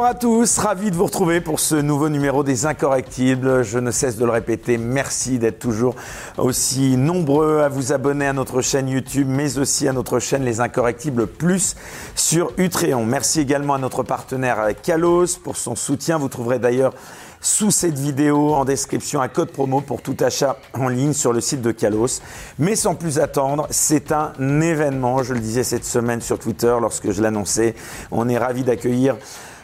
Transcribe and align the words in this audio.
Bonsoir 0.00 0.16
à 0.16 0.18
tous, 0.18 0.56
ravi 0.56 0.90
de 0.90 0.96
vous 0.96 1.04
retrouver 1.04 1.42
pour 1.42 1.60
ce 1.60 1.74
nouveau 1.74 2.08
numéro 2.08 2.42
des 2.42 2.64
Incorrectibles. 2.64 3.62
Je 3.62 3.78
ne 3.78 3.90
cesse 3.90 4.16
de 4.16 4.24
le 4.24 4.30
répéter, 4.30 4.78
merci 4.78 5.38
d'être 5.38 5.58
toujours 5.58 5.94
aussi 6.38 6.96
nombreux 6.96 7.60
à 7.60 7.68
vous 7.68 7.92
abonner 7.92 8.26
à 8.26 8.32
notre 8.32 8.62
chaîne 8.62 8.88
YouTube, 8.88 9.26
mais 9.28 9.58
aussi 9.58 9.86
à 9.88 9.92
notre 9.92 10.18
chaîne 10.18 10.42
Les 10.42 10.62
Incorrectibles 10.62 11.26
Plus 11.26 11.76
sur 12.14 12.50
Utréon. 12.56 13.04
Merci 13.04 13.40
également 13.40 13.74
à 13.74 13.78
notre 13.78 14.02
partenaire 14.02 14.68
Kalos 14.82 15.36
pour 15.44 15.58
son 15.58 15.76
soutien. 15.76 16.16
Vous 16.16 16.30
trouverez 16.30 16.58
d'ailleurs 16.58 16.94
sous 17.42 17.70
cette 17.70 17.98
vidéo 17.98 18.54
en 18.54 18.64
description 18.64 19.20
un 19.20 19.28
code 19.28 19.50
promo 19.50 19.82
pour 19.82 20.00
tout 20.00 20.16
achat 20.20 20.56
en 20.72 20.88
ligne 20.88 21.12
sur 21.12 21.34
le 21.34 21.42
site 21.42 21.60
de 21.60 21.72
Kalos. 21.72 22.22
Mais 22.58 22.74
sans 22.74 22.94
plus 22.94 23.18
attendre, 23.18 23.66
c'est 23.68 24.12
un 24.12 24.32
événement, 24.62 25.22
je 25.22 25.34
le 25.34 25.40
disais 25.40 25.62
cette 25.62 25.84
semaine 25.84 26.22
sur 26.22 26.38
Twitter 26.38 26.74
lorsque 26.80 27.10
je 27.10 27.20
l'annonçais. 27.20 27.74
On 28.10 28.30
est 28.30 28.38
ravi 28.38 28.62
d'accueillir 28.62 29.16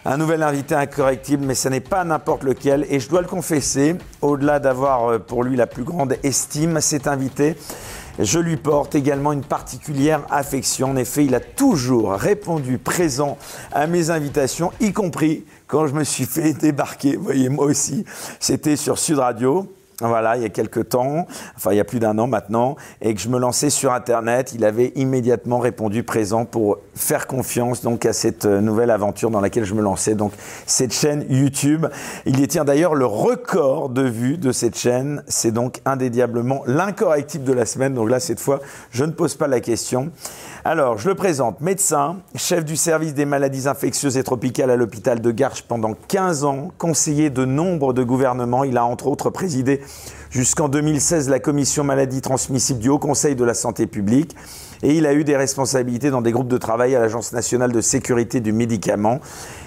un 0.07 0.19
nouvel 0.19 0.45
invité 0.45 0.77
incorrectible, 0.77 1.45
mais 1.45 1.57
ce 1.57 1.69
n'est 1.69 1.81
pas 1.81 2.05
n'importe 2.05 2.45
lequel. 2.45 2.87
Et 2.91 3.01
je 3.01 3.09
dois 3.09 3.23
le 3.23 3.27
confesser, 3.27 3.97
au-delà 4.23 4.61
d'avoir 4.61 5.11
euh, 5.11 5.19
pour 5.19 5.43
lui 5.43 5.57
la 5.57 5.67
plus 5.67 5.83
grande 5.83 6.17
estime, 6.23 6.81
cet 6.81 7.09
invité, 7.09 7.57
je 8.21 8.39
lui 8.39 8.57
porte 8.57 8.95
également 8.95 9.33
une 9.33 9.43
particulière 9.43 10.23
affection. 10.31 10.91
En 10.91 10.97
effet, 10.97 11.25
il 11.25 11.34
a 11.34 11.41
toujours 11.41 12.12
répondu 12.12 12.79
présent 12.79 13.37
à 13.73 13.89
mes 13.89 14.11
invitations, 14.11 14.73
y 14.81 14.93
compris 14.93 15.45
quand 15.67 15.89
je 15.89 15.95
me 15.95 16.05
suis 16.05 16.25
fait 16.25 16.53
débarquer. 16.61 17.17
Voyez, 17.17 17.49
moi 17.49 17.67
aussi, 17.67 18.05
c'était 18.39 18.77
sur 18.77 18.99
Sud 18.99 19.19
Radio. 19.19 19.67
Voilà, 20.01 20.37
il 20.37 20.43
y 20.43 20.45
a 20.45 20.51
quelques 20.51 20.91
temps, 20.91 21.27
enfin 21.57 21.73
il 21.73 21.79
y 21.79 21.81
a 21.81 21.85
plus 21.85 22.01
d'un 22.01 22.19
an 22.19 22.27
maintenant, 22.27 22.77
et 23.01 23.15
que 23.15 23.21
je 23.21 23.31
me 23.31 23.39
lançais 23.39 23.71
sur 23.71 23.93
Internet, 23.95 24.53
il 24.55 24.65
avait 24.67 24.93
immédiatement 24.95 25.59
répondu 25.59 26.03
présent 26.03 26.45
pour 26.45 26.79
faire 26.95 27.27
confiance 27.27 27.81
donc 27.81 28.05
à 28.05 28.13
cette 28.13 28.45
euh, 28.45 28.61
nouvelle 28.61 28.91
aventure 28.91 29.31
dans 29.31 29.41
laquelle 29.41 29.65
je 29.65 29.73
me 29.73 29.81
lançais, 29.81 30.15
donc 30.15 30.33
cette 30.67 30.93
chaîne 30.93 31.25
YouTube. 31.31 31.87
Il 32.27 32.37
détient 32.37 32.67
d'ailleurs 32.67 32.95
le 32.95 33.07
record 33.07 33.89
de 33.89 34.03
vues 34.03 34.37
de 34.37 34.53
cette 34.53 34.77
chaîne. 34.77 35.23
C'est 35.29 35.51
donc 35.51 35.81
indédiablement 35.85 36.63
l'incorrectible 36.67 37.45
de 37.45 37.53
la 37.53 37.65
semaine. 37.65 37.95
Donc 37.95 38.11
là, 38.11 38.21
cette 38.21 38.41
fois, 38.41 38.61
je 38.91 39.05
ne 39.05 39.13
pose 39.13 39.35
pas 39.35 39.49
la 39.49 39.61
question. 39.61 40.11
Alors, 40.65 40.99
je 40.99 41.09
le 41.09 41.15
présente, 41.15 41.61
médecin, 41.61 42.17
chef 42.35 42.65
du 42.65 42.77
service 42.77 43.15
des 43.15 43.25
maladies 43.25 43.69
infectieuses 43.69 44.17
et 44.17 44.25
tropicales 44.25 44.71
à 44.71 44.77
l'hôpital 44.77 45.21
de 45.21 45.31
Garches 45.31 45.63
pendant 45.63 45.95
15 46.09 46.45
ans, 46.45 46.73
conseiller 46.77 47.31
de 47.31 47.45
nombre 47.45 47.93
de 47.93 48.03
gouvernements. 48.03 48.65
Il 48.65 48.77
a 48.77 48.85
entre 48.85 49.07
autres 49.07 49.31
présidé 49.31 49.81
jusqu'en 50.31 50.69
2016 50.69 51.29
la 51.29 51.39
commission 51.39 51.84
maladies 51.84 52.21
transmissibles 52.21 52.81
du 52.81 52.88
Haut 52.88 52.99
Conseil 52.99 53.37
de 53.37 53.44
la 53.44 53.55
santé 53.55 53.87
publique. 53.87 54.34
Et 54.83 54.94
il 54.94 55.06
a 55.06 55.15
eu 55.15 55.25
des 55.25 55.37
responsabilités 55.37 56.11
dans 56.11 56.21
des 56.21 56.33
groupes 56.33 56.49
de 56.49 56.59
travail 56.59 56.94
à 56.94 57.00
l'Agence 57.00 57.33
nationale 57.33 57.72
de 57.72 57.81
sécurité 57.81 58.41
du 58.41 58.53
médicament, 58.53 59.21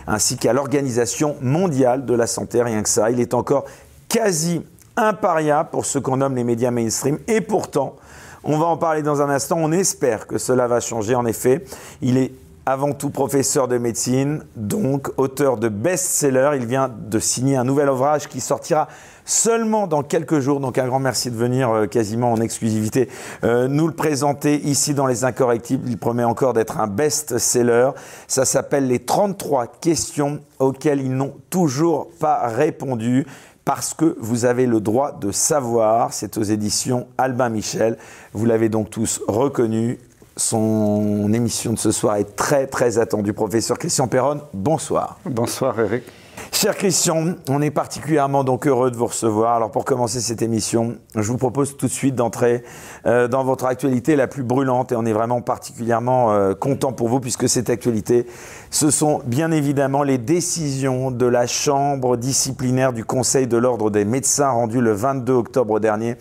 ainsi 0.07 0.37
qu'à 0.37 0.53
l'Organisation 0.53 1.35
mondiale 1.41 2.05
de 2.05 2.13
la 2.13 2.27
santé, 2.27 2.61
rien 2.61 2.83
que 2.83 2.89
ça. 2.89 3.09
Il 3.09 3.19
est 3.19 3.33
encore 3.33 3.65
quasi 4.07 4.61
impariable 4.95 5.69
pour 5.71 5.85
ce 5.85 5.97
qu'on 5.99 6.17
nomme 6.17 6.35
les 6.35 6.43
médias 6.43 6.71
mainstream. 6.71 7.17
Et 7.27 7.41
pourtant, 7.41 7.95
on 8.43 8.57
va 8.57 8.65
en 8.65 8.77
parler 8.77 9.01
dans 9.01 9.21
un 9.21 9.29
instant. 9.29 9.57
On 9.59 9.71
espère 9.71 10.27
que 10.27 10.37
cela 10.37 10.67
va 10.67 10.79
changer. 10.79 11.15
En 11.15 11.25
effet, 11.25 11.63
il 12.01 12.17
est 12.17 12.31
avant 12.69 12.93
tout 12.93 13.09
professeur 13.09 13.67
de 13.67 13.79
médecine, 13.79 14.43
donc 14.55 15.09
auteur 15.17 15.57
de 15.57 15.69
best-seller. 15.69 16.51
Il 16.53 16.67
vient 16.67 16.87
de 16.87 17.17
signer 17.17 17.57
un 17.57 17.63
nouvel 17.63 17.89
ouvrage 17.89 18.27
qui 18.27 18.41
sortira 18.41 18.87
seulement 19.25 19.87
dans 19.87 20.03
quelques 20.03 20.39
jours. 20.39 20.59
Donc 20.59 20.77
un 20.77 20.85
grand 20.85 20.99
merci 20.99 21.31
de 21.31 21.35
venir 21.35 21.71
euh, 21.71 21.87
quasiment 21.87 22.31
en 22.31 22.39
exclusivité 22.39 23.09
euh, 23.43 23.67
nous 23.67 23.87
le 23.87 23.93
présenter 23.93 24.61
ici 24.67 24.93
dans 24.93 25.07
Les 25.07 25.23
Incorrectibles. 25.23 25.89
Il 25.89 25.97
promet 25.97 26.23
encore 26.23 26.53
d'être 26.53 26.79
un 26.79 26.85
best-seller. 26.85 27.89
Ça 28.27 28.45
s'appelle 28.45 28.87
les 28.87 28.99
33 28.99 29.65
questions 29.81 30.39
auxquelles 30.59 31.01
ils 31.01 31.15
n'ont 31.15 31.33
toujours 31.49 32.09
pas 32.19 32.49
répondu 32.49 33.25
parce 33.65 33.95
que 33.95 34.15
vous 34.19 34.45
avez 34.45 34.67
le 34.67 34.79
droit 34.79 35.11
de 35.11 35.31
savoir. 35.31 36.13
C'est 36.13 36.37
aux 36.37 36.43
éditions 36.43 37.07
Albin 37.17 37.49
Michel. 37.49 37.97
Vous 38.33 38.45
l'avez 38.45 38.69
donc 38.69 38.91
tous 38.91 39.21
reconnu. 39.27 39.99
Son 40.37 41.31
émission 41.33 41.73
de 41.73 41.79
ce 41.79 41.91
soir 41.91 42.15
est 42.15 42.35
très 42.35 42.67
très 42.67 42.97
attendue. 42.97 43.33
Professeur 43.33 43.77
Christian 43.77 44.07
Perron, 44.07 44.41
bonsoir. 44.53 45.19
Bonsoir 45.25 45.79
Eric. 45.79 46.03
Cher 46.51 46.75
Christian, 46.75 47.35
on 47.47 47.61
est 47.61 47.71
particulièrement 47.71 48.43
donc 48.43 48.67
heureux 48.67 48.91
de 48.91 48.95
vous 48.97 49.05
recevoir. 49.05 49.55
Alors 49.55 49.71
pour 49.71 49.85
commencer 49.85 50.19
cette 50.19 50.41
émission, 50.41 50.97
je 51.15 51.21
vous 51.21 51.37
propose 51.37 51.77
tout 51.77 51.85
de 51.85 51.91
suite 51.91 52.15
d'entrer 52.15 52.63
euh, 53.05 53.27
dans 53.27 53.43
votre 53.43 53.65
actualité 53.65 54.15
la 54.15 54.27
plus 54.27 54.43
brûlante 54.43 54.91
et 54.91 54.95
on 54.95 55.05
est 55.05 55.13
vraiment 55.13 55.41
particulièrement 55.41 56.33
euh, 56.33 56.55
content 56.55 56.91
pour 56.91 57.07
vous 57.07 57.19
puisque 57.19 57.47
cette 57.47 57.69
actualité, 57.69 58.25
ce 58.71 58.91
sont 58.91 59.21
bien 59.25 59.51
évidemment 59.51 60.03
les 60.03 60.17
décisions 60.17 61.11
de 61.11 61.25
la 61.25 61.47
Chambre 61.47 62.17
disciplinaire 62.17 62.93
du 62.93 63.05
Conseil 63.05 63.47
de 63.47 63.57
l'ordre 63.57 63.89
des 63.89 64.03
médecins 64.03 64.49
rendues 64.49 64.81
le 64.81 64.93
22 64.93 65.33
octobre 65.33 65.79
dernier 65.79 66.17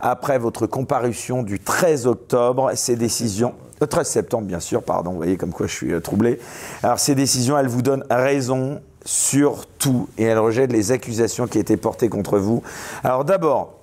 après 0.00 0.38
votre 0.38 0.66
comparution 0.66 1.42
du 1.42 1.60
13 1.60 2.06
octobre. 2.06 2.70
Ces 2.74 2.96
décisions 2.96 3.54
le 3.80 3.86
13 3.86 4.08
septembre, 4.08 4.46
bien 4.46 4.58
sûr, 4.58 4.82
pardon, 4.82 5.12
vous 5.12 5.18
voyez 5.18 5.36
comme 5.36 5.52
quoi 5.52 5.68
je 5.68 5.72
suis 5.72 5.92
euh, 5.92 6.00
troublé. 6.00 6.40
Alors, 6.82 6.98
ces 6.98 7.14
décisions, 7.14 7.56
elles 7.56 7.68
vous 7.68 7.82
donnent 7.82 8.04
raison 8.10 8.80
sur 9.04 9.66
tout 9.66 10.08
et 10.18 10.24
elles 10.24 10.38
rejettent 10.38 10.72
les 10.72 10.90
accusations 10.90 11.46
qui 11.46 11.60
étaient 11.60 11.76
portées 11.76 12.08
contre 12.08 12.38
vous. 12.38 12.62
Alors, 13.04 13.24
d'abord, 13.24 13.78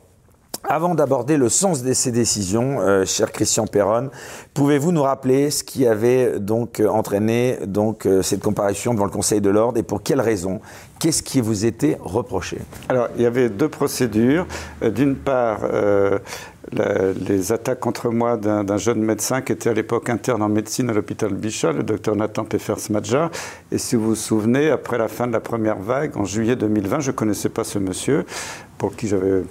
avant 0.67 0.95
d'aborder 0.95 1.37
le 1.37 1.47
sens 1.49 1.83
de 1.83 1.93
ces 1.93 2.11
décisions, 2.11 2.79
euh, 2.79 3.05
cher 3.05 3.31
Christian 3.31 3.67
Perron, 3.67 4.09
pouvez-vous 4.53 4.91
nous 4.91 5.03
rappeler 5.03 5.51
ce 5.51 5.63
qui 5.63 5.85
avait 5.85 6.39
donc 6.39 6.79
euh, 6.79 6.87
entraîné 6.87 7.59
donc 7.67 8.05
euh, 8.05 8.23
cette 8.23 8.41
comparution 8.41 8.93
devant 8.93 9.05
le 9.05 9.11
Conseil 9.11 9.41
de 9.41 9.49
l'ordre 9.49 9.77
et 9.77 9.83
pour 9.83 10.01
quelles 10.01 10.21
raisons 10.21 10.61
Qu'est-ce 11.05 11.21
qui 11.21 11.39
vous 11.39 11.65
était 11.65 11.99
reproché? 12.01 12.57
Alors, 12.89 13.09
il 13.15 13.21
y 13.21 13.27
avait 13.27 13.49
deux 13.49 13.69
procédures. 13.69 14.47
D'une 14.81 15.15
part, 15.15 15.59
les 16.71 17.51
attaques 17.51 17.79
contre 17.79 18.09
moi 18.09 18.37
d'un 18.37 18.77
jeune 18.77 19.03
médecin 19.03 19.43
qui 19.43 19.51
était 19.51 19.69
à 19.69 19.73
l'époque 19.73 20.09
interne 20.09 20.41
en 20.41 20.49
médecine 20.49 20.89
à 20.89 20.93
l'hôpital 20.93 21.31
Bichat, 21.31 21.73
le 21.73 21.83
docteur 21.83 22.15
Nathan 22.15 22.43
Peffers-Madja. 22.43 23.29
Et 23.71 23.77
si 23.77 23.95
vous 23.95 24.07
vous 24.07 24.15
souvenez, 24.15 24.71
après 24.71 24.97
la 24.97 25.07
fin 25.07 25.27
de 25.27 25.33
la 25.33 25.41
première 25.41 25.77
vague, 25.77 26.17
en 26.17 26.25
juillet 26.25 26.55
2020, 26.55 27.01
je 27.01 27.11
ne 27.11 27.15
connaissais 27.15 27.49
pas 27.49 27.63
ce 27.63 27.77
monsieur, 27.77 28.25
pour 28.79 28.95
qui 28.95 29.07
j'avais 29.07 29.43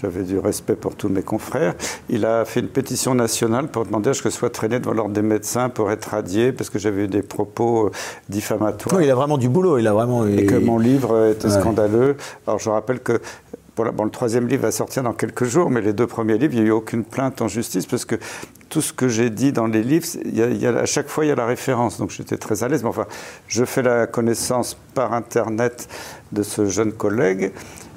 j'avais 0.00 0.22
du 0.22 0.38
respect 0.38 0.76
pour 0.76 0.94
tous 0.94 1.08
mes 1.08 1.22
confrères. 1.22 1.74
Il 2.08 2.24
a 2.24 2.44
fait 2.44 2.60
une 2.60 2.68
pétition 2.68 3.14
nationale 3.14 3.68
pour 3.68 3.84
demander 3.84 4.10
à 4.10 4.14
ce 4.14 4.22
que 4.22 4.30
je 4.30 4.34
sois 4.34 4.50
traîné 4.50 4.78
devant 4.78 4.92
l'ordre 4.92 5.14
des 5.14 5.22
médecins 5.22 5.68
pour 5.68 5.90
être 5.90 6.06
radié 6.06 6.52
parce 6.52 6.70
que 6.70 6.78
j'avais 6.78 7.04
eu 7.04 7.08
des 7.08 7.22
propos 7.22 7.86
euh, 7.86 7.90
diffamatoires. 8.28 9.02
il 9.02 9.10
a 9.10 9.14
vraiment 9.14 9.38
du 9.38 9.48
boulot, 9.48 9.78
il 9.78 9.86
a 9.86 9.92
vraiment. 9.92 10.26
Et 10.26 10.46
que 10.46 10.54
mon 10.54 10.78
livre 10.78 11.30
était 11.30 11.50
scandaleux. 11.50 12.16
Alors 12.46 12.58
je 12.58 12.70
rappelle 12.70 13.00
que 13.00 13.20
Bon, 13.78 14.04
le 14.04 14.10
troisième 14.10 14.48
livre 14.48 14.62
va 14.62 14.72
sortir 14.72 15.04
dans 15.04 15.12
quelques 15.12 15.44
jours, 15.44 15.70
mais 15.70 15.80
les 15.80 15.92
deux 15.92 16.08
premiers 16.08 16.36
livres, 16.36 16.54
il 16.54 16.62
n'y 16.62 16.66
a 16.66 16.68
eu 16.68 16.72
aucune 16.72 17.04
plainte 17.04 17.40
en 17.40 17.46
justice 17.46 17.86
parce 17.86 18.04
que 18.04 18.16
tout 18.68 18.80
ce 18.80 18.92
que 18.92 19.06
j'ai 19.06 19.30
dit 19.30 19.52
dans 19.52 19.68
les 19.68 19.84
livres, 19.84 20.06
il 20.24 20.66
à 20.66 20.84
chaque 20.84 21.08
fois, 21.08 21.24
il 21.24 21.28
y 21.28 21.30
a 21.30 21.36
la 21.36 21.46
référence. 21.46 21.98
Donc 21.98 22.10
j'étais 22.10 22.36
très 22.36 22.64
à 22.64 22.68
l'aise. 22.68 22.82
Mais 22.82 22.88
enfin, 22.88 23.06
je 23.46 23.64
fais 23.64 23.82
la 23.82 24.08
connaissance 24.08 24.76
par 24.94 25.12
Internet 25.12 25.88
de 26.32 26.42
ce 26.42 26.66
jeune 26.66 26.92
collègue. 26.92 27.52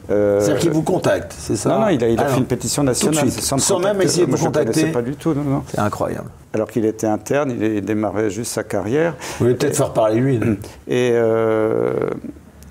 Euh, 0.10 0.40
C'est-à-dire 0.40 0.60
qu'il 0.60 0.72
vous 0.72 0.82
contacte, 0.82 1.34
c'est 1.38 1.56
ça 1.56 1.70
Non, 1.70 1.80
non, 1.82 1.88
il 1.90 2.20
a, 2.20 2.26
fait 2.26 2.40
une 2.40 2.46
pétition 2.46 2.84
nationale. 2.84 3.32
Sans, 3.32 3.58
sans 3.58 3.80
même 3.80 4.02
essayer 4.02 4.26
de 4.26 4.32
vous 4.32 4.46
contacter 4.46 4.88
pas 4.88 5.02
du 5.02 5.16
tout, 5.16 5.34
non, 5.34 5.44
non. 5.44 5.64
C'est 5.68 5.80
incroyable. 5.80 6.30
Alors 6.54 6.70
qu'il 6.70 6.86
était 6.86 7.08
interne, 7.08 7.52
il 7.52 7.82
démarrait 7.84 8.30
juste 8.30 8.52
sa 8.52 8.64
carrière. 8.64 9.16
Vous 9.40 9.46
voulez 9.46 9.56
peut-être 9.56 9.78
faire 9.78 9.94
parler 9.94 10.20
lui. 10.20 10.40
Et, 10.88 11.12
euh, 11.14 12.10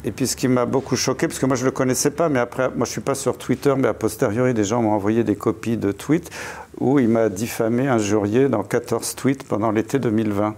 et 0.05 0.13
puis 0.13 0.27
ce 0.27 0.35
qui 0.35 0.49
m'a 0.49 0.65
beaucoup 0.65 0.97
choqué, 0.97 1.29
parce 1.29 1.39
que 1.39 1.47
moi 1.47 1.57
je 1.57 1.63
ne 1.63 1.67
le 1.67 1.73
connaissais 1.73 2.11
pas, 2.11 2.29
mais 2.29 2.39
après, 2.39 2.69
moi 2.69 2.79
je 2.79 2.83
ne 2.83 2.87
suis 2.87 3.01
pas 3.01 3.15
sur 3.15 3.37
Twitter, 3.37 3.75
mais 3.77 3.89
a 3.89 3.95
posteriori, 3.95 4.55
des 4.55 4.65
gens 4.65 4.83
m'ont 4.83 4.93
envoyé 4.93 5.25
des 5.25 5.37
copies 5.37 5.77
de 5.77 5.93
tweets 5.93 6.31
où 6.79 6.99
il 6.99 7.09
m'a 7.09 7.29
diffamé, 7.29 7.89
injurié 7.89 8.49
dans 8.49 8.63
14 8.63 9.15
tweets 9.15 9.45
pendant 9.45 9.71
l'été 9.71 9.99
2020. 9.99 10.55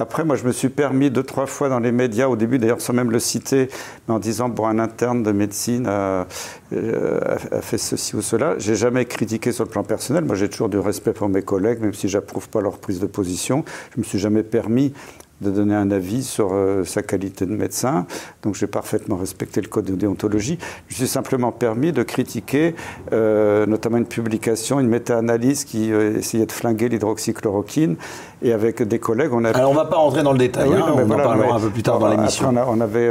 Après, 0.00 0.24
moi, 0.24 0.36
je 0.36 0.44
me 0.44 0.52
suis 0.52 0.68
permis 0.68 1.10
deux, 1.10 1.24
trois 1.24 1.46
fois 1.46 1.68
dans 1.68 1.80
les 1.80 1.90
médias, 1.90 2.28
au 2.28 2.36
début 2.36 2.58
d'ailleurs 2.58 2.80
sans 2.80 2.92
même 2.92 3.10
le 3.10 3.18
citer, 3.18 3.68
mais 4.06 4.14
en 4.14 4.20
disant, 4.20 4.48
bon, 4.48 4.66
un 4.66 4.78
interne 4.78 5.24
de 5.24 5.32
médecine 5.32 5.86
a, 5.88 6.26
euh, 6.72 7.20
a 7.50 7.60
fait 7.60 7.78
ceci 7.78 8.14
ou 8.14 8.22
cela. 8.22 8.54
J'ai 8.58 8.76
jamais 8.76 9.06
critiqué 9.06 9.50
sur 9.50 9.64
le 9.64 9.70
plan 9.70 9.82
personnel. 9.82 10.24
Moi, 10.24 10.36
j'ai 10.36 10.48
toujours 10.48 10.68
du 10.68 10.78
respect 10.78 11.12
pour 11.12 11.28
mes 11.28 11.42
collègues, 11.42 11.80
même 11.80 11.94
si 11.94 12.08
j'approuve 12.08 12.48
pas 12.48 12.60
leur 12.60 12.78
prise 12.78 13.00
de 13.00 13.06
position. 13.06 13.64
Je 13.94 14.00
me 14.00 14.04
suis 14.04 14.18
jamais 14.18 14.44
permis 14.44 14.92
de 15.40 15.50
donner 15.50 15.74
un 15.74 15.90
avis 15.90 16.24
sur 16.24 16.50
euh, 16.52 16.84
sa 16.84 17.02
qualité 17.02 17.46
de 17.46 17.54
médecin. 17.54 18.06
Donc 18.42 18.54
j'ai 18.54 18.66
parfaitement 18.66 19.16
respecté 19.16 19.60
le 19.60 19.68
code 19.68 19.84
de 19.84 19.94
déontologie. 19.94 20.58
Je 20.88 20.94
me 20.94 20.96
suis 20.98 21.08
simplement 21.08 21.52
permis 21.52 21.92
de 21.92 22.02
critiquer 22.02 22.74
euh, 23.12 23.66
notamment 23.66 23.98
une 23.98 24.06
publication, 24.06 24.80
une 24.80 24.88
méta-analyse 24.88 25.64
qui 25.64 25.92
euh, 25.92 26.18
essayait 26.18 26.46
de 26.46 26.52
flinguer 26.52 26.88
l'hydroxychloroquine. 26.88 27.96
Et 28.42 28.52
avec 28.52 28.82
des 28.82 28.98
collègues, 28.98 29.32
on 29.32 29.44
a... 29.44 29.50
Alors 29.50 29.70
on 29.70 29.74
ne 29.74 29.78
va 29.78 29.84
pas 29.84 29.96
rentrer 29.96 30.22
dans 30.22 30.32
le 30.32 30.38
détail, 30.38 30.72
hein, 30.72 30.84
on 30.94 31.10
en 31.10 31.16
parlera 31.16 31.56
un 31.56 31.60
peu 31.60 31.70
plus 31.70 31.82
tard 31.82 31.98
dans 31.98 32.08
l'émission. 32.08 32.52
On, 32.68 32.80
avait 32.80 33.10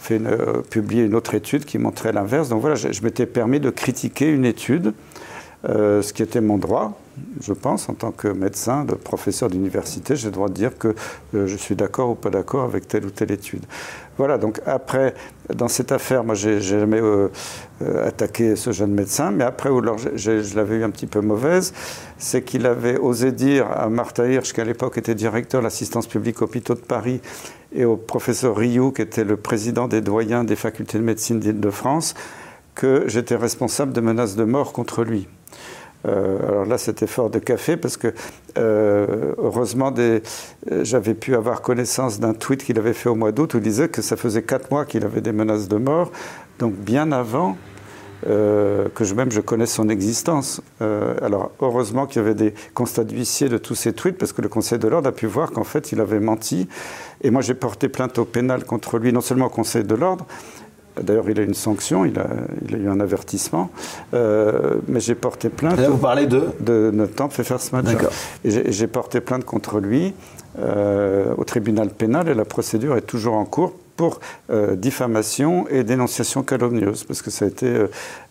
fait 0.00 0.20
publié 0.68 1.04
une 1.04 1.14
autre 1.14 1.34
étude 1.34 1.64
qui 1.64 1.78
montrait 1.78 2.12
l'inverse. 2.12 2.50
Donc 2.50 2.60
voilà, 2.60 2.76
je, 2.76 2.92
je 2.92 3.02
m'étais 3.02 3.24
permis 3.24 3.58
de 3.58 3.70
critiquer 3.70 4.28
une 4.28 4.44
étude 4.44 4.92
ce 5.64 6.12
qui 6.12 6.22
était 6.22 6.40
mon 6.40 6.58
droit, 6.58 6.98
je 7.40 7.52
pense, 7.52 7.88
en 7.88 7.94
tant 7.94 8.12
que 8.12 8.28
médecin, 8.28 8.84
de 8.84 8.94
professeur 8.94 9.48
d'université, 9.48 10.16
j'ai 10.16 10.28
le 10.28 10.32
droit 10.32 10.48
de 10.48 10.54
dire 10.54 10.76
que 10.78 10.94
je 11.32 11.56
suis 11.56 11.74
d'accord 11.74 12.10
ou 12.10 12.14
pas 12.14 12.30
d'accord 12.30 12.64
avec 12.64 12.88
telle 12.88 13.06
ou 13.06 13.10
telle 13.10 13.32
étude. 13.32 13.64
Voilà, 14.18 14.38
donc 14.38 14.60
après, 14.64 15.14
dans 15.54 15.68
cette 15.68 15.92
affaire, 15.92 16.24
moi, 16.24 16.34
j'ai 16.34 16.60
jamais 16.60 17.00
euh, 17.00 17.28
euh, 17.82 18.08
attaqué 18.08 18.56
ce 18.56 18.72
jeune 18.72 18.92
médecin, 18.92 19.30
mais 19.30 19.44
après, 19.44 19.68
je 20.14 20.56
l'avais 20.56 20.76
eu 20.76 20.84
un 20.84 20.90
petit 20.90 21.06
peu 21.06 21.20
mauvaise, 21.20 21.74
c'est 22.16 22.42
qu'il 22.42 22.64
avait 22.64 22.96
osé 22.96 23.30
dire 23.30 23.66
à 23.70 23.90
Martha 23.90 24.26
Hirsch, 24.26 24.54
qui 24.54 24.60
à 24.60 24.64
l'époque 24.64 24.96
était 24.96 25.14
directeur 25.14 25.60
de 25.60 25.64
l'assistance 25.64 26.06
publique 26.06 26.40
hôpitaux 26.40 26.74
de 26.74 26.80
Paris, 26.80 27.20
et 27.74 27.84
au 27.84 27.96
professeur 27.96 28.56
Rioux, 28.56 28.90
qui 28.90 29.02
était 29.02 29.24
le 29.24 29.36
président 29.36 29.86
des 29.86 30.00
doyens 30.00 30.44
des 30.44 30.56
facultés 30.56 30.98
de 30.98 31.04
médecine 31.04 31.38
d'Île-de-France, 31.38 32.14
que 32.76 33.04
j'étais 33.08 33.34
responsable 33.34 33.92
de 33.92 34.00
menaces 34.00 34.36
de 34.36 34.44
mort 34.44 34.72
contre 34.72 35.02
lui. 35.02 35.26
Euh, 36.06 36.38
alors 36.46 36.66
là, 36.66 36.78
c'était 36.78 37.06
fort 37.06 37.30
de 37.30 37.38
café 37.38 37.76
parce 37.76 37.96
que 37.96 38.12
euh, 38.58 39.34
heureusement, 39.38 39.92
euh, 39.98 40.20
j'avais 40.82 41.14
pu 41.14 41.34
avoir 41.34 41.62
connaissance 41.62 42.20
d'un 42.20 42.34
tweet 42.34 42.62
qu'il 42.64 42.78
avait 42.78 42.92
fait 42.92 43.08
au 43.08 43.14
mois 43.14 43.32
d'août 43.32 43.54
où 43.54 43.56
il 43.56 43.62
disait 43.62 43.88
que 43.88 44.02
ça 44.02 44.16
faisait 44.16 44.42
quatre 44.42 44.70
mois 44.70 44.84
qu'il 44.84 45.04
avait 45.04 45.20
des 45.20 45.32
menaces 45.32 45.68
de 45.68 45.76
mort, 45.76 46.12
donc 46.58 46.74
bien 46.74 47.10
avant 47.12 47.56
que 48.24 49.04
je, 49.04 49.14
même 49.14 49.30
je 49.30 49.40
connaisse 49.40 49.72
son 49.74 49.88
existence. 49.88 50.60
alors 50.80 51.52
heureusement 51.60 52.06
qu'il 52.06 52.22
y 52.22 52.24
avait 52.24 52.34
des 52.34 52.54
constats 52.74 53.04
d'huissier 53.04 53.48
de 53.48 53.58
tous 53.58 53.76
ces 53.76 53.92
tweets 53.92 54.18
parce 54.18 54.32
que 54.32 54.42
le 54.42 54.48
Conseil 54.48 54.78
de 54.80 54.88
l'ordre 54.88 55.08
a 55.08 55.12
pu 55.12 55.26
voir 55.26 55.52
qu'en 55.52 55.62
fait 55.62 55.92
il 55.92 56.00
avait 56.00 56.18
menti. 56.18 56.66
Et 57.20 57.30
moi 57.30 57.42
j'ai 57.42 57.54
porté 57.54 57.88
plainte 57.88 58.18
au 58.18 58.24
pénal 58.24 58.64
contre 58.64 58.98
lui, 58.98 59.12
non 59.12 59.20
seulement 59.20 59.46
au 59.46 59.50
Conseil 59.50 59.84
de 59.84 59.94
l'ordre, 59.94 60.26
D'ailleurs, 61.00 61.28
il 61.28 61.38
a 61.38 61.42
une 61.42 61.54
sanction, 61.54 62.04
il 62.04 62.18
a, 62.18 62.26
il 62.66 62.74
a 62.74 62.78
eu 62.78 62.88
un 62.88 63.00
avertissement. 63.00 63.70
Euh, 64.14 64.76
mais 64.88 65.00
j'ai 65.00 65.14
porté 65.14 65.48
plainte. 65.48 65.78
Là, 65.78 65.90
vous 65.90 65.98
parlez 65.98 66.26
de 66.26 66.42
De 66.60 66.90
notre 66.92 67.14
temps 67.14 67.28
fait 67.28 67.44
faire 67.44 67.60
ce 67.60 67.74
match. 67.74 67.86
Et 68.44 68.72
j'ai 68.72 68.86
porté 68.86 69.20
plainte 69.20 69.44
contre 69.44 69.80
lui 69.80 70.14
euh, 70.58 71.34
au 71.36 71.44
tribunal 71.44 71.90
pénal 71.90 72.28
et 72.28 72.34
la 72.34 72.44
procédure 72.44 72.96
est 72.96 73.02
toujours 73.02 73.34
en 73.34 73.44
cours 73.44 73.74
pour 73.96 74.20
euh, 74.50 74.76
diffamation 74.76 75.66
et 75.68 75.82
dénonciation 75.82 76.42
calomnieuse, 76.42 77.04
parce 77.04 77.22
que 77.22 77.30
ça 77.30 77.46
a 77.46 77.48
été 77.48 77.86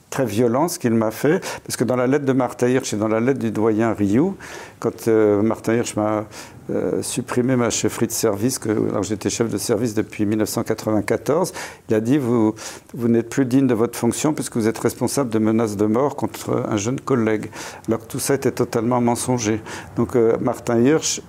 très 0.09 0.25
violent 0.25 0.67
ce 0.67 0.79
qu'il 0.79 0.93
m'a 0.93 1.11
fait, 1.11 1.39
parce 1.65 1.75
que 1.77 1.83
dans 1.83 1.95
la 1.95 2.07
lettre 2.07 2.25
de 2.25 2.33
Martha 2.33 2.69
Hirsch 2.69 2.93
et 2.93 2.97
dans 2.97 3.07
la 3.07 3.19
lettre 3.19 3.39
du 3.39 3.51
doyen 3.51 3.93
Rioux, 3.93 4.37
quand 4.79 5.07
Martin 5.07 5.75
Hirsch 5.75 5.95
m'a 5.95 6.25
euh, 6.71 7.03
supprimer 7.03 7.55
ma 7.55 7.69
chefferie 7.69 8.07
de 8.07 8.11
service, 8.11 8.57
que, 8.57 8.71
alors 8.71 9.03
j'étais 9.03 9.29
chef 9.29 9.51
de 9.51 9.57
service 9.59 9.93
depuis 9.93 10.25
1994. 10.25 11.53
Il 11.87 11.93
a 11.93 11.99
dit 11.99 12.17
Vous, 12.17 12.55
vous 12.95 13.07
n'êtes 13.07 13.29
plus 13.29 13.45
digne 13.45 13.67
de 13.67 13.75
votre 13.75 13.95
fonction 13.95 14.33
puisque 14.33 14.55
vous 14.55 14.67
êtes 14.67 14.79
responsable 14.79 15.29
de 15.29 15.37
menaces 15.37 15.77
de 15.77 15.85
mort 15.85 16.15
contre 16.15 16.65
un 16.67 16.75
jeune 16.77 16.99
collègue. 16.99 17.51
Alors 17.87 17.99
que 17.99 18.07
tout 18.07 18.17
ça 18.17 18.33
était 18.33 18.51
totalement 18.51 18.99
mensonger. 18.99 19.61
Donc 19.95 20.15
euh, 20.15 20.37
Martin 20.41 20.81
Hirsch 20.81 21.21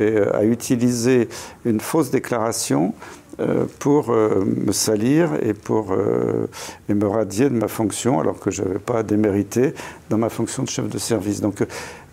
euh, 0.00 0.30
a 0.32 0.44
utilisé 0.44 1.28
une 1.64 1.80
fausse 1.80 2.12
déclaration 2.12 2.94
pour 3.78 4.10
me 4.12 4.72
salir 4.72 5.34
et 5.42 5.52
pour 5.52 5.94
et 6.88 6.94
me 6.94 7.06
radier 7.06 7.50
de 7.50 7.54
ma 7.54 7.68
fonction 7.68 8.18
alors 8.18 8.38
que 8.38 8.50
je 8.50 8.62
n'avais 8.62 8.78
pas 8.78 9.00
à 9.00 9.02
démériter 9.02 9.74
dans 10.08 10.18
ma 10.18 10.28
fonction 10.28 10.62
de 10.62 10.68
chef 10.68 10.88
de 10.88 10.98
service. 10.98 11.40
Donc 11.40 11.62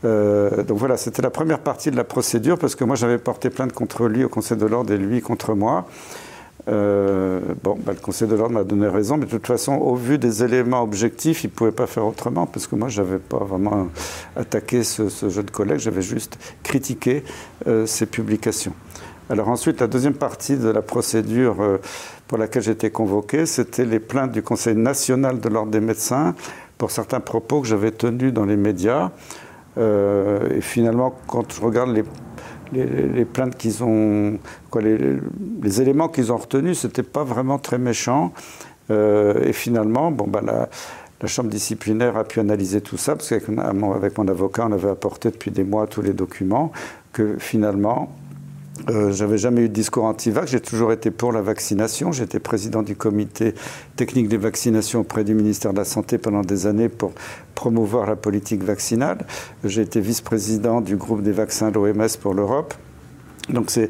euh, 0.05 0.63
voilà, 0.69 0.97
c'était 0.97 1.21
la 1.21 1.29
première 1.29 1.59
partie 1.59 1.91
de 1.91 1.95
la 1.95 2.03
procédure 2.03 2.57
parce 2.57 2.75
que 2.75 2.83
moi 2.83 2.95
j'avais 2.95 3.17
porté 3.17 3.49
plainte 3.49 3.73
contre 3.73 4.07
lui 4.07 4.23
au 4.23 4.29
Conseil 4.29 4.57
de 4.57 4.65
l'ordre 4.65 4.91
et 4.91 4.97
lui 4.97 5.21
contre 5.21 5.53
moi. 5.53 5.87
Euh, 6.69 7.41
bon, 7.61 7.77
bah, 7.85 7.91
le 7.93 7.99
Conseil 7.99 8.27
de 8.27 8.35
l'ordre 8.35 8.53
m'a 8.53 8.63
donné 8.63 8.87
raison, 8.87 9.17
mais 9.17 9.25
de 9.25 9.31
toute 9.31 9.47
façon, 9.47 9.73
au 9.73 9.95
vu 9.95 10.17
des 10.17 10.43
éléments 10.43 10.81
objectifs, 10.81 11.43
il 11.43 11.47
ne 11.47 11.51
pouvait 11.51 11.73
pas 11.73 11.87
faire 11.87 12.05
autrement, 12.05 12.45
parce 12.45 12.67
que 12.67 12.75
moi, 12.75 12.87
je 12.87 13.01
n'avais 13.01 13.17
pas 13.17 13.43
vraiment 13.43 13.87
attaqué 14.37 14.83
ce, 14.83 15.09
jeune 15.27 15.49
collègue, 15.49 15.79
j'avais 15.79 16.01
juste 16.01 16.37
critiqué 16.63 17.25
euh, 17.67 17.85
ses 17.85 18.05
publications. 18.05 18.73
Alors 19.29 19.47
ensuite, 19.47 19.79
la 19.79 19.87
deuxième 19.87 20.15
partie 20.15 20.57
de 20.57 20.69
la 20.69 20.81
procédure 20.81 21.79
pour 22.27 22.37
laquelle 22.37 22.63
j'étais 22.63 22.91
convoqué, 22.91 23.45
c'était 23.45 23.85
les 23.85 23.99
plaintes 23.99 24.31
du 24.31 24.41
Conseil 24.43 24.75
national 24.75 25.39
de 25.39 25.49
l'ordre 25.49 25.71
des 25.71 25.79
médecins 25.79 26.35
pour 26.77 26.91
certains 26.91 27.21
propos 27.21 27.61
que 27.61 27.67
j'avais 27.67 27.91
tenus 27.91 28.33
dans 28.33 28.45
les 28.45 28.57
médias. 28.57 29.11
Euh, 29.77 30.49
et 30.55 30.61
finalement, 30.61 31.15
quand 31.27 31.51
je 31.51 31.61
regarde 31.61 31.95
les, 32.73 33.25
plaintes 33.25 33.55
qu'ils 33.55 33.83
ont, 33.83 34.37
les, 34.81 35.81
éléments 35.81 36.09
qu'ils 36.09 36.31
ont 36.31 36.37
retenus, 36.37 36.79
c'était 36.79 37.03
pas 37.03 37.23
vraiment 37.23 37.59
très 37.59 37.77
méchant. 37.77 38.33
Euh, 38.91 39.45
et 39.45 39.53
finalement, 39.53 40.11
bon, 40.11 40.27
bah, 40.27 40.41
la, 40.43 40.67
chambre 41.25 41.49
disciplinaire 41.49 42.17
a 42.17 42.25
pu 42.25 42.41
analyser 42.41 42.81
tout 42.81 42.97
ça, 42.97 43.15
parce 43.15 43.29
qu'avec 43.29 43.47
mon, 43.47 43.63
mon 44.17 44.27
avocat, 44.27 44.67
on 44.67 44.73
avait 44.73 44.89
apporté 44.89 45.31
depuis 45.31 45.51
des 45.51 45.63
mois 45.63 45.87
tous 45.87 46.01
les 46.01 46.11
documents, 46.11 46.73
que 47.13 47.37
finalement, 47.37 48.13
euh, 48.89 49.11
j'avais 49.11 49.37
jamais 49.37 49.61
eu 49.61 49.69
de 49.69 49.73
discours 49.73 50.05
anti-vax, 50.05 50.51
j'ai 50.51 50.59
toujours 50.59 50.91
été 50.91 51.11
pour 51.11 51.31
la 51.31 51.41
vaccination. 51.41 52.11
J'étais 52.11 52.39
président 52.39 52.81
du 52.81 52.95
comité 52.95 53.53
technique 53.95 54.27
des 54.27 54.37
vaccinations 54.37 55.01
auprès 55.01 55.23
du 55.23 55.35
ministère 55.35 55.73
de 55.73 55.77
la 55.77 55.85
Santé 55.85 56.17
pendant 56.17 56.41
des 56.41 56.65
années 56.65 56.89
pour 56.89 57.13
promouvoir 57.55 58.07
la 58.07 58.15
politique 58.15 58.63
vaccinale. 58.63 59.25
J'ai 59.63 59.81
été 59.83 60.01
vice-président 60.01 60.81
du 60.81 60.95
groupe 60.95 61.21
des 61.21 61.31
vaccins 61.31 61.69
de 61.69 61.75
l'OMS 61.75 62.17
pour 62.19 62.33
l'Europe. 62.33 62.73
Donc 63.49 63.71
c'est 63.71 63.89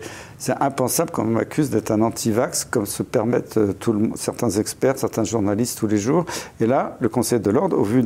impensable 0.60 1.12
qu'on 1.12 1.26
m'accuse 1.26 1.70
d'être 1.70 1.92
un 1.92 2.02
anti-vax, 2.02 2.66
comme 2.66 2.86
se 2.86 3.04
permettent 3.04 3.58
euh, 3.58 3.74
certains 4.16 4.50
experts, 4.50 4.98
certains 4.98 5.24
journalistes 5.24 5.78
tous 5.78 5.88
les 5.88 5.98
jours. 5.98 6.26
Et 6.60 6.66
là, 6.66 6.98
le 7.00 7.10
Conseil 7.10 7.40
de 7.40 7.52
l'ordre, 7.52 7.78
au 7.78 7.84
vu 7.84 8.04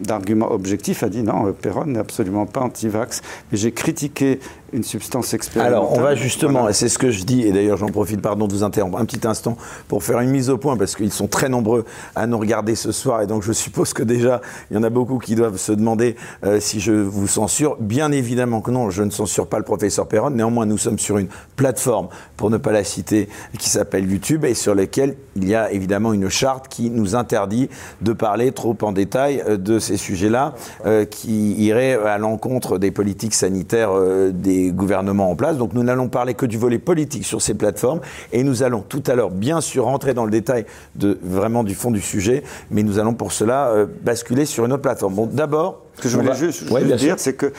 d'arguments 0.00 0.52
objectifs, 0.52 1.02
a 1.02 1.08
dit 1.08 1.22
non, 1.22 1.48
euh, 1.48 1.52
Perron 1.52 1.86
n'est 1.86 1.98
absolument 1.98 2.46
pas 2.46 2.60
anti-vax. 2.60 3.22
Mais 3.50 3.58
j'ai 3.58 3.72
critiqué 3.72 4.38
une 4.72 4.84
substance 4.84 5.34
expérimentale. 5.34 5.74
Alors, 5.74 5.92
on 5.92 6.00
va 6.00 6.14
justement, 6.14 6.68
et 6.68 6.72
c'est 6.72 6.88
ce 6.88 6.98
que 6.98 7.10
je 7.10 7.24
dis, 7.24 7.42
et 7.42 7.52
d'ailleurs 7.52 7.76
j'en 7.76 7.88
profite, 7.88 8.20
pardon 8.20 8.46
de 8.46 8.52
vous 8.52 8.62
interrompre 8.62 8.98
un 8.98 9.04
petit 9.04 9.26
instant 9.26 9.56
pour 9.88 10.02
faire 10.02 10.20
une 10.20 10.30
mise 10.30 10.50
au 10.50 10.58
point, 10.58 10.76
parce 10.76 10.96
qu'ils 10.96 11.12
sont 11.12 11.28
très 11.28 11.48
nombreux 11.48 11.84
à 12.14 12.26
nous 12.26 12.38
regarder 12.38 12.74
ce 12.74 12.92
soir, 12.92 13.22
et 13.22 13.26
donc 13.26 13.42
je 13.42 13.52
suppose 13.52 13.92
que 13.92 14.02
déjà, 14.02 14.40
il 14.70 14.76
y 14.76 14.80
en 14.80 14.82
a 14.82 14.90
beaucoup 14.90 15.18
qui 15.18 15.34
doivent 15.34 15.56
se 15.56 15.72
demander 15.72 16.16
euh, 16.44 16.60
si 16.60 16.80
je 16.80 16.92
vous 16.92 17.26
censure. 17.26 17.76
Bien 17.80 18.12
évidemment 18.12 18.60
que 18.60 18.70
non, 18.70 18.90
je 18.90 19.02
ne 19.02 19.10
censure 19.10 19.46
pas 19.46 19.58
le 19.58 19.64
professeur 19.64 20.06
Perron, 20.06 20.30
néanmoins 20.30 20.66
nous 20.66 20.78
sommes 20.78 20.98
sur 20.98 21.18
une 21.18 21.28
plateforme, 21.56 22.08
pour 22.36 22.50
ne 22.50 22.56
pas 22.56 22.72
la 22.72 22.84
citer, 22.84 23.28
qui 23.58 23.68
s'appelle 23.68 24.10
YouTube, 24.10 24.44
et 24.44 24.54
sur 24.54 24.74
laquelle 24.74 25.16
il 25.36 25.48
y 25.48 25.54
a 25.54 25.72
évidemment 25.72 26.12
une 26.12 26.28
charte 26.28 26.68
qui 26.68 26.90
nous 26.90 27.14
interdit 27.14 27.68
de 28.00 28.12
parler 28.12 28.52
trop 28.52 28.76
en 28.82 28.92
détail 28.92 29.42
euh, 29.48 29.56
de 29.56 29.78
ces 29.78 29.96
sujets-là, 29.96 30.54
euh, 30.86 31.04
qui 31.04 31.52
iraient 31.54 31.94
à 31.94 32.18
l'encontre 32.18 32.78
des 32.78 32.90
politiques 32.90 33.34
sanitaires 33.34 33.90
des 34.32 34.59
gouvernements 34.68 35.30
en 35.30 35.36
place. 35.36 35.56
Donc 35.56 35.72
nous 35.72 35.82
n'allons 35.82 36.08
parler 36.08 36.34
que 36.34 36.46
du 36.46 36.58
volet 36.58 36.78
politique 36.78 37.24
sur 37.24 37.42
ces 37.42 37.54
plateformes 37.54 38.00
et 38.32 38.42
nous 38.42 38.62
allons 38.62 38.82
tout 38.82 39.02
à 39.06 39.14
l'heure 39.14 39.30
bien 39.30 39.60
sûr 39.60 39.84
rentrer 39.84 40.14
dans 40.14 40.24
le 40.24 40.30
détail 40.30 40.66
de 40.96 41.18
vraiment 41.22 41.64
du 41.64 41.74
fond 41.74 41.90
du 41.90 42.00
sujet, 42.00 42.42
mais 42.70 42.82
nous 42.82 42.98
allons 42.98 43.14
pour 43.14 43.32
cela 43.32 43.68
euh, 43.68 43.86
basculer 44.02 44.44
sur 44.44 44.64
une 44.64 44.72
autre 44.72 44.82
plateforme. 44.82 45.14
Bon, 45.14 45.26
d'abord, 45.26 45.82
ce 45.96 46.02
que 46.02 46.08
je 46.08 46.16
voulais 46.16 46.34
juste, 46.34 46.64
dire, 46.96 47.16
c'est 47.18 47.34
que 47.34 47.52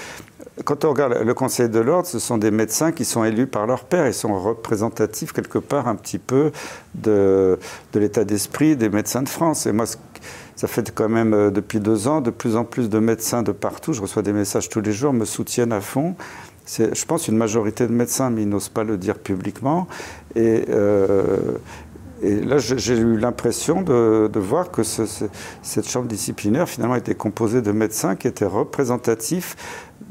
quand 0.65 0.85
on 0.85 0.89
regarde 0.89 1.17
le 1.23 1.33
Conseil 1.33 1.69
de 1.69 1.79
l'ordre, 1.79 2.07
ce 2.07 2.19
sont 2.19 2.37
des 2.37 2.51
médecins 2.51 2.91
qui 2.91 3.05
sont 3.05 3.23
élus 3.23 3.47
par 3.47 3.65
leur 3.65 3.85
père. 3.85 4.07
Ils 4.07 4.13
sont 4.13 4.37
représentatifs 4.39 5.31
quelque 5.31 5.57
part 5.57 5.87
un 5.87 5.95
petit 5.95 6.19
peu 6.19 6.51
de, 6.95 7.57
de 7.93 7.99
l'état 7.99 8.23
d'esprit 8.23 8.75
des 8.75 8.89
médecins 8.89 9.23
de 9.23 9.29
France. 9.29 9.65
Et 9.65 9.71
moi, 9.71 9.85
ça 10.55 10.67
fait 10.67 10.91
quand 10.93 11.09
même 11.09 11.33
euh, 11.33 11.49
depuis 11.49 11.79
deux 11.79 12.07
ans, 12.07 12.21
de 12.21 12.29
plus 12.29 12.55
en 12.55 12.65
plus 12.65 12.89
de 12.89 12.99
médecins 12.99 13.41
de 13.41 13.51
partout, 13.51 13.93
je 13.93 14.01
reçois 14.01 14.21
des 14.21 14.33
messages 14.33 14.69
tous 14.69 14.81
les 14.81 14.91
jours, 14.91 15.13
me 15.13 15.25
soutiennent 15.25 15.73
à 15.73 15.81
fond 15.81 16.15
je 16.67 17.05
pense, 17.05 17.27
une 17.27 17.37
majorité 17.37 17.87
de 17.87 17.91
médecins, 17.91 18.29
mais 18.29 18.43
ils 18.43 18.49
n'osent 18.49 18.69
pas 18.69 18.83
le 18.83 18.97
dire 18.97 19.17
publiquement. 19.17 19.87
Et, 20.35 20.65
euh, 20.69 21.37
là, 22.21 22.57
j'ai 22.57 22.97
eu 22.97 23.17
l'impression 23.17 23.81
de, 23.81 24.29
voir 24.35 24.71
que 24.71 24.83
cette 24.83 25.89
chambre 25.89 26.07
disciplinaire, 26.07 26.69
finalement, 26.69 26.95
était 26.95 27.15
composée 27.15 27.61
de 27.61 27.71
médecins 27.71 28.15
qui 28.15 28.27
étaient 28.27 28.45
représentatifs 28.45 29.55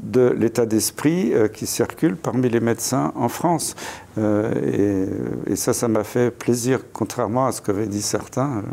de 0.01 0.35
l'état 0.37 0.65
d'esprit 0.65 1.33
euh, 1.33 1.47
qui 1.47 1.67
circule 1.67 2.15
parmi 2.15 2.49
les 2.49 2.59
médecins 2.59 3.11
en 3.15 3.29
France. 3.29 3.75
Euh, 4.17 5.07
et, 5.47 5.51
et, 5.51 5.55
ça, 5.55 5.73
ça 5.73 5.87
m'a 5.87 6.03
fait 6.03 6.31
plaisir, 6.31 6.79
contrairement 6.91 7.45
à 7.45 7.51
ce 7.51 7.61
qu'avaient 7.61 7.87
dit 7.87 8.01
certains. 8.01 8.63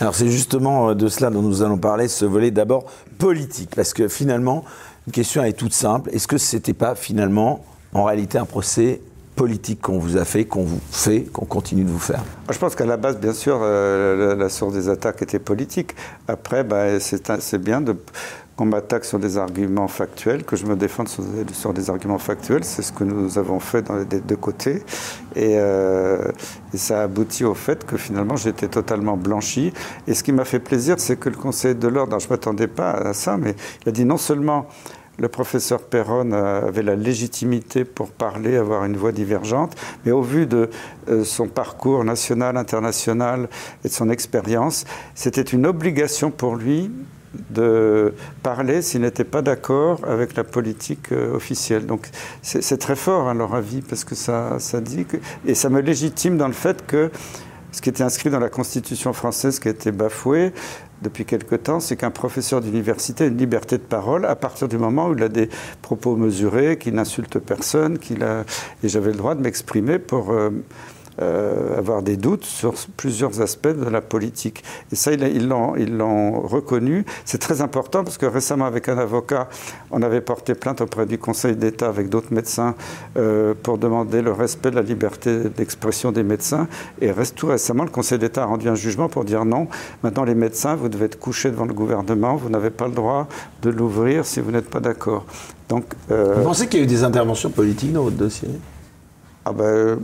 Alors 0.00 0.14
c'est 0.14 0.28
justement 0.28 0.94
de 0.94 1.08
cela 1.08 1.30
dont 1.30 1.42
nous 1.42 1.62
allons 1.62 1.78
parler, 1.78 2.08
ce 2.08 2.24
volet 2.24 2.50
d'abord 2.50 2.86
politique, 3.18 3.70
parce 3.74 3.92
que 3.92 4.08
finalement, 4.08 4.64
une 5.10 5.14
question 5.14 5.42
est 5.42 5.54
toute 5.54 5.72
simple. 5.72 6.08
Est-ce 6.12 6.28
que 6.28 6.38
ce 6.38 6.54
n'était 6.54 6.72
pas 6.72 6.94
finalement, 6.94 7.64
en 7.92 8.04
réalité, 8.04 8.38
un 8.38 8.44
procès 8.44 9.00
politique 9.34 9.80
qu'on 9.80 9.98
vous 9.98 10.16
a 10.16 10.24
fait, 10.24 10.44
qu'on 10.44 10.62
vous 10.62 10.78
fait, 10.92 11.22
qu'on 11.22 11.46
continue 11.46 11.82
de 11.82 11.90
vous 11.90 11.98
faire? 11.98 12.22
Je 12.48 12.56
pense 12.56 12.76
qu'à 12.76 12.86
la 12.86 12.96
base, 12.96 13.18
bien 13.18 13.32
sûr, 13.32 13.58
euh, 13.60 14.36
la, 14.36 14.48
source 14.48 14.72
des 14.72 14.88
attaques 14.88 15.20
était 15.22 15.40
politique. 15.40 15.96
Après, 16.28 16.62
bah, 16.62 17.00
c'est 17.00 17.58
bien 17.58 17.82
qu'on 18.54 18.66
m'attaque 18.66 19.04
sur 19.04 19.18
des 19.18 19.36
arguments 19.36 19.88
factuels, 19.88 20.44
que 20.44 20.54
je 20.54 20.64
me 20.64 20.76
défende 20.76 21.08
sur, 21.08 21.72
des 21.72 21.90
arguments 21.90 22.18
factuels. 22.18 22.62
C'est 22.62 22.82
ce 22.82 22.92
que 22.92 23.02
nous 23.02 23.36
avons 23.36 23.58
fait 23.58 23.82
dans 23.82 23.96
les 23.96 24.04
deux 24.04 24.36
côtés. 24.36 24.84
Et, 25.34 25.56
euh, 25.56 26.30
et 26.72 26.76
ça 26.76 27.00
a 27.00 27.02
abouti 27.04 27.44
au 27.44 27.54
fait 27.54 27.84
que 27.84 27.96
finalement 27.96 28.36
j'étais 28.36 28.68
totalement 28.68 29.16
blanchi. 29.16 29.72
Et 30.06 30.14
ce 30.14 30.22
qui 30.22 30.30
m'a 30.30 30.44
fait 30.44 30.60
plaisir, 30.60 30.96
c'est 30.98 31.16
que 31.18 31.30
le 31.30 31.36
Conseil 31.36 31.74
de 31.74 31.88
l'ordre, 31.88 32.16
je 32.20 32.26
ne 32.26 32.30
m'attendais 32.30 32.68
pas 32.68 32.90
à 32.90 33.12
ça, 33.12 33.36
mais 33.38 33.56
il 33.82 33.88
a 33.88 33.92
dit 33.92 34.04
non 34.04 34.18
seulement 34.18 34.66
le 35.20 35.28
professeur 35.28 35.82
Perron 35.82 36.32
avait 36.32 36.82
la 36.82 36.96
légitimité 36.96 37.84
pour 37.84 38.08
parler, 38.08 38.56
avoir 38.56 38.84
une 38.86 38.96
voix 38.96 39.12
divergente, 39.12 39.76
mais 40.04 40.12
au 40.12 40.22
vu 40.22 40.46
de 40.46 40.70
euh, 41.08 41.24
son 41.24 41.46
parcours 41.46 42.04
national, 42.04 42.56
international 42.56 43.48
et 43.84 43.88
de 43.88 43.92
son 43.92 44.08
expérience, 44.08 44.86
c'était 45.14 45.42
une 45.42 45.66
obligation 45.66 46.30
pour 46.30 46.56
lui 46.56 46.90
de 47.50 48.14
parler 48.42 48.82
s'il 48.82 49.02
n'était 49.02 49.24
pas 49.24 49.42
d'accord 49.42 50.00
avec 50.04 50.34
la 50.34 50.42
politique 50.42 51.12
euh, 51.12 51.36
officielle. 51.36 51.86
Donc 51.86 52.08
c'est 52.42 52.78
très 52.78 52.96
fort 52.96 53.28
à 53.28 53.34
leur 53.34 53.54
avis 53.54 53.82
parce 53.82 54.04
que 54.04 54.14
ça, 54.14 54.58
ça 54.58 54.80
dit 54.80 55.06
et 55.46 55.54
ça 55.54 55.68
me 55.68 55.80
légitime 55.80 56.38
dans 56.38 56.48
le 56.48 56.54
fait 56.54 56.84
que 56.86 57.10
ce 57.72 57.80
qui 57.80 57.88
était 57.88 58.02
inscrit 58.02 58.30
dans 58.30 58.40
la 58.40 58.48
Constitution 58.48 59.12
française 59.12 59.60
qui 59.60 59.68
a 59.68 59.70
été 59.70 59.92
bafoué, 59.92 60.52
depuis 61.02 61.24
quelque 61.24 61.54
temps, 61.54 61.80
c'est 61.80 61.96
qu'un 61.96 62.10
professeur 62.10 62.60
d'université 62.60 63.24
a 63.24 63.26
une 63.28 63.38
liberté 63.38 63.78
de 63.78 63.82
parole 63.82 64.24
à 64.26 64.36
partir 64.36 64.68
du 64.68 64.78
moment 64.78 65.08
où 65.08 65.16
il 65.16 65.22
a 65.22 65.28
des 65.28 65.48
propos 65.82 66.16
mesurés, 66.16 66.78
qu'il 66.78 66.94
n'insulte 66.94 67.38
personne, 67.38 67.98
qu'il 67.98 68.22
a... 68.22 68.44
et 68.82 68.88
j'avais 68.88 69.10
le 69.10 69.16
droit 69.16 69.34
de 69.34 69.40
m'exprimer 69.40 69.98
pour... 69.98 70.32
Euh, 70.32 70.50
euh, 71.20 71.78
avoir 71.78 72.02
des 72.02 72.16
doutes 72.16 72.44
sur 72.44 72.74
plusieurs 72.96 73.40
aspects 73.40 73.68
de 73.68 73.88
la 73.88 74.00
politique. 74.00 74.62
Et 74.92 74.96
ça, 74.96 75.12
ils 75.12 75.48
l'ont 75.48 76.40
reconnu. 76.40 77.04
C'est 77.24 77.38
très 77.38 77.60
important 77.60 78.04
parce 78.04 78.18
que 78.18 78.26
récemment, 78.26 78.66
avec 78.66 78.88
un 78.88 78.98
avocat, 78.98 79.48
on 79.90 80.02
avait 80.02 80.20
porté 80.20 80.54
plainte 80.54 80.80
auprès 80.80 81.06
du 81.06 81.18
Conseil 81.18 81.56
d'État 81.56 81.88
avec 81.88 82.08
d'autres 82.08 82.32
médecins 82.32 82.74
euh, 83.16 83.54
pour 83.62 83.78
demander 83.78 84.22
le 84.22 84.32
respect 84.32 84.70
de 84.70 84.76
la 84.76 84.82
liberté 84.82 85.48
d'expression 85.56 86.12
des 86.12 86.22
médecins. 86.22 86.68
Et 87.00 87.10
tout 87.34 87.48
récemment, 87.48 87.84
le 87.84 87.90
Conseil 87.90 88.18
d'État 88.18 88.42
a 88.42 88.46
rendu 88.46 88.68
un 88.68 88.74
jugement 88.74 89.08
pour 89.08 89.24
dire 89.24 89.44
non, 89.44 89.68
maintenant 90.02 90.24
les 90.24 90.34
médecins, 90.34 90.74
vous 90.74 90.88
devez 90.88 91.06
être 91.06 91.18
couchés 91.18 91.50
devant 91.50 91.66
le 91.66 91.74
gouvernement, 91.74 92.36
vous 92.36 92.48
n'avez 92.48 92.70
pas 92.70 92.86
le 92.86 92.94
droit 92.94 93.28
de 93.62 93.70
l'ouvrir 93.70 94.24
si 94.24 94.40
vous 94.40 94.50
n'êtes 94.50 94.68
pas 94.70 94.80
d'accord. 94.80 95.24
Donc, 95.68 95.84
euh, 96.10 96.34
Vous 96.36 96.44
pensez 96.44 96.66
qu'il 96.66 96.80
y 96.80 96.82
a 96.82 96.84
eu 96.84 96.88
des 96.88 97.04
interventions 97.04 97.50
politiques 97.50 97.92
dans 97.92 98.02
votre 98.02 98.16
dossier? 98.16 98.48
Ah 99.44 99.52
ben, 99.52 99.98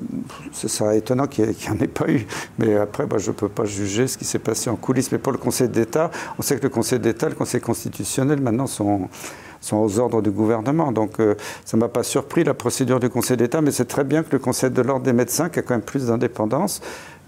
ce 0.52 0.66
serait 0.66 0.98
étonnant 0.98 1.26
qu'il 1.26 1.44
n'y 1.44 1.68
en 1.68 1.78
ait 1.78 1.88
pas 1.88 2.08
eu. 2.08 2.26
Mais 2.58 2.76
après, 2.76 3.06
je 3.18 3.30
ne 3.30 3.36
peux 3.36 3.50
pas 3.50 3.66
juger 3.66 4.06
ce 4.06 4.16
qui 4.16 4.24
s'est 4.24 4.38
passé 4.38 4.70
en 4.70 4.76
coulisses. 4.76 5.12
Mais 5.12 5.18
pour 5.18 5.32
le 5.32 5.38
Conseil 5.38 5.68
d'État, 5.68 6.10
on 6.38 6.42
sait 6.42 6.56
que 6.56 6.62
le 6.62 6.70
Conseil 6.70 7.00
d'État, 7.00 7.28
le 7.28 7.34
Conseil 7.34 7.60
constitutionnel, 7.60 8.40
maintenant, 8.40 8.66
sont, 8.66 9.08
sont 9.60 9.76
aux 9.76 9.98
ordres 9.98 10.22
du 10.22 10.30
gouvernement. 10.30 10.90
Donc 10.90 11.20
euh, 11.20 11.34
ça 11.66 11.76
ne 11.76 11.82
m'a 11.82 11.88
pas 11.88 12.02
surpris, 12.02 12.44
la 12.44 12.54
procédure 12.54 12.98
du 12.98 13.10
Conseil 13.10 13.36
d'État. 13.36 13.60
Mais 13.60 13.72
c'est 13.72 13.84
très 13.84 14.04
bien 14.04 14.22
que 14.22 14.32
le 14.32 14.38
Conseil 14.38 14.70
de 14.70 14.80
l'ordre 14.80 15.04
des 15.04 15.12
médecins, 15.12 15.50
qui 15.50 15.58
a 15.58 15.62
quand 15.62 15.74
même 15.74 15.82
plus 15.82 16.06
d'indépendance, 16.06 16.80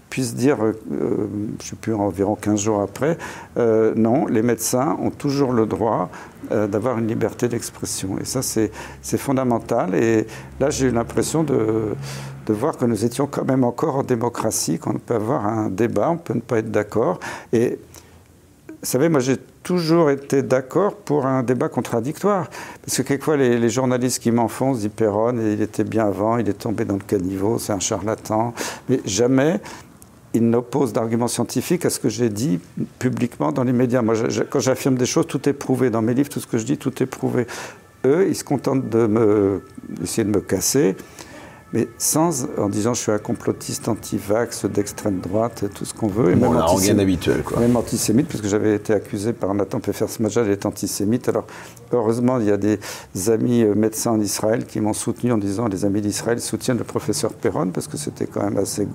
puisse 0.09 0.35
dire, 0.35 0.63
euh, 0.63 0.73
je 0.89 0.93
ne 0.93 1.61
sais 1.61 1.75
plus, 1.75 1.93
environ 1.93 2.35
15 2.35 2.59
jours 2.59 2.81
après, 2.81 3.17
euh, 3.57 3.93
non, 3.95 4.25
les 4.25 4.41
médecins 4.41 4.97
ont 5.01 5.11
toujours 5.11 5.53
le 5.53 5.65
droit 5.65 6.09
euh, 6.51 6.67
d'avoir 6.67 6.97
une 6.97 7.07
liberté 7.07 7.47
d'expression. 7.47 8.17
Et 8.19 8.25
ça, 8.25 8.41
c'est 8.41 8.71
fondamental. 9.17 9.95
Et 9.95 10.25
là, 10.59 10.69
j'ai 10.69 10.87
eu 10.87 10.91
l'impression 10.91 11.43
de, 11.43 11.95
de, 12.45 12.53
voir 12.53 12.77
que 12.77 12.85
nous 12.85 13.05
étions 13.05 13.27
quand 13.27 13.45
même 13.45 13.63
encore 13.63 13.97
en 13.97 14.03
démocratie, 14.03 14.79
qu'on 14.79 14.93
peut 14.93 15.15
avoir 15.15 15.45
un 15.45 15.69
débat, 15.69 16.09
on 16.09 16.17
peut 16.17 16.33
ne 16.33 16.41
pas 16.41 16.59
être 16.59 16.71
d'accord. 16.71 17.19
Et 17.53 17.79
vous 18.67 18.85
savez, 18.85 19.09
moi, 19.09 19.19
j'ai 19.19 19.37
toujours 19.61 20.09
été 20.09 20.41
d'accord 20.41 20.95
pour 20.95 21.25
un 21.25 21.43
débat 21.43 21.67
contradictoire. 21.67 22.49
Parce 22.83 22.97
que 22.97 23.01
quelquefois, 23.03 23.37
les, 23.37 23.59
les 23.59 23.69
journalistes 23.69 24.23
qui 24.23 24.31
m'enfoncent 24.31 24.79
disent 24.79 24.89
Perron, 24.95 25.35
il 25.37 25.61
était 25.61 25.83
bien 25.83 26.07
avant, 26.07 26.37
il 26.37 26.49
est 26.49 26.53
tombé 26.53 26.85
dans 26.85 26.95
le 26.95 27.01
caniveau, 27.01 27.59
c'est 27.59 27.73
un 27.73 27.79
charlatan. 27.79 28.53
Mais 28.87 29.01
jamais 29.05 29.59
il 30.33 30.49
n'oppose 30.49 30.93
d'arguments 30.93 31.27
scientifiques 31.27 31.85
à 31.85 31.89
ce 31.89 31.99
que 31.99 32.09
j'ai 32.09 32.29
dit 32.29 32.59
publiquement 32.99 33.51
dans 33.51 33.63
les 33.63 33.73
médias. 33.73 34.01
Moi, 34.01 34.15
quand 34.49 34.59
j'affirme 34.59 34.95
des 34.95 35.05
choses, 35.05 35.27
tout 35.27 35.47
est 35.49 35.53
prouvé. 35.53 35.89
Dans 35.89 36.01
mes 36.01 36.13
livres, 36.13 36.29
tout 36.29 36.39
ce 36.39 36.47
que 36.47 36.57
je 36.57 36.65
dis, 36.65 36.77
tout 36.77 37.01
est 37.01 37.07
prouvé. 37.07 37.47
Eux, 38.05 38.27
ils 38.29 38.35
se 38.35 38.43
contentent 38.43 38.87
de 38.89 39.07
me, 39.07 39.61
d'essayer 39.89 40.23
de 40.23 40.29
me 40.29 40.39
casser, 40.39 40.95
mais 41.73 41.87
sans, 41.97 42.47
en 42.57 42.69
disant 42.69 42.93
je 42.93 43.01
suis 43.01 43.11
un 43.11 43.17
complotiste 43.17 43.89
anti-vax 43.89 44.65
d'extrême 44.65 45.19
droite, 45.19 45.65
tout 45.73 45.83
ce 45.83 45.93
qu'on 45.93 46.07
veut. 46.07 46.31
Et 46.31 46.35
bon, 46.35 46.51
même 46.51 46.61
antisémite, 46.61 47.01
habituel, 47.01 47.43
quoi. 47.43 47.59
Même 47.59 47.75
antisémite, 47.75 48.27
puisque 48.27 48.47
j'avais 48.47 48.75
été 48.75 48.93
accusé 48.93 49.33
par 49.33 49.53
Nathan 49.53 49.79
Peffer-Smajal 49.79 50.47
d'être 50.47 50.65
antisémite. 50.65 51.27
Alors, 51.27 51.45
heureusement, 51.91 52.39
il 52.39 52.47
y 52.47 52.51
a 52.51 52.57
des 52.57 52.79
amis 53.27 53.63
euh, 53.63 53.75
médecins 53.75 54.11
en 54.11 54.21
Israël 54.21 54.65
qui 54.65 54.79
m'ont 54.79 54.93
soutenu 54.93 55.33
en 55.33 55.37
disant 55.37 55.67
les 55.67 55.83
amis 55.85 56.01
d'Israël 56.01 56.39
soutiennent 56.39 56.77
le 56.77 56.85
professeur 56.85 57.33
Perron, 57.33 57.71
parce 57.71 57.87
que 57.87 57.97
c'était 57.97 58.27
quand 58.27 58.43
même 58.43 58.57
assez 58.57 58.87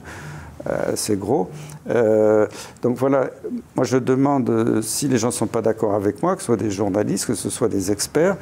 c'est 0.95 1.15
euh, 1.15 1.17
gros. 1.17 1.51
Euh, 1.91 2.47
donc 2.83 2.97
voilà, 2.97 3.31
moi 3.77 3.85
je 3.85 3.97
demande, 3.97 4.49
euh, 4.51 4.83
si 4.83 5.09
les 5.09 5.19
gens 5.19 5.29
ne 5.29 5.33
sont 5.33 5.47
pas 5.47 5.63
d'accord 5.63 5.95
avec 5.95 6.23
moi, 6.23 6.35
que 6.35 6.43
ce 6.43 6.47
soit 6.47 6.57
des 6.57 6.71
journalistes, 6.71 7.27
que 7.27 7.35
ce 7.35 7.51
soit 7.51 7.69
des 7.69 7.93
experts, 7.93 8.37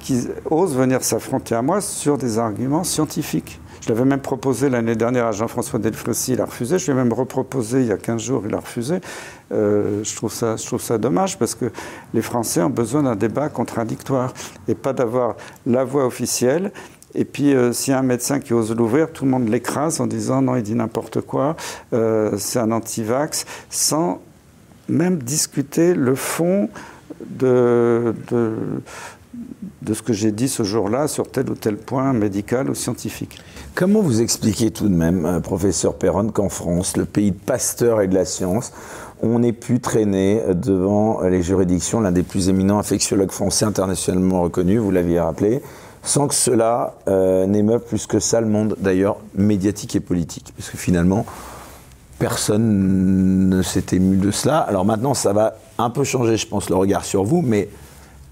qui 0.00 0.28
osent 0.50 0.76
venir 0.76 1.04
s'affronter 1.04 1.54
à 1.54 1.62
moi 1.62 1.80
sur 1.80 2.16
des 2.16 2.38
arguments 2.38 2.84
scientifiques. 2.84 3.60
Je 3.82 3.88
l'avais 3.88 4.04
même 4.04 4.20
proposé 4.20 4.68
l'année 4.68 4.96
dernière 4.96 5.26
à 5.26 5.32
Jean-François 5.32 5.78
Delfrécy, 5.78 6.32
il 6.34 6.40
a 6.40 6.46
refusé. 6.46 6.78
Je 6.78 6.86
lui 6.86 6.92
ai 6.92 6.94
même 7.02 7.12
reproposé 7.12 7.80
il 7.80 7.86
y 7.86 7.92
a 7.92 7.96
15 7.96 8.20
jours, 8.20 8.42
il 8.46 8.54
a 8.54 8.58
refusé. 8.58 9.00
je, 9.50 10.16
trouve 10.16 10.32
ça, 10.32 10.56
je 10.56 10.66
trouve 10.66 10.82
ça 10.82 10.98
dommage 10.98 11.38
parce 11.38 11.54
que 11.54 11.66
les 12.12 12.20
Français 12.20 12.62
ont 12.62 12.70
besoin 12.70 13.02
d'un 13.02 13.16
débat 13.16 13.48
contradictoire 13.48 14.34
et 14.68 14.74
pas 14.74 14.92
d'avoir 14.92 15.36
la 15.66 15.84
voix 15.84 16.04
officielle 16.04 16.72
et 17.14 17.24
puis, 17.24 17.54
euh, 17.54 17.72
s'il 17.72 17.92
y 17.92 17.94
a 17.94 17.98
un 17.98 18.04
médecin 18.04 18.40
qui 18.40 18.52
ose 18.52 18.74
l'ouvrir, 18.74 19.12
tout 19.12 19.24
le 19.24 19.30
monde 19.30 19.48
l'écrase 19.48 20.00
en 20.00 20.06
disant 20.06 20.42
non, 20.42 20.56
il 20.56 20.62
dit 20.62 20.74
n'importe 20.74 21.20
quoi, 21.20 21.56
euh, 21.92 22.32
c'est 22.38 22.58
un 22.58 22.70
anti-vax, 22.70 23.46
sans 23.68 24.20
même 24.88 25.18
discuter 25.18 25.94
le 25.94 26.14
fond 26.14 26.68
de, 27.28 28.14
de, 28.30 29.92
ce 29.92 30.02
que 30.02 30.12
j'ai 30.12 30.30
dit 30.30 30.48
ce 30.48 30.62
jour-là 30.62 31.08
sur 31.08 31.30
tel 31.30 31.50
ou 31.50 31.54
tel 31.54 31.76
point 31.76 32.12
médical 32.12 32.70
ou 32.70 32.74
scientifique. 32.74 33.40
Comment 33.74 34.00
vous 34.00 34.20
expliquez 34.20 34.70
tout 34.70 34.88
de 34.88 34.94
même, 34.94 35.26
euh, 35.26 35.40
professeur 35.40 35.94
Perron, 35.94 36.28
qu'en 36.28 36.48
France, 36.48 36.96
le 36.96 37.06
pays 37.06 37.32
de 37.32 37.38
Pasteur 37.38 38.00
et 38.02 38.06
de 38.06 38.14
la 38.14 38.24
science, 38.24 38.72
on 39.22 39.42
ait 39.42 39.52
pu 39.52 39.80
traîner 39.80 40.40
devant 40.54 41.20
les 41.22 41.42
juridictions 41.42 42.00
l'un 42.00 42.12
des 42.12 42.22
plus 42.22 42.48
éminents 42.48 42.78
infectiologues 42.78 43.32
français 43.32 43.64
internationalement 43.64 44.42
reconnu, 44.42 44.78
vous 44.78 44.90
l'aviez 44.90 45.20
rappelé, 45.20 45.60
sans 46.02 46.28
que 46.28 46.34
cela 46.34 46.94
euh, 47.08 47.46
n'émeuve 47.46 47.82
plus 47.82 48.06
que 48.06 48.20
ça 48.20 48.40
le 48.40 48.46
monde 48.46 48.76
d'ailleurs 48.78 49.18
médiatique 49.34 49.96
et 49.96 50.00
politique. 50.00 50.52
Parce 50.56 50.70
que 50.70 50.76
finalement, 50.76 51.26
personne 52.18 53.48
ne 53.48 53.62
s'est 53.62 53.84
ému 53.92 54.16
de 54.16 54.30
cela. 54.30 54.58
Alors 54.58 54.84
maintenant, 54.84 55.14
ça 55.14 55.32
va 55.32 55.56
un 55.78 55.90
peu 55.90 56.04
changer, 56.04 56.36
je 56.36 56.46
pense, 56.46 56.70
le 56.70 56.76
regard 56.76 57.04
sur 57.04 57.24
vous, 57.24 57.42
mais 57.42 57.68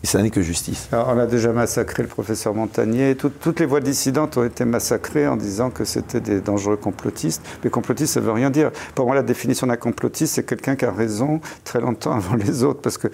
ça 0.04 0.22
n'est 0.22 0.30
que 0.30 0.42
justice. 0.42 0.88
on 0.92 1.18
a 1.18 1.26
déjà 1.26 1.52
massacré 1.52 2.02
le 2.02 2.08
professeur 2.08 2.54
Montagnier. 2.54 3.16
toutes 3.16 3.58
les 3.58 3.66
voix 3.66 3.80
dissidentes 3.80 4.36
ont 4.36 4.44
été 4.44 4.64
massacrées 4.64 5.26
en 5.26 5.36
disant 5.36 5.70
que 5.70 5.84
c'était 5.84 6.20
des 6.20 6.40
dangereux 6.40 6.76
complotistes. 6.76 7.42
Mais 7.64 7.70
complotiste, 7.70 8.14
ça 8.14 8.20
ne 8.20 8.26
veut 8.26 8.32
rien 8.32 8.50
dire. 8.50 8.70
Pour 8.94 9.06
moi, 9.06 9.16
la 9.16 9.22
définition 9.22 9.66
d'un 9.66 9.76
complotiste, 9.76 10.36
c'est 10.36 10.44
quelqu'un 10.44 10.76
qui 10.76 10.84
a 10.84 10.92
raison 10.92 11.40
très 11.64 11.80
longtemps 11.80 12.12
avant 12.16 12.36
les 12.36 12.62
autres. 12.62 12.80
Parce 12.80 12.96
que 12.96 13.08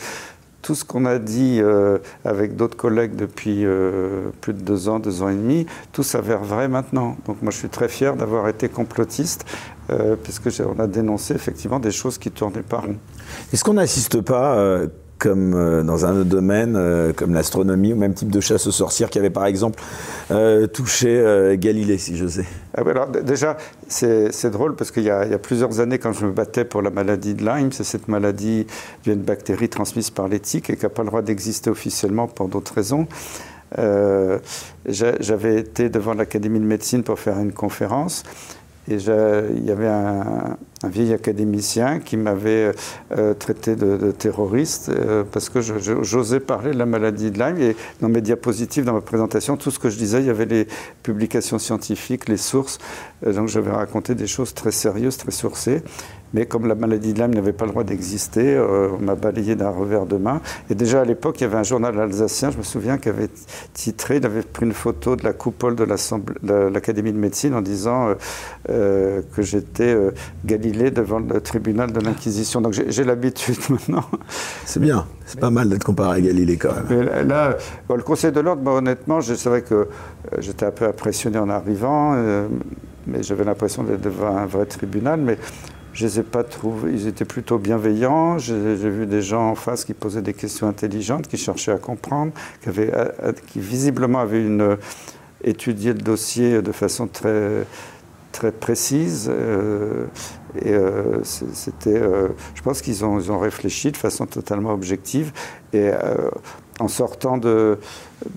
tout 0.65 0.75
ce 0.75 0.83
qu'on 0.83 1.05
a 1.05 1.19
dit 1.19 1.59
euh, 1.61 1.99
avec 2.25 2.57
d'autres 2.57 2.77
collègues 2.77 3.17
depuis 3.17 3.67
euh, 3.67 4.31
plus 4.41 4.55
de 4.55 4.61
deux 4.61 4.89
ans, 4.89 4.99
deux 4.99 5.23
ans 5.23 5.29
et 5.29 5.35
demi, 5.35 5.67
tout 5.93 6.03
s'avère 6.03 6.43
vrai 6.43 6.69
maintenant. 6.69 7.19
Donc 7.27 7.43
moi 7.43 7.53
je 7.53 7.59
suis 7.59 7.69
très 7.69 7.87
fier 7.87 8.17
d'avoir 8.17 8.49
été 8.49 8.71
complotiste, 8.71 9.45
euh, 9.91 10.17
puisque 10.17 10.49
on 10.61 10.81
a 10.81 10.87
dénoncé 10.87 11.35
effectivement 11.35 11.79
des 11.79 11.93
choses 11.93 12.17
qui 12.17 12.31
tournaient 12.31 12.63
pas 12.63 12.79
rond. 12.79 12.97
Est-ce 13.53 13.63
qu'on 13.63 13.75
n'assiste 13.75 14.23
pas 14.23 14.57
comme 15.19 15.55
euh, 15.55 15.83
dans 15.83 16.07
un 16.07 16.21
autre 16.21 16.29
domaine, 16.29 16.75
euh, 16.77 17.13
comme 17.13 17.35
l'astronomie, 17.35 17.93
ou 17.93 17.97
même 17.97 18.15
type 18.15 18.31
de 18.31 18.41
chasse 18.41 18.67
aux 18.67 18.73
sorcières 18.73 19.11
qui 19.11 19.19
avait 19.19 19.31
par 19.31 19.47
exemple 19.47 19.81
euh, 20.31 20.67
touché 20.67 21.57
Galilée, 21.59 21.99
si 21.99 22.17
je 22.17 22.27
sais. 22.27 22.45
Ah 22.77 22.83
alors, 22.87 23.09
déjà, 23.09 23.57
c'est 23.89 24.51
drôle 24.51 24.75
parce 24.77 24.91
qu'il 24.91 25.05
y, 25.05 25.11
a 25.11 25.39
plusieurs 25.39 25.81
années, 25.81 25.99
quand 25.99 26.13
je 26.13 26.27
me 26.27 26.33
battais 26.33 26.65
pour 26.65 26.83
la 26.83 26.91
maladie 26.91 27.35
de 27.35 27.45
Lyme, 27.45 27.73
c'est 27.73 27.85
cette 27.85 28.09
maladie 28.09 28.67
d'une 29.05 29.23
bactérie 29.23 29.69
transmise 29.69 30.11
par 30.11 30.29
l'éthique 30.29 30.71
et 30.71 30.77
qui 30.77 30.83
n'a 30.83 30.91
pas 30.91 31.03
le 31.03 31.09
droit 31.09 31.23
d'exister 31.23 31.71
officiellement 31.71 32.27
pour 32.27 32.49
d'autres 32.49 32.75
raisons. 32.75 33.07
J'avais 34.87 35.59
été 35.59 35.89
devant 35.89 36.15
l'Académie 36.15 36.61
de 36.61 36.65
médecine 36.65 37.03
pour 37.03 37.19
faire 37.19 37.39
une 37.39 37.53
conférence 37.53 38.23
et 38.89 38.97
il 38.97 39.65
y 39.65 39.71
avait 39.71 39.89
un, 39.89 40.57
vieil 40.89 41.13
académicien 41.13 42.01
qui 42.01 42.17
m'avait 42.17 42.73
euh, 43.17 43.35
traité 43.35 43.77
de, 43.77 44.11
terroriste 44.11 44.91
euh, 44.91 45.25
parce 45.31 45.49
que 45.49 45.61
j'osais 45.61 46.41
parler 46.41 46.73
de 46.73 46.79
la 46.79 46.87
maladie 46.87 47.31
de 47.31 47.39
Lyme. 47.39 47.61
Et 47.61 47.77
dans 48.01 48.09
mes 48.09 48.21
diapositives, 48.21 48.85
dans 48.85 48.95
ma 48.95 49.01
présentation, 49.01 49.57
tout 49.57 49.71
ce 49.71 49.79
que 49.79 49.91
je 49.91 49.97
disais, 49.97 50.21
il 50.21 50.27
y 50.27 50.31
avait 50.31 50.47
les 50.47 50.67
publications 51.03 51.59
scientifiques, 51.59 52.29
les 52.29 52.37
sources. 52.37 52.79
Euh, 53.27 53.33
donc 53.33 53.49
j'avais 53.49 53.71
raconté 53.71 54.15
des 54.15 54.27
choses 54.27 54.55
très 54.55 54.73
sérieuses, 54.73 55.17
très 55.17 55.31
sourcées. 55.31 55.83
Mais 56.33 56.47
comme 56.47 56.67
la 56.67 56.75
maladie 56.75 57.13
de 57.13 57.21
Lyme 57.21 57.33
n'avait 57.33 57.53
pas 57.53 57.65
le 57.65 57.71
droit 57.71 57.85
d'exister, 57.85 58.59
on 58.59 58.99
m'a 59.01 59.15
balayé 59.15 59.55
d'un 59.55 59.71
revers 59.71 60.05
de 60.05 60.17
main. 60.17 60.41
Et 60.69 60.75
déjà 60.75 61.03
à 61.03 61.05
l'époque, 61.05 61.41
il 61.41 61.45
y 61.45 61.47
avait 61.47 61.59
un 61.59 61.63
journal 61.63 61.97
alsacien, 61.97 62.51
je 62.51 62.59
me 62.59 62.65
souviens, 62.65 62.99
qui 62.99 63.09
avait 63.09 63.29
titré, 63.73 64.17
il 64.17 64.27
avait 64.27 64.43
pris 64.43 64.67
une 64.67 64.73
photo 64.73 65.15
de 65.15 65.23
la 65.23 65.33
coupole 65.33 65.77
de 65.77 65.85
l'Académie 66.69 67.13
de 67.13 67.19
médecine 67.19 67.55
en 67.55 67.63
disant 67.63 68.15
que 68.67 69.43
j'étais 69.43 69.97
Galilée 70.45 70.74
devant 70.91 71.19
le 71.19 71.41
tribunal 71.41 71.93
de 71.93 72.01
l'Inquisition. 72.01 72.61
Donc 72.61 72.73
j'ai 72.73 73.05
l'habitude 73.05 73.57
maintenant. 73.71 74.05
C'est 74.65 74.81
bien, 74.81 75.07
c'est 75.27 75.41
pas 75.41 75.51
mal 75.51 75.69
d'être 75.69 75.85
comparé 75.85 76.19
à 76.19 76.21
Galilée 76.21 76.57
quand 76.57 76.75
même. 76.89 77.29
là, 77.29 77.57
le 77.89 78.03
Conseil 78.03 78.33
de 78.33 78.41
l'ordre, 78.41 78.71
honnêtement, 78.71 79.21
c'est 79.21 79.49
vrai 79.49 79.63
que 79.63 79.89
j'étais 80.39 80.67
un 80.67 80.71
peu 80.71 80.87
impressionné 80.87 81.39
en 81.39 81.49
arrivant, 81.49 82.15
mais 83.07 83.23
j'avais 83.23 83.45
l'impression 83.45 83.83
d'être 83.83 84.03
devant 84.03 84.37
un 84.37 84.47
vrai 84.47 84.67
tribunal. 84.67 85.21
Mais 85.21 85.39
je 85.93 86.07
les 86.07 86.21
ai 86.21 86.23
pas 86.23 86.43
trouvés. 86.43 86.93
Ils 86.93 87.07
étaient 87.07 87.25
plutôt 87.25 87.59
bienveillants. 87.59 88.39
J'ai 88.39 88.77
vu 88.77 89.07
des 89.07 89.23
gens 89.23 89.51
en 89.51 89.55
face 89.55 89.85
qui 89.85 89.95
posaient 89.95 90.23
des 90.23 90.35
questions 90.35 90.69
intelligentes, 90.69 91.29
qui 91.29 91.37
cherchaient 91.37 91.73
à 91.73 91.79
comprendre, 91.79 92.33
qui, 92.63 92.69
avaient, 92.69 92.93
qui 93.47 93.61
visiblement 93.61 94.21
avaient 94.21 94.45
une, 94.45 94.77
étudié 95.45 95.93
le 95.93 96.01
dossier 96.01 96.63
de 96.63 96.73
façon 96.73 97.07
très, 97.07 97.65
très 98.35 98.53
précise. 98.53 99.31
Euh, 99.31 100.07
et 100.61 100.73
euh, 100.73 101.23
c'était, 101.23 101.97
euh, 101.97 102.29
je 102.55 102.63
pense 102.63 102.83
qu'ils 102.83 103.05
ont, 103.05 103.19
ils 103.19 103.33
ont 103.33 103.39
réfléchi 103.39 103.93
de 103.93 103.97
façon 103.97 104.27
totalement 104.27 104.73
objective. 104.73 105.33
Et 105.73 105.91
en 106.81 106.89
sortant 106.89 107.39
de, 107.39 107.79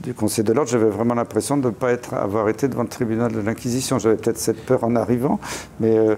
du 0.03 0.13
Conseil 0.13 0.43
de 0.43 0.53
l'ordre, 0.53 0.69
j'avais 0.69 0.89
vraiment 0.89 1.15
l'impression 1.15 1.57
de 1.57 1.67
ne 1.67 1.71
pas 1.71 1.91
être, 1.91 2.13
avoir 2.13 2.49
été 2.49 2.67
devant 2.67 2.83
le 2.83 2.89
tribunal 2.89 3.31
de 3.31 3.39
l'Inquisition. 3.39 3.99
J'avais 3.99 4.15
peut-être 4.15 4.37
cette 4.37 4.63
peur 4.65 4.83
en 4.83 4.95
arrivant, 4.95 5.39
mais, 5.79 5.97
euh, 5.97 6.15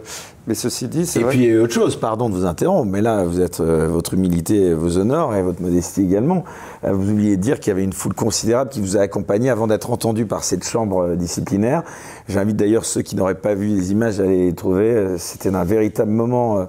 mais 0.50 0.56
ceci 0.56 0.88
dit, 0.88 1.06
c'est 1.06 1.22
Et 1.22 1.26
puis 1.26 1.56
autre 1.60 1.74
chose, 1.74 1.96
pardon 1.96 2.28
de 2.28 2.34
vous 2.34 2.46
interrompre, 2.48 2.90
mais 2.92 3.04
là, 3.04 3.24
vous 3.24 3.40
êtes, 3.40 3.60
euh, 3.60 3.88
votre 3.88 4.16
humilité 4.16 4.74
vous 4.74 4.98
honore 4.98 5.36
et 5.36 5.44
votre 5.44 5.62
modestie 5.62 6.02
également. 6.02 6.44
Euh, 6.84 6.92
vous 6.92 7.12
oubliez 7.12 7.38
de 7.38 7.42
dire 7.42 7.60
qu'il 7.60 7.70
y 7.70 7.72
avait 7.72 7.84
une 7.84 7.94
foule 7.94 8.16
considérable 8.16 8.72
qui 8.72 8.82
vous 8.82 8.98
a 8.98 9.02
accompagné 9.02 9.52
avant 9.52 9.68
d'être 9.68 9.92
entendu 9.92 10.26
par 10.26 10.44
cette 10.44 10.68
chambre 10.68 11.14
disciplinaire. 11.16 11.84
J'invite 12.28 12.56
d'ailleurs 12.56 12.86
ceux 12.86 13.04
qui 13.04 13.16
n'auraient 13.16 13.36
pas 13.36 13.54
vu 13.54 13.68
les 13.68 13.92
images 13.92 14.20
à 14.20 14.26
les 14.26 14.52
trouver. 14.54 15.18
C'était 15.18 15.54
un 15.54 15.64
véritable 15.64 16.12
moment 16.12 16.68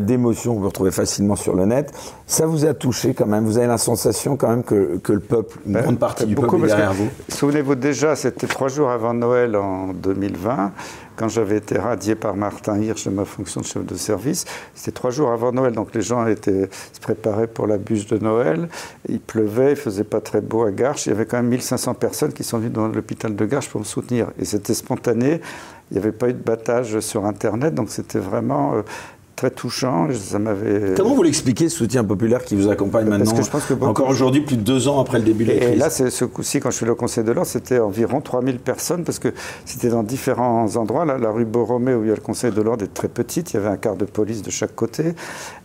d'émotion 0.00 0.54
que 0.54 0.60
vous 0.60 0.68
retrouvez 0.68 0.90
facilement 0.90 1.36
sur 1.36 1.54
le 1.54 1.66
net. 1.66 1.92
Ça 2.26 2.46
vous 2.46 2.64
a 2.64 2.74
touché 2.74 3.12
quand 3.12 3.26
même 3.26 3.44
Vous 3.44 3.58
avez 3.58 3.66
la 3.66 3.78
sensation 3.78 4.36
quand 4.36 4.48
même 4.48 4.62
que, 4.62 4.98
que 4.98 5.12
le 5.12 5.20
peuple, 5.20 5.58
une 5.66 5.74
ben, 5.74 5.82
grande 5.82 5.98
partie 5.98 6.26
du 6.26 6.34
peuple 6.34 6.56
est 6.64 6.66
derrière 6.68 6.94
vous 6.94 7.08
Souvenez-vous 7.28 7.74
déjà, 7.74 8.16
c'était 8.16 8.46
trois 8.46 8.68
jours 8.68 8.90
avant 8.90 9.14
Noël 9.14 9.56
en 9.56 9.88
2020 9.92 10.72
quand 11.16 11.28
j'avais 11.28 11.56
été 11.56 11.78
radié 11.78 12.14
par 12.14 12.36
Martin 12.36 12.78
Hirsch 12.80 13.04
de 13.04 13.10
ma 13.10 13.24
fonction 13.24 13.60
de 13.60 13.66
chef 13.66 13.84
de 13.84 13.94
service. 13.94 14.44
C'était 14.74 14.92
trois 14.92 15.10
jours 15.10 15.30
avant 15.30 15.52
Noël, 15.52 15.72
donc 15.72 15.94
les 15.94 16.02
gens 16.02 16.26
étaient, 16.26 16.68
se 16.92 17.00
préparaient 17.00 17.46
pour 17.46 17.66
la 17.66 17.78
bûche 17.78 18.06
de 18.06 18.18
Noël. 18.18 18.68
Il 19.08 19.20
pleuvait, 19.20 19.72
il 19.72 19.76
faisait 19.76 20.04
pas 20.04 20.20
très 20.20 20.40
beau 20.40 20.64
à 20.64 20.70
Garches. 20.70 21.06
Il 21.06 21.10
y 21.10 21.12
avait 21.12 21.26
quand 21.26 21.36
même 21.36 21.48
1500 21.48 21.94
personnes 21.94 22.32
qui 22.32 22.44
sont 22.44 22.58
venues 22.58 22.70
dans 22.70 22.88
l'hôpital 22.88 23.34
de 23.34 23.44
Garches 23.44 23.68
pour 23.68 23.80
me 23.80 23.86
soutenir. 23.86 24.28
Et 24.38 24.44
c'était 24.44 24.74
spontané. 24.74 25.40
Il 25.90 25.94
n'y 25.94 25.98
avait 25.98 26.12
pas 26.12 26.30
eu 26.30 26.32
de 26.32 26.42
battage 26.42 26.98
sur 27.00 27.26
Internet, 27.26 27.74
donc 27.74 27.90
c'était 27.90 28.18
vraiment 28.18 28.74
euh, 28.74 28.82
très 29.36 29.50
touchant. 29.50 30.08
Ça 30.12 30.38
m'avait. 30.38 30.94
Comment 30.96 31.14
vous 31.14 31.22
l'expliquez 31.22 31.68
ce 31.68 31.76
soutien 31.76 32.04
populaire 32.04 32.44
qui 32.44 32.54
vous 32.54 32.68
accompagne 32.68 33.06
maintenant 33.06 33.24
Parce 33.24 33.38
que 33.38 33.44
je 33.44 33.50
pense 33.50 33.64
que 33.64 33.74
Encore 33.84 34.08
aujourd'hui, 34.08 34.42
plus 34.42 34.56
de 34.56 34.62
deux 34.62 34.88
ans 34.88 35.00
après 35.00 35.18
le 35.18 35.24
début 35.24 35.44
de 35.44 35.52
la 35.52 35.56
crise. 35.58 35.70
Et 35.70 35.76
là, 35.76 35.90
ce 35.90 36.24
coup-ci, 36.24 36.60
quand 36.60 36.70
je 36.70 36.76
suis 36.76 36.86
le 36.86 36.94
Conseil 36.94 37.24
de 37.24 37.32
l'ordre, 37.32 37.50
c'était 37.50 37.78
environ 37.78 38.20
3000 38.20 38.58
personnes 38.58 39.04
parce 39.04 39.18
que 39.18 39.28
c'était 39.64 39.88
dans 39.88 40.02
différents 40.02 40.76
endroits. 40.76 41.04
la 41.04 41.30
rue 41.30 41.44
Borromée, 41.44 41.94
où 41.94 42.02
il 42.04 42.08
y 42.08 42.12
a 42.12 42.14
le 42.14 42.20
Conseil 42.20 42.52
de 42.52 42.62
l'ordre, 42.62 42.84
est 42.84 42.94
très 42.94 43.08
petite. 43.08 43.52
Il 43.52 43.54
y 43.54 43.60
avait 43.60 43.68
un 43.68 43.76
quart 43.76 43.96
de 43.96 44.04
police 44.04 44.42
de 44.42 44.50
chaque 44.50 44.74
côté. 44.74 45.14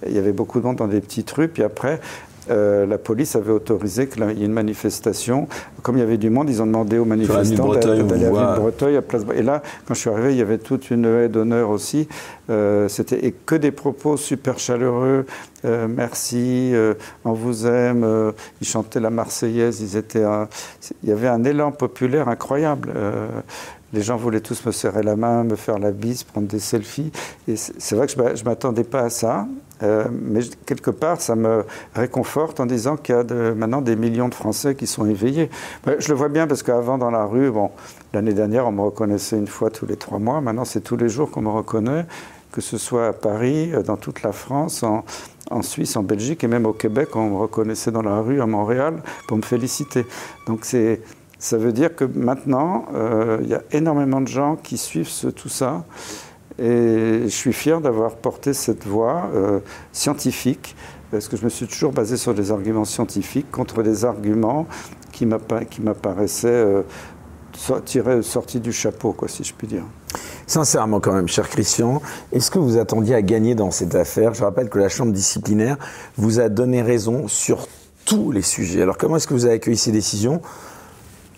Il 0.05 0.13
y 0.13 0.17
avait 0.17 0.33
beaucoup 0.33 0.59
de 0.59 0.65
monde 0.65 0.77
dans 0.77 0.87
des 0.87 1.01
petites 1.01 1.29
rues. 1.31 1.47
Puis 1.47 1.63
après, 1.63 1.99
euh, 2.49 2.85
la 2.85 2.97
police 2.97 3.35
avait 3.35 3.51
autorisé 3.51 4.07
qu'il 4.07 4.23
y 4.23 4.41
ait 4.41 4.45
une 4.45 4.53
manifestation. 4.53 5.47
Comme 5.81 5.97
il 5.97 5.99
y 5.99 6.03
avait 6.03 6.17
du 6.17 6.29
monde, 6.29 6.49
ils 6.49 6.61
ont 6.61 6.65
demandé 6.65 6.97
aux 6.97 7.05
manifestants 7.05 7.73
d'aller 7.73 8.01
à 8.01 8.55
Breteuil, 8.55 8.97
à 8.97 9.01
Place. 9.01 9.23
Et 9.35 9.43
là, 9.43 9.61
quand 9.85 9.93
je 9.93 9.99
suis 9.99 10.09
arrivé, 10.09 10.31
il 10.33 10.37
y 10.37 10.41
avait 10.41 10.57
toute 10.57 10.89
une 10.89 11.05
haie 11.05 11.29
d'honneur 11.29 11.69
aussi. 11.69 12.07
Euh, 12.49 12.87
c'était 12.87 13.25
et 13.25 13.31
que 13.31 13.55
des 13.55 13.71
propos 13.71 14.17
super 14.17 14.59
chaleureux. 14.59 15.25
Euh, 15.65 15.87
merci, 15.87 16.73
on 17.25 17.33
vous 17.33 17.67
aime. 17.67 18.33
ils 18.61 18.67
chantaient 18.67 18.99
la 18.99 19.09
Marseillaise. 19.09 19.81
Ils 19.81 19.97
étaient. 19.97 20.25
il 21.03 21.09
y 21.09 21.11
avait 21.11 21.27
un 21.27 21.43
élan 21.43 21.71
populaire 21.71 22.29
incroyable. 22.29 22.93
Les 23.91 24.03
gens 24.03 24.17
voulaient 24.17 24.41
tous 24.41 24.65
me 24.65 24.71
serrer 24.71 25.01
la 25.01 25.15
main, 25.15 25.43
me 25.43 25.55
faire 25.55 25.79
la 25.79 25.91
bise, 25.91 26.23
prendre 26.23 26.47
des 26.47 26.59
selfies. 26.59 27.11
Et 27.47 27.55
c'est 27.55 27.95
vrai 27.95 28.05
que 28.05 28.13
je 28.13 28.43
ne 28.43 28.49
m'attendais 28.49 28.83
pas 28.83 29.01
à 29.01 29.09
ça. 29.09 29.47
Euh, 29.81 30.05
mais 30.11 30.41
quelque 30.65 30.91
part, 30.91 31.21
ça 31.21 31.35
me 31.35 31.65
réconforte 31.95 32.59
en 32.59 32.65
disant 32.65 32.97
qu'il 32.97 33.15
y 33.15 33.17
a 33.17 33.53
maintenant 33.53 33.81
des 33.81 33.95
millions 33.95 34.29
de 34.29 34.35
Français 34.35 34.75
qui 34.75 34.87
sont 34.87 35.05
éveillés. 35.05 35.49
Je 35.99 36.09
le 36.09 36.15
vois 36.15 36.29
bien 36.29 36.47
parce 36.47 36.63
qu'avant, 36.63 36.97
dans 36.97 37.11
la 37.11 37.25
rue, 37.25 37.49
bon, 37.49 37.71
l'année 38.13 38.33
dernière, 38.33 38.67
on 38.67 38.71
me 38.71 38.81
reconnaissait 38.81 39.37
une 39.37 39.47
fois 39.47 39.69
tous 39.69 39.85
les 39.85 39.95
trois 39.95 40.19
mois. 40.19 40.41
Maintenant, 40.41 40.65
c'est 40.65 40.81
tous 40.81 40.97
les 40.97 41.09
jours 41.09 41.31
qu'on 41.31 41.41
me 41.41 41.49
reconnaît, 41.49 42.05
que 42.51 42.61
ce 42.61 42.77
soit 42.77 43.07
à 43.07 43.13
Paris, 43.13 43.71
euh, 43.73 43.83
dans 43.83 43.97
toute 43.97 44.21
la 44.21 44.31
France, 44.31 44.83
en, 44.83 45.61
Suisse, 45.61 45.95
en 45.95 46.03
Belgique 46.03 46.43
et 46.43 46.47
même 46.47 46.65
au 46.65 46.73
Québec, 46.73 47.15
on 47.15 47.29
me 47.29 47.37
reconnaissait 47.37 47.91
dans 47.91 48.03
la 48.03 48.19
rue 48.19 48.41
à 48.41 48.45
Montréal 48.45 49.01
pour 49.27 49.37
me 49.37 49.41
féliciter. 49.41 50.05
Donc 50.45 50.63
ça 50.63 51.57
veut 51.57 51.71
dire 51.71 51.95
que 51.95 52.05
maintenant, 52.05 52.85
euh, 52.93 53.39
il 53.41 53.47
y 53.49 53.55
a 53.55 53.63
énormément 53.71 54.21
de 54.21 54.27
gens 54.27 54.57
qui 54.57 54.77
suivent 54.77 55.09
tout 55.35 55.49
ça. 55.49 55.85
Et 56.61 57.21
je 57.23 57.29
suis 57.29 57.53
fier 57.53 57.79
d'avoir 57.79 58.15
porté 58.15 58.53
cette 58.53 58.85
voix 58.85 59.29
euh, 59.33 59.59
scientifique, 59.93 60.75
parce 61.09 61.27
que 61.27 61.37
je 61.37 61.43
me 61.45 61.49
suis 61.49 61.67
toujours 61.67 61.93
basé 61.93 62.17
sur 62.17 62.33
des 62.33 62.51
arguments 62.51 62.85
scientifiques 62.85 63.49
contre 63.49 63.81
des 63.81 64.03
arguments 64.03 64.67
qui 65.11 65.25
m'apparaissaient 65.25 66.47
euh, 66.47 66.83
tirés, 67.85 68.21
sortis 68.21 68.59
du 68.59 68.73
chapeau, 68.73 69.13
quoi, 69.13 69.27
si 69.27 69.43
je 69.43 69.53
puis 69.53 69.67
dire. 69.67 69.83
Sincèrement, 70.47 70.99
quand 70.99 71.13
même, 71.13 71.27
cher 71.27 71.47
Christian, 71.47 72.01
est-ce 72.31 72.49
que 72.51 72.59
vous 72.59 72.77
attendiez 72.77 73.15
à 73.15 73.21
gagner 73.21 73.55
dans 73.55 73.71
cette 73.71 73.95
affaire? 73.95 74.33
Je 74.33 74.43
rappelle 74.43 74.69
que 74.69 74.79
la 74.79 74.89
Chambre 74.89 75.13
disciplinaire 75.13 75.77
vous 76.17 76.39
a 76.39 76.49
donné 76.49 76.81
raison 76.81 77.27
sur 77.27 77.67
tous 78.05 78.31
les 78.31 78.41
sujets. 78.41 78.81
Alors, 78.81 78.97
comment 78.97 79.17
est-ce 79.17 79.27
que 79.27 79.33
vous 79.33 79.45
avez 79.45 79.55
accueilli 79.55 79.77
ces 79.77 79.91
décisions? 79.91 80.41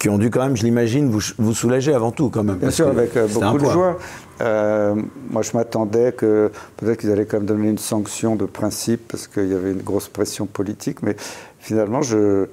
Qui 0.02 0.10
ont 0.10 0.18
dû 0.18 0.32
quand 0.32 0.42
même, 0.42 0.58
je 0.58 0.64
l'imagine, 0.64 1.12
vous, 1.12 1.22
vous, 1.38 1.54
soulager 1.54 1.94
avant 1.94 2.12
tout 2.12 2.32
quand 2.32 2.44
même. 2.44 2.56
Bien 2.56 2.72
sûr, 2.72 2.88
avec 2.88 3.16
euh, 3.16 3.28
beaucoup 3.28 3.60
de 3.60 3.66
joie. 3.66 4.00
Euh, 4.42 4.96
moi, 5.30 5.44
je 5.44 5.52
m'attendais 5.56 6.12
que 6.12 6.52
peut-être 6.78 7.02
qu'ils 7.02 7.12
allaient 7.12 7.26
quand 7.26 7.38
même 7.38 7.46
donner 7.46 7.70
une 7.70 7.78
sanction 7.78 8.36
de 8.36 8.46
principe 8.46 9.08
parce 9.10 9.28
qu'il 9.28 9.48
y 9.48 9.54
avait 9.54 9.72
une 9.72 9.84
grosse 9.84 10.08
pression 10.08 10.48
politique, 10.48 11.04
mais 11.04 11.16
finalement, 11.60 12.02
je, 12.02 12.48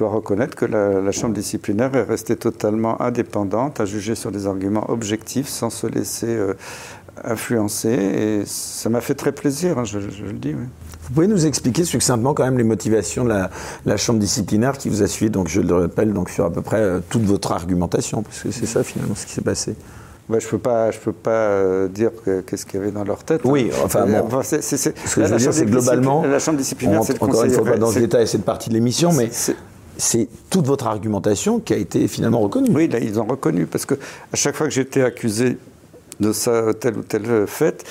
dois 0.00 0.08
reconnaître 0.08 0.56
que 0.56 0.64
la, 0.64 1.12
Chambre 1.12 1.34
disciplinaire 1.34 1.94
est 1.94 2.02
restée 2.02 2.34
totalement 2.34 3.00
indépendante, 3.00 3.78
à 3.78 3.84
juger 3.84 4.16
sur 4.16 4.32
des 4.32 4.48
arguments 4.48 4.90
objectifs 4.90 5.46
sans 5.46 5.70
se 5.70 5.86
laisser 5.86 6.26
euh, 6.26 6.54
influencer, 7.22 7.92
et 7.92 8.42
ça 8.44 8.88
m'a 8.88 9.00
fait 9.00 9.14
très 9.14 9.30
plaisir, 9.30 9.78
hein, 9.78 9.84
je, 9.84 10.00
je, 10.00 10.24
le 10.24 10.32
dis. 10.32 10.54
Oui. 10.54 10.66
Vous 11.08 11.14
pouvez 11.14 11.26
nous 11.26 11.46
expliquer 11.46 11.84
succinctement 11.84 12.34
quand 12.34 12.44
même 12.44 12.58
les 12.58 12.64
motivations 12.64 13.24
de 13.24 13.34
la, 13.86 13.96
chambre 13.96 14.18
disciplinaire 14.18 14.76
qui 14.76 14.90
vous 14.90 15.02
a 15.02 15.06
suivi, 15.06 15.30
donc 15.30 15.48
je 15.48 15.62
le 15.62 15.74
rappelle, 15.74 16.12
donc 16.12 16.28
sur 16.28 16.44
à 16.44 16.50
peu 16.50 16.60
près 16.60 16.80
euh, 16.80 17.00
toute 17.08 17.22
votre 17.22 17.50
argumentation, 17.52 18.22
parce 18.22 18.40
que 18.40 18.50
c'est 18.50 18.66
ça 18.66 18.82
finalement 18.84 19.14
ce 19.14 19.24
qui 19.24 19.32
s'est 19.32 19.40
passé. 19.40 19.74
Bah, 20.28 20.38
je 20.38 20.44
ne 20.44 20.50
peux 20.50 20.58
pas, 20.58 20.90
je 20.90 20.98
peux 20.98 21.12
pas 21.12 21.30
euh, 21.30 21.88
dire 21.88 22.10
qu'est-ce 22.46 22.66
qu'il 22.66 22.78
y 22.78 22.82
avait 22.82 22.92
dans 22.92 23.04
leur 23.04 23.24
tête. 23.24 23.40
Oui, 23.44 23.70
hein. 23.72 23.80
enfin, 23.84 24.04
bon, 24.04 24.22
enfin 24.26 24.42
c'est, 24.42 24.60
ce 24.60 24.90
que 24.90 25.24
je 25.24 25.32
veux 25.32 25.38
dire, 25.38 25.54
c'est 25.54 25.64
globalement. 25.64 26.22
La 26.26 26.38
chambre 26.38 26.58
disciplinaire, 26.58 27.02
c'est 27.02 27.22
Encore 27.22 27.44
une 27.44 27.52
fois, 27.52 27.64
pas 27.64 27.78
dans 27.78 27.90
le 27.90 28.00
détail 28.00 28.28
cette 28.28 28.44
partie 28.44 28.68
de 28.68 28.74
l'émission, 28.74 29.10
mais 29.14 29.30
c'est 29.96 30.28
toute 30.50 30.66
votre 30.66 30.86
argumentation 30.86 31.58
qui 31.58 31.72
a 31.72 31.78
été 31.78 32.06
finalement 32.06 32.40
reconnue. 32.40 32.68
Oui, 32.74 32.86
là, 32.88 32.98
ils 32.98 33.18
ont 33.18 33.24
reconnu, 33.24 33.64
parce 33.64 33.86
que 33.86 33.94
à 33.94 34.36
chaque 34.36 34.56
fois 34.56 34.66
que 34.66 34.74
j'étais 34.74 35.02
accusé 35.02 35.56
de 36.20 36.32
ça, 36.32 36.74
telle 36.78 36.98
ou 36.98 37.02
telle 37.02 37.46
fait, 37.46 37.84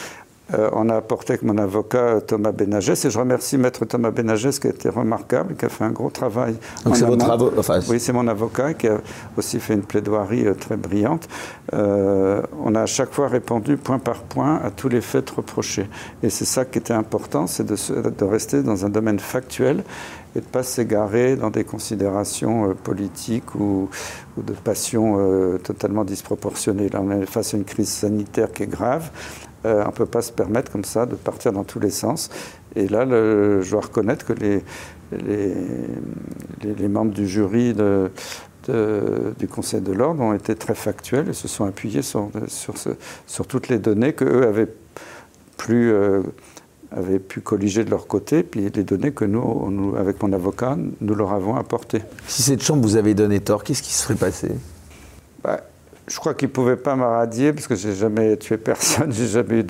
euh, 0.53 0.69
on 0.71 0.87
a 0.89 0.95
apporté 0.95 1.33
avec 1.33 1.43
mon 1.43 1.57
avocat 1.57 2.21
Thomas 2.21 2.53
Benagès, 2.53 3.05
et 3.05 3.09
je 3.09 3.19
remercie 3.19 3.57
Maître 3.57 3.83
Thomas 3.85 4.11
Benagès 4.11 4.59
qui 4.61 4.67
a 4.67 4.69
été 4.69 4.87
remarquable, 4.87 5.55
qui 5.55 5.65
a 5.65 5.69
fait 5.69 5.83
un 5.83 5.91
gros 5.91 6.09
travail. 6.09 6.55
Donc 6.85 6.95
c'est 6.95 7.05
votre 7.05 7.29
avocat 7.29 7.59
enfin, 7.59 7.79
Oui, 7.89 7.99
c'est 7.99 8.13
mon 8.13 8.27
avocat 8.27 8.73
qui 8.73 8.87
a 8.87 8.99
aussi 9.35 9.59
fait 9.59 9.73
une 9.73 9.83
plaidoirie 9.83 10.47
euh, 10.47 10.53
très 10.53 10.77
brillante. 10.77 11.27
Euh, 11.73 12.41
on 12.63 12.75
a 12.75 12.81
à 12.81 12.85
chaque 12.85 13.11
fois 13.11 13.27
répondu 13.27 13.75
point 13.75 13.99
par 13.99 14.23
point 14.23 14.61
à 14.63 14.71
tous 14.71 14.87
les 14.87 15.01
faits 15.01 15.29
reprochés. 15.29 15.89
Et 16.23 16.29
c'est 16.29 16.45
ça 16.45 16.63
qui 16.63 16.77
était 16.79 16.93
important, 16.93 17.45
c'est 17.47 17.65
de, 17.65 17.75
de, 18.09 18.25
rester 18.25 18.63
dans 18.63 18.85
un 18.85 18.89
domaine 18.89 19.19
factuel 19.19 19.83
et 20.35 20.39
de 20.39 20.45
ne 20.45 20.49
pas 20.49 20.63
s'égarer 20.63 21.35
dans 21.35 21.49
des 21.49 21.63
considérations 21.65 22.73
politiques 22.83 23.55
ou, 23.55 23.89
ou 24.37 24.41
de 24.41 24.53
passions 24.53 25.17
totalement 25.63 26.03
disproportionnées. 26.03 26.89
Là, 26.89 27.01
on 27.01 27.11
est 27.11 27.25
face 27.25 27.53
à 27.53 27.57
une 27.57 27.63
crise 27.63 27.89
sanitaire 27.89 28.51
qui 28.51 28.63
est 28.63 28.67
grave. 28.67 29.09
Euh, 29.67 29.83
on 29.83 29.87
ne 29.87 29.91
peut 29.91 30.05
pas 30.05 30.21
se 30.21 30.31
permettre 30.31 30.71
comme 30.71 30.85
ça 30.85 31.05
de 31.05 31.15
partir 31.15 31.51
dans 31.51 31.63
tous 31.63 31.79
les 31.79 31.89
sens. 31.89 32.29
Et 32.75 32.87
là, 32.87 33.05
je 33.05 33.69
dois 33.69 33.81
reconnaître 33.81 34.25
que 34.25 34.33
les, 34.33 34.63
les, 36.63 36.87
membres 36.87 37.13
du 37.13 37.27
jury 37.27 37.73
du 37.73 39.47
Conseil 39.47 39.81
de 39.81 39.91
l'ordre 39.91 40.21
ont 40.21 40.33
été 40.33 40.55
très 40.55 40.75
factuels 40.75 41.29
et 41.29 41.33
se 41.33 41.47
sont 41.47 41.65
appuyés 41.65 42.01
sur, 42.01 42.29
sur, 42.47 43.47
toutes 43.47 43.67
les 43.67 43.79
données 43.79 44.13
qu'eux 44.13 44.43
avaient 44.43 44.71
plus 45.57 45.93
avaient 46.91 47.19
pu 47.19 47.41
colliger 47.41 47.83
de 47.83 47.89
leur 47.89 48.07
côté, 48.07 48.43
puis 48.43 48.69
les 48.73 48.83
données 48.83 49.11
que 49.11 49.25
nous, 49.25 49.95
avec 49.97 50.21
mon 50.23 50.31
avocat, 50.31 50.77
nous 51.01 51.15
leur 51.15 51.33
avons 51.33 51.55
apportées. 51.55 52.01
Si 52.27 52.43
cette 52.43 52.63
chambre 52.63 52.81
vous 52.81 52.95
avait 52.95 53.13
donné 53.13 53.41
tort, 53.41 53.63
qu'est-ce 53.63 53.83
qui 53.83 53.91
se 53.91 54.03
serait 54.03 54.15
passé? 54.15 54.51
Bah, 55.43 55.61
Je 56.07 56.17
crois 56.19 56.33
qu'ils 56.33 56.47
ne 56.47 56.53
pouvaient 56.53 56.77
pas 56.77 56.95
m'arradier, 56.95 57.51
parce 57.51 57.67
que 57.67 57.75
j'ai 57.75 57.93
jamais 57.93 58.37
tué 58.37 58.57
personne, 58.57 59.11
j'ai 59.13 59.27
jamais 59.27 59.59
eu 59.59 59.63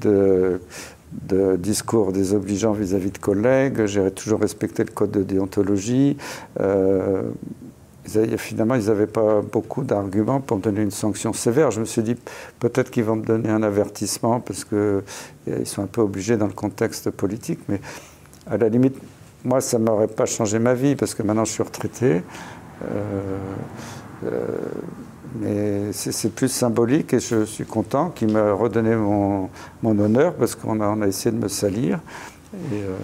de, 0.00 0.60
discours 1.56 2.12
désobligeants 2.12 2.72
vis-à-vis 2.72 3.12
de 3.12 3.18
collègues, 3.18 3.86
j'ai 3.86 4.10
toujours 4.10 4.40
respecté 4.40 4.84
le 4.84 4.90
code 4.90 5.12
de 5.12 5.22
déontologie. 5.22 6.16
Euh, 6.60 7.22
finalement, 8.36 8.74
ils 8.74 8.86
n'avaient 8.86 9.06
pas 9.06 9.40
beaucoup 9.40 9.84
d'arguments 9.84 10.40
pour 10.40 10.58
me 10.58 10.62
donner 10.62 10.82
une 10.82 10.90
sanction 10.90 11.32
sévère. 11.32 11.70
Je 11.70 11.80
me 11.80 11.84
suis 11.84 12.02
dit, 12.02 12.16
peut-être 12.58 12.90
qu'ils 12.90 13.04
vont 13.04 13.16
me 13.16 13.24
donner 13.24 13.48
un 13.48 13.62
avertissement 13.62 14.40
parce 14.40 14.64
qu'ils 14.64 14.78
euh, 14.78 15.64
sont 15.64 15.82
un 15.82 15.88
peu 15.88 16.00
obligés 16.00 16.36
dans 16.36 16.46
le 16.46 16.52
contexte 16.52 17.10
politique. 17.10 17.60
Mais 17.68 17.80
à 18.48 18.56
la 18.56 18.68
limite, 18.68 18.96
moi, 19.44 19.60
ça 19.60 19.78
ne 19.78 19.84
m'aurait 19.84 20.08
pas 20.08 20.26
changé 20.26 20.58
ma 20.58 20.74
vie 20.74 20.96
parce 20.96 21.14
que 21.14 21.22
maintenant, 21.22 21.44
je 21.44 21.52
suis 21.52 21.62
retraité. 21.62 22.22
Euh, 22.84 23.38
mais 25.40 25.92
c'est 25.92 26.34
plus 26.34 26.48
symbolique 26.48 27.14
et 27.14 27.20
je 27.20 27.44
suis 27.44 27.64
content 27.64 28.10
qu'il 28.10 28.32
m'ait 28.32 28.50
redonné 28.50 28.94
mon, 28.96 29.48
honneur 29.84 30.34
parce 30.34 30.54
qu'on 30.54 30.80
a, 30.80 31.06
essayé 31.06 31.34
de 31.34 31.42
me 31.42 31.48
salir. 31.48 32.00
Euh, 32.54 32.96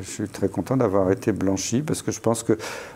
je 0.00 0.06
suis 0.08 0.28
très 0.28 0.48
content 0.48 0.76
d'avoir 0.76 1.10
été 1.12 1.32
blanchi 1.32 1.82
parce 1.82 2.02
que 2.02 2.10
je 2.10 2.20
pense 2.20 2.42
que, 2.42 2.54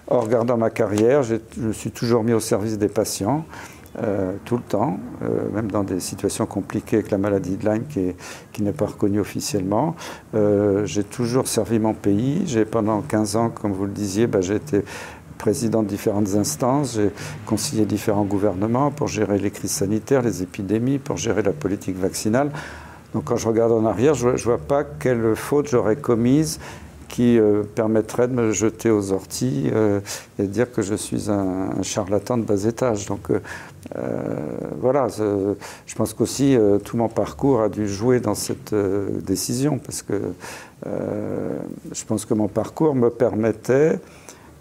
en 0.09 0.21
regardant 0.21 0.57
ma 0.57 0.71
carrière, 0.71 1.23
je 1.23 1.37
me 1.59 1.73
suis 1.73 1.91
toujours 1.91 2.25
mis 2.25 2.33
au 2.33 2.41
service 2.41 2.79
des 2.79 2.89
patients. 2.89 3.45
Euh, 4.01 4.35
tout 4.45 4.57
le 4.57 4.63
temps, 4.63 5.01
euh, 5.23 5.51
même 5.53 5.69
dans 5.69 5.83
des 5.83 5.99
situations 5.99 6.47
compliquées 6.47 6.99
avec 6.99 7.11
la 7.11 7.19
maladie 7.19 7.57
de 7.57 7.69
Lyme 7.69 7.87
qui, 7.89 8.15
qui 8.53 8.63
n'est 8.63 8.73
pas 8.73 8.87
reconnue 8.87 9.19
officiellement. 9.19 9.97
j'ai 10.85 11.03
toujours 11.03 11.49
servi 11.49 11.79
mon 11.81 11.93
pays. 11.93 12.43
J'ai 12.47 12.65
pendant 12.65 13.01
15 13.03 13.37
ans, 13.37 13.51
comme 13.51 13.73
vous 13.73 13.87
le 13.87 13.93
disiez, 13.93 14.29
bah, 14.29 14.41
j'ai 14.41 14.55
été 14.55 14.85
président 15.41 15.83
de 15.83 15.89
différentes 15.89 16.35
instances, 16.35 16.97
j'ai 16.97 17.11
conseillé 17.47 17.87
différents 17.87 18.25
gouvernements 18.25 18.91
pour 18.91 19.09
gérer 19.09 19.39
les 19.39 19.51
crises 19.51 19.71
sanitaires, 19.71 20.21
les 20.21 20.43
épidémies, 20.43 20.99
pour 20.99 21.17
gérer 21.17 21.43
la 21.43 21.53
politique 21.53 21.97
vaccinale. 21.97 22.51
Donc 23.15 23.25
quand 23.25 23.37
je 23.37 23.49
regarde 23.49 23.73
en 23.73 23.87
arrière, 23.87 24.15
je 24.15 24.29
ne 24.29 24.37
vois 24.37 24.59
pas 24.59 24.85
quelle 24.85 25.35
faute 25.35 25.69
j'aurais 25.69 25.97
commise 25.97 26.61
qui 27.09 27.39
euh, 27.39 27.63
permettrait 27.75 28.29
de 28.29 28.35
me 28.35 28.53
jeter 28.53 28.91
aux 28.91 29.13
orties 29.13 29.71
euh, 29.73 30.01
et 30.39 30.43
de 30.43 30.47
dire 30.47 30.71
que 30.71 30.83
je 30.83 30.95
suis 30.95 31.31
un, 31.31 31.83
charlatan 31.83 32.37
de 32.37 32.45
bas 32.45 32.65
étage. 32.65 33.07
Donc 33.07 33.31
euh, 33.31 33.41
voilà, 34.79 35.09
je 35.09 35.95
pense 35.97 36.13
qu'aussi 36.13 36.57
tout 36.85 36.97
mon 36.99 37.09
parcours 37.09 37.63
a 37.63 37.69
dû 37.69 37.89
jouer 37.89 38.21
dans 38.21 38.35
cette 38.35 38.75
décision 38.75 39.79
parce 39.79 40.03
que 40.03 40.21
je 40.85 42.05
pense 42.07 42.27
que 42.27 42.35
mon 42.35 42.49
parcours 42.49 42.95
me 42.95 43.09
permettait 43.11 43.99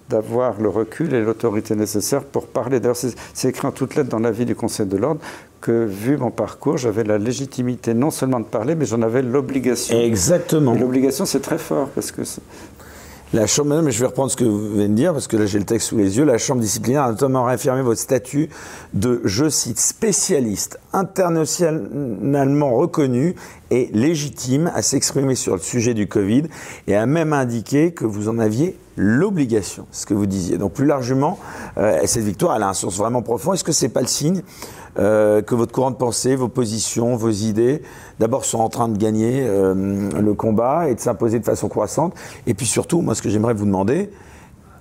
d'avoir 0.09 0.59
le 0.59 0.69
recul 0.69 1.13
et 1.13 1.21
l'autorité 1.21 1.75
nécessaire 1.75 2.23
pour 2.23 2.47
parler. 2.47 2.79
D'ailleurs, 2.79 2.97
c'est 3.33 3.49
écrit 3.49 3.67
en 3.67 3.71
toutes 3.71 3.95
lettres 3.95 4.09
dans 4.09 4.19
l'avis 4.19 4.45
du 4.45 4.55
Conseil 4.55 4.87
de 4.87 4.97
l'ordre 4.97 5.21
que, 5.61 5.85
vu 5.85 6.17
mon 6.17 6.31
parcours, 6.31 6.77
j'avais 6.77 7.03
la 7.03 7.17
légitimité 7.17 7.93
non 7.93 8.11
seulement 8.11 8.39
de 8.39 8.45
parler, 8.45 8.75
mais 8.75 8.85
j'en 8.85 9.01
avais 9.01 9.21
l'obligation. 9.21 9.99
Exactement. 9.99 10.73
L'obligation, 10.73 11.25
c'est 11.25 11.41
très 11.41 11.57
fort 11.57 11.89
parce 11.89 12.11
que. 12.11 12.21
La 13.31 13.45
Chambre, 13.45 13.79
mais 13.83 13.91
je 13.91 13.99
vais 13.99 14.07
reprendre 14.07 14.31
ce 14.31 14.35
que 14.35 14.43
vous 14.43 14.69
venez 14.69 14.87
de 14.87 14.95
dire, 14.95 15.13
parce 15.13 15.27
que 15.27 15.37
là 15.37 15.45
j'ai 15.45 15.59
le 15.59 15.65
texte 15.65 15.89
sous 15.89 15.97
les 15.97 16.17
yeux. 16.17 16.25
La 16.25 16.39
Chambre 16.39 16.61
disciplinaire 16.61 17.03
a 17.03 17.11
notamment 17.11 17.43
réaffirmé 17.43 17.83
votre 17.83 17.99
statut 17.99 18.49
de, 18.95 19.21
je 19.23 19.47
cite, 19.49 19.79
spécialiste 19.79 20.79
internationalement 20.93 22.73
reconnu 22.73 23.35
et 23.69 23.91
légitime 23.93 24.71
à 24.73 24.81
s'exprimer 24.81 25.35
sur 25.35 25.53
le 25.53 25.61
sujet 25.61 25.93
du 25.93 26.07
Covid 26.07 26.45
et 26.87 26.95
a 26.95 27.05
même 27.05 27.31
indiqué 27.31 27.91
que 27.91 28.03
vous 28.03 28.29
en 28.29 28.39
aviez 28.39 28.75
l'obligation, 29.01 29.87
ce 29.91 30.05
que 30.05 30.13
vous 30.13 30.25
disiez. 30.25 30.57
Donc 30.57 30.73
plus 30.73 30.85
largement, 30.85 31.39
euh, 31.77 32.01
cette 32.03 32.25
victoire, 32.25 32.57
elle 32.57 32.63
a 32.63 32.67
un 32.67 32.73
sens 32.73 32.97
vraiment 32.97 33.21
profond. 33.21 33.53
Est-ce 33.53 33.63
que 33.63 33.71
c'est 33.71 33.87
pas 33.87 34.01
le 34.01 34.07
signe 34.07 34.41
euh, 34.99 35.41
que 35.41 35.55
votre 35.55 35.71
courant 35.71 35.91
de 35.91 35.95
pensée, 35.95 36.35
vos 36.35 36.49
positions, 36.49 37.15
vos 37.15 37.29
idées, 37.29 37.81
d'abord 38.19 38.43
sont 38.43 38.59
en 38.59 38.67
train 38.67 38.89
de 38.89 38.97
gagner 38.97 39.45
euh, 39.47 40.09
le 40.19 40.33
combat 40.33 40.89
et 40.89 40.95
de 40.95 40.99
s'imposer 40.99 41.39
de 41.39 41.45
façon 41.45 41.69
croissante? 41.69 42.13
Et 42.45 42.53
puis 42.53 42.65
surtout, 42.65 42.99
moi, 42.99 43.15
ce 43.15 43.21
que 43.21 43.29
j'aimerais 43.29 43.53
vous 43.53 43.65
demander, 43.65 44.11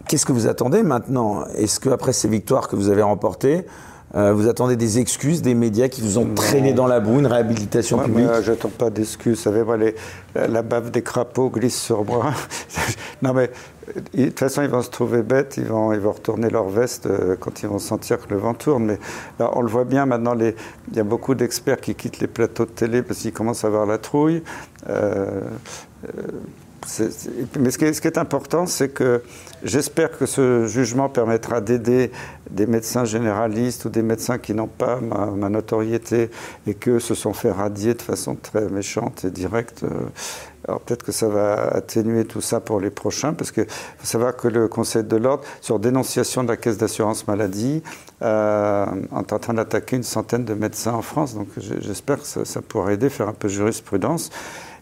qu'est-ce 0.08 0.26
que 0.26 0.32
vous 0.32 0.48
attendez 0.48 0.82
maintenant? 0.82 1.44
Est-ce 1.54 1.78
qu'après 1.78 2.12
ces 2.12 2.26
victoires 2.26 2.66
que 2.66 2.74
vous 2.74 2.88
avez 2.88 3.02
remportées, 3.02 3.66
euh, 4.14 4.32
vous 4.32 4.48
attendez 4.48 4.76
des 4.76 4.98
excuses 4.98 5.42
des 5.42 5.54
médias 5.54 5.88
qui 5.88 6.00
vous 6.00 6.18
ont 6.18 6.34
traîné 6.34 6.72
dans 6.72 6.86
la 6.86 7.00
boue, 7.00 7.18
une 7.18 7.26
réhabilitation 7.26 7.98
publique 7.98 8.26
Je 8.38 8.42
J'attends 8.42 8.70
pas 8.70 8.88
d'excuses. 8.88 9.36
Vous 9.36 9.42
savez, 9.42 9.94
la 10.34 10.62
bave 10.62 10.90
des 10.90 11.02
crapauds 11.02 11.50
glisse 11.50 11.80
sur 11.80 12.04
moi. 12.04 12.32
non, 13.22 13.34
mais 13.34 13.50
de 14.14 14.26
toute 14.26 14.38
façon, 14.38 14.62
ils 14.62 14.68
vont 14.68 14.82
se 14.82 14.90
trouver 14.90 15.22
bêtes, 15.22 15.56
ils 15.58 15.66
vont, 15.66 15.92
ils 15.92 16.00
vont 16.00 16.12
retourner 16.12 16.48
leur 16.48 16.68
veste 16.68 17.06
euh, 17.06 17.36
quand 17.38 17.62
ils 17.62 17.68
vont 17.68 17.78
sentir 17.78 18.18
que 18.18 18.32
le 18.32 18.40
vent 18.40 18.54
tourne. 18.54 18.84
Mais 18.86 18.98
là, 19.38 19.50
on 19.54 19.60
le 19.60 19.68
voit 19.68 19.84
bien 19.84 20.06
maintenant, 20.06 20.34
les, 20.34 20.54
il 20.90 20.96
y 20.96 21.00
a 21.00 21.04
beaucoup 21.04 21.34
d'experts 21.34 21.80
qui 21.80 21.94
quittent 21.94 22.20
les 22.20 22.26
plateaux 22.26 22.64
de 22.64 22.70
télé 22.70 23.02
parce 23.02 23.20
qu'ils 23.20 23.32
commencent 23.32 23.64
à 23.64 23.68
avoir 23.68 23.86
la 23.86 23.98
trouille. 23.98 24.42
Euh, 24.88 25.42
mais 27.58 27.70
ce 27.70 27.78
qui, 27.78 27.84
est, 27.84 28.18
important, 28.18 28.66
c'est 28.66 28.88
que 28.88 29.22
j'espère 29.62 30.16
que 30.16 30.26
ce 30.26 30.66
jugement 30.66 31.08
permettra 31.08 31.60
d'aider 31.60 32.10
des 32.50 32.66
médecins 32.66 33.04
généralistes 33.04 33.84
ou 33.84 33.88
des 33.88 34.02
médecins 34.02 34.38
qui 34.38 34.54
n'ont 34.54 34.68
pas 34.68 34.98
ma, 35.00 35.48
notoriété 35.48 36.30
et 36.66 36.74
que 36.74 36.98
se 36.98 37.14
sont 37.14 37.32
fait 37.32 37.50
radier 37.50 37.94
de 37.94 38.02
façon 38.02 38.36
très 38.36 38.68
méchante 38.68 39.24
et 39.24 39.30
directe. 39.30 39.84
Alors 40.66 40.80
peut-être 40.80 41.02
que 41.02 41.12
ça 41.12 41.28
va 41.28 41.68
atténuer 41.68 42.24
tout 42.24 42.40
ça 42.40 42.60
pour 42.60 42.80
les 42.80 42.90
prochains, 42.90 43.32
parce 43.32 43.52
qu'il 43.52 43.66
faut 43.66 44.06
savoir 44.06 44.36
que 44.36 44.48
le 44.48 44.68
Conseil 44.68 45.04
de 45.04 45.16
l'ordre, 45.16 45.44
sur 45.60 45.78
dénonciation 45.78 46.42
de 46.42 46.48
la 46.48 46.56
caisse 46.56 46.78
d'assurance 46.78 47.26
maladie, 47.26 47.82
euh, 48.22 48.86
est 48.86 49.32
en 49.32 49.38
train 49.38 49.54
d'attaquer 49.54 49.96
une 49.96 50.02
centaine 50.02 50.44
de 50.44 50.54
médecins 50.54 50.92
en 50.92 51.02
France. 51.02 51.34
Donc 51.34 51.48
j'espère 51.80 52.18
que 52.18 52.26
ça, 52.26 52.44
ça 52.44 52.60
pourra 52.60 52.92
aider, 52.92 53.08
faire 53.08 53.28
un 53.28 53.34
peu 53.34 53.48
jurisprudence. 53.48 54.30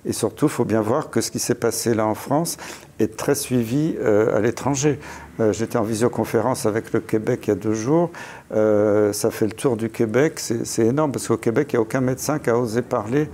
Et 0.06 0.12
surtout, 0.12 0.46
il 0.46 0.50
faut 0.50 0.64
bien 0.64 0.80
voir 0.80 1.10
que 1.10 1.20
ce 1.20 1.32
qui 1.32 1.40
s'est 1.40 1.56
passé 1.56 1.92
là 1.92 2.06
en 2.06 2.14
France 2.14 2.56
est 3.00 3.16
très 3.16 3.34
suivi 3.34 3.96
euh, 3.98 4.36
à 4.36 4.40
l'étranger. 4.40 5.00
Euh, 5.40 5.52
j'étais 5.52 5.76
en 5.76 5.82
visioconférence 5.82 6.64
avec 6.64 6.92
le 6.92 7.00
Québec 7.00 7.40
il 7.46 7.48
y 7.48 7.52
a 7.52 7.56
deux 7.56 7.74
jours. 7.74 8.10
Euh, 8.54 9.12
ça 9.12 9.30
fait 9.30 9.46
le 9.46 9.52
tour 9.52 9.76
du 9.76 9.90
Québec. 9.90 10.38
C'est 10.38 10.86
énorme 10.86 11.10
parce 11.10 11.26
qu'au 11.26 11.36
Québec, 11.36 11.72
il 11.72 11.76
n'y 11.76 11.78
a 11.78 11.82
aucun 11.82 12.00
médecin 12.00 12.38
qui 12.38 12.50
a 12.50 12.58
osé 12.58 12.82
parler 12.82 13.28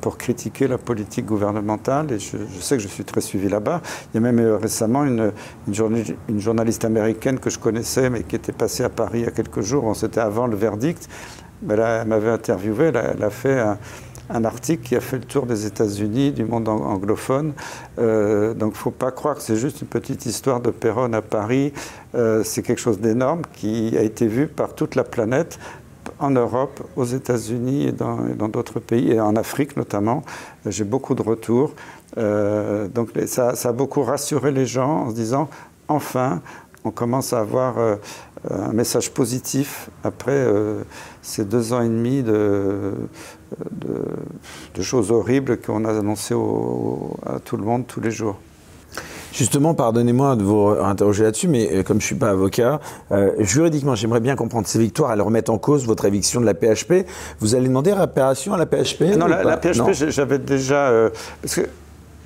pour 0.00 0.16
critiquer 0.16 0.68
la 0.68 0.78
politique 0.78 1.26
gouvernementale. 1.26 2.12
Et 2.12 2.18
je, 2.18 2.36
sais 2.60 2.76
que 2.76 2.82
je 2.82 2.88
suis 2.88 3.04
très 3.04 3.20
suivi 3.20 3.48
là-bas. 3.48 3.82
Il 4.14 4.14
y 4.14 4.18
a 4.18 4.20
même 4.20 4.40
récemment 4.54 5.04
une, 5.04 5.32
journaliste 6.38 6.84
américaine 6.84 7.38
que 7.38 7.50
je 7.50 7.58
connaissais, 7.58 8.08
mais 8.08 8.22
qui 8.22 8.36
était 8.36 8.52
passée 8.52 8.84
à 8.84 8.88
Paris 8.88 9.18
il 9.20 9.24
y 9.24 9.28
a 9.28 9.32
quelques 9.32 9.60
jours. 9.60 9.94
C'était 9.94 10.20
avant 10.20 10.46
le 10.46 10.56
verdict. 10.56 11.08
Mais 11.62 11.74
elle 11.74 12.08
m'avait 12.08 12.30
interviewé. 12.30 12.86
Elle 12.94 13.22
a, 13.22 13.28
fait 13.28 13.58
un, 13.58 13.76
article 14.44 14.82
qui 14.82 14.96
a 14.96 15.00
fait 15.00 15.18
le 15.18 15.24
tour 15.24 15.46
des 15.46 15.66
États-Unis, 15.66 16.32
du 16.32 16.44
monde 16.44 16.68
anglophone. 16.68 17.52
Euh, 17.98 18.54
donc, 18.54 18.74
faut 18.74 18.90
pas 18.90 19.10
croire 19.10 19.36
que 19.36 19.42
c'est 19.42 19.56
juste 19.56 19.80
une 19.80 19.88
petite 19.88 20.26
histoire 20.26 20.60
de 20.60 20.70
Perron 20.70 21.12
à 21.12 21.22
Paris. 21.22 21.72
c'est 22.44 22.62
quelque 22.62 22.80
chose 22.80 23.00
d'énorme 23.00 23.42
qui 23.52 23.96
a 23.96 24.02
été 24.02 24.26
vu 24.26 24.46
par 24.46 24.74
toute 24.74 24.94
la 24.94 25.04
planète 25.04 25.58
en 26.18 26.30
Europe, 26.30 26.80
aux 26.96 27.04
États-Unis 27.04 27.86
et 27.86 27.92
dans 27.92 28.48
d'autres 28.48 28.80
pays, 28.80 29.12
et 29.12 29.20
en 29.20 29.36
Afrique 29.36 29.76
notamment. 29.76 30.22
J'ai 30.66 30.84
beaucoup 30.84 31.14
de 31.14 31.22
retours. 31.22 31.74
Euh, 32.18 32.88
donc 32.88 33.10
ça, 33.26 33.52
a 33.62 33.72
beaucoup 33.72 34.02
rassuré 34.02 34.50
les 34.50 34.66
gens 34.66 35.06
en 35.06 35.10
se 35.10 35.14
disant, 35.14 35.48
enfin, 35.88 36.42
on 36.84 36.90
commence 36.90 37.32
à 37.32 37.40
avoir 37.40 37.78
euh, 37.78 37.96
un 38.48 38.72
message 38.72 39.10
positif 39.10 39.90
après 40.04 40.32
euh, 40.32 40.82
ces 41.22 41.44
deux 41.44 41.72
ans 41.72 41.82
et 41.82 41.88
demi 41.88 42.22
de, 42.22 42.94
de, 43.72 44.82
choses 44.82 45.10
horribles 45.10 45.60
qu'on 45.60 45.84
a 45.84 45.90
annoncées 45.90 46.34
à 47.26 47.38
tout 47.38 47.56
le 47.56 47.64
monde 47.64 47.86
tous 47.86 48.00
les 48.00 48.10
jours. 48.10 48.36
Justement, 49.32 49.74
pardonnez-moi 49.74 50.36
de 50.36 50.42
vous 50.42 50.68
interroger 50.82 51.22
là-dessus, 51.22 51.48
mais 51.48 51.68
euh, 51.72 51.82
comme 51.82 52.00
je 52.00 52.04
ne 52.04 52.06
suis 52.06 52.14
pas 52.16 52.30
avocat, 52.30 52.80
euh, 53.12 53.32
juridiquement, 53.38 53.94
j'aimerais 53.94 54.20
bien 54.20 54.34
comprendre 54.34 54.66
ces 54.66 54.78
victoires, 54.78 55.12
elles 55.12 55.22
remettent 55.22 55.50
en 55.50 55.58
cause 55.58 55.86
votre 55.86 56.04
éviction 56.04 56.40
de 56.40 56.46
la 56.46 56.54
PHP. 56.54 57.06
Vous 57.38 57.54
allez 57.54 57.68
demander 57.68 57.92
réparation 57.92 58.54
à 58.54 58.58
la 58.58 58.66
PHP 58.66 59.16
Non, 59.16 59.26
la, 59.26 59.56
PHP, 59.56 59.92
j'avais 60.08 60.38
déjà... 60.38 60.88
Euh, 60.88 61.10
parce 61.42 61.54
que 61.54 61.62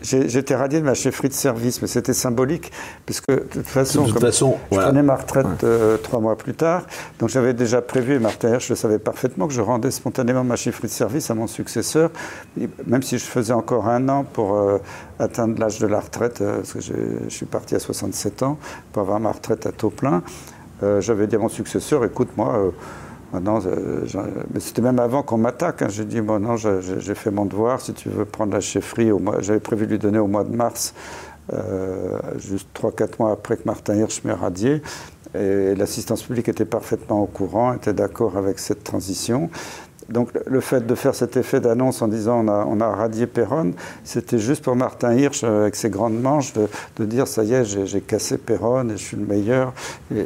J'étais 0.04 0.54
radié 0.54 0.80
de 0.80 0.84
ma 0.84 0.92
chefferie 0.92 1.30
de 1.30 1.34
service, 1.34 1.80
mais 1.80 1.88
c'était 1.88 2.12
symbolique, 2.12 2.70
puisque 3.06 3.30
de 3.30 3.36
toute 3.36 3.66
façon, 3.66 4.06
je 4.06 4.12
prenais 4.76 5.02
ma 5.02 5.16
retraite 5.16 5.64
euh, 5.64 5.96
trois 5.96 6.20
mois 6.20 6.36
plus 6.36 6.52
tard, 6.52 6.82
donc 7.18 7.30
j'avais 7.30 7.54
déjà 7.54 7.80
prévu, 7.80 8.16
et 8.16 8.18
Martin 8.18 8.58
je 8.58 8.74
savais 8.74 8.98
parfaitement 8.98 9.48
que 9.48 9.54
je 9.54 9.62
rendais 9.62 9.90
spontanément 9.90 10.44
ma 10.44 10.56
chefferie 10.56 10.88
de 10.88 10.92
service 10.92 11.30
à 11.30 11.34
mon 11.34 11.46
successeur, 11.46 12.10
même 12.86 13.02
si 13.02 13.16
je 13.16 13.24
faisais 13.24 13.54
encore 13.54 13.88
un 13.88 14.08
an 14.10 14.24
pour 14.24 14.56
euh, 14.56 14.78
atteindre 15.18 15.58
l'âge 15.58 15.78
de 15.78 15.86
la 15.86 16.00
retraite, 16.00 16.42
euh, 16.42 16.56
parce 16.56 16.74
que 16.74 16.80
je 16.80 17.28
suis 17.30 17.46
parti 17.46 17.74
à 17.74 17.78
67 17.78 18.42
ans, 18.42 18.58
pour 18.92 19.00
avoir 19.00 19.20
ma 19.20 19.32
retraite 19.32 19.64
à 19.66 19.72
taux 19.72 19.90
plein. 19.90 20.22
J'avais 21.00 21.26
dit 21.26 21.36
à 21.36 21.38
mon 21.38 21.48
successeur, 21.48 22.04
écoute, 22.04 22.28
moi 22.36 22.70
Maintenant, 23.34 23.58
c'était 24.60 24.80
même 24.80 25.00
avant 25.00 25.24
qu'on 25.24 25.38
m'attaque. 25.38 25.82
Hein. 25.82 25.88
J'ai 25.90 26.04
dit, 26.04 26.20
bon, 26.20 26.38
non, 26.38 26.54
j'ai 26.56 27.14
fait 27.16 27.32
mon 27.32 27.46
devoir. 27.46 27.80
Si 27.80 27.92
tu 27.92 28.08
veux 28.08 28.24
prendre 28.24 28.52
la 28.52 28.60
chefferie, 28.60 29.10
j'avais 29.40 29.58
prévu 29.58 29.86
de 29.86 29.92
lui 29.92 29.98
donner 29.98 30.20
au 30.20 30.28
mois 30.28 30.44
de 30.44 30.54
mars, 30.54 30.94
juste 32.36 32.68
3-4 32.80 33.08
mois 33.18 33.32
après 33.32 33.56
que 33.56 33.64
Martin 33.66 33.96
Hirsch 33.96 34.22
m'ait 34.22 34.32
radié. 34.32 34.82
Et 35.36 35.74
l'assistance 35.74 36.22
publique 36.22 36.48
était 36.48 36.64
parfaitement 36.64 37.20
au 37.20 37.26
courant, 37.26 37.74
était 37.74 37.92
d'accord 37.92 38.36
avec 38.36 38.60
cette 38.60 38.84
transition. 38.84 39.50
Donc 40.08 40.30
le 40.46 40.60
fait 40.60 40.86
de 40.86 40.94
faire 40.94 41.14
cet 41.14 41.36
effet 41.36 41.60
d'annonce 41.60 42.02
en 42.02 42.08
disant 42.08 42.44
on 42.44 42.48
a, 42.48 42.64
on 42.66 42.80
a 42.80 42.88
radié 42.88 43.26
Perron, 43.26 43.72
c'était 44.04 44.38
juste 44.38 44.62
pour 44.62 44.76
Martin 44.76 45.14
Hirsch 45.14 45.42
euh, 45.44 45.62
avec 45.62 45.76
ses 45.76 45.88
grandes 45.88 46.20
manches 46.20 46.52
de, 46.52 47.04
dire 47.04 47.26
ça 47.26 47.42
y 47.44 47.54
est, 47.54 47.64
j'ai 47.64 48.00
cassé 48.00 48.38
Perron 48.38 48.88
et 48.88 48.96
je 48.96 49.02
suis 49.02 49.16
le 49.16 49.26
meilleur. 49.26 49.72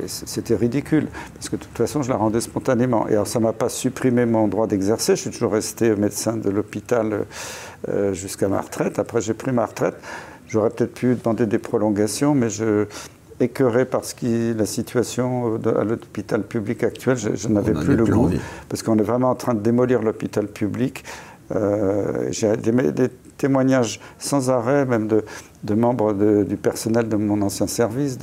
C'était 0.06 0.56
ridicule 0.56 1.08
parce 1.34 1.48
que 1.48 1.56
de 1.56 1.62
toute 1.62 1.76
façon 1.76 2.02
je 2.02 2.10
la 2.10 2.16
rendais 2.16 2.40
spontanément. 2.40 3.06
Et 3.08 3.12
alors 3.12 3.26
ça 3.26 3.40
m'a 3.40 3.52
pas 3.52 3.68
supprimé 3.68 4.26
mon 4.26 4.48
droit 4.48 4.66
d'exercer. 4.66 5.16
Je 5.16 5.22
suis 5.22 5.30
toujours 5.30 5.52
resté 5.52 5.94
médecin 5.94 6.36
de 6.36 6.50
l'hôpital 6.50 7.26
euh, 7.88 8.12
jusqu'à 8.12 8.48
ma 8.48 8.60
retraite. 8.60 8.98
Après 8.98 9.20
j'ai 9.20 9.34
pris 9.34 9.52
ma 9.52 9.66
retraite. 9.66 9.96
J'aurais 10.48 10.70
peut-être 10.70 10.94
pu 10.94 11.14
demander 11.14 11.44
des 11.44 11.58
prolongations, 11.58 12.34
mais 12.34 12.48
je, 12.48 12.86
écœuré 13.40 13.84
par 13.84 14.04
ce 14.04 14.14
la 14.56 14.66
situation 14.66 15.56
à 15.64 15.84
l'hôpital 15.84 16.42
public 16.42 16.82
actuel. 16.82 17.16
Je, 17.16 17.48
n'avais 17.48 17.72
plus 17.72 17.96
le 17.96 18.04
goût, 18.04 18.30
parce 18.68 18.82
qu'on 18.82 18.98
est 18.98 19.02
vraiment 19.02 19.30
en 19.30 19.34
train 19.34 19.54
de 19.54 19.60
démolir 19.60 20.02
l'hôpital 20.02 20.46
public. 20.46 21.04
Euh, 21.54 22.28
j'ai 22.30 22.56
des, 22.56 23.08
témoignages 23.38 24.00
sans 24.18 24.50
arrêt, 24.50 24.84
même 24.84 25.06
de, 25.06 25.74
membres 25.74 26.12
du 26.44 26.56
personnel 26.56 27.08
de 27.08 27.16
mon 27.16 27.40
ancien 27.42 27.66
service, 27.66 28.18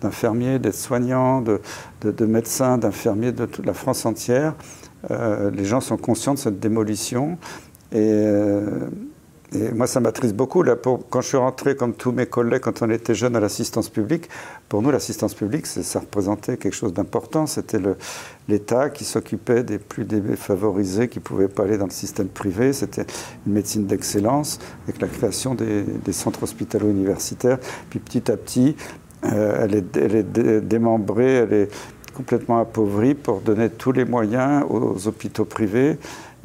d'infirmiers, 0.00 0.58
d'aides-soignants, 0.58 1.42
de, 1.42 2.24
médecins, 2.26 2.76
d'infirmiers 2.76 3.32
de 3.32 3.46
toute 3.46 3.64
la 3.64 3.74
France 3.74 4.04
entière. 4.04 4.54
Euh, 5.10 5.50
les 5.50 5.64
gens 5.64 5.80
sont 5.80 5.96
conscients 5.96 6.34
de 6.34 6.38
cette 6.38 6.60
démolition. 6.60 7.38
Et 7.92 7.98
euh, 7.98 8.88
et 9.52 9.72
moi, 9.72 9.88
ça 9.88 9.98
m'attriste 9.98 10.34
beaucoup. 10.34 10.62
Là, 10.62 10.76
quand 10.76 11.20
je 11.20 11.26
suis 11.26 11.36
rentré, 11.36 11.74
comme 11.74 11.94
tous 11.94 12.12
mes 12.12 12.26
collègues, 12.26 12.60
quand 12.60 12.82
on 12.82 12.90
était 12.90 13.14
jeunes 13.14 13.34
à 13.34 13.40
l'assistance 13.40 13.88
publique, 13.88 14.28
pour 14.68 14.80
nous, 14.80 14.92
l'assistance 14.92 15.34
publique, 15.34 15.66
ça 15.66 15.98
représentait 15.98 16.56
quelque 16.56 16.74
chose 16.74 16.92
d'important. 16.92 17.46
C'était 17.46 17.80
l'État 18.48 18.90
qui 18.90 19.04
s'occupait 19.04 19.64
des 19.64 19.78
plus 19.78 20.04
défavorisés 20.04 21.08
qui 21.08 21.18
ne 21.18 21.24
pouvaient 21.24 21.48
pas 21.48 21.64
aller 21.64 21.78
dans 21.78 21.86
le 21.86 21.90
système 21.90 22.28
privé. 22.28 22.72
C'était 22.72 23.06
une 23.46 23.54
médecine 23.54 23.86
d'excellence 23.86 24.60
avec 24.84 25.00
la 25.00 25.08
création 25.08 25.56
des, 25.56 25.84
centres 26.12 26.44
hospitalo-universitaires. 26.44 27.58
Puis 27.88 27.98
petit 27.98 28.30
à 28.30 28.36
petit, 28.36 28.76
euh, 29.24 29.64
elle, 29.64 29.74
est, 29.74 30.60
démembrée, 30.60 31.34
elle 31.34 31.52
est 31.52 31.68
complètement 32.14 32.60
appauvrie 32.60 33.14
pour 33.14 33.40
donner 33.40 33.68
tous 33.68 33.90
les 33.90 34.04
moyens 34.04 34.64
aux 34.68 35.08
hôpitaux 35.08 35.44
privés. 35.44 35.98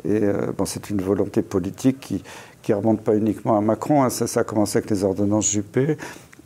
Et 0.04 0.24
euh, 0.24 0.52
c'est 0.66 0.90
une 0.90 1.02
volonté 1.02 1.42
politique 1.42 2.00
qui, 2.00 2.24
qui 2.66 2.74
remonte 2.74 3.02
pas 3.02 3.16
uniquement 3.16 3.58
à 3.58 3.62
Macron. 3.62 4.02
Hein. 4.02 4.10
Ça, 4.10 4.26
ça, 4.26 4.40
a 4.40 4.44
commencé 4.44 4.80
avec 4.80 4.90
les 4.90 5.04
ordonnances 5.04 5.52
Juppé. 5.52 5.98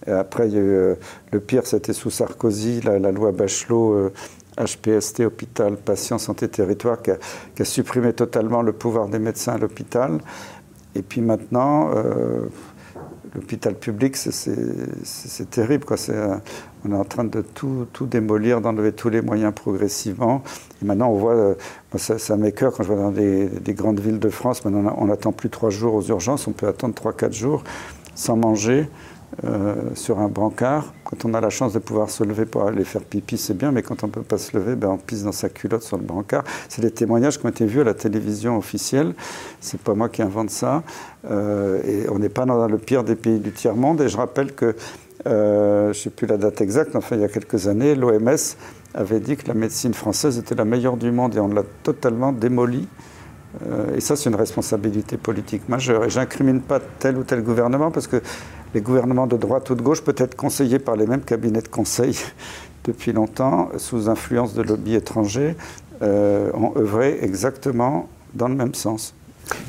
Après, 0.05 0.49
euh, 0.53 0.95
le 1.31 1.39
pire, 1.39 1.65
c'était 1.65 1.93
sous 1.93 2.09
Sarkozy, 2.09 2.81
la, 2.81 3.11
loi 3.11 3.31
Bachelot. 3.31 4.11
HPST, 4.57 5.21
euh, 5.21 5.27
hôpital, 5.27 5.77
patient, 5.77 6.17
santé, 6.17 6.49
territoire, 6.49 7.01
qui 7.01 7.11
a, 7.11 7.65
supprimé 7.65 8.11
totalement 8.11 8.61
le 8.61 8.73
pouvoir 8.73 9.07
des 9.07 9.19
médecins 9.19 9.53
à 9.53 9.57
l'hôpital. 9.57 10.19
Et 10.93 11.03
puis 11.03 11.21
maintenant, 11.21 11.91
euh, 11.95 12.47
l'hôpital 13.35 13.75
public, 13.75 14.15
c'est 14.15 15.49
terrible. 15.49 15.85
Quoi. 15.85 15.97
on 16.85 16.91
est 16.91 16.95
en 16.95 17.03
train 17.03 17.23
de 17.23 17.41
tout, 17.41 17.87
démolir, 18.01 18.61
d'enlever 18.61 18.91
tous 18.91 19.09
les 19.09 19.21
moyens 19.21 19.53
progressivement. 19.53 20.43
Et 20.81 20.85
maintenant, 20.85 21.09
on 21.09 21.17
voit, 21.17 21.33
euh, 21.33 21.55
ça, 21.95 22.17
ça 22.17 22.37
m'écœure 22.37 22.73
quand 22.73 22.83
je 22.83 22.93
vais 22.93 22.95
dans 22.95 23.11
des, 23.11 23.73
grandes 23.73 23.99
villes 23.99 24.19
de 24.19 24.29
France. 24.29 24.65
Maintenant, 24.65 24.95
on 24.97 25.05
n'attend 25.05 25.31
plus 25.31 25.49
trois 25.49 25.69
jours 25.69 25.95
aux 25.95 26.03
urgences, 26.03 26.47
on 26.47 26.51
peut 26.51 26.67
attendre 26.67 26.93
trois, 26.93 27.13
quatre 27.13 27.33
jours 27.33 27.63
sans 28.15 28.35
manger. 28.35 28.89
Euh, 29.45 29.75
sur 29.95 30.19
un 30.19 30.27
brancard. 30.27 30.93
Quand 31.05 31.23
on 31.23 31.33
a 31.33 31.39
la 31.39 31.49
chance 31.49 31.71
de 31.71 31.79
pouvoir 31.79 32.09
se 32.09 32.25
lever 32.25 32.45
pour 32.45 32.63
aller 32.63 32.83
faire 32.83 33.01
pipi, 33.01 33.37
c'est 33.37 33.53
bien, 33.53 33.71
mais 33.71 33.83
quand 33.83 34.03
on 34.03 34.07
ne 34.07 34.11
peut 34.11 34.21
pas 34.21 34.37
se 34.37 34.57
lever, 34.57 34.75
ben 34.75 34.89
on 34.89 34.97
pisse 34.97 35.23
dans 35.23 35.31
sa 35.31 35.47
culotte 35.47 35.83
sur 35.83 35.97
le 35.97 36.03
brancard. 36.03 36.43
C'est 36.67 36.81
des 36.81 36.91
témoignages 36.91 37.39
qui 37.39 37.45
ont 37.45 37.49
été 37.49 37.65
vus 37.65 37.79
à 37.79 37.83
la 37.85 37.93
télévision 37.93 38.57
officielle. 38.57 39.13
C'est 39.61 39.79
pas 39.79 39.93
moi 39.93 40.09
qui 40.09 40.21
invente 40.21 40.49
ça. 40.49 40.83
Euh, 41.29 41.81
et 41.85 42.09
on 42.09 42.19
n'est 42.19 42.29
pas 42.29 42.45
dans 42.45 42.67
le 42.67 42.77
pire 42.77 43.05
des 43.05 43.15
pays 43.15 43.39
du 43.39 43.51
tiers-monde. 43.53 44.01
Et 44.01 44.09
je 44.09 44.17
rappelle 44.17 44.53
que, 44.53 44.75
euh, 45.25 45.93
je 45.93 45.99
ne 45.99 46.03
sais 46.03 46.09
plus 46.09 46.27
la 46.27 46.37
date 46.37 46.59
exacte, 46.59 46.95
enfin 46.97 47.15
il 47.15 47.21
y 47.21 47.25
a 47.25 47.29
quelques 47.29 47.67
années, 47.67 47.95
l'OMS 47.95 48.37
avait 48.93 49.19
dit 49.19 49.37
que 49.37 49.47
la 49.47 49.53
médecine 49.53 49.93
française 49.93 50.37
était 50.37 50.55
la 50.55 50.65
meilleure 50.65 50.97
du 50.97 51.11
monde 51.11 51.35
et 51.35 51.39
on 51.39 51.47
l'a 51.47 51.63
totalement 51.83 52.33
démolie. 52.33 52.87
Et 53.95 53.99
ça, 53.99 54.15
c'est 54.15 54.29
une 54.29 54.35
responsabilité 54.35 55.17
politique 55.17 55.67
majeure. 55.67 56.05
Et 56.05 56.09
j'incrimine 56.09 56.61
pas 56.61 56.79
tel 56.79 57.17
ou 57.17 57.23
tel 57.23 57.41
gouvernement 57.41 57.89
parce 57.89 58.07
que 58.07 58.21
les 58.73 58.81
gouvernements 58.81 59.27
de 59.27 59.37
droite 59.37 59.69
ou 59.69 59.75
de 59.75 59.81
gauche, 59.81 60.03
peut-être 60.03 60.35
conseillés 60.35 60.79
par 60.79 60.95
les 60.95 61.07
mêmes 61.07 61.23
cabinets 61.23 61.61
de 61.61 61.67
conseil 61.67 62.17
depuis 62.83 63.11
longtemps, 63.11 63.69
sous 63.77 64.09
influence 64.09 64.53
de 64.53 64.61
lobbies 64.61 64.95
étrangers, 64.95 65.55
euh, 66.01 66.51
ont 66.53 66.73
œuvré 66.77 67.19
exactement 67.21 68.07
dans 68.33 68.47
le 68.47 68.55
même 68.55 68.73
sens. 68.73 69.13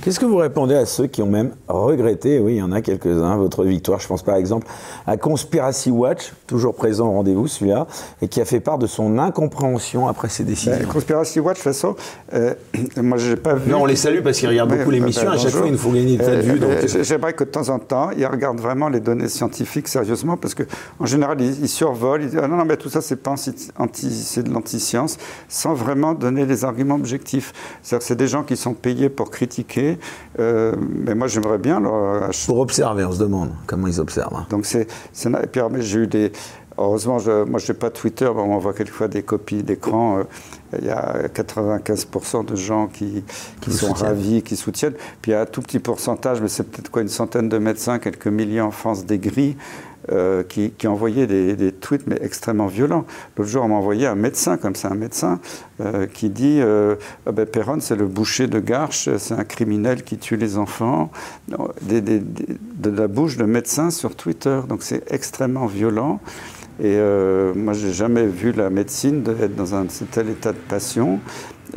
Qu'est-ce 0.02 0.18
que 0.18 0.24
vous 0.24 0.36
répondez 0.36 0.74
à 0.74 0.86
ceux 0.86 1.06
qui 1.06 1.22
ont 1.22 1.26
même 1.26 1.52
regretté, 1.68 2.38
oui, 2.38 2.54
il 2.54 2.58
y 2.58 2.62
en 2.62 2.72
a 2.72 2.80
quelques-uns, 2.80 3.36
votre 3.36 3.64
victoire? 3.64 4.00
Je 4.00 4.06
pense 4.06 4.22
par 4.22 4.36
exemple 4.36 4.66
à 5.06 5.16
Conspiracy 5.16 5.90
Watch, 5.90 6.32
toujours 6.46 6.74
présent 6.74 7.08
au 7.08 7.12
rendez-vous 7.12 7.48
celui-là, 7.48 7.86
et 8.22 8.28
qui 8.28 8.40
a 8.40 8.44
fait 8.44 8.60
part 8.60 8.78
de 8.78 8.86
son 8.86 9.18
incompréhension 9.18 10.08
après 10.08 10.28
ses 10.28 10.44
décisions. 10.44 10.72
Ben, 10.78 10.86
Conspiracy 10.86 11.40
Watch, 11.40 11.58
de 11.58 11.62
toute 11.62 11.72
façon, 11.72 11.96
euh, 12.32 12.54
moi 12.96 13.18
je 13.18 13.30
n'ai 13.30 13.36
pas 13.36 13.54
vu. 13.54 13.70
Non, 13.70 13.82
on 13.82 13.86
les 13.86 13.96
salue 13.96 14.22
parce 14.22 14.38
qu'ils 14.38 14.48
regardent 14.48 14.74
beaucoup 14.74 14.90
l'émission, 14.90 15.24
ben, 15.24 15.32
à 15.32 15.38
chaque 15.38 15.50
fois 15.50 15.66
il 15.66 15.72
nous 15.72 15.78
faut 15.78 15.90
gagner 15.90 16.16
de 16.16 16.22
euh, 16.22 16.40
vue. 16.40 16.60
Euh, 16.62 17.02
j'aimerais 17.02 17.34
que 17.34 17.44
de 17.44 17.50
temps 17.50 17.68
en 17.68 17.78
temps, 17.78 18.10
ils 18.16 18.26
regardent 18.26 18.60
vraiment 18.60 18.88
les 18.88 19.00
données 19.00 19.28
scientifiques 19.28 19.88
sérieusement, 19.88 20.36
parce 20.36 20.54
qu'en 20.54 21.06
général, 21.06 21.40
ils, 21.40 21.68
survolent, 21.68 22.22
ils 22.22 22.30
disent 22.30 22.40
ah 22.42 22.48
non, 22.48 22.56
non, 22.56 22.64
mais 22.64 22.76
tout 22.76 22.88
ça, 22.88 23.00
c'est 23.00 23.16
pas 23.16 23.32
anti, 23.32 24.10
c'est 24.10 24.42
de 24.42 24.50
l'anti-science, 24.50 25.18
sans 25.48 25.74
vraiment 25.74 26.14
donner 26.14 26.46
les 26.46 26.64
arguments 26.64 26.96
objectifs. 26.96 27.52
C'est-à-dire 27.82 27.98
que 27.98 28.04
c'est 28.04 28.16
des 28.16 28.28
gens 28.28 28.42
qui 28.42 28.56
sont 28.56 28.74
payés 28.74 29.08
pour 29.08 29.30
critiquer 29.30 29.69
euh, 30.38 30.74
mais 30.78 31.14
moi, 31.14 31.26
j'aimerais 31.26 31.58
bien. 31.58 31.80
Pour 32.46 32.58
observer, 32.58 33.04
on 33.04 33.12
se 33.12 33.20
demande 33.20 33.50
comment 33.66 33.86
ils 33.86 34.00
observent. 34.00 34.34
Hein. 34.34 34.46
Donc, 34.50 34.66
c'est. 34.66 34.82
Et 34.82 35.46
puis, 35.46 35.60
j'ai 35.80 36.00
eu 36.00 36.06
des. 36.06 36.32
Heureusement, 36.78 37.18
je, 37.18 37.44
moi, 37.44 37.60
je 37.60 37.70
n'ai 37.70 37.78
pas 37.78 37.90
Twitter, 37.90 38.26
on 38.26 38.46
m'envoie 38.46 38.72
quelquefois 38.72 39.08
des 39.08 39.22
copies 39.22 39.62
d'écran. 39.62 40.18
Euh, 40.18 40.22
il 40.78 40.86
y 40.86 40.90
a 40.90 41.26
95% 41.28 42.46
de 42.46 42.56
gens 42.56 42.86
qui, 42.86 43.22
qui, 43.60 43.72
sont 43.72 43.92
ravis, 43.92 44.42
qui 44.42 44.56
soutiennent. 44.56 44.94
Puis 45.20 45.32
il 45.32 45.34
y 45.34 45.34
a 45.34 45.42
un 45.42 45.46
tout 45.46 45.60
petit 45.60 45.80
pourcentage, 45.80 46.40
mais 46.40 46.48
c'est 46.48 46.62
peut-être 46.62 46.90
quoi, 46.90 47.02
une 47.02 47.08
centaine 47.08 47.48
de 47.48 47.58
médecins, 47.58 47.98
quelques 47.98 48.28
milliers 48.28 48.60
en 48.60 48.70
France 48.70 49.04
des 49.04 49.18
gris, 49.18 49.56
euh, 50.12 50.42
qui, 50.42 50.72
qui, 50.72 50.88
envoyait 50.88 51.26
des, 51.28 51.72
tweets 51.72 52.06
mais 52.08 52.18
extrêmement 52.20 52.66
violents. 52.66 53.04
L'autre 53.36 53.48
jour, 53.48 53.64
on 53.64 53.68
m'a 53.68 53.76
envoyé 53.76 54.08
un 54.08 54.16
médecin, 54.16 54.56
comme 54.56 54.74
c'est 54.74 54.88
un 54.88 54.96
médecin, 54.96 55.38
euh, 55.80 56.06
qui 56.06 56.30
dit 56.30 56.58
euh, 56.60 56.96
ah 57.26 57.32
ben, 57.32 57.46
Perron, 57.46 57.78
c'est 57.80 57.94
le 57.94 58.06
boucher 58.06 58.48
de 58.48 58.58
Garches, 58.58 59.08
c'est 59.18 59.34
un 59.34 59.44
criminel 59.44 60.02
qui 60.02 60.18
tue 60.18 60.36
les 60.36 60.58
enfants. 60.58 61.10
de 61.48 62.90
la 62.90 63.06
bouche 63.06 63.36
de 63.36 63.44
médecin 63.44 63.90
sur 63.90 64.16
Twitter. 64.16 64.60
Donc 64.68 64.82
c'est 64.82 65.10
extrêmement 65.12 65.66
violent. 65.66 66.20
Et 66.82 66.98
moi, 67.54 67.74
j'ai 67.74 67.92
jamais 67.92 68.26
vu 68.26 68.52
la 68.52 68.70
médecine 68.70 69.22
être 69.40 69.54
dans 69.54 69.74
un 69.74 69.86
tel 70.10 70.30
état 70.30 70.52
de 70.52 70.58
passion. 70.58 71.20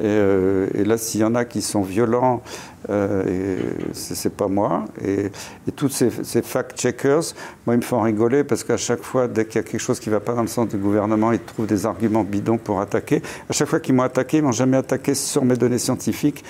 Et 0.02 0.84
là, 0.86 0.98
s'il 0.98 1.22
y 1.22 1.24
en 1.24 1.36
a 1.36 1.43
qui 1.43 1.62
sont 1.62 1.82
violents 1.82 2.41
euh, 2.89 3.60
c'est 3.93 4.36
pas 4.36 4.48
moi. 4.48 4.86
Et, 5.04 5.32
tous 5.76 5.89
ces, 5.89 6.41
fact-checkers, 6.41 7.34
moi, 7.65 7.76
ils 7.76 7.78
me 7.78 7.82
font 7.82 8.02
rigoler 8.02 8.43
parce 8.43 8.63
qu'à 8.63 8.78
chaque 8.78 9.04
fois, 9.04 9.28
dès 9.28 9.46
qu'il 9.46 9.56
y 9.56 9.60
a 9.60 9.63
quelque 9.63 9.80
chose 9.80 10.00
qui 10.00 10.10
ne 10.10 10.15
va 10.15 10.19
pas 10.19 10.34
dans 10.34 10.41
le 10.41 10.48
sens 10.48 10.67
du 10.67 10.78
gouvernement, 10.78 11.32
ils 11.32 11.39
trouvent 11.39 11.67
des 11.67 11.86
arguments 11.86 12.24
bidons 12.24 12.58
pour 12.58 12.82
attaquer. 12.82 13.22
À 13.50 13.54
chaque 13.54 13.67
fois 13.67 13.80
qu'ils 13.80 13.96
m'ont 13.96 14.04
attaqué, 14.04 14.38
ils 14.38 14.43
m'ont 14.43 14.52
jamais 14.52 14.78
attaqué 14.78 15.15
sur 15.15 15.46
mes 15.46 15.56
données 15.56 15.78
scientifiques. 15.78 16.43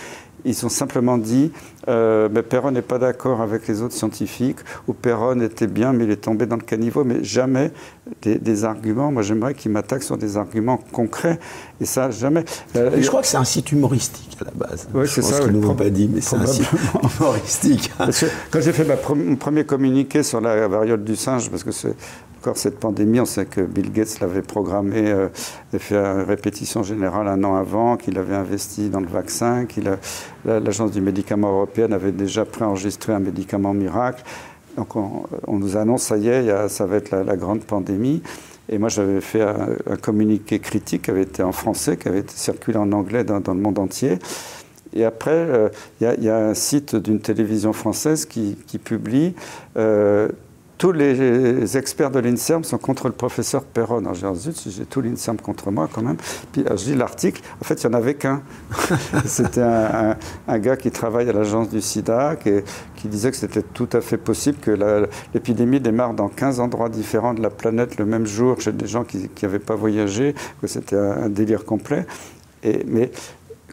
Ils 0.46 0.66
ont 0.66 0.70
simplement 0.70 1.18
dit 1.18 1.52
euh, 1.90 2.30
mais 2.32 2.44
Perron 2.44 2.72
n'est 2.72 2.82
pas 2.82 2.98
d'accord 2.98 3.42
avec 3.42 3.68
les 3.68 3.82
autres 3.82 3.94
scientifiques, 3.94 4.60
ou 4.88 4.94
Perron 4.94 5.40
était 5.42 5.68
bien, 5.68 5.94
mais 5.94 6.06
il 6.06 6.12
est 6.12 6.18
tombé 6.18 6.46
dans 6.46 6.56
le 6.56 6.62
caniveau, 6.62 7.04
mais 7.04 7.24
jamais 7.24 7.72
des, 8.22 8.64
arguments. 8.64 9.12
Moi, 9.12 9.22
j'aimerais 9.22 9.54
qu'ils 9.54 9.72
m'attaquent 9.72 10.04
sur 10.04 10.18
des 10.18 10.38
arguments 10.38 10.78
concrets, 10.78 11.40
et 11.82 11.86
ça, 11.86 12.10
jamais. 12.12 12.46
Euh, 12.76 12.92
je 12.98 13.08
crois 13.08 13.22
que 13.22 13.28
c'est 13.28 13.38
un 13.38 13.44
site 13.44 13.72
humoristique 13.72 14.38
à 14.42 14.46
la 14.46 14.68
base. 14.68 14.88
Oui, 14.94 15.08
c'est 15.08 15.22
ça. 15.22 15.38
Ce 15.38 15.42
qu'ils 15.42 15.52
nous 15.52 15.68
ont 15.68 15.76
pas 15.76 15.90
dit, 15.90 16.10
mais 16.14 16.22
c'est 16.22 16.38
un 16.38 16.46
site 16.46 16.68
humoristique. 17.20 17.92
quand 18.52 18.62
j'ai 18.62 18.74
fait 18.74 18.88
mon 19.16 19.36
premier 19.36 19.66
communiqué 19.66 20.24
sur 20.24 20.40
la 20.40 20.68
variole 20.68 21.04
du 21.04 21.16
singe, 21.16 21.50
parce 21.50 21.64
que 21.64 21.72
c'est 21.72 21.96
encore 22.44 22.58
cette 22.58 22.78
pandémie, 22.78 23.22
on 23.22 23.26
sait 23.26 23.46
que 23.46 23.62
Bill 23.62 23.90
Gates 23.94 24.20
l'avait 24.20 24.42
programmé, 24.42 25.10
euh, 25.10 25.30
fait 25.78 25.96
une 25.96 26.24
répétition 26.24 26.84
générale 26.84 27.30
un 27.30 27.42
an 27.46 27.56
avant, 27.56 27.96
qu'il 27.96 28.20
avait 28.20 28.36
investi 28.36 28.90
dans 28.90 29.00
le 29.00 29.08
vaccin, 29.08 29.66
qu'il 29.66 29.90
l'agence 30.44 30.92
du 30.92 31.00
médicament 31.00 31.54
européenne 31.54 31.94
avait 31.94 32.12
déjà 32.12 32.44
préenregistré 32.44 33.14
un 33.14 33.20
médicament 33.20 33.74
miracle. 33.74 34.26
Donc 34.76 34.94
on, 34.98 35.24
nous 35.58 35.78
annonce, 35.78 36.04
ça 36.04 36.18
y 36.18 36.28
est, 36.28 36.68
ça 36.68 36.86
va 36.86 36.98
être 36.98 37.12
la, 37.12 37.38
grande 37.38 37.62
pandémie. 37.62 38.22
Et 38.68 38.78
moi, 38.78 38.90
j'avais 38.90 39.22
fait 39.22 39.42
un, 39.42 39.96
communiqué 40.02 40.60
critique 40.60 41.04
qui 41.04 41.12
avait 41.12 41.22
été 41.22 41.44
en 41.44 41.54
français, 41.54 41.96
qui 41.96 42.10
avait 42.10 42.20
été 42.20 42.34
circulé 42.36 42.78
en 42.78 42.92
anglais 42.92 43.24
dans, 43.24 43.40
le 43.40 43.54
monde 43.54 43.80
entier. 43.80 44.20
Et 44.94 45.06
après, 45.06 45.32
euh, 45.32 45.70
il 46.02 46.24
y, 46.26 46.30
a 46.30 46.38
un 46.38 46.54
site 46.54 46.98
d'une 46.98 47.22
télévision 47.22 47.72
française 47.72 48.26
qui, 48.26 48.58
publie 48.84 49.34
euh, 49.78 50.28
tous 50.84 50.92
les 50.92 51.78
experts 51.78 52.12
de 52.12 52.20
l'INSERM 52.20 52.66
sont 52.66 52.78
contre 52.78 53.08
le 53.08 53.14
professeur 53.14 53.64
Perron. 53.64 54.00
Alors 54.00 54.16
j'ai 54.16 54.28
zut, 54.36 54.68
j'ai 54.68 54.84
tout 54.84 55.00
l'INSERM 55.00 55.38
contre 55.38 55.72
moi 55.72 55.88
quand 55.90 56.02
même. 56.02 56.18
Puis 56.52 56.66
je 56.76 56.92
lis 56.92 56.96
l'article, 56.96 57.42
en 57.62 57.64
fait, 57.64 57.82
il 57.82 57.88
n'y 57.88 57.96
en 57.96 57.98
avait 57.98 58.16
qu'un. 58.16 58.42
c'était 59.26 59.62
un, 59.62 60.60
gars 60.60 60.76
qui 60.76 60.92
travaille 60.92 61.30
à 61.30 61.32
l'agence 61.32 61.70
du 61.70 61.80
sida, 61.80 62.36
qui, 62.36 62.50
qui 62.98 63.08
disait 63.08 63.32
que 63.32 63.38
c'était 63.38 63.62
tout 63.62 63.88
à 63.94 64.02
fait 64.02 64.18
possible 64.18 64.58
que 64.58 65.08
l'épidémie 65.34 65.80
démarre 65.80 66.16
dans 66.16 66.28
15 66.28 66.60
endroits 66.60 66.90
différents 66.90 67.34
de 67.34 67.42
la 67.42 67.50
planète 67.50 67.98
le 67.98 68.04
même 68.04 68.26
jour 68.26 68.60
chez 68.60 68.74
des 68.74 68.86
gens 68.86 69.06
qui 69.06 69.30
n'avaient 69.42 69.60
pas 69.60 69.76
voyagé, 69.76 70.36
que 70.60 70.68
c'était 70.68 70.98
un, 70.98 71.30
délire 71.30 71.64
complet. 71.64 72.06
Et, 72.62 72.84
mais 72.86 73.10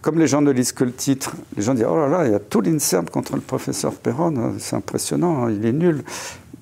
comme 0.00 0.20
les 0.20 0.28
gens 0.28 0.42
ne 0.42 0.52
lisent 0.52 0.70
que 0.70 0.84
le 0.84 0.92
titre, 0.92 1.34
les 1.56 1.62
gens 1.64 1.74
disent 1.74 1.86
Oh 1.90 1.96
là 1.96 2.06
là, 2.06 2.26
il 2.26 2.30
y 2.30 2.36
a 2.36 2.38
tout 2.38 2.60
l'INSERM 2.60 3.06
contre 3.10 3.34
le 3.34 3.40
professeur 3.40 3.94
Perron, 3.94 4.54
c'est 4.60 4.76
impressionnant, 4.76 5.48
il 5.48 5.66
est 5.66 5.72
nul. 5.72 6.04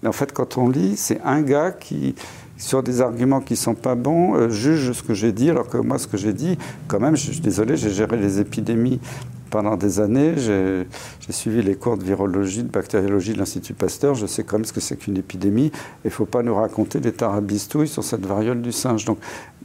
Mais 0.03 0.09
en 0.09 0.13
fait, 0.13 0.33
quand 0.33 0.59
on 0.59 0.69
lit, 0.69 0.97
c'est 0.97 1.21
un 1.25 1.43
gars 1.43 1.73
qui, 1.73 2.15
sur 2.57 2.83
des 2.83 3.01
arguments 3.01 3.41
qui 3.41 3.55
ne 3.55 3.59
sont 3.59 3.75
pas 3.75 3.95
bons, 3.95 4.35
euh, 4.35 4.49
juge 4.49 4.93
ce 4.93 5.03
que 5.03 5.15
j'ai 5.15 5.33
dit, 5.33 5.51
alors 5.51 5.69
que 5.69 5.79
moi, 5.79 5.99
ce 5.99 6.07
que 6.07 6.17
j'ai 6.17 6.33
dit, 6.33 6.59
quand 6.87 7.01
même, 7.01 7.17
je 7.17 7.33
suis 7.33 7.41
désolé, 7.41 7.77
j'ai 7.77 7.91
géré 7.91 8.17
les 8.17 8.41
épidémies 8.41 9.01
pendant 9.51 9.77
des 9.77 10.01
années. 10.01 10.35
J'ai 11.29 11.35
suivi 11.35 11.61
les 11.61 11.75
cours 11.75 11.99
de 11.99 12.05
virologie, 12.05 12.63
de 12.63 12.71
bactériologie 12.71 13.35
de 13.35 13.39
l'Institut 13.39 13.75
Pasteur. 13.75 14.15
Je 14.15 14.25
sais 14.25 14.45
quand 14.45 14.57
même 14.57 14.65
ce 14.65 14.73
que 14.73 14.81
c'est 14.81 14.97
qu'une 14.97 15.19
épidémie. 15.19 15.71
Il 16.05 16.07
ne 16.07 16.11
faut 16.11 16.25
pas 16.25 16.43
nous 16.43 16.55
raconter 16.55 17.01
des 17.01 17.13
tarabistouilles 17.13 17.87
sur 17.87 18.03
cette 18.03 18.25
variole 18.25 18.63
du 18.63 18.73
singe. 18.73 19.05
Donc, 19.05 19.19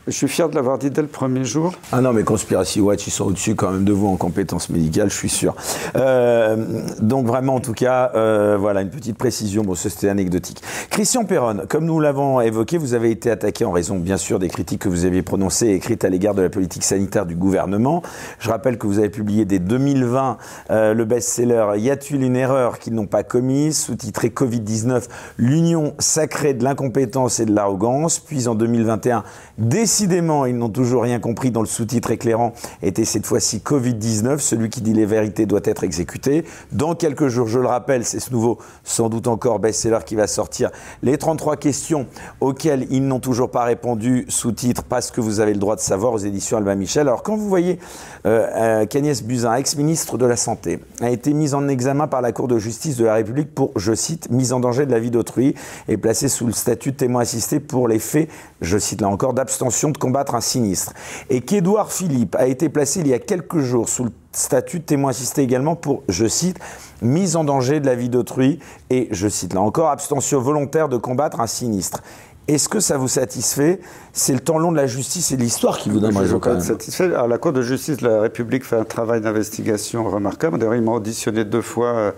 je 0.06 0.12
suis 0.12 0.28
fier 0.28 0.50
de 0.50 0.56
l'avoir 0.56 0.78
dit 0.78 0.90
dès 0.90 1.02
le 1.02 1.08
premier 1.08 1.46
jour. 1.46 1.74
Ah 1.94 2.02
non, 2.02 2.12
mais 2.12 2.24
Conspiracy 2.24 2.82
Watch, 2.82 3.08
ils 3.08 3.12
sont 3.12 3.26
au-dessus 3.26 3.56
quand 3.56 3.72
même 3.72 3.86
de 3.86 3.94
vous 3.94 4.08
en 4.08 4.18
compétences 4.18 4.70
médicales, 4.70 5.10
je 5.10 5.16
suis 5.16 5.30
sûr. 5.30 5.56
Euh, 5.96 6.82
donc 7.00 7.26
vraiment, 7.26 7.56
en 7.56 7.60
tout 7.62 7.72
cas, 7.72 8.12
euh, 8.16 8.58
voilà, 8.60 8.82
une 8.82 8.90
petite 8.90 9.18
précision. 9.18 9.64
Bon, 9.64 9.76
c'était 9.76 10.10
anecdotique. 10.10 10.62
Christian 10.90 11.24
Perron, 11.24 11.62
comme 11.70 11.86
nous 11.86 12.02
l'avons 12.02 12.42
évoqué, 12.42 12.78
vous 12.78 12.94
avez 12.96 13.12
été 13.12 13.32
attaqué 13.32 13.64
en 13.64 13.72
raison, 13.72 13.98
bien 13.98 14.18
sûr, 14.18 14.40
des 14.40 14.50
critiques 14.50 14.82
que 14.82 14.90
vous 14.90 15.06
aviez 15.06 15.22
prononcées 15.22 15.68
et 15.68 15.76
écrites 15.76 16.04
à 16.04 16.10
l'égard 16.10 16.34
de 16.34 16.42
la 16.42 16.50
politique 16.50 16.84
sanitaire 16.84 17.26
du 17.26 17.36
gouvernement. 17.36 18.04
Je 18.40 18.50
rappelle 18.50 18.78
que 18.78 18.88
vous 18.88 19.00
avez 19.00 19.10
publié 19.10 19.46
dès 19.46 19.60
2020 19.60 20.38
euh, 20.70 20.94
le 20.94 21.06
best-seller 21.06 21.53
Y 21.78 21.90
a-t-il 21.90 22.24
une 22.24 22.36
erreur 22.36 22.80
qu'ils 22.80 22.94
n'ont 22.94 23.08
pas 23.08 23.24
commise? 23.24 23.78
Sous-titré 23.78 24.30
Covid-19, 24.30 25.04
l'union 25.38 25.94
sacrée 26.00 26.54
de 26.54 26.64
l'incompétence 26.64 27.40
et 27.40 27.46
de 27.46 27.54
l'arrogance. 27.54 28.20
Puis 28.20 28.48
en 28.48 28.56
2021, 28.56 29.24
des 29.53 29.53
Décidément, 29.60 30.48
ils 30.48 30.58
n'ont 30.58 30.70
toujours 30.70 31.04
rien 31.04 31.20
compris 31.20 31.52
dans 31.52 31.62
le 31.62 31.68
sous-titre 31.68 32.10
éclairant 32.10 32.54
était 32.82 33.06
cette 33.06 33.28
fois-ci 33.28 33.60
Covid-19, 33.60 34.40
celui 34.40 34.70
qui 34.70 34.82
dit 34.82 34.94
les 34.94 35.06
vérités 35.06 35.46
doit 35.46 35.62
être 35.64 35.84
exécuté. 35.84 36.44
Dans 36.72 36.96
quelques 36.96 37.28
jours, 37.28 37.48
je 37.48 37.60
le 37.60 37.68
rappelle, 37.68 38.04
c'est 38.04 38.20
ce 38.20 38.32
nouveau, 38.32 38.58
sans 38.84 39.10
doute 39.10 39.28
encore 39.28 39.60
best-seller 39.60 40.00
qui 40.08 40.16
va 40.16 40.26
sortir. 40.26 40.72
Les 41.04 41.20
33 41.20 41.58
questions 41.58 42.08
auxquelles 42.42 42.88
ils 42.90 43.06
n'ont 43.06 43.20
toujours 43.20 43.52
pas 43.52 43.64
répondu, 43.64 44.26
sous-titre 44.28 44.82
parce 44.82 45.12
que 45.12 45.22
vous 45.22 45.40
avez 45.40 45.54
le 45.54 45.60
droit 45.60 45.76
de 45.76 45.82
savoir 45.82 46.14
aux 46.14 46.18
éditions 46.18 46.58
Albin 46.58 46.74
Michel. 46.74 47.08
Alors 47.08 47.22
quand 47.22 47.36
vous 47.36 47.48
voyez 47.48 47.78
euh, 48.26 48.48
euh 48.56 48.86
qu'Agnès 48.88 49.22
Buzyn, 49.22 49.54
ex-ministre 49.54 50.18
de 50.18 50.26
la 50.26 50.36
Santé, 50.36 50.80
a 51.00 51.12
été 51.12 51.32
mise 51.32 51.54
en 51.54 51.68
examen 51.68 52.08
par 52.08 52.22
la 52.22 52.32
Cour 52.32 52.48
de 52.48 52.58
justice 52.58 52.98
de 52.98 53.06
la 53.06 53.14
République 53.14 53.54
pour, 53.54 53.72
je 53.76 53.94
cite, 53.94 54.32
mise 54.32 54.52
en 54.52 54.60
danger 54.60 54.88
de 54.88 54.92
la 54.92 55.00
vie 55.00 55.12
d'autrui 55.12 55.54
et 55.88 55.98
placée 55.98 56.28
sous 56.28 56.48
le 56.48 56.54
statut 56.54 56.94
de 56.94 56.98
témoin 56.98 57.22
assisté 57.22 57.60
pour 57.60 57.88
les 57.88 58.00
faits, 58.00 58.30
je 58.62 58.80
cite 58.80 59.02
là 59.02 59.10
encore, 59.10 59.34
d'abstention 59.44 59.90
de 59.90 59.98
combattre 59.98 60.36
un 60.36 60.42
sinistre. 60.42 60.94
Et 61.30 61.42
qu'Édouard 61.42 61.92
Philippe 61.92 62.36
a 62.36 62.48
été 62.48 62.70
placé 62.70 63.02
il 63.02 63.08
y 63.08 63.14
a 63.14 63.20
quelques 63.20 63.60
jours 63.60 63.90
sous 63.90 64.06
le 64.06 64.12
statut 64.32 64.80
de 64.80 64.86
témoin 64.86 65.12
assisté 65.12 65.42
également 65.42 65.76
pour, 65.76 66.04
je 66.08 66.26
cite, 66.26 66.58
mise 67.02 67.36
en 67.36 67.44
danger 67.44 67.80
de 67.80 67.86
la 67.86 67.96
vie 67.96 68.10
d'autrui 68.10 68.60
et, 68.90 69.08
je 69.12 69.28
cite 69.28 69.54
là 69.54 69.62
encore, 69.62 69.90
abstention 69.90 70.40
volontaire 70.40 70.90
de 70.90 70.98
combattre 70.98 71.42
un 71.42 71.48
sinistre. 71.48 72.02
Est-ce 72.48 72.68
que 72.68 72.82
ça 72.82 72.98
vous 72.98 73.08
satisfait? 73.08 73.80
C'est 74.12 74.34
le 74.34 74.40
temps 74.40 74.58
long 74.58 74.72
de 74.72 74.78
la 74.78 74.88
justice 74.88 75.32
et 75.32 75.38
de 75.38 75.42
l'histoire 75.42 75.78
qui 75.78 75.90
vous 75.90 76.00
donne 76.00 76.18
raison. 76.18 76.42
Je 76.44 76.52
suis 76.60 76.68
satisfait. 76.68 77.06
Alors, 77.06 77.28
la 77.30 77.38
Cour 77.38 77.54
de 77.54 77.62
justice 77.62 77.98
de 77.98 78.08
la 78.08 78.22
République 78.22 78.66
fait 78.66 78.76
un 78.76 78.84
travail 78.84 79.22
d'investigation 79.22 80.04
remarquable. 80.10 80.58
D'ailleurs, 80.58 80.76
il 80.76 80.82
m'a 80.82 80.92
auditionné 80.92 81.46
deux 81.46 81.62
fois 81.62 81.88
euh, 81.88 82.12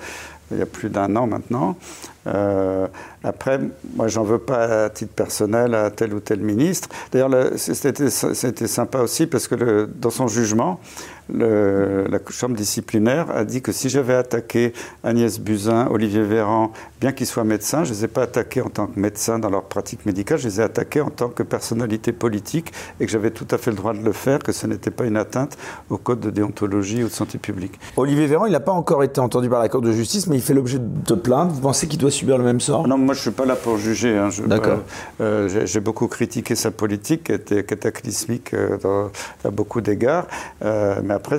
il 0.51 0.57
y 0.57 0.61
a 0.61 0.65
plus 0.65 0.89
d'un 0.89 1.15
an 1.15 1.27
maintenant. 1.27 1.75
Euh, 2.27 2.87
après, 3.23 3.59
moi, 3.95 4.07
j'en 4.07 4.23
veux 4.23 4.39
pas 4.39 4.85
à 4.85 4.89
titre 4.89 5.13
personnel 5.13 5.73
à 5.73 5.91
tel 5.91 6.13
ou 6.13 6.19
tel 6.19 6.39
ministre. 6.39 6.89
D'ailleurs, 7.11 7.31
c'était 7.55 8.67
sympa 8.67 8.99
aussi 8.99 9.27
parce 9.27 9.47
que 9.47 9.89
dans 9.95 10.09
son 10.09 10.27
jugement, 10.27 10.79
la 11.29 12.19
Chambre 12.29 12.55
disciplinaire 12.55 13.31
a 13.31 13.45
dit 13.45 13.61
que 13.61 13.71
si 13.71 13.89
j'avais 13.89 14.13
attaqué 14.13 14.73
Agnès 15.03 15.39
Buzyn, 15.39 15.87
Olivier 15.89 16.21
Véran, 16.21 16.71
bien 16.99 17.13
qu'ils 17.13 17.27
soient 17.27 17.43
médecins, 17.43 17.83
je 17.83 17.91
ne 17.91 17.95
les 17.95 18.05
ai 18.05 18.07
pas 18.07 18.23
attaqués 18.23 18.61
en 18.61 18.69
tant 18.69 18.87
que 18.87 18.99
médecins 18.99 19.39
dans 19.39 19.49
leur 19.49 19.63
pratique 19.63 20.05
médicale, 20.05 20.37
je 20.37 20.47
les 20.47 20.59
ai 20.59 20.63
attaqués 20.63 21.01
en 21.01 21.09
tant 21.09 21.29
que 21.29 21.43
personnalité 21.43 22.11
politique 22.11 22.73
et 22.99 23.05
que 23.05 23.11
j'avais 23.11 23.31
tout 23.31 23.47
à 23.51 23.57
fait 23.57 23.71
le 23.71 23.77
droit 23.77 23.93
de 23.93 24.03
le 24.03 24.11
faire, 24.11 24.39
que 24.39 24.51
ce 24.51 24.67
n'était 24.67 24.91
pas 24.91 25.05
une 25.05 25.17
atteinte 25.17 25.57
au 25.89 25.97
code 25.97 26.19
de 26.19 26.29
déontologie 26.29 27.03
ou 27.03 27.07
de 27.07 27.13
santé 27.13 27.37
publique. 27.37 27.79
Olivier 27.97 28.27
Véran, 28.27 28.45
il 28.45 28.51
n'a 28.51 28.59
pas 28.59 28.71
encore 28.71 29.03
été 29.03 29.19
entendu 29.19 29.49
par 29.49 29.59
la 29.59 29.69
Cour 29.69 29.81
de 29.81 29.91
justice, 29.91 30.27
mais 30.27 30.35
il 30.35 30.41
fait 30.41 30.53
l'objet 30.53 30.79
de 30.79 31.15
plaintes. 31.15 31.51
Vous 31.51 31.61
pensez 31.61 31.87
qu'il 31.87 31.99
doit 31.99 32.11
subir 32.15 32.37
le 32.37 32.43
même 32.43 32.59
sort? 32.59 32.87
Non, 32.87 32.97
moi 32.97 33.13
je 33.13 33.19
ne 33.19 33.23
suis 33.23 33.31
pas 33.31 33.45
là 33.45 33.55
pour 33.55 33.77
juger. 33.77 34.17
Hein. 34.17 34.29
D'accord. 34.47 34.79
Euh, 35.21 35.65
j'ai 35.65 35.79
beaucoup 35.79 36.07
critiqué 36.07 36.55
sa 36.55 36.71
politique, 36.71 37.25
qui 37.25 37.31
était 37.31 37.63
cataclysmique 37.63 38.53
euh, 38.53 38.77
dans, 38.77 39.11
à 39.43 39.51
beaucoup 39.51 39.81
d'égards. 39.81 40.27
Euh, 40.63 40.95
mais 41.03 41.13
après, 41.13 41.37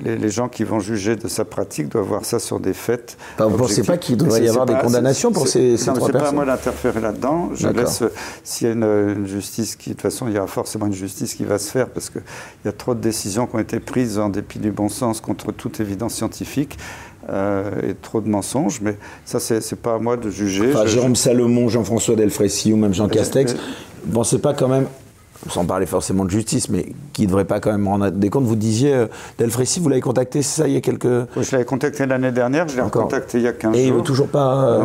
les, 0.00 0.16
les, 0.16 0.28
gens 0.28 0.48
qui 0.48 0.64
vont 0.64 0.80
juger 0.80 1.16
de 1.16 1.28
sa 1.28 1.44
pratique 1.44 1.88
doivent 1.88 2.06
voir 2.06 2.24
ça 2.24 2.38
sur 2.38 2.60
des 2.60 2.74
faits. 2.74 3.16
vous 3.38 3.50
ne 3.50 3.56
pensez 3.56 3.82
pas 3.82 3.96
qu'il 3.96 4.16
doit 4.16 4.38
y 4.38 4.48
avoir 4.48 4.66
des 4.66 4.74
condamnations 4.74 5.32
pour 5.32 5.48
ces, 5.48 5.76
ces 5.76 5.92
trois 5.92 6.08
personnes 6.10 6.20
pas 6.20 6.28
à 6.28 6.32
moi 6.32 6.44
d'interférer 6.44 7.00
là-dedans. 7.00 7.50
Je 7.54 7.68
laisse, 7.68 8.02
s'il 8.44 8.68
y 8.68 8.70
a 8.70 8.74
une, 8.74 9.26
justice 9.26 9.76
qui, 9.76 9.90
de 9.90 9.94
toute 9.94 10.02
façon, 10.02 10.28
il 10.28 10.34
y 10.34 10.38
aura 10.38 10.46
forcément 10.46 10.86
une 10.86 10.92
justice 10.92 11.34
qui 11.34 11.44
va 11.44 11.58
se 11.58 11.70
faire 11.70 11.88
parce 11.88 12.10
qu'il 12.10 12.22
y 12.64 12.68
a 12.68 12.72
trop 12.72 12.94
de 12.94 13.00
décisions 13.00 13.46
qui 13.46 13.56
ont 13.56 13.60
été 13.60 13.80
prises 13.80 14.18
en 14.18 14.28
dépit 14.28 14.58
du 14.58 14.70
bon 14.70 14.88
sens 14.88 15.20
contre 15.20 15.52
toute 15.52 15.80
évidence 15.80 16.14
scientifique. 16.14 16.78
Euh, 17.28 17.90
et 17.90 17.94
trop 17.94 18.20
de 18.20 18.28
mensonges, 18.28 18.80
mais 18.80 18.96
ça, 19.24 19.40
c'est 19.40 19.80
pas 19.80 19.94
à 19.94 19.98
moi 19.98 20.16
de 20.16 20.30
juger. 20.30 20.72
Jérôme 20.86 21.16
Salomon, 21.16 21.68
Jean-François 21.68 22.14
Delfrécy 22.14 22.72
ou 22.72 22.76
même 22.76 22.94
Jean 22.94 23.08
Castex, 23.08 23.56
bon, 24.04 24.22
c'est 24.22 24.38
pas 24.38 24.54
quand 24.54 24.68
même 24.68 24.86
sans 25.48 25.64
parler 25.64 25.86
forcément 25.86 26.24
de 26.24 26.30
justice, 26.30 26.68
mais 26.68 26.86
qui 27.12 27.22
ne 27.22 27.28
devrait 27.28 27.44
pas 27.44 27.60
quand 27.60 27.72
même 27.72 27.86
rendre 27.86 28.10
des 28.10 28.30
comptes. 28.30 28.44
Vous 28.44 28.56
disiez, 28.56 28.94
euh, 28.94 29.06
Delfrécy, 29.38 29.80
vous 29.80 29.88
l'avez 29.88 30.00
contacté, 30.00 30.42
c'est 30.42 30.62
ça, 30.62 30.68
il 30.68 30.74
y 30.74 30.76
a 30.76 30.80
quelques... 30.80 31.04
Oui, 31.04 31.42
je 31.42 31.52
l'avais 31.52 31.64
contacté 31.64 32.06
l'année 32.06 32.32
dernière, 32.32 32.68
je 32.68 32.76
l'ai 32.76 32.82
recontacté 32.82 33.38
il 33.38 33.44
y 33.44 33.48
a 33.48 33.52
15 33.52 33.72
jours. 33.72 33.80
Et 33.80 33.86
il 33.86 33.92
veut 33.92 34.02
toujours 34.02 34.28
pas... 34.28 34.64
Euh, 34.64 34.84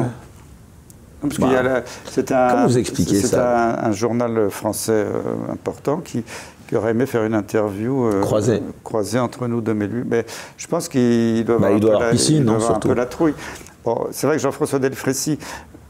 Parce 1.22 1.36
qu'il 1.36 1.52
y 1.52 1.56
a 1.56 1.84
c'est 2.06 2.32
un, 2.32 2.50
Comment 2.50 2.68
vous 2.68 2.78
expliquez 2.78 3.22
ça? 3.22 3.28
C'est 3.78 3.86
un, 3.86 3.92
journal 3.92 4.50
français 4.50 4.92
euh, 4.92 5.52
important 5.52 5.98
qui, 5.98 6.24
aurait 6.78 6.92
aimé 6.92 7.06
faire 7.06 7.24
une 7.24 7.34
interview 7.34 8.10
croisée. 8.84 9.20
entre 9.20 9.48
nous 9.48 9.62
deux, 9.62 9.74
mais 9.74 9.88
lui, 9.88 10.04
mais 10.06 10.26
je 10.58 10.68
pense 10.68 10.88
qu'il 10.88 11.44
doit 11.46 11.60
bah, 11.60 11.68
avoir, 11.68 12.02
un, 12.02 12.16
peu 12.16 12.46
la, 12.46 12.70
un 12.70 12.80
peu 12.80 12.94
la 12.94 13.06
trouille. 13.06 13.34
Bon, 13.84 14.08
c'est 14.12 14.28
vrai 14.28 14.36
que 14.36 14.42
Jean-François 14.44 14.78
Delfrécy, 14.78 15.40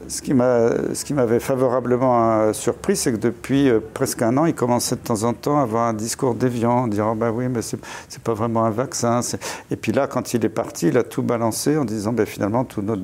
ce 0.07 0.21
qui 0.21 1.13
m'avait 1.13 1.39
favorablement 1.39 2.41
euh, 2.41 2.53
surpris, 2.53 2.95
c'est 2.95 3.11
que 3.11 3.17
depuis 3.17 3.69
euh, 3.69 3.79
presque 3.93 4.21
un 4.21 4.37
an, 4.37 4.45
il 4.45 4.53
commençait 4.53 4.95
de 4.95 5.01
temps 5.01 5.23
en 5.23 5.33
temps 5.33 5.59
à 5.59 5.63
avoir 5.63 5.87
un 5.87 5.93
discours 5.93 6.35
déviant, 6.35 6.83
en 6.83 6.87
disant 6.87 7.15
bah 7.15 7.31
oui, 7.31 7.47
mais 7.47 7.61
c'est 7.61 7.79
pas 8.23 8.33
vraiment 8.33 8.65
un 8.65 8.71
vaccin. 8.71 9.21
Et 9.69 9.75
puis 9.75 9.91
là, 9.91 10.07
quand 10.07 10.33
il 10.33 10.43
est 10.45 10.49
parti, 10.49 10.87
il 10.87 10.97
a 10.97 11.03
tout 11.03 11.21
balancé 11.21 11.77
en 11.77 11.85
disant 11.85 12.13
ben, 12.13 12.25
finalement 12.25 12.63
tout 12.63 12.81
notre, 12.81 13.01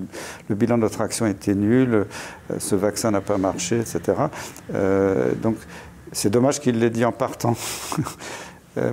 le 0.49 0.56
bilan 0.56 0.78
de 0.78 0.84
notre 0.84 1.01
action 1.01 1.26
était 1.26 1.56
nul, 1.56 1.93
euh, 1.93 2.04
ce 2.60 2.76
vaccin 2.76 3.12
n'a 3.12 3.22
pas 3.22 3.38
marché, 3.38 3.80
etc. 3.80 4.14
donc 5.41 5.58
c'est 6.12 6.30
dommage 6.30 6.60
qu'il 6.60 6.80
l'ait 6.80 6.89
dit 6.89 7.05
en 7.05 7.12
partant. 7.12 7.55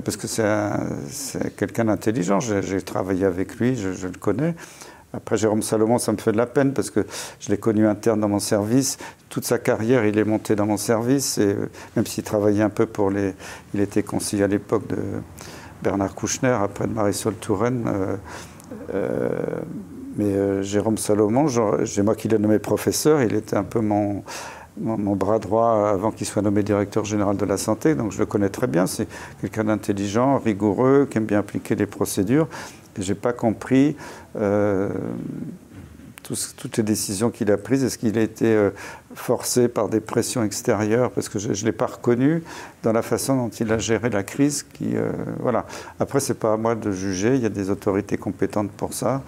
parce 0.04 0.16
que 0.16 0.26
c'est 0.26 1.56
quelqu'un 1.56 1.84
d'intelligent, 1.84 2.40
j'ai 2.40 2.82
travaillé 2.82 3.24
avec 3.24 3.56
lui, 3.56 3.76
je, 3.76 4.06
le 4.06 4.18
connais. 4.18 4.54
Après 5.14 5.36
Jérôme 5.36 5.62
Salomon, 5.62 5.98
ça 5.98 6.10
me 6.10 6.16
fait 6.16 6.32
de 6.32 6.36
la 6.36 6.46
peine 6.46 6.72
parce 6.72 6.90
que 6.90 7.06
je 7.38 7.50
l'ai 7.50 7.56
connu 7.56 7.86
interne 7.86 8.18
dans 8.18 8.28
mon 8.28 8.40
service. 8.40 8.98
Toute 9.28 9.44
sa 9.44 9.58
carrière, 9.58 10.04
il 10.04 10.18
est 10.18 10.24
monté 10.24 10.56
dans 10.56 10.66
mon 10.66 10.76
service. 10.76 11.38
Et 11.38 11.46
euh, 11.46 11.70
même 11.94 12.04
s'il 12.04 12.24
travaillait 12.24 12.64
un 12.64 12.70
peu 12.70 12.86
pour 12.86 13.10
les. 13.10 13.34
Il 13.74 13.80
était 13.80 14.02
conseiller 14.02 14.42
à 14.42 14.48
l'époque 14.48 14.88
de 14.88 14.96
Bernard 15.82 16.16
Kouchner, 16.16 16.56
après 16.60 16.88
de 16.88 16.92
Marisol 16.92 17.34
Touraine. 17.34 17.84
Euh, 17.86 18.16
euh, 18.92 19.28
mais 20.16 20.62
Jérôme 20.62 20.98
Salomon, 20.98 21.46
j'ai 21.82 22.02
moi 22.02 22.14
qui 22.14 22.28
l'ai 22.28 22.38
nommé 22.38 22.58
professeur, 22.58 23.22
il 23.22 23.34
était 23.34 23.56
un 23.56 23.64
peu 23.64 23.80
mon, 23.80 24.22
mon, 24.80 25.16
bras 25.16 25.38
droit 25.38 25.90
avant 25.92 26.10
qu'il 26.10 26.26
soit 26.26 26.42
nommé 26.42 26.62
directeur 26.62 27.04
général 27.04 27.36
de 27.36 27.44
la 27.44 27.56
santé, 27.56 27.94
donc 27.94 28.12
je 28.12 28.18
le 28.18 28.26
connais 28.26 28.48
très 28.48 28.66
bien. 28.66 28.86
C'est 28.86 29.06
quelqu'un 29.40 29.64
d'intelligent, 29.64 30.38
rigoureux, 30.38 31.06
qui 31.10 31.18
aime 31.18 31.26
bien 31.26 31.38
appliquer 31.40 31.74
les 31.74 31.86
procédures. 31.86 32.48
Je 32.98 33.12
n'ai 33.12 33.18
pas 33.18 33.32
compris 33.32 33.96
euh, 34.36 34.88
toutes 36.22 36.76
les 36.76 36.82
décisions 36.82 37.30
qu'il 37.30 37.50
a 37.50 37.56
prises 37.56 37.84
Est-ce 37.84 37.98
qu'il 37.98 38.16
a 38.18 38.22
été 38.22 38.46
euh, 38.46 38.70
forcé 39.14 39.68
par 39.68 39.88
des 39.88 40.00
pressions 40.00 40.42
extérieures? 40.42 41.10
Parce 41.10 41.28
que 41.28 41.38
je 41.38 41.48
ne 41.48 41.66
l'ai 41.66 41.72
pas 41.72 41.86
reconnu 41.86 42.42
dans 42.82 42.92
la 42.92 43.02
façon 43.02 43.36
dont 43.36 43.48
il 43.48 43.70
a 43.72 43.78
géré 43.78 44.10
la 44.10 44.22
crise. 44.22 44.62
Qui, 44.62 44.96
euh, 44.96 45.10
voilà. 45.40 45.66
Après, 46.00 46.20
ce 46.20 46.32
n'est 46.32 46.38
pas 46.38 46.54
à 46.54 46.56
moi 46.56 46.74
de 46.74 46.90
juger, 46.92 47.34
il 47.34 47.42
y 47.42 47.46
a 47.46 47.50
des 47.50 47.70
autorités 47.70 48.16
compétentes 48.16 48.70
pour 48.70 48.94
ça. 48.94 49.22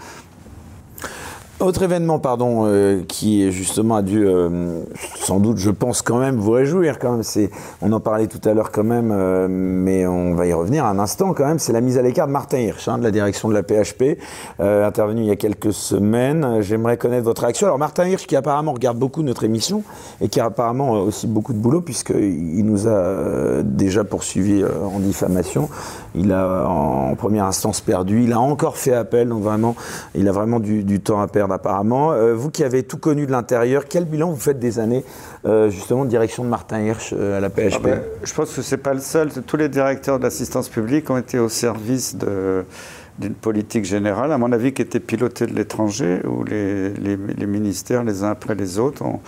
Autre 1.59 1.84
événement, 1.84 2.18
pardon, 2.18 2.64
euh, 2.66 3.00
qui 3.09 3.50
justement 3.50 3.96
a 3.96 4.02
dû, 4.02 4.26
euh, 4.26 4.82
sans 5.14 5.40
doute, 5.40 5.57
je 5.57 5.70
pense 5.70 6.02
quand 6.02 6.18
même 6.18 6.36
vous 6.36 6.50
réjouir. 6.50 6.98
Quand 6.98 7.12
même, 7.12 7.22
c'est, 7.22 7.50
on 7.80 7.92
en 7.92 8.00
parlait 8.00 8.26
tout 8.26 8.46
à 8.46 8.52
l'heure 8.52 8.70
quand 8.70 8.84
même, 8.84 9.11
euh, 9.11 9.46
mais 9.48 10.07
on 10.07 10.34
va 10.34 10.46
y 10.46 10.52
revenir 10.52 10.84
un 10.84 10.98
instant 10.98 11.32
quand 11.32 11.46
même. 11.46 11.59
C'est 11.59 11.72
la 11.72 11.80
mise 11.80 11.96
à 11.96 12.02
l'écart 12.02 12.26
de 12.26 12.32
Martin 12.32 12.59
Hirsch, 12.59 12.88
hein, 12.88 12.98
de 12.98 13.04
la 13.04 13.11
direction 13.11 13.48
de 13.48 13.54
la 13.54 13.62
PHP, 13.62 14.18
intervenu 14.59 15.22
il 15.22 15.28
y 15.28 15.30
a 15.30 15.36
quelques 15.36 15.72
semaines. 15.72 16.61
J'aimerais 16.61 16.98
connaître 16.98 17.24
votre 17.24 17.40
réaction. 17.40 17.68
Alors 17.68 17.78
Martin 17.78 18.07
Hirsch, 18.07 18.26
qui 18.26 18.36
apparemment 18.36 18.74
regarde 18.74 18.98
beaucoup 18.98 19.22
notre 19.22 19.44
émission 19.44 19.82
et 20.20 20.28
qui 20.28 20.40
a 20.40 20.44
apparemment 20.44 20.92
aussi 20.92 21.26
beaucoup 21.26 21.54
de 21.54 21.59
boulot 21.59 21.80
puisqu'il 21.80 22.66
nous 22.66 22.86
a 22.86 23.62
déjà 23.62 24.04
poursuivi 24.04 24.62
en 24.62 24.98
diffamation. 24.98 25.70
Il 26.17 26.33
a 26.33 26.67
en, 26.69 27.14
première 27.14 27.45
instance 27.45 27.81
perdu. 27.81 28.23
Il 28.23 28.33
a 28.33 28.41
encore 28.41 28.77
fait 28.77 28.95
appel, 28.95 29.29
donc 29.29 29.43
vraiment, 29.43 29.77
il 30.14 30.29
a 30.29 30.33
vraiment 30.33 30.61
du, 30.61 30.83
du 30.85 31.01
temps 31.01 31.21
à 31.21 31.29
perdre 31.29 31.55
apparemment. 31.55 32.12
Euh, 32.12 32.35
vous 32.35 32.51
qui 32.51 32.64
avez 32.64 32.83
tout 32.83 32.99
connu 32.99 33.27
de 33.27 33.33
l'intérieur, 33.33 33.85
quel 33.89 34.05
bilan 34.05 34.31
vous 34.31 34.41
faites 34.41 34.59
des 34.59 34.79
années 34.79 35.05
euh, 35.45 35.71
justement 35.71 36.05
de 36.05 36.11
direction 36.11 36.45
de 36.45 36.49
Martin 36.49 36.81
Hirsch 36.81 37.14
euh, 37.17 37.37
à 37.37 37.41
la 37.41 37.51
PHP 37.51 37.75
ah 37.75 37.79
ben, 37.83 38.01
Je 38.23 38.35
pense 38.35 38.53
que 38.53 38.62
ce 38.62 38.75
n'est 38.75 38.81
pas 38.81 38.95
le 38.95 39.01
seul. 39.01 39.31
Tous 39.47 39.57
les 39.57 39.69
directeurs 39.69 40.19
de 40.19 40.25
l'assistance 40.25 40.69
publique 40.69 41.11
ont 41.11 41.19
été 41.19 41.39
au 41.39 41.49
service 41.49 42.17
d'une 42.17 43.35
politique 43.35 43.85
générale, 43.85 44.33
à 44.33 44.39
mon 44.39 44.53
avis, 44.53 44.73
qui 44.73 44.83
était 44.83 45.01
pilotée 45.01 45.47
de 45.47 45.55
l'étranger, 45.55 46.21
où 46.27 46.45
les, 46.45 47.47
ministères, 47.47 48.05
les 48.05 48.25
uns 48.25 48.31
après 48.31 48.55
les 48.55 48.79
autres, 48.79 49.03
ont, 49.03 49.21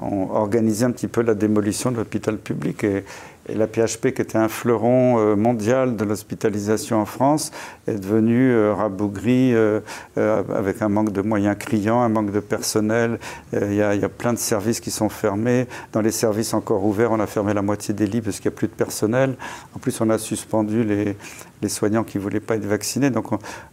ont, 0.00 0.30
organisé 0.32 0.84
un 0.84 0.90
petit 0.90 1.08
peu 1.08 1.22
la 1.22 1.34
démolition 1.34 1.90
de 1.90 1.96
l'hôpital 1.96 2.36
public. 2.38 2.84
Et, 2.84 3.04
et 3.46 3.54
la 3.54 3.66
PHP, 3.66 4.12
qui 4.14 4.22
était 4.22 4.38
un 4.38 4.48
fleuron 4.48 5.18
euh, 5.18 5.36
mondial 5.36 5.96
de 5.96 6.04
l'hospitalisation 6.04 7.00
en 7.00 7.04
France, 7.04 7.50
est 7.86 7.98
devenue 7.98 8.52
euh, 8.52 8.72
rabougrie 8.72 9.54
euh, 9.54 9.80
avec 10.16 10.80
un 10.80 10.88
manque 10.88 11.12
de 11.12 11.20
moyens 11.20 11.56
criants, 11.58 12.00
un 12.00 12.08
manque 12.08 12.32
de 12.32 12.40
personnel. 12.40 13.18
Il 13.52 13.74
y, 13.74 13.82
a, 13.82 14.08
plein 14.08 14.32
de 14.32 14.38
services 14.38 14.80
qui 14.80 14.90
sont 14.90 15.08
fermés. 15.08 15.66
Dans 15.92 16.00
les 16.00 16.10
services 16.10 16.54
encore 16.54 16.84
ouverts, 16.84 17.12
on 17.12 17.20
a 17.20 17.26
fermé 17.26 17.52
la 17.52 17.62
moitié 17.62 17.92
des 17.92 18.06
lits 18.06 18.22
parce 18.22 18.40
qu'il 18.40 18.50
n'y 18.50 18.54
a 18.54 18.58
plus 18.58 18.68
de 18.68 18.72
personnel. 18.72 19.34
En 19.74 19.78
plus, 19.78 20.00
on 20.00 20.08
a 20.10 20.18
suspendu 20.18 20.84
les, 20.84 21.16
les 21.62 21.68
soignants 21.68 22.04
qui 22.04 22.18
ne 22.18 22.22
voulaient 22.22 22.40
pas 22.40 22.56
être 22.56 22.66
vaccinés. 22.66 23.10
Donc 23.10 23.26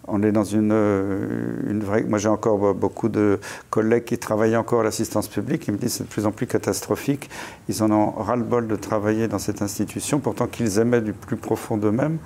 on, 0.08 0.24
est 0.24 0.32
dans 0.32 0.44
une, 0.44 0.72
une 1.68 1.84
vraie... 1.84 2.04
Moi 2.04 2.20
j'ai 2.20 2.30
encore 2.30 2.74
beaucoup 2.74 3.10
de 3.10 3.40
collègues 3.70 4.06
qui 4.06 4.18
travaillent 4.18 4.58
encore 4.58 4.82
à 4.82 4.84
l'assistance 4.84 5.28
publique 5.28 5.64
qui 5.64 5.72
me 5.72 5.78
disent 5.78 5.94
c'est 5.94 6.04
de 6.04 6.10
plus 6.10 6.26
en 6.26 6.32
plus 6.32 6.48
catastrophique. 6.48 7.30
Ils 7.70 7.84
en 7.84 7.92
ont 7.92 8.12
ras-le-bol 8.12 8.68
de 8.68 8.76
travailler 8.76 9.28
dans 9.28 9.40
cette 9.40 9.62
institution, 9.62 10.20
pourtant 10.20 10.48
qu'ils 10.48 10.80
aimaient 10.80 11.02
du 11.02 11.14
plus 11.14 11.38
profond 11.38 11.78
d'eux-mêmes. 11.78 12.18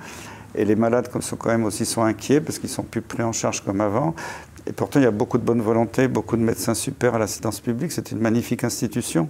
Et 0.54 0.64
les 0.64 0.76
malades 0.76 1.08
sont 1.20 1.36
quand 1.36 1.50
même 1.50 1.64
aussi 1.64 1.84
sont 1.84 2.02
inquiets 2.02 2.40
parce 2.40 2.58
qu'ils 2.58 2.70
sont 2.70 2.82
plus 2.82 3.02
pris 3.02 3.22
en 3.22 3.32
charge 3.32 3.62
comme 3.62 3.80
avant. 3.80 4.14
Et 4.66 4.72
pourtant, 4.72 4.98
il 4.98 5.04
y 5.04 5.06
a 5.06 5.12
beaucoup 5.12 5.38
de 5.38 5.44
bonne 5.44 5.60
volonté, 5.60 6.08
beaucoup 6.08 6.36
de 6.36 6.42
médecins 6.42 6.74
super 6.74 7.14
à 7.14 7.18
l'assistance 7.18 7.60
publique. 7.60 7.92
C'est 7.92 8.10
une 8.10 8.18
magnifique 8.18 8.64
institution, 8.64 9.28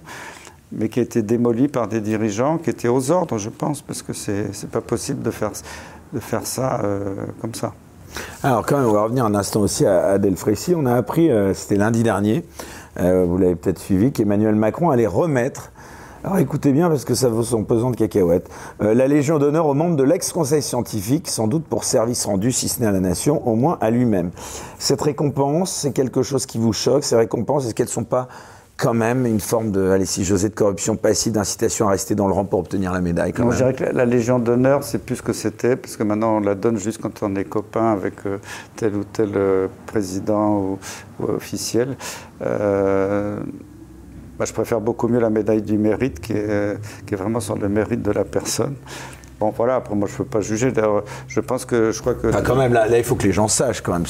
mais 0.71 0.89
qui 0.89 0.99
a 0.99 1.03
été 1.03 1.21
démolie 1.21 1.67
par 1.67 1.87
des 1.87 2.01
dirigeants 2.01 2.57
qui 2.57 2.69
étaient 2.69 2.87
aux 2.87 3.11
ordres, 3.11 3.37
je 3.37 3.49
pense, 3.49 3.81
parce 3.81 4.01
que 4.01 4.13
c'est 4.13 4.45
n'est 4.45 4.69
pas 4.71 4.81
possible 4.81 5.21
de 5.21 5.29
faire, 5.29 5.51
de 6.13 6.19
faire 6.19 6.45
ça 6.45 6.81
euh, 6.83 7.15
comme 7.41 7.53
ça. 7.53 7.73
Alors, 8.43 8.65
quand 8.65 8.77
même, 8.77 8.87
on 8.87 8.93
va 8.93 9.03
revenir 9.03 9.25
un 9.25 9.35
instant 9.35 9.61
aussi 9.61 9.85
à, 9.85 10.07
à 10.07 10.17
Delfrécy. 10.17 10.73
On 10.75 10.85
a 10.85 10.95
appris, 10.95 11.29
euh, 11.29 11.53
c'était 11.53 11.75
lundi 11.75 12.03
dernier, 12.03 12.45
euh, 12.99 13.25
vous 13.27 13.37
l'avez 13.37 13.55
peut-être 13.55 13.79
suivi, 13.79 14.11
qu'Emmanuel 14.11 14.55
Macron 14.55 14.89
allait 14.89 15.07
remettre 15.07 15.71
alors 16.23 16.39
écoutez 16.39 16.73
bien 16.73 16.89
parce 16.89 17.05
que 17.05 17.13
ça 17.13 17.29
vaut 17.29 17.43
son 17.43 17.63
pesant 17.63 17.91
de 17.91 17.95
cacahuètes. 17.95 18.49
La 18.81 19.07
Légion 19.07 19.37
d'honneur 19.37 19.65
aux 19.67 19.75
membres 19.75 19.95
de 19.95 20.03
l'ex-conseil 20.03 20.61
scientifique, 20.61 21.29
sans 21.29 21.47
doute 21.47 21.63
pour 21.63 21.85
service 21.85 22.25
rendu, 22.25 22.51
si 22.51 22.67
ce 22.67 22.81
n'est 22.81 22.87
à 22.87 22.91
la 22.91 22.99
nation, 22.99 23.47
au 23.47 23.55
moins 23.55 23.77
à 23.79 23.91
lui-même. 23.91 24.31
Cette 24.77 25.01
récompense, 25.01 25.71
c'est 25.71 25.91
quelque 25.91 26.23
chose 26.23 26.45
qui 26.45 26.57
vous 26.57 26.73
choque 26.73 27.05
Ces 27.05 27.15
récompenses, 27.15 27.65
est-ce 27.65 27.75
qu'elles 27.75 27.85
ne 27.85 27.91
sont 27.91 28.03
pas 28.03 28.27
quand 28.77 28.93
même 28.93 29.25
une 29.25 29.39
forme 29.39 29.71
de, 29.71 29.89
allez, 29.89 30.05
si 30.05 30.23
j'osais, 30.23 30.49
de 30.49 30.55
corruption 30.55 30.95
passive, 30.95 31.33
d'incitation 31.33 31.87
à 31.87 31.91
rester 31.91 32.13
dans 32.13 32.27
le 32.27 32.33
rang 32.33 32.45
pour 32.45 32.59
obtenir 32.59 32.93
la 32.93 33.01
médaille 33.01 33.33
quand 33.33 33.49
Je 33.51 33.57
dirais 33.57 33.73
que 33.73 33.83
la, 33.83 34.05
Légion 34.05 34.39
d'honneur, 34.39 34.83
c'est 34.83 34.99
plus 34.99 35.17
ce 35.17 35.23
que 35.23 35.33
c'était, 35.33 35.75
parce 35.75 35.97
que 35.97 36.03
maintenant 36.03 36.37
on 36.37 36.39
la 36.39 36.55
donne 36.55 36.77
juste 36.77 37.01
quand 37.01 37.23
on 37.23 37.35
est 37.35 37.43
copain 37.43 37.91
avec 37.91 38.13
euh, 38.25 38.37
tel 38.75 38.95
ou 38.95 39.03
tel 39.03 39.31
euh, 39.35 39.67
président 39.87 40.59
ou, 40.59 40.79
officiel. 41.27 41.97
Bah, 42.39 44.45
je 44.45 44.53
préfère 44.53 44.81
beaucoup 44.81 45.07
mieux 45.07 45.19
la 45.19 45.31
médaille 45.31 45.63
du 45.63 45.79
mérite 45.79 46.19
qui 46.19 46.33
est, 46.33 46.77
qui 47.07 47.15
est 47.15 47.17
vraiment 47.17 47.39
sur 47.39 47.57
le 47.57 47.67
mérite 47.69 48.03
de 48.03 48.11
la 48.11 48.23
personne. 48.23 48.75
Bon, 49.39 49.53
voilà, 49.55 49.75
après, 49.75 49.95
moi, 49.95 50.07
je 50.07 50.13
ne 50.13 50.17
peux 50.17 50.25
pas 50.25 50.41
juger. 50.41 50.71
D'ailleurs, 50.71 51.03
je 51.27 51.39
pense 51.39 51.65
que, 51.65 51.91
je 51.91 52.01
crois 52.01 52.15
que... 52.15 52.27
quand 52.41 52.55
même, 52.55 52.73
là, 52.73 52.97
il 52.97 53.03
faut 53.03 53.15
que 53.15 53.23
les 53.23 53.31
gens 53.31 53.47
sachent, 53.47 53.81
quand 53.81 53.93
même, 53.93 54.05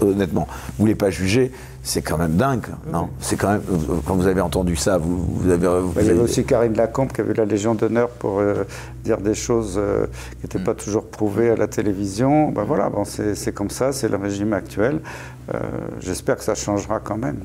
honnêtement, 0.00 0.46
vous 0.48 0.74
ne 0.76 0.80
voulez 0.80 0.94
pas 0.94 1.10
juger, 1.10 1.50
c'est 1.82 2.02
quand 2.02 2.18
même 2.18 2.36
dingue, 2.36 2.66
non? 2.92 3.08
C'est 3.20 3.36
quand 3.36 3.48
même, 3.48 3.62
quand 4.06 4.14
vous 4.14 4.26
avez 4.26 4.40
entendu 4.40 4.76
ça, 4.76 4.98
vous, 4.98 5.24
vous 5.24 5.50
avez... 5.50 5.66
il 6.00 6.06
y 6.06 6.10
avait 6.10 6.20
aussi 6.20 6.44
Karine 6.44 6.74
Lacombe 6.74 7.12
qui 7.12 7.20
avait 7.20 7.34
la 7.34 7.44
Légion 7.44 7.74
d'honneur 7.74 8.10
pour 8.10 8.40
euh, 8.40 8.64
dire 9.04 9.18
des 9.18 9.34
choses 9.34 9.76
euh, 9.78 10.06
qui 10.40 10.42
n'étaient 10.44 10.58
pas 10.58 10.74
toujours 10.74 11.06
prouvées 11.06 11.50
à 11.50 11.56
la 11.56 11.66
télévision. 11.66 12.50
Ben 12.50 12.64
voilà, 12.64 12.88
bon, 12.90 13.04
c'est 13.04 13.52
comme 13.52 13.70
ça, 13.70 13.92
c'est 13.92 14.08
le 14.08 14.16
régime 14.16 14.52
actuel. 14.52 15.00
Euh, 15.54 15.58
j'espère 16.00 16.36
que 16.36 16.44
ça 16.44 16.54
changera 16.54 17.00
quand 17.00 17.16
même. 17.16 17.38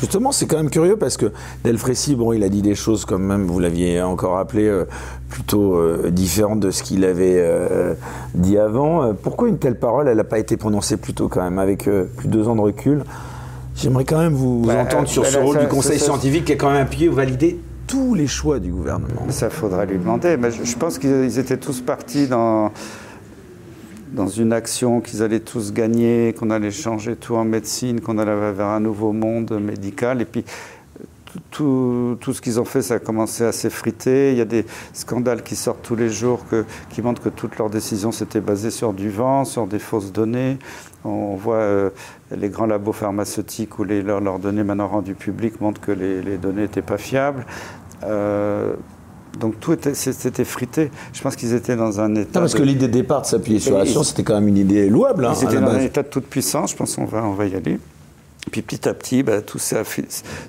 Justement, 0.00 0.32
c'est 0.32 0.46
quand 0.46 0.56
même 0.56 0.70
curieux 0.70 0.96
parce 0.96 1.16
que 1.16 1.32
Delfrécy, 1.64 2.14
bon, 2.14 2.32
il 2.32 2.42
a 2.44 2.48
dit 2.48 2.62
des 2.62 2.74
choses 2.74 3.04
comme 3.04 3.24
même, 3.24 3.46
vous 3.46 3.58
l'aviez 3.58 4.00
encore 4.00 4.34
rappelé, 4.34 4.66
euh, 4.66 4.84
plutôt 5.28 5.74
euh, 5.74 6.10
différentes 6.10 6.60
de 6.60 6.70
ce 6.70 6.82
qu'il 6.82 7.04
avait 7.04 7.36
euh, 7.38 7.94
dit 8.34 8.58
avant. 8.58 9.12
Pourquoi 9.14 9.48
une 9.48 9.58
telle 9.58 9.78
parole, 9.78 10.08
elle 10.08 10.16
n'a 10.16 10.24
pas 10.24 10.38
été 10.38 10.56
prononcée 10.56 10.96
plus 10.96 11.14
tôt 11.14 11.28
quand 11.28 11.42
même, 11.42 11.58
avec 11.58 11.84
plus 11.84 12.28
de 12.28 12.32
deux 12.32 12.48
ans 12.48 12.56
de 12.56 12.60
recul? 12.60 13.04
J'aimerais 13.74 14.04
quand 14.04 14.18
même 14.18 14.34
vous, 14.34 14.64
bah, 14.66 14.82
entendre 14.82 15.08
sur 15.08 15.24
ce 15.24 15.38
rôle 15.38 15.58
du 15.58 15.68
Conseil 15.68 15.98
scientifique 15.98 16.46
qui 16.46 16.52
est 16.52 16.56
quand 16.56 16.70
même 16.70 16.82
appuyé 16.82 17.08
ou 17.08 17.14
validé 17.14 17.60
tous 17.86 18.14
les 18.14 18.26
choix 18.26 18.58
du 18.58 18.70
gouvernement. 18.70 19.22
Ça 19.30 19.50
faudra 19.50 19.84
lui 19.84 19.98
demander. 19.98 20.36
Mais 20.36 20.50
je 20.50 20.76
pense 20.76 20.98
qu'ils 20.98 21.38
étaient 21.38 21.56
tous 21.56 21.80
partis 21.80 22.26
dans 22.26 22.72
dans 24.12 24.26
une 24.26 24.52
action 24.52 25.00
qu'ils 25.00 25.22
allaient 25.22 25.40
tous 25.40 25.72
gagner, 25.72 26.32
qu'on 26.32 26.50
allait 26.50 26.70
changer 26.70 27.16
tout 27.16 27.34
en 27.34 27.44
médecine, 27.44 28.00
qu'on 28.00 28.18
allait 28.18 28.52
vers 28.52 28.66
un 28.66 28.80
nouveau 28.80 29.12
monde 29.12 29.58
médical. 29.60 30.20
Et 30.20 30.24
puis, 30.24 30.44
tout, 31.50 32.18
ce 32.20 32.40
qu'ils 32.40 32.60
ont 32.60 32.64
fait, 32.64 32.82
ça 32.82 32.94
a 32.94 32.98
commencé 32.98 33.44
à 33.44 33.52
s'effriter. 33.52 34.32
Il 34.32 34.38
y 34.38 34.40
a 34.40 34.46
des 34.46 34.64
scandales 34.92 35.42
qui 35.42 35.56
sortent 35.56 35.82
tous 35.82 35.96
les 35.96 36.10
jours 36.10 36.44
qui 36.90 37.02
montrent 37.02 37.22
que 37.22 37.28
toutes 37.28 37.58
leurs 37.58 37.70
décisions 37.70 38.12
s'étaient 38.12 38.40
basées 38.40 38.70
sur 38.70 38.92
du 38.92 39.10
vent, 39.10 39.44
sur 39.44 39.66
des 39.66 39.78
fausses 39.78 40.12
données. 40.12 40.58
On 41.04 41.36
voit 41.36 41.56
euh, 41.56 41.90
les 42.36 42.48
grands 42.48 42.66
labos 42.66 42.92
pharmaceutiques 42.92 43.78
où 43.78 43.84
leurs, 43.84 44.38
données 44.38 44.64
maintenant 44.64 44.88
rendues 44.88 45.14
publiques 45.14 45.60
montrent 45.60 45.80
que 45.80 45.92
les, 45.92 46.22
les 46.22 46.38
données 46.38 46.62
n'étaient 46.62 46.82
pas 46.82 46.98
fiables. 46.98 47.46
Euh, 48.04 48.74
donc 49.40 49.60
tout 49.60 49.72
était, 49.72 49.94
c'était 49.94 50.44
frité. 50.44 50.90
Je 51.12 51.20
pense 51.20 51.36
qu'ils 51.36 51.54
étaient 51.54 51.76
dans 51.76 52.00
un 52.00 52.14
état. 52.14 52.38
Non, 52.38 52.40
parce 52.40 52.54
que 52.54 52.62
l'idée 52.62 52.88
de 52.88 52.92
départ 52.92 53.22
de 53.22 53.26
s'appuyer 53.26 53.58
sur 53.58 53.78
la 53.78 53.86
science, 53.86 54.10
c'était 54.10 54.24
quand 54.24 54.34
même 54.34 54.48
une 54.48 54.56
idée 54.56 54.88
louable. 54.88 55.24
Hein, 55.24 55.32
ils 55.40 55.44
étaient 55.44 55.60
dans 55.60 55.68
un 55.68 55.80
état 55.80 56.02
de 56.02 56.08
toute 56.08 56.26
puissance. 56.26 56.72
Je 56.72 56.76
pense 56.76 56.96
qu'on 56.96 57.04
va, 57.04 57.24
on 57.24 57.34
va 57.34 57.46
y 57.46 57.54
aller. 57.54 57.78
Puis 58.50 58.62
petit 58.62 58.88
à 58.88 58.94
petit, 58.94 59.22
bah, 59.22 59.42
tout 59.42 59.58
ça 59.58 59.82
ne 59.82 59.82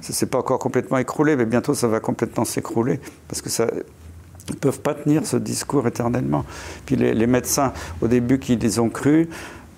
s'est 0.02 0.26
pas 0.26 0.38
encore 0.38 0.60
complètement 0.60 0.98
écroulé, 0.98 1.36
mais 1.36 1.46
bientôt 1.46 1.74
ça 1.74 1.88
va 1.88 2.00
complètement 2.00 2.46
s'écrouler. 2.46 3.00
Parce 3.28 3.42
que 3.42 3.50
ça. 3.50 3.68
Ils 4.48 4.56
ne 4.56 4.60
peuvent 4.60 4.80
pas 4.80 4.96
tenir 4.96 5.28
ce 5.28 5.38
discours 5.38 5.86
éternellement. 5.86 6.44
Puis 6.88 6.96
les, 6.96 7.14
les 7.14 7.28
médecins, 7.28 7.72
au 8.02 8.08
début, 8.08 8.40
qui 8.40 8.56
les 8.56 8.80
ont 8.80 8.90
crus, 8.90 9.28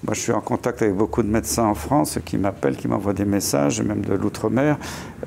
moi, 0.04 0.16
je 0.16 0.20
suis 0.20 0.32
en 0.32 0.42
contact 0.42 0.82
avec 0.82 0.96
beaucoup 0.96 1.22
de 1.22 1.28
médecins 1.28 1.66
en 1.66 1.76
France 1.76 2.18
qui 2.26 2.38
m'appellent, 2.38 2.76
qui 2.76 2.88
m'envoient 2.88 3.14
des 3.14 3.26
messages, 3.26 3.82
même 3.82 4.02
de 4.02 4.14
l'outre-mer. 4.14 4.78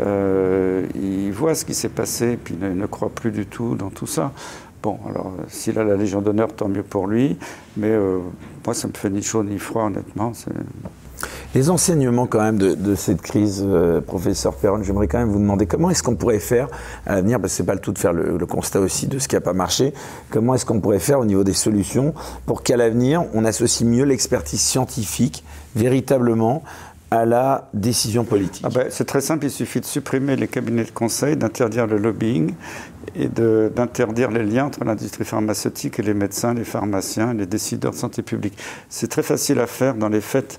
Euh, 0.01 0.85
ils 0.97 1.31
voient 1.31 1.55
ce 1.55 1.65
qui 1.65 1.75
s'est 1.75 1.89
passé, 1.89 2.37
puis 2.43 2.57
ne, 2.61 2.71
ne, 2.71 2.87
croient 2.87 3.11
plus 3.11 3.31
du 3.31 3.47
tout 3.47 3.77
dans 3.77 3.91
tout 3.91 4.09
ça. 4.09 4.33
Bon, 4.83 4.99
alors, 5.09 5.33
s'il 5.49 5.79
a 5.79 5.85
la 5.85 5.97
Légion 5.97 6.21
d'honneur, 6.21 6.53
tant 6.53 6.69
mieux 6.69 6.83
pour 6.83 7.07
lui. 7.07 7.39
Mais 7.77 7.91
euh, 7.91 8.19
moi, 8.67 8.75
ça 8.75 8.89
me 8.89 8.93
fait 8.93 9.11
ni 9.11 9.23
chaud 9.23 9.45
ni 9.45 9.59
froid, 9.59 9.85
honnêtement. 9.85 10.33
Les 11.55 11.71
enseignements 11.71 12.27
quand 12.27 12.41
même 12.41 12.59
de, 12.59 12.95
cette 12.95 13.23
crise, 13.23 13.65
euh, 13.67 14.01
professeur 14.01 14.55
Perron, 14.55 14.83
j'aimerais 14.83 15.07
quand 15.07 15.19
même 15.19 15.31
vous 15.31 15.39
demander 15.39 15.67
comment 15.67 15.91
est-ce 15.91 16.03
qu'on 16.03 16.17
pourrait 16.17 16.41
faire 16.41 16.69
à 17.07 17.17
l'avenir, 17.17 17.41
parce 17.41 17.53
que 17.53 17.57
c'est 17.59 17.65
pas 17.65 17.75
le 17.75 17.81
tout 17.81 17.93
de 17.93 17.99
faire 17.99 18.13
le, 18.13 18.45
constat 18.47 18.81
aussi 18.81 19.07
de 19.07 19.19
ce 19.19 19.29
qui 19.29 19.35
n'a 19.35 19.41
pas 19.41 19.53
marché, 19.53 19.95
comment 20.31 20.55
est-ce 20.55 20.67
qu'on 20.67 20.81
pourrait 20.81 20.99
faire 20.99 21.21
au 21.21 21.25
niveau 21.25 21.45
des 21.45 21.55
solutions 21.55 22.15
pour 22.47 22.63
qu'à 22.63 22.77
l'avenir, 22.77 23.25
on 23.35 23.45
associe 23.45 23.89
mieux 23.89 24.05
l'expertise 24.05 24.61
scientifique 24.61 25.45
véritablement 25.75 26.63
à 27.11 27.25
la 27.25 27.69
décision 27.73 28.25
politique? 28.25 28.65
Ah 28.67 28.71
ben, 28.71 28.87
C'est 28.91 29.05
très 29.05 29.21
simple, 29.21 29.47
il 29.47 29.51
suffit 29.51 29.81
de 29.81 29.87
supprimer 29.87 30.37
les 30.37 30.49
cabinets 30.49 30.85
de 30.85 30.91
conseil, 30.91 31.37
d'interdire 31.37 31.87
le 31.87 31.99
lobbying 31.99 32.55
et 33.17 33.29
d'interdire 33.29 34.31
les 34.31 34.43
liens 34.43 34.67
entre 34.67 34.85
l'industrie 34.85 35.25
pharmaceutique 35.25 35.99
et 35.99 36.03
les 36.03 36.15
médecins, 36.15 36.55
les 36.55 36.65
pharmaciens, 36.65 37.33
les 37.35 37.47
décideurs 37.47 37.93
de 37.93 37.97
santé 37.97 38.23
publique. 38.23 38.59
C'est 38.89 39.09
très 39.09 39.23
facile 39.23 39.61
à 39.61 39.67
faire 39.67 39.95
dans 39.95 40.09
les 40.09 40.21
faits 40.21 40.59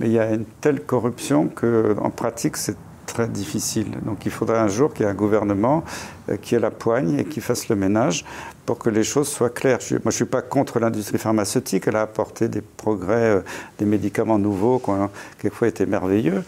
mais 0.00 0.06
il 0.06 0.12
y 0.12 0.18
a 0.18 0.30
une 0.32 0.44
telle 0.60 0.82
corruption 0.82 1.48
qu'en 1.48 2.10
pratique, 2.10 2.56
c'est 2.56 2.76
très 3.06 3.28
difficile. 3.28 3.86
Donc 4.04 4.26
il 4.26 4.32
faudrait 4.32 4.58
un 4.58 4.68
jour 4.68 4.92
qu'il 4.92 5.06
y 5.06 5.08
ait 5.08 5.10
un 5.10 5.14
gouvernement 5.14 5.84
euh, 6.28 6.36
qui 6.36 6.54
ait 6.54 6.60
la 6.60 6.70
poigne 6.70 7.18
et 7.20 7.24
qui 7.24 7.40
fasse 7.40 7.68
le 7.68 7.76
ménage 7.76 8.24
pour 8.66 8.78
que 8.78 8.90
les 8.90 9.04
choses 9.04 9.28
soient 9.28 9.48
claires. 9.48 9.78
moi, 9.90 9.98
je 10.02 10.06
ne 10.06 10.10
suis 10.10 10.24
pas 10.24 10.42
contre 10.42 10.80
l'industrie 10.80 11.18
pharmaceutique. 11.18 11.84
Elle 11.86 11.96
a 11.96 12.02
apporté 12.02 12.48
des 12.48 12.60
progrès, 12.60 13.36
euh, 13.36 13.40
des 13.78 13.86
médicaments 13.86 14.38
nouveaux 14.38 14.78
qui 14.78 14.90
ont 14.90 15.08
quelquefois 15.38 15.68
été 15.68 15.86
merveilleux. 15.86 16.42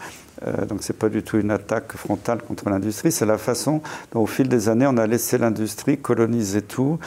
Euh, 0.45 0.65
donc 0.65 0.83
ce 0.83 0.91
n'est 0.91 0.97
pas 0.97 1.09
du 1.09 1.23
tout 1.23 1.37
une 1.37 1.51
attaque 1.51 1.95
frontale 1.95 2.41
contre 2.43 2.69
l'industrie. 2.69 3.11
C'est 3.11 3.25
la 3.25 3.37
façon 3.37 3.81
dont, 4.11 4.21
au 4.21 4.27
fil 4.27 4.47
des 4.47 4.69
années, 4.69 4.87
on 4.87 4.97
a 4.97 5.07
laissé 5.07 5.37
l'industrie 5.37 5.97
coloniser 5.97 6.61
tout 6.61 6.99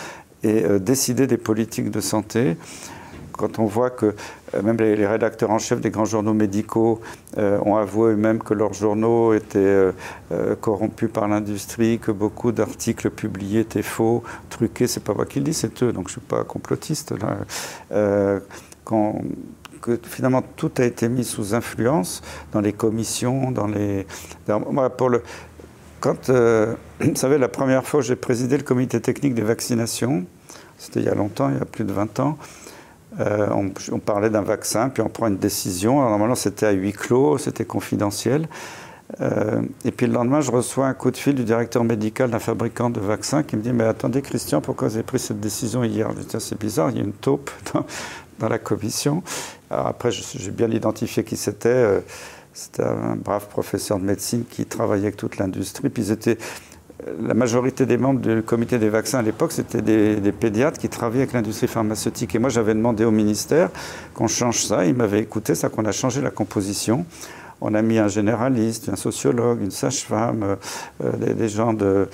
et 0.45 0.65
décider 0.81 1.29
des 1.29 1.37
politiques 1.37 1.93
de 1.93 2.01
santé 2.01 2.57
quand 3.33 3.59
on 3.59 3.67
voit 3.67 3.91
que 3.91 4.15
euh, 4.55 4.63
même 4.63 4.77
les, 4.77 5.07
rédacteurs 5.07 5.51
en 5.51 5.59
chef 5.59 5.81
des 5.81 5.91
grands 5.91 6.05
journaux 6.05 6.35
médicaux 6.35 7.01
euh, 7.39 7.59
ont 7.65 7.77
avoué 7.77 8.13
eux-mêmes 8.13 8.43
que 8.43 8.55
leurs 8.55 8.75
journaux 8.75 9.35
étaient 9.35 9.59
euh, 9.59 10.57
corrompus 10.61 11.11
par 11.13 11.29
l'industrie, 11.29 11.99
que 11.99 12.13
beaucoup 12.13 12.53
d'articles 12.53 13.11
publiés 13.11 13.61
étaient 13.61 13.83
faux, 13.83 14.23
truqués, 14.51 14.87
c'est 14.87 15.03
pas 15.03 15.15
moi 15.15 15.27
qui 15.27 15.39
le 15.39 15.47
dis, 15.47 15.55
c'est 15.55 15.83
eux, 15.83 15.93
donc 15.93 16.09
je 16.09 16.13
suis 16.13 16.21
pas 16.21 16.45
complotiste 16.45 17.15
là. 17.21 17.39
Que 19.81 19.99
finalement 20.05 20.45
tout 20.55 20.71
a 20.79 20.85
été 20.85 21.09
mis 21.09 21.25
sous 21.25 21.57
influence 21.57 22.23
dans 22.53 22.61
les 22.61 22.73
commissions, 22.73 23.51
dans 23.51 23.67
les. 23.67 24.07
pour 24.97 25.09
le, 25.09 25.25
quand, 25.99 26.31
vous 27.01 27.17
savez, 27.17 27.37
la 27.37 27.49
première 27.49 27.85
fois 27.85 28.01
j'ai 28.01 28.15
présidé 28.15 28.57
le 28.57 28.63
comité 28.63 29.01
technique 29.01 29.35
des 29.35 29.43
vaccinations, 29.43 30.25
c'était 30.79 31.01
il 31.01 31.07
y 31.07 31.09
a 31.09 31.17
longtemps, 31.17 31.49
il 31.49 31.59
y 31.59 31.61
a 31.61 31.65
plus 31.65 31.85
de 31.85 31.93
20 31.93 32.21
ans, 32.21 32.39
euh, 33.21 33.49
on, 33.93 33.99
parlait 33.99 34.31
d'un 34.31 34.43
vaccin, 34.43 34.89
puis 34.89 35.03
on 35.03 35.09
prend 35.09 35.27
une 35.27 35.37
décision. 35.37 36.01
normalement, 36.01 36.35
c'était 36.35 36.67
à 36.67 36.71
huis 36.71 36.93
clos, 36.93 37.39
c'était 37.39 37.65
confidentiel. 37.65 38.49
Euh, 39.21 39.61
et 39.85 39.91
puis 39.91 40.07
le 40.07 40.15
lendemain, 40.15 40.41
je 40.41 40.51
reçois 40.51 40.87
un 40.87 40.95
coup 40.95 41.11
de 41.11 41.17
fil 41.17 41.35
du 41.35 41.45
directeur 41.45 41.85
médical 41.85 42.31
d'un 42.31 42.39
fabricant 42.39 42.89
de 42.89 43.01
vaccins 43.01 43.43
qui 43.43 43.57
me 43.57 43.63
dit 43.63 43.73
Mais 43.73 43.85
attendez, 43.85 44.23
Christian, 44.23 44.61
pourquoi 44.61 44.89
vous 44.89 44.95
avez 44.95 45.03
pris 45.03 45.19
cette 45.19 45.41
décision 45.41 45.85
hier? 45.85 46.11
Je 46.17 46.23
dis 46.23 46.37
C'est 46.39 46.59
bizarre, 46.59 46.91
il 46.91 46.97
y 46.97 47.01
a 47.01 47.05
une 47.05 47.13
taupe 47.13 47.51
dans, 48.39 48.49
la 48.49 48.59
commission. 48.59 49.23
Alors 49.71 49.87
après, 49.87 50.11
j'ai 50.11 50.51
bien 50.51 50.71
identifié 50.71 51.25
qui 51.25 51.37
c'était. 51.37 51.69
Euh, 51.69 52.01
c'était 52.55 52.83
un 52.83 53.17
brave 53.17 53.49
professeur 53.49 53.99
de 53.99 54.05
médecine 54.05 54.45
qui 54.45 54.67
travaillait 54.67 55.07
avec 55.07 55.17
toute 55.17 55.39
l'industrie. 55.39 55.89
Puis 55.89 56.03
ils 56.03 56.13
étaient 56.13 56.37
la 57.21 57.35
majorité 57.35 57.87
des 57.87 57.97
membres 57.97 58.21
du 58.21 58.43
comité 58.43 58.79
des 58.79 58.89
vaccins 58.89 59.19
à 59.19 59.23
l'époque, 59.23 59.53
c'était 59.53 59.83
des, 59.83 60.33
pédiatres 60.33 60.79
qui 60.79 60.89
travaillaient 60.89 61.23
avec 61.23 61.33
l'industrie 61.33 61.69
pharmaceutique. 61.69 62.35
Et 62.35 62.39
moi, 62.39 62.49
j'avais 62.49 62.75
demandé 62.75 63.05
au 63.05 63.11
ministère 63.11 63.71
qu'on 64.15 64.29
change 64.29 64.65
ça. 64.65 64.85
Il 64.85 64.95
m'avait 64.95 65.21
écouté, 65.21 65.55
ça 65.55 65.69
qu'on 65.69 65.85
a 65.85 65.93
changé 65.93 66.21
la 66.21 66.31
composition. 66.31 67.05
On 67.61 67.75
a 67.75 67.83
mis 67.83 67.99
un 67.99 68.09
généraliste, 68.09 68.89
un 68.89 68.97
sociologue, 68.97 69.63
une 69.63 69.71
sage-femme, 69.71 70.43
euh, 70.43 70.57
euh, 71.05 71.35
des, 71.35 71.49
gens 71.49 71.73
de. 71.73 72.09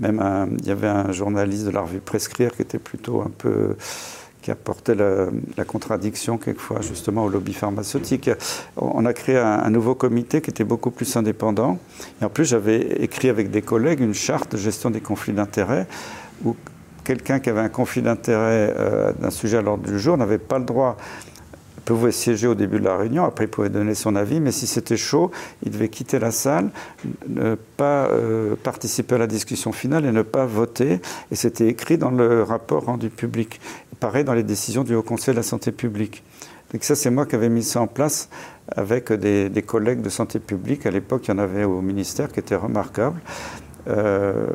Même 0.00 0.20
il 0.58 0.66
y 0.66 0.72
avait 0.72 0.88
un 0.88 1.12
journaliste 1.12 1.66
de 1.66 1.70
la 1.70 1.82
revue 1.82 2.00
Prescrire 2.00 2.50
qui 2.56 2.62
était 2.62 2.80
plutôt 2.80 3.20
un 3.22 3.30
peu 3.38 3.76
qui 4.44 4.50
apportait 4.50 4.94
la, 4.94 5.64
contradiction 5.64 6.36
quelquefois 6.36 6.82
justement 6.82 7.24
au 7.24 7.30
lobby 7.30 7.54
pharmaceutique. 7.54 8.28
On 8.76 9.06
a 9.06 9.14
créé 9.14 9.38
un, 9.38 9.70
nouveau 9.70 9.94
comité 9.94 10.42
qui 10.42 10.50
était 10.50 10.64
beaucoup 10.64 10.90
plus 10.90 11.16
indépendant. 11.16 11.78
Et 12.20 12.26
en 12.26 12.28
plus, 12.28 12.44
j'avais 12.44 12.78
écrit 13.02 13.30
avec 13.30 13.50
des 13.50 13.62
collègues 13.62 14.00
une 14.00 14.12
charte 14.12 14.52
de 14.52 14.58
gestion 14.58 14.90
des 14.90 15.00
conflits 15.00 15.32
d'intérêts 15.32 15.86
où 16.44 16.56
quelqu'un 17.04 17.40
qui 17.40 17.48
avait 17.48 17.62
un 17.62 17.70
conflit 17.70 18.02
d'intérêt 18.02 18.74
euh, 18.78 19.12
d'un 19.18 19.30
sujet 19.30 19.56
à 19.56 19.62
l'ordre 19.62 19.84
du 19.84 19.98
jour 19.98 20.18
n'avait 20.18 20.36
pas 20.36 20.58
le 20.58 20.66
droit 20.66 20.98
pouvait 21.84 22.12
siéger 22.12 22.46
au 22.46 22.54
début 22.54 22.78
de 22.80 22.84
la 22.84 22.96
réunion, 22.96 23.24
après 23.24 23.44
il 23.44 23.48
pouvait 23.48 23.68
donner 23.68 23.94
son 23.94 24.16
avis, 24.16 24.40
mais 24.40 24.52
si 24.52 24.66
c'était 24.66 24.96
chaud, 24.96 25.30
il 25.62 25.70
devait 25.70 25.88
quitter 25.88 26.18
la 26.18 26.30
salle, 26.30 26.70
ne 27.28 27.54
pas 27.76 28.06
euh, 28.06 28.56
participer 28.56 29.16
à 29.16 29.18
la 29.18 29.26
discussion 29.26 29.72
finale 29.72 30.06
et 30.06 30.12
ne 30.12 30.22
pas 30.22 30.46
voter. 30.46 31.00
Et 31.30 31.34
c'était 31.34 31.68
écrit 31.68 31.98
dans 31.98 32.10
le 32.10 32.42
rapport 32.42 32.84
rendu 32.84 33.10
public. 33.10 33.60
Pareil 34.00 34.24
dans 34.24 34.34
les 34.34 34.42
décisions 34.42 34.84
du 34.84 34.94
Haut 34.94 35.02
Conseil 35.02 35.34
de 35.34 35.38
la 35.38 35.42
santé 35.42 35.72
publique. 35.72 36.22
Donc 36.72 36.82
ça, 36.84 36.94
c'est 36.94 37.10
moi 37.10 37.26
qui 37.26 37.36
avais 37.36 37.48
mis 37.48 37.62
ça 37.62 37.80
en 37.80 37.86
place 37.86 38.28
avec 38.74 39.12
des, 39.12 39.62
collègues 39.62 40.02
de 40.02 40.08
santé 40.08 40.38
publique. 40.38 40.86
À 40.86 40.90
l'époque, 40.90 41.28
il 41.28 41.30
y 41.30 41.34
en 41.34 41.38
avait 41.38 41.64
au 41.64 41.80
ministère 41.80 42.32
qui 42.32 42.40
étaient 42.40 42.56
remarquables. 42.56 43.20
Euh, 43.88 44.46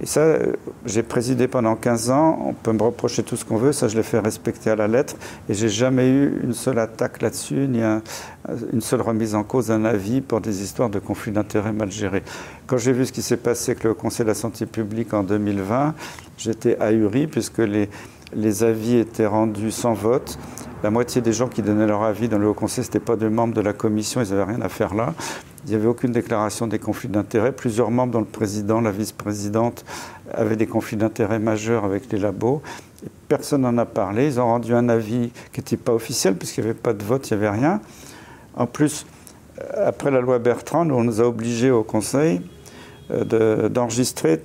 et 0.00 0.06
ça, 0.06 0.38
j'ai 0.86 1.04
présidé 1.04 1.46
pendant 1.46 1.76
15 1.76 2.10
ans. 2.10 2.38
On 2.44 2.52
peut 2.52 2.72
me 2.72 2.82
reprocher 2.82 3.22
tout 3.22 3.36
ce 3.36 3.44
qu'on 3.44 3.58
veut. 3.58 3.72
Ça, 3.72 3.86
je 3.86 3.96
l'ai 3.96 4.02
fait 4.02 4.18
respecter 4.18 4.70
à 4.70 4.76
la 4.76 4.88
lettre. 4.88 5.14
Et 5.48 5.54
j'ai 5.54 5.68
jamais 5.68 6.08
eu 6.08 6.40
une 6.42 6.54
seule 6.54 6.80
attaque 6.80 7.22
là-dessus, 7.22 7.68
ni 7.68 7.80
une 8.72 8.80
seule 8.80 9.02
remise 9.02 9.36
en 9.36 9.44
cause 9.44 9.68
d'un 9.68 9.84
avis 9.84 10.20
pour 10.20 10.40
des 10.40 10.62
histoires 10.62 10.90
de 10.90 10.98
conflits 10.98 11.30
d'intérêts 11.30 11.72
mal 11.72 11.92
gérés. 11.92 12.24
Quand 12.66 12.78
j'ai 12.78 12.92
vu 12.92 13.06
ce 13.06 13.12
qui 13.12 13.22
s'est 13.22 13.36
passé 13.36 13.72
avec 13.72 13.84
le 13.84 13.94
Conseil 13.94 14.24
de 14.24 14.30
la 14.30 14.34
santé 14.34 14.66
publique 14.66 15.14
en 15.14 15.22
2020, 15.22 15.94
j'étais 16.38 16.76
ahuri 16.80 17.28
puisque 17.28 17.58
les, 17.58 17.88
les 18.34 18.64
avis 18.64 18.96
étaient 18.96 19.26
rendus 19.26 19.70
sans 19.70 19.94
vote. 19.94 20.38
La 20.82 20.90
moitié 20.90 21.22
des 21.22 21.32
gens 21.32 21.48
qui 21.48 21.62
donnaient 21.62 21.86
leur 21.86 22.02
avis 22.02 22.28
dans 22.28 22.38
le 22.38 22.48
Haut 22.48 22.54
Conseil, 22.54 22.84
ce 22.84 22.88
n'étaient 22.90 23.00
pas 23.00 23.16
des 23.16 23.28
membres 23.28 23.54
de 23.54 23.60
la 23.60 23.72
commission, 23.72 24.20
ils 24.20 24.30
n'avaient 24.30 24.52
rien 24.52 24.60
à 24.60 24.68
faire 24.68 24.94
là. 24.94 25.14
Il 25.64 25.70
n'y 25.70 25.76
avait 25.76 25.86
aucune 25.86 26.12
déclaration 26.12 26.66
des 26.66 26.78
conflits 26.78 27.08
d'intérêts. 27.08 27.52
Plusieurs 27.52 27.90
membres, 27.90 28.12
dont 28.12 28.20
le 28.20 28.26
président, 28.26 28.82
la 28.82 28.90
vice-présidente, 28.90 29.84
avaient 30.30 30.56
des 30.56 30.66
conflits 30.66 30.98
d'intérêts 30.98 31.38
majeurs 31.38 31.86
avec 31.86 32.12
les 32.12 32.18
labos. 32.18 32.60
personne 33.28 33.62
n'en 33.62 33.78
a 33.78 33.86
parlé. 33.86 34.26
Ils 34.26 34.40
ont 34.40 34.44
rendu 34.44 34.74
un 34.74 34.90
avis 34.90 35.32
qui 35.52 35.60
n'était 35.60 35.78
pas 35.78 35.92
officiel, 35.92 36.36
puisqu'il 36.36 36.64
n'y 36.64 36.70
avait 36.70 36.78
pas 36.78 36.92
de 36.92 37.02
vote, 37.02 37.30
il 37.30 37.38
n'y 37.38 37.44
avait 37.44 37.56
rien. 37.56 37.80
En 38.54 38.66
plus, 38.66 39.06
euh, 39.58 39.88
après 39.88 40.10
la 40.10 40.20
loi 40.20 40.38
Bertrand, 40.38 40.88
on 40.90 41.02
nous 41.02 41.22
a 41.22 41.24
obligés 41.24 41.70
au 41.70 41.82
Conseil 41.82 42.42
euh, 43.10 43.70
d'enregistrer 43.70 44.42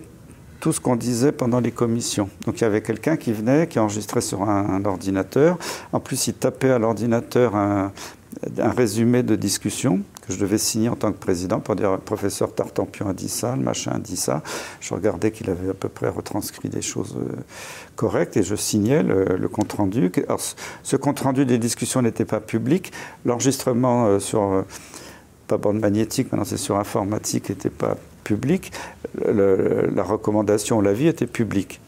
tout 0.60 0.74
ce 0.74 0.80
qu'on 0.80 0.96
disait 0.96 1.32
pendant 1.32 1.60
les 1.60 1.72
commissions. 1.72 2.30
Donc 2.46 2.60
il 2.60 2.64
y 2.64 2.68
avait 2.68 2.82
quelqu'un 2.82 3.18
qui 3.18 3.32
venait, 3.32 3.68
qui 3.68 3.80
enregistrait 3.80 4.22
sur 4.22 4.44
un, 4.44 4.84
ordinateur. 4.86 5.58
En 5.94 6.00
plus, 6.00 6.28
il 6.28 6.34
tapait 6.34 6.72
à 6.72 6.80
l'ordinateur 6.80 7.56
un, 7.56 7.92
résumé 8.58 9.24
de 9.24 9.36
discussion 9.36 10.02
que 10.26 10.34
je 10.34 10.40
devais 10.40 10.60
signer 10.60 10.88
en 10.88 10.96
tant 10.96 11.12
que 11.12 11.18
président 11.18 11.60
pour 11.60 11.76
dire 11.76 11.98
professeur 11.98 12.54
Tartampion 12.54 13.10
a 13.10 13.14
dit 13.14 13.28
ça, 13.28 13.56
le 13.56 13.64
machin 13.64 13.92
a 13.96 14.00
dit 14.00 14.18
ça. 14.18 14.44
Je 14.80 14.94
regardais 14.94 15.32
qu'il 15.32 15.50
avait 15.50 15.70
à 15.70 15.74
peu 15.74 15.90
près 15.90 16.10
retranscrit 16.10 16.70
des 16.70 16.84
choses 16.84 17.18
euh, 17.18 17.36
correctes 17.96 18.38
et 18.38 18.44
je 18.44 18.56
signais 18.56 19.02
le, 19.02 19.48
compte 19.50 19.74
rendu. 19.74 20.12
Alors, 20.28 20.42
ce 20.84 20.96
compte 20.96 21.20
rendu 21.22 21.46
des 21.46 21.58
discussions 21.58 22.02
n'était 22.02 22.26
pas 22.26 22.40
public. 22.40 22.92
L'enregistrement 23.26 24.06
euh, 24.06 24.20
sur 24.20 24.44
euh, 24.44 24.62
pas 25.48 25.58
bande 25.58 25.80
magnétique, 25.80 26.32
maintenant 26.32 26.46
c'est 26.46 26.58
sur 26.58 26.78
informatique, 26.78 27.50
n'était 27.50 27.72
pas 27.72 27.98
public, 28.24 28.72
la 29.26 30.04
recommandation, 30.04 30.82
l'avis 30.82 31.08
était 31.08 31.28
public. 31.28 31.80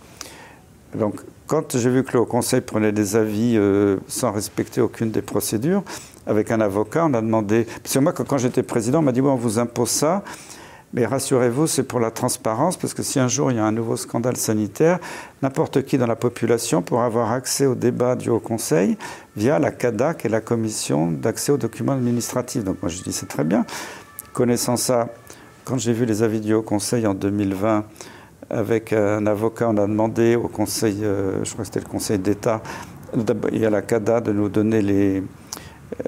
Donc, 0.95 1.21
quand 1.47 1.77
j'ai 1.77 1.89
vu 1.89 2.03
que 2.03 2.17
le 2.17 2.23
Conseil 2.23 2.61
prenait 2.61 2.91
des 2.93 3.15
avis 3.15 3.55
euh, 3.57 3.97
sans 4.07 4.32
respecter 4.32 4.79
aucune 4.79 5.11
des 5.11 5.21
procédures, 5.21 5.84
avec 6.25 6.51
un 6.51 6.61
avocat, 6.61 7.05
on 7.05 7.13
a 7.13 7.21
demandé. 7.21 7.65
Parce 7.84 7.93
que 7.93 7.99
moi, 7.99 8.13
quand, 8.13 8.38
j'étais 8.38 8.63
président, 8.63 8.99
on 8.99 9.01
m'a 9.01 9.11
dit 9.11 9.21
on 9.21 9.36
vous 9.36 9.59
impose 9.59 9.89
ça, 9.89 10.23
mais 10.93 11.05
rassurez-vous, 11.05 11.67
c'est 11.67 11.84
pour 11.84 11.99
la 11.99 12.11
transparence, 12.11 12.77
parce 12.77 12.93
que 12.93 13.03
si 13.03 13.19
un 13.19 13.27
jour 13.27 13.51
il 13.51 13.57
y 13.57 13.59
a 13.59 13.65
un 13.65 13.71
nouveau 13.71 13.97
scandale 13.97 14.38
sanitaire, 14.38 14.99
n'importe 15.41 15.84
qui 15.84 15.97
dans 15.97 16.07
la 16.07 16.15
population 16.15 16.82
pourra 16.82 17.05
avoir 17.05 17.32
accès 17.32 17.65
au 17.65 17.75
débat 17.75 18.15
du 18.15 18.29
Haut 18.29 18.39
Conseil 18.39 18.97
via 19.36 19.59
la 19.59 19.71
CADAC 19.71 20.25
et 20.25 20.29
la 20.29 20.41
Commission 20.41 21.11
d'accès 21.11 21.51
aux 21.51 21.57
documents 21.57 21.93
administratifs. 21.93 22.63
Donc, 22.63 22.82
moi, 22.82 22.89
je 22.89 23.01
dis 23.01 23.11
c'est 23.11 23.27
très 23.27 23.43
bien. 23.43 23.65
Connaissant 24.34 24.77
ça, 24.77 25.09
quand 25.66 25.78
j'ai 25.78 25.93
vu 25.93 26.05
les 26.05 26.24
avis 26.24 26.41
du 26.41 26.53
Haut 26.53 26.62
Conseil 26.62 27.05
en 27.07 27.14
2020, 27.14 27.86
avec 28.49 28.93
un 28.93 29.26
avocat, 29.26 29.70
on 29.70 29.78
a 29.78 29.88
demandé 29.88 30.36
au 30.36 30.47
Conseil, 30.47 31.03
euh, 31.03 31.43
je 31.43 31.51
crois 31.53 31.64
que 31.64 31.68
c'était 31.68 31.80
le 31.80 31.89
Conseil 31.89 32.20
d'État, 32.20 32.62
et 33.51 33.66
à 33.66 33.70
la 33.70 33.82
CADA 33.82 34.22
de 34.22 34.32
nous 34.32 34.49
donner 34.49 34.82
les, 34.82 35.24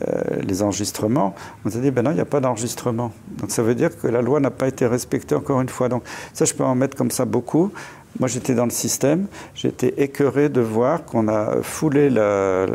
euh, 0.01 0.21
les 0.41 0.61
enregistrements. 0.61 1.35
On 1.65 1.69
s'est 1.69 1.79
dit, 1.79 1.91
ben 1.91 2.03
non, 2.03 2.11
il 2.11 2.15
n'y 2.15 2.21
a 2.21 2.25
pas 2.25 2.39
d'enregistrement. 2.39 3.11
Donc 3.37 3.51
ça 3.51 3.63
veut 3.63 3.75
dire 3.75 3.97
que 3.97 4.07
la 4.07 4.21
loi 4.21 4.39
n'a 4.39 4.51
pas 4.51 4.67
été 4.67 4.87
respectée 4.87 5.35
encore 5.35 5.61
une 5.61 5.69
fois. 5.69 5.89
Donc 5.89 6.03
ça, 6.33 6.45
je 6.45 6.53
peux 6.53 6.63
en 6.63 6.75
mettre 6.75 6.97
comme 6.97 7.11
ça 7.11 7.25
beaucoup. 7.25 7.71
Moi, 8.19 8.27
j'étais 8.27 8.53
dans 8.53 8.65
le 8.65 8.71
système, 8.71 9.27
j'étais 9.55 9.93
écœuré 9.97 10.47
de 10.47 10.61
voir 10.61 11.03
qu'on 11.03 11.27
a 11.27 11.61
foulé 11.61 12.09
la 12.09 12.67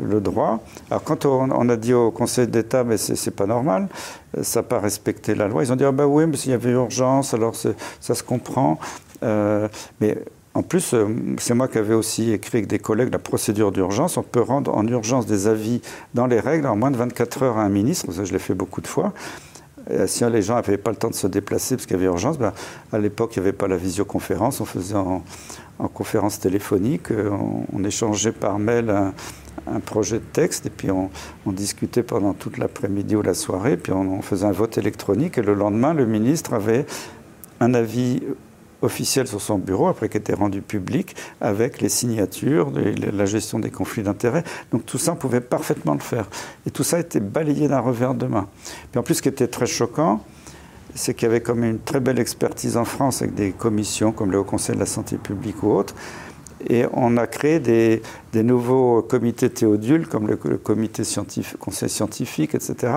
le 0.00 0.20
droit. 0.20 0.60
Alors 0.90 1.02
quand 1.02 1.26
on, 1.26 1.68
a 1.68 1.76
dit 1.76 1.94
au 1.94 2.10
Conseil 2.10 2.46
d'État, 2.46 2.84
mais 2.84 2.96
c'est 2.96 3.30
pas 3.30 3.46
normal, 3.46 3.88
ça 4.42 4.60
n'a 4.60 4.64
pas 4.64 4.80
respecté 4.80 5.34
la 5.34 5.48
loi, 5.48 5.64
ils 5.64 5.72
ont 5.72 5.76
dit, 5.76 5.84
ah 5.84 5.92
ben 5.92 6.06
oui, 6.06 6.26
mais 6.26 6.36
s'il 6.36 6.52
y 6.52 6.54
avait 6.54 6.70
urgence, 6.70 7.34
alors 7.34 7.54
ça 7.54 8.14
se 8.14 8.22
comprend. 8.22 8.78
Euh, 9.22 9.68
mais 10.00 10.18
en 10.54 10.62
plus, 10.62 10.94
euh, 10.94 11.06
c'est 11.38 11.54
moi 11.54 11.68
qui 11.68 11.78
avais 11.78 11.94
aussi 11.94 12.32
écrit 12.32 12.58
avec 12.58 12.68
des 12.68 12.78
collègues 12.78 13.12
la 13.12 13.18
procédure 13.18 13.72
d'urgence. 13.72 14.16
On 14.16 14.22
peut 14.22 14.40
rendre 14.40 14.74
en 14.74 14.86
urgence 14.86 15.26
des 15.26 15.46
avis 15.48 15.80
dans 16.14 16.26
les 16.26 16.40
règles 16.40 16.66
en 16.66 16.76
moins 16.76 16.90
de 16.90 16.96
24 16.96 17.42
heures 17.42 17.58
à 17.58 17.62
un 17.62 17.68
ministre. 17.68 18.12
Ça, 18.12 18.24
je 18.24 18.32
l'ai 18.32 18.38
fait 18.38 18.54
beaucoup 18.54 18.80
de 18.80 18.86
fois. 18.86 19.12
si 20.06 20.24
les 20.24 20.42
gens 20.42 20.54
n'avaient 20.54 20.78
pas 20.78 20.90
le 20.90 20.96
temps 20.96 21.10
de 21.10 21.14
se 21.14 21.26
déplacer 21.26 21.76
parce 21.76 21.86
qu'il 21.86 21.96
y 21.96 21.98
avait 21.98 22.06
urgence, 22.06 22.38
ben, 22.38 22.52
à 22.92 22.98
l'époque, 22.98 23.34
il 23.36 23.40
n'y 23.40 23.48
avait 23.48 23.56
pas 23.56 23.66
la 23.66 23.76
visioconférence. 23.76 24.60
On 24.60 24.64
faisait 24.64 24.94
en, 24.94 25.22
conférence 25.92 26.38
téléphonique. 26.38 27.10
On, 27.10 27.64
on, 27.72 27.84
échangeait 27.84 28.32
par 28.32 28.58
mail 28.60 28.90
un, 28.90 29.12
un 29.66 29.80
projet 29.80 30.18
de 30.18 30.24
texte 30.24 30.66
et 30.66 30.70
puis 30.70 30.90
on, 30.90 31.10
discutait 31.46 32.02
pendant 32.02 32.32
toute 32.32 32.58
l'après-midi 32.58 33.16
ou 33.16 33.22
la 33.22 33.34
soirée, 33.34 33.76
puis 33.76 33.92
on, 33.92 34.22
faisait 34.22 34.46
un 34.46 34.52
vote 34.52 34.78
électronique 34.78 35.38
et 35.38 35.42
le 35.42 35.54
lendemain, 35.54 35.94
le 35.94 36.06
ministre 36.06 36.54
avait 36.54 36.86
un 37.60 37.74
avis 37.74 38.20
officiel 38.82 39.26
sur 39.26 39.40
son 39.40 39.58
bureau, 39.58 39.88
après 39.88 40.08
qu'il 40.08 40.20
était 40.20 40.34
rendu 40.34 40.60
public, 40.60 41.16
avec 41.40 41.80
les 41.80 41.88
signatures, 41.88 42.70
la 42.70 43.24
gestion 43.24 43.58
des 43.58 43.70
conflits 43.70 44.02
d'intérêts. 44.02 44.44
Donc 44.72 44.84
tout 44.84 44.98
ça, 44.98 45.12
on 45.12 45.16
pouvait 45.16 45.40
parfaitement 45.40 45.94
le 45.94 46.00
faire. 46.00 46.28
Et 46.66 46.70
tout 46.70 46.84
ça 46.84 46.96
a 46.96 47.00
été 47.00 47.20
balayé 47.20 47.66
d'un 47.68 47.80
revers 47.80 48.14
de 48.14 48.26
main. 48.26 48.48
Puis 48.90 48.98
en 48.98 49.02
plus, 49.02 49.14
ce 49.14 49.22
qui 49.22 49.28
était 49.28 49.46
très 49.46 49.66
choquant, 49.66 50.22
c'est 50.94 51.14
qu'il 51.14 51.26
y 51.26 51.30
avait 51.30 51.40
comme 51.40 51.64
une 51.64 51.80
très 51.80 52.00
belle 52.00 52.18
expertise 52.18 52.76
en 52.76 52.84
France 52.84 53.22
avec 53.22 53.34
des 53.34 53.50
commissions 53.50 54.12
comme 54.12 54.30
le 54.30 54.38
Haut 54.38 54.44
Conseil 54.44 54.76
de 54.76 54.80
la 54.80 54.86
Santé 54.86 55.16
publique 55.16 55.62
ou 55.62 55.72
autres. 55.72 55.94
Et 56.68 56.84
on 56.92 57.16
a 57.16 57.26
créé 57.26 57.60
des, 57.60 58.02
nouveaux 58.34 59.02
comités 59.02 59.50
théodules, 59.50 60.06
comme 60.06 60.26
le, 60.26 60.36
comité 60.36 61.04
scientifique, 61.04 61.58
conseil 61.58 61.88
scientifique, 61.88 62.54
etc. 62.54 62.92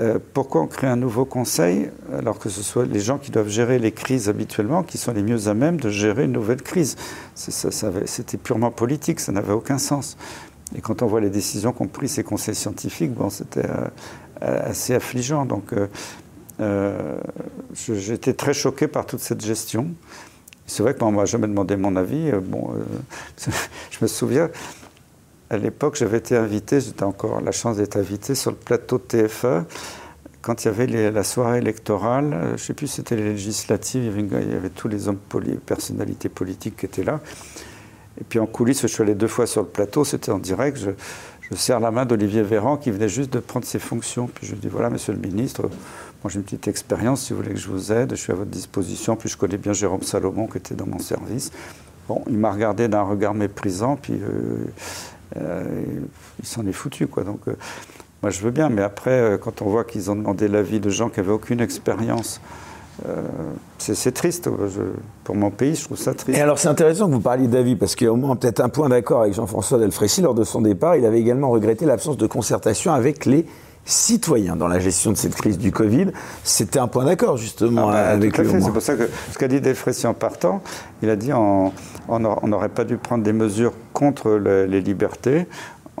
Euh, 0.00 0.18
pourquoi 0.32 0.62
on 0.62 0.66
crée 0.66 0.86
un 0.86 0.96
nouveau 0.96 1.24
conseil 1.24 1.90
alors 2.16 2.38
que 2.38 2.48
ce 2.48 2.62
soit 2.62 2.86
les 2.86 3.00
gens 3.00 3.18
qui 3.18 3.32
doivent 3.32 3.48
gérer 3.48 3.80
les 3.80 3.90
crises 3.90 4.28
habituellement 4.28 4.84
qui 4.84 4.96
sont 4.96 5.12
les 5.12 5.22
mieux 5.22 5.48
à 5.48 5.54
même 5.54 5.80
de 5.80 5.90
gérer 5.90 6.24
une 6.24 6.32
nouvelle 6.32 6.62
crise? 6.62 6.96
C'était 7.34 8.36
purement 8.36 8.70
politique, 8.70 9.18
ça 9.18 9.32
n'avait 9.32 9.52
aucun 9.52 9.78
sens. 9.78 10.16
Et 10.76 10.80
quand 10.80 11.02
on 11.02 11.06
voit 11.06 11.20
les 11.20 11.30
décisions 11.30 11.72
qu'ont 11.72 11.88
prises 11.88 12.12
ces 12.12 12.24
conseils 12.24 12.54
scientifiques, 12.54 13.12
bon, 13.12 13.30
c'était 13.30 13.66
euh, 13.66 13.88
assez 14.40 14.94
affligeant. 14.94 15.46
Donc, 15.46 15.72
euh, 16.60 17.18
j'étais 17.72 18.34
très 18.34 18.54
choqué 18.54 18.88
par 18.88 19.06
toute 19.06 19.20
cette 19.20 19.44
gestion. 19.44 19.88
C'est 20.68 20.84
vrai 20.84 20.94
que 20.94 21.00
moi, 21.00 21.08
on 21.08 21.12
m'a 21.12 21.24
jamais 21.24 21.48
demandé 21.48 21.76
mon 21.76 21.96
avis. 21.96 22.30
Euh, 22.30 22.38
bon, 22.40 22.72
euh, 22.76 23.50
je 23.90 23.98
me 24.00 24.06
souviens, 24.06 24.50
à 25.50 25.56
l'époque, 25.56 25.96
j'avais 25.96 26.18
été 26.18 26.36
invité, 26.36 26.80
j'étais 26.80 27.02
encore 27.02 27.40
la 27.40 27.52
chance 27.52 27.78
d'être 27.78 27.96
invité 27.96 28.36
sur 28.36 28.52
le 28.52 28.56
plateau 28.56 28.98
de 28.98 29.26
TF1 29.26 29.64
quand 30.48 30.64
il 30.64 30.68
y 30.68 30.70
avait 30.70 31.10
la 31.10 31.24
soirée 31.24 31.58
électorale, 31.58 32.32
euh, 32.32 32.46
je 32.48 32.52
ne 32.52 32.56
sais 32.56 32.74
plus 32.74 32.86
si 32.86 32.94
c'était 32.96 33.16
les 33.16 33.32
législatives, 33.32 34.14
il 34.16 34.32
y, 34.32 34.54
avait, 34.54 34.70
tous 34.70 34.88
les 34.88 35.08
hommes, 35.08 35.18
personnalités 35.66 36.28
politiques 36.28 36.76
qui 36.76 36.86
étaient 36.86 37.04
là. 37.04 37.20
Et 38.20 38.24
puis 38.24 38.38
en 38.38 38.46
coulisses, 38.46 38.82
je 38.82 38.86
suis 38.86 39.02
allé 39.02 39.14
deux 39.14 39.28
fois 39.28 39.46
sur 39.46 39.62
le 39.62 39.68
plateau, 39.68 40.04
c'était 40.04 40.30
en 40.30 40.38
direct. 40.38 40.78
Je 41.50 41.56
serre 41.56 41.80
la 41.80 41.90
main 41.90 42.04
d'Olivier 42.04 42.42
Véran 42.42 42.76
qui 42.76 42.90
venait 42.90 43.08
juste 43.08 43.32
de 43.32 43.38
prendre 43.38 43.64
ses 43.64 43.78
fonctions. 43.78 44.26
Puis 44.26 44.46
je 44.46 44.52
lui 44.52 44.60
dis 44.60 44.68
voilà, 44.68 44.90
monsieur 44.90 45.12
le 45.12 45.18
ministre, 45.18 45.62
moi, 46.22 46.30
j'ai 46.30 46.38
une 46.38 46.44
petite 46.44 46.66
expérience, 46.66 47.22
si 47.22 47.32
vous 47.32 47.40
voulez 47.40 47.54
que 47.54 47.60
je 47.60 47.68
vous 47.68 47.92
aide, 47.92 48.10
je 48.10 48.16
suis 48.16 48.32
à 48.32 48.34
votre 48.34 48.50
disposition. 48.50 49.14
Puis 49.14 49.28
je 49.28 49.36
connais 49.36 49.56
bien 49.56 49.72
Jérôme 49.72 50.02
Salomon 50.02 50.48
qui 50.48 50.58
était 50.58 50.74
dans 50.74 50.86
mon 50.86 50.98
service. 50.98 51.52
Bon, 52.08 52.24
il 52.28 52.38
m'a 52.38 52.50
regardé 52.50 52.88
d'un 52.88 53.02
regard 53.02 53.34
méprisant, 53.34 53.96
puis 53.96 54.14
euh, 54.14 54.64
euh, 55.36 55.64
il 56.40 56.46
s'en 56.46 56.66
est 56.66 56.72
foutu, 56.72 57.06
quoi. 57.06 57.22
Donc, 57.22 57.40
euh, 57.46 57.56
moi, 58.22 58.30
je 58.30 58.40
veux 58.40 58.50
bien, 58.50 58.68
mais 58.68 58.82
après, 58.82 59.38
quand 59.40 59.62
on 59.62 59.66
voit 59.66 59.84
qu'ils 59.84 60.10
ont 60.10 60.16
demandé 60.16 60.48
l'avis 60.48 60.80
de 60.80 60.90
gens 60.90 61.08
qui 61.08 61.20
n'avaient 61.20 61.32
aucune 61.32 61.60
expérience, 61.60 62.40
c'est 63.78 64.12
triste. 64.12 64.48
pour 65.24 65.34
mon 65.34 65.50
pays, 65.50 65.74
je 65.74 65.84
trouve 65.84 65.98
ça 65.98 66.14
triste. 66.14 66.38
Et 66.38 66.42
alors, 66.42 66.58
c'est 66.58 66.68
intéressant 66.68 67.06
que 67.06 67.12
vous 67.12 67.20
parliez 67.20 67.46
d'avis, 67.46 67.76
parce 67.76 67.94
qu'il 67.94 68.06
y 68.06 68.08
a 68.08 68.12
au 68.12 68.16
moins 68.16 68.36
peut-être 68.36 68.60
un 68.60 68.68
point 68.68 68.88
d'accord 68.88 69.22
avec 69.22 69.34
Jean-François 69.34 69.78
Delfrécy. 69.78 70.20
Lors 70.20 70.34
de 70.34 70.44
son 70.44 70.62
départ, 70.62 70.96
il 70.96 71.04
avait 71.04 71.20
également 71.20 71.50
regretté 71.50 71.86
l'absence 71.86 72.16
de 72.16 72.26
concertation 72.26 72.92
avec 72.92 73.26
les 73.26 73.46
citoyens 73.88 74.54
dans 74.54 74.68
la 74.68 74.78
gestion 74.78 75.12
de 75.12 75.16
cette 75.16 75.34
crise 75.34 75.58
du 75.58 75.72
Covid. 75.72 76.08
C'était 76.44 76.78
un 76.78 76.88
point 76.88 77.06
d'accord 77.06 77.38
justement 77.38 77.88
ah 77.88 77.92
bah, 77.92 78.08
avec 78.10 78.36
lui. 78.36 78.46
C'est 78.46 78.70
pour 78.70 78.82
ça 78.82 78.94
que 78.94 79.08
ce 79.32 79.38
qu'a 79.38 79.48
dit 79.48 79.60
Delfrécy 79.60 80.06
en 80.06 80.14
partant, 80.14 80.62
il 81.02 81.08
a 81.08 81.16
dit 81.16 81.32
on 81.32 81.72
n'aurait 82.18 82.68
pas 82.68 82.84
dû 82.84 82.98
prendre 82.98 83.24
des 83.24 83.32
mesures 83.32 83.72
contre 83.94 84.30
les 84.32 84.80
libertés. 84.80 85.46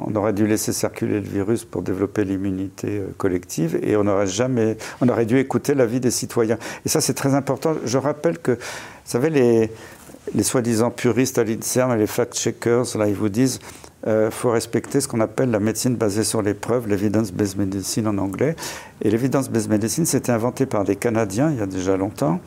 On 0.06 0.14
aurait 0.14 0.32
dû 0.32 0.46
laisser 0.46 0.72
circuler 0.72 1.20
le 1.20 1.28
virus 1.28 1.64
pour 1.64 1.82
développer 1.82 2.24
l'immunité 2.24 2.98
euh, 2.98 3.06
collective 3.16 3.78
et 3.82 3.96
on 3.96 4.06
aurait 4.06 4.26
jamais, 4.26 4.76
on 5.00 5.08
aurait 5.08 5.26
dû 5.26 5.38
écouter 5.38 5.74
l'avis 5.74 6.00
des 6.00 6.10
citoyens. 6.10 6.58
Et 6.84 6.88
ça, 6.88 7.00
c'est 7.00 7.14
très 7.14 7.34
important. 7.34 7.74
Je 7.84 7.98
rappelle 7.98 8.38
que, 8.38 8.52
vous 8.52 8.58
savez, 9.04 9.30
les, 9.30 9.70
les 10.34 10.42
soi-disant 10.42 10.90
puristes 10.90 11.38
à 11.38 11.44
l'INSERM 11.44 11.92
et 11.92 11.96
les 11.96 12.06
fact-checkers, 12.06 12.96
là, 12.96 13.08
ils 13.08 13.14
vous 13.14 13.28
disent 13.28 13.60
euh, 14.06 14.30
faut 14.30 14.50
respecter 14.50 15.00
ce 15.00 15.08
qu'on 15.08 15.20
appelle 15.20 15.50
la 15.50 15.58
médecine 15.58 15.96
basée 15.96 16.22
sur 16.22 16.40
les 16.40 16.54
preuves, 16.54 16.86
l'evidence-based 16.86 17.58
medicine 17.58 18.06
en 18.06 18.18
anglais. 18.18 18.54
Et 19.02 19.10
l'evidence-based 19.10 19.68
medicine, 19.68 20.06
c'était 20.06 20.32
inventé 20.32 20.66
par 20.66 20.84
des 20.84 20.96
Canadiens 20.96 21.50
il 21.50 21.58
y 21.58 21.62
a 21.62 21.66
déjà 21.66 21.96
longtemps. 21.96 22.40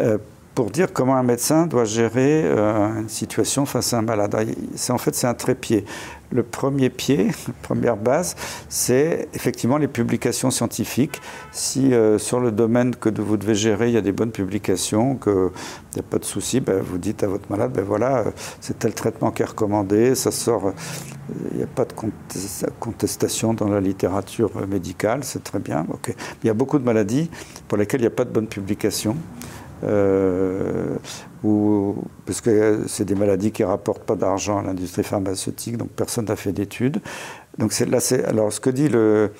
Euh, 0.00 0.18
pour 0.54 0.70
dire 0.70 0.92
comment 0.92 1.16
un 1.16 1.22
médecin 1.22 1.66
doit 1.66 1.86
gérer 1.86 2.44
une 2.44 3.08
situation 3.08 3.64
face 3.64 3.94
à 3.94 3.98
un 3.98 4.02
malade. 4.02 4.36
C'est 4.76 4.92
en 4.92 4.98
fait 4.98 5.14
c'est 5.14 5.26
un 5.26 5.32
trépied. 5.32 5.86
Le 6.32 6.42
premier 6.42 6.90
pied, 6.90 7.26
la 7.46 7.54
première 7.62 7.96
base, 7.96 8.34
c'est 8.68 9.28
effectivement 9.34 9.76
les 9.76 9.88
publications 9.88 10.50
scientifiques. 10.50 11.20
Si 11.52 11.92
euh, 11.92 12.18
sur 12.18 12.40
le 12.40 12.50
domaine 12.50 12.96
que 12.96 13.10
vous 13.20 13.36
devez 13.36 13.54
gérer, 13.54 13.88
il 13.88 13.94
y 13.94 13.98
a 13.98 14.02
des 14.02 14.12
bonnes 14.12 14.32
publications, 14.32 15.16
qu'il 15.16 15.50
n'y 15.94 16.00
a 16.00 16.04
pas 16.08 16.18
de 16.18 16.24
souci, 16.24 16.60
ben, 16.60 16.80
vous 16.82 16.98
dites 16.98 17.22
à 17.22 17.26
votre 17.26 17.50
malade, 17.50 17.72
ben 17.72 17.84
voilà, 17.84 18.18
euh, 18.18 18.30
c'est 18.60 18.78
tel 18.78 18.94
traitement 18.94 19.30
qui 19.30 19.42
est 19.42 19.46
recommandé, 19.46 20.14
ça 20.14 20.30
sort, 20.30 20.72
il 21.50 21.58
n'y 21.58 21.62
a 21.62 21.66
pas 21.66 21.84
de 21.84 21.92
contestation 22.80 23.54
dans 23.54 23.68
la 23.68 23.80
littérature 23.80 24.50
médicale, 24.66 25.24
c'est 25.24 25.44
très 25.44 25.58
bien. 25.58 25.86
Il 26.42 26.46
y 26.46 26.50
a 26.50 26.54
beaucoup 26.54 26.78
de 26.78 26.84
maladies 26.84 27.30
pour 27.68 27.78
lesquelles 27.78 28.00
il 28.00 28.04
n'y 28.04 28.08
a 28.08 28.10
pas 28.10 28.24
de 28.24 28.30
bonnes 28.30 28.48
publications. 28.48 29.16
Euh, 29.84 30.96
parce 31.42 32.40
que 32.40 32.84
c'est 32.86 33.04
des 33.04 33.14
maladies 33.14 33.50
qui 33.50 33.62
ne 33.62 33.68
rapportent 33.68 34.04
pas 34.04 34.16
d'argent 34.16 34.58
à 34.58 34.62
l'industrie 34.62 35.02
pharmaceutique, 35.02 35.76
donc 35.76 35.90
personne 35.90 36.26
n'a 36.26 36.36
fait 36.36 36.52
d'études. 36.52 37.00
Donc 37.58 37.78
là, 37.80 37.98
alors 38.26 38.52
ce 38.52 38.60
que 38.60 38.70
dit 38.70 38.88
le, 38.88 39.32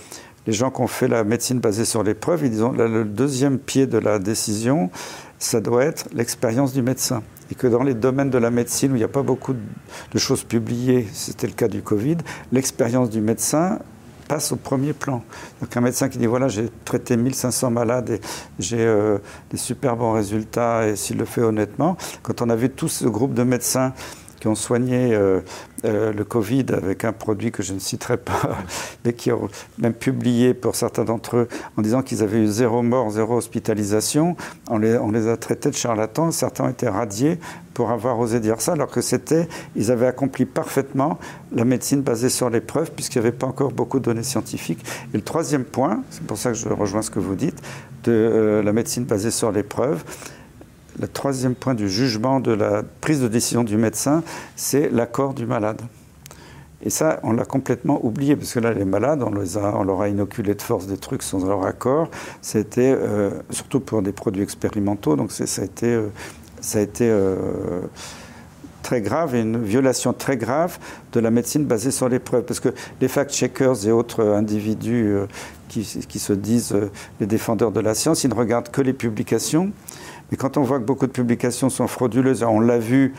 les 0.46 0.52
gens 0.52 0.70
qui 0.70 0.80
ont 0.80 0.86
fait 0.86 1.08
la 1.08 1.24
médecine 1.24 1.60
basée 1.60 1.84
sur 1.84 2.02
les 2.02 2.14
preuves, 2.14 2.44
ils 2.44 2.50
disent 2.50 2.62
là, 2.76 2.88
le 2.88 3.04
deuxième 3.04 3.58
pied 3.58 3.86
de 3.86 3.98
la 3.98 4.18
décision, 4.18 4.90
ça 5.38 5.60
doit 5.60 5.84
être 5.84 6.08
l'expérience 6.12 6.72
du 6.72 6.82
médecin. 6.82 7.22
Et 7.50 7.54
que 7.54 7.66
dans 7.66 7.82
les 7.82 7.94
domaines 7.94 8.30
de 8.30 8.38
la 8.38 8.50
médecine 8.50 8.92
où 8.92 8.94
il 8.94 8.98
n'y 8.98 9.04
a 9.04 9.08
pas 9.08 9.22
beaucoup 9.22 9.54
de 9.54 10.18
choses 10.18 10.42
publiées, 10.42 11.06
c'était 11.12 11.46
le 11.46 11.52
cas 11.52 11.68
du 11.68 11.82
Covid, 11.82 12.18
l'expérience 12.50 13.10
du 13.10 13.20
médecin 13.20 13.78
passe 14.32 14.50
au 14.52 14.56
premier 14.56 14.94
plan. 14.94 15.22
Donc 15.60 15.76
un 15.76 15.82
médecin 15.82 16.08
qui 16.08 16.16
dit 16.16 16.24
voilà, 16.24 16.48
j'ai 16.48 16.70
traité 16.86 17.18
1500 17.18 17.70
malades 17.70 18.08
et 18.08 18.20
j'ai 18.58 18.80
euh, 18.80 19.18
des 19.50 19.58
super 19.58 19.94
bons 19.94 20.12
résultats, 20.12 20.88
et 20.88 20.96
s'il 20.96 21.18
le 21.18 21.26
fait 21.26 21.42
honnêtement, 21.42 21.98
quand 22.22 22.40
on 22.40 22.48
a 22.48 22.56
vu 22.56 22.70
tout 22.70 22.88
ce 22.88 23.04
groupe 23.04 23.34
de 23.34 23.42
médecins 23.42 23.92
qui 24.42 24.48
ont 24.48 24.56
soigné 24.56 25.14
euh, 25.14 25.40
euh, 25.84 26.12
le 26.12 26.24
Covid 26.24 26.66
avec 26.72 27.04
un 27.04 27.12
produit 27.12 27.52
que 27.52 27.62
je 27.62 27.72
ne 27.74 27.78
citerai 27.78 28.16
pas, 28.16 28.58
mais 29.04 29.12
qui 29.12 29.30
ont 29.30 29.46
même 29.78 29.92
publié 29.92 30.52
pour 30.52 30.74
certains 30.74 31.04
d'entre 31.04 31.36
eux 31.36 31.48
en 31.76 31.82
disant 31.82 32.02
qu'ils 32.02 32.24
avaient 32.24 32.40
eu 32.40 32.48
zéro 32.48 32.82
mort, 32.82 33.08
zéro 33.10 33.36
hospitalisation. 33.36 34.36
On 34.68 34.78
les, 34.78 35.28
a 35.28 35.36
traités 35.36 35.70
de 35.70 35.76
charlatans. 35.76 36.32
Certains 36.32 36.64
ont 36.64 36.70
été 36.70 36.88
radiés 36.88 37.38
pour 37.72 37.92
avoir 37.92 38.18
osé 38.18 38.40
dire 38.40 38.60
ça, 38.60 38.72
alors 38.72 38.88
que 38.88 39.00
c'était, 39.00 39.46
ils 39.76 39.92
avaient 39.92 40.08
accompli 40.08 40.44
parfaitement 40.44 41.20
la 41.52 41.64
médecine 41.64 42.02
basée 42.02 42.28
sur 42.28 42.50
les 42.50 42.60
preuves, 42.60 42.90
puisqu'il 42.90 43.20
n'y 43.20 43.28
avait 43.28 43.36
pas 43.36 43.46
encore 43.46 43.70
beaucoup 43.70 44.00
de 44.00 44.04
données 44.06 44.24
scientifiques. 44.24 44.84
Et 45.14 45.18
le 45.18 45.22
troisième 45.22 45.64
point, 45.64 46.02
c'est 46.10 46.24
pour 46.24 46.36
ça 46.36 46.50
que 46.50 46.56
je 46.56 46.68
rejoins 46.68 47.02
ce 47.02 47.10
que 47.12 47.20
vous 47.20 47.36
dites, 47.36 47.62
de 48.02 48.10
euh, 48.10 48.62
la 48.64 48.72
médecine 48.72 49.04
basée 49.04 49.30
sur 49.30 49.52
les 49.52 49.62
preuves, 49.62 50.02
le 51.00 51.08
troisième 51.08 51.54
point 51.54 51.74
du 51.74 51.88
jugement 51.88 52.40
de 52.40 52.52
la 52.52 52.82
prise 53.00 53.20
de 53.20 53.28
décision 53.28 53.64
du 53.64 53.76
médecin, 53.76 54.22
c'est 54.56 54.90
l'accord 54.90 55.34
du 55.34 55.46
malade. 55.46 55.82
Et 56.84 56.90
ça, 56.90 57.20
on 57.22 57.32
l'a 57.32 57.44
complètement 57.44 58.04
oublié, 58.04 58.34
parce 58.34 58.52
que 58.52 58.58
là, 58.58 58.72
les 58.72 58.84
malades, 58.84 59.22
on, 59.22 59.30
leur 59.84 60.00
a 60.00 60.08
inoculé 60.08 60.54
de 60.54 60.62
force 60.62 60.86
des 60.86 60.96
trucs 60.96 61.22
sans 61.22 61.44
leur 61.46 61.64
accord. 61.64 62.10
C'était 62.40 62.92
euh, 62.96 63.30
surtout 63.50 63.78
pour 63.78 64.02
des 64.02 64.12
produits 64.12 64.42
expérimentaux, 64.42 65.14
donc 65.14 65.30
ça 65.30 65.62
a 65.62 65.64
été, 65.64 65.86
euh, 65.86 66.08
euh, 67.00 67.80
très 68.82 69.00
grave 69.00 69.36
et 69.36 69.40
une 69.40 69.62
violation 69.62 70.12
très 70.12 70.36
grave 70.36 70.78
de 71.12 71.20
la 71.20 71.30
médecine 71.30 71.64
basée 71.64 71.92
sur 71.92 72.08
les 72.08 72.18
preuves. 72.18 72.42
Parce 72.42 72.58
que 72.58 72.70
les 73.00 73.06
fact-checkers 73.06 73.86
et 73.86 73.92
autres 73.92 74.24
individus 74.24 75.14
qui, 75.68 75.84
qui, 76.08 76.18
se 76.18 76.32
disent 76.32 76.76
les 77.20 77.26
défendeurs 77.26 77.70
de 77.70 77.78
la 77.78 77.94
science, 77.94 78.24
ils 78.24 78.30
ne 78.30 78.34
regardent 78.34 78.70
que 78.70 78.82
les 78.82 78.92
publications 78.92 79.70
et 80.32 80.36
quand 80.36 80.56
on 80.56 80.62
voit 80.62 80.78
que 80.78 80.84
beaucoup 80.84 81.06
de 81.06 81.12
publications 81.12 81.68
sont 81.68 81.86
frauduleuses, 81.86 82.42
on 82.42 82.60
l'a 82.60 82.78
vu 82.78 83.14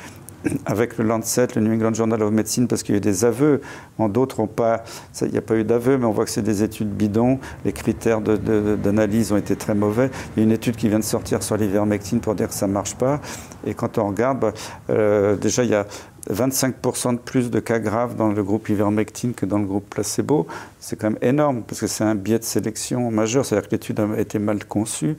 avec 0.66 0.98
le 0.98 1.06
Lancet, 1.06 1.48
le 1.56 1.62
New 1.62 1.74
England 1.74 1.94
Journal 1.94 2.22
of 2.22 2.32
Medicine, 2.32 2.68
parce 2.68 2.84
qu'il 2.84 2.96
y 2.96 2.96
a 2.96 3.00
eu 3.00 3.02
des 3.02 3.24
aveux. 3.24 3.62
D'autres 4.00 4.42
n'ont 4.42 4.48
pas, 4.48 4.84
il 5.22 5.30
n'y 5.30 5.38
a 5.38 5.42
pas 5.42 5.56
eu 5.56 5.64
d'aveux, 5.64 5.98
mais 5.98 6.06
on 6.06 6.12
voit 6.12 6.26
que 6.26 6.32
c'est 6.32 6.42
des 6.42 6.64
études 6.64 6.90
bidons. 6.90 7.40
Les 7.64 7.72
critères 7.72 8.20
d'analyse 8.20 9.32
ont 9.32 9.38
été 9.38 9.56
très 9.56 9.76
mauvais. 9.76 10.10
Il 10.36 10.40
y 10.40 10.44
a 10.44 10.46
une 10.46 10.52
étude 10.52 10.76
qui 10.76 10.90
vient 10.90 11.00
de 11.00 11.04
sortir 11.04 11.44
sur 11.44 11.56
l'ivermectine 11.56 12.20
pour 12.20 12.36
dire 12.36 12.50
que 12.50 12.56
ça 12.56 12.68
ne 12.68 12.74
marche 12.74 12.96
pas. 12.96 13.22
Et 13.66 13.74
quand 13.74 13.98
on 13.98 14.08
regarde, 14.08 14.40
bah, 14.40 14.54
euh, 14.90 15.36
déjà, 15.38 15.64
il 15.64 15.70
y 15.70 15.76
a 15.76 15.86
25% 16.30 17.14
de 17.14 17.18
plus 17.20 17.52
de 17.52 17.60
cas 17.60 17.80
graves 17.80 18.16
dans 18.16 18.30
le 18.30 18.44
groupe 18.44 18.70
ivermectine 18.70 19.34
que 19.34 19.46
dans 19.46 19.60
le 19.60 19.66
groupe 19.66 19.90
placebo. 19.90 20.48
C'est 20.80 20.98
quand 20.98 21.12
même 21.12 21.20
énorme, 21.22 21.64
parce 21.64 21.80
que 21.80 21.88
c'est 21.88 22.04
un 22.04 22.16
biais 22.16 22.40
de 22.40 22.44
sélection 22.44 23.12
majeur, 23.12 23.46
c'est-à-dire 23.46 23.70
que 23.70 23.76
l'étude 23.76 24.00
a 24.00 24.20
été 24.20 24.40
mal 24.40 24.66
conçue. 24.66 25.16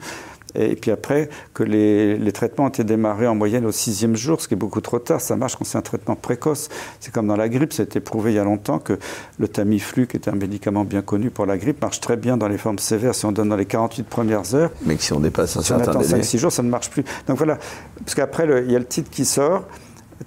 Et 0.55 0.75
puis 0.75 0.91
après, 0.91 1.29
que 1.53 1.63
les, 1.63 2.17
les, 2.17 2.31
traitements 2.31 2.65
ont 2.65 2.69
été 2.69 2.83
démarrés 2.83 3.27
en 3.27 3.35
moyenne 3.35 3.65
au 3.65 3.71
sixième 3.71 4.15
jour, 4.15 4.41
ce 4.41 4.47
qui 4.47 4.53
est 4.53 4.57
beaucoup 4.57 4.81
trop 4.81 4.99
tard. 4.99 5.21
Ça 5.21 5.35
marche 5.35 5.55
quand 5.55 5.65
c'est 5.65 5.77
un 5.77 5.81
traitement 5.81 6.15
précoce. 6.15 6.69
C'est 6.99 7.13
comme 7.13 7.27
dans 7.27 7.35
la 7.35 7.49
grippe, 7.49 7.73
ça 7.73 7.83
a 7.83 7.85
été 7.85 7.99
prouvé 7.99 8.31
il 8.31 8.35
y 8.35 8.39
a 8.39 8.43
longtemps 8.43 8.79
que 8.79 8.97
le 9.39 9.47
Tamiflu, 9.47 10.07
qui 10.07 10.17
est 10.17 10.27
un 10.27 10.35
médicament 10.35 10.83
bien 10.83 11.01
connu 11.01 11.29
pour 11.29 11.45
la 11.45 11.57
grippe, 11.57 11.81
marche 11.81 11.99
très 11.99 12.17
bien 12.17 12.37
dans 12.37 12.47
les 12.47 12.57
formes 12.57 12.79
sévères 12.79 13.15
si 13.15 13.25
on 13.25 13.31
donne 13.31 13.49
dans 13.49 13.55
les 13.55 13.65
48 13.65 14.03
premières 14.03 14.55
heures. 14.55 14.71
Mais 14.85 14.97
si 14.97 15.13
on 15.13 15.19
dépasse 15.19 15.57
un 15.57 15.61
si 15.61 15.67
certain 15.67 15.99
5-6 15.99 16.37
jours, 16.37 16.51
ça 16.51 16.63
ne 16.63 16.69
marche 16.69 16.89
plus. 16.89 17.03
Donc 17.27 17.37
voilà, 17.37 17.57
parce 17.99 18.15
qu'après, 18.15 18.47
il 18.65 18.71
y 18.71 18.75
a 18.75 18.79
le 18.79 18.85
titre 18.85 19.09
qui 19.09 19.25
sort 19.25 19.63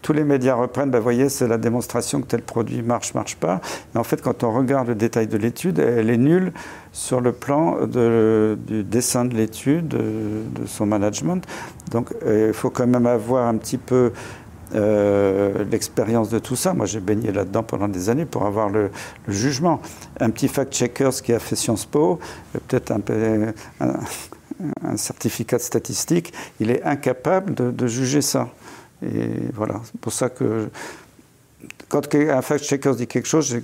tous 0.03 0.13
les 0.13 0.25
médias 0.25 0.55
reprennent, 0.55 0.91
ben, 0.91 1.01
voyez, 1.01 1.29
c'est 1.29 1.49
la 1.49 1.57
démonstration 1.57 2.21
que 2.21 2.27
tel 2.27 2.43
produit 2.43 2.83
marche, 2.83 3.15
marche 3.15 3.37
pas. 3.37 3.61
Mais 3.93 4.01
en 4.01 4.05
fait, 4.05 4.21
quand 4.21 4.45
on 4.45 4.53
regarde 4.53 4.89
le 4.89 4.95
détail 4.95 5.27
de 5.27 5.39
l'étude, 5.39 5.79
elle 5.79 6.11
est 6.11 6.19
nulle 6.19 6.53
sur 6.93 7.21
le 7.21 7.33
plan 7.33 7.87
du 7.87 8.85
dessin 8.85 9.25
de 9.25 9.35
l'étude, 9.35 9.89
de, 9.89 10.67
son 10.67 10.87
management. 10.87 11.47
Donc, 11.91 12.13
euh, 12.25 12.49
il 12.49 12.55
faut 12.55 12.71
quand 12.71 12.87
même 12.87 13.07
avoir 13.07 13.49
un 13.49 13.57
petit 13.57 13.79
peu 13.79 14.13
euh, 14.75 15.65
l'expérience 15.71 16.29
de 16.29 16.39
tout 16.39 16.57
ça. 16.57 16.75
Moi, 16.75 16.85
j'ai 16.85 17.01
baigné 17.01 17.33
là-dedans 17.33 17.63
pendant 17.63 17.89
des 17.89 18.11
années 18.11 18.27
pour 18.27 18.45
avoir 18.45 18.69
le, 18.69 18.91
jugement. 19.27 19.81
Un 20.21 20.29
petit 20.31 20.49
fact-checker, 20.49 21.11
ce 21.13 21.23
qui 21.23 21.33
a 21.33 21.39
fait 21.39 21.57
Sciences 21.57 21.87
Po, 21.87 22.19
euh, 22.55 22.59
peut-être 22.69 22.93
un, 23.81 24.97
certificat 24.97 25.57
de 25.57 25.63
statistique, 25.63 26.35
il 26.61 26.71
est 26.71 26.83
incapable 26.83 27.55
de 27.55 27.87
juger 27.87 28.23
ça. 28.23 28.49
Et 29.03 29.51
voilà, 29.55 29.81
c'est 29.85 30.01
pour 30.01 30.13
ça 30.13 30.29
que 30.29 30.69
quand 31.89 32.15
un 32.15 32.43
fact-checker 32.43 32.95
dit 32.97 33.07
quelque 33.07 33.29
chose, 33.29 33.61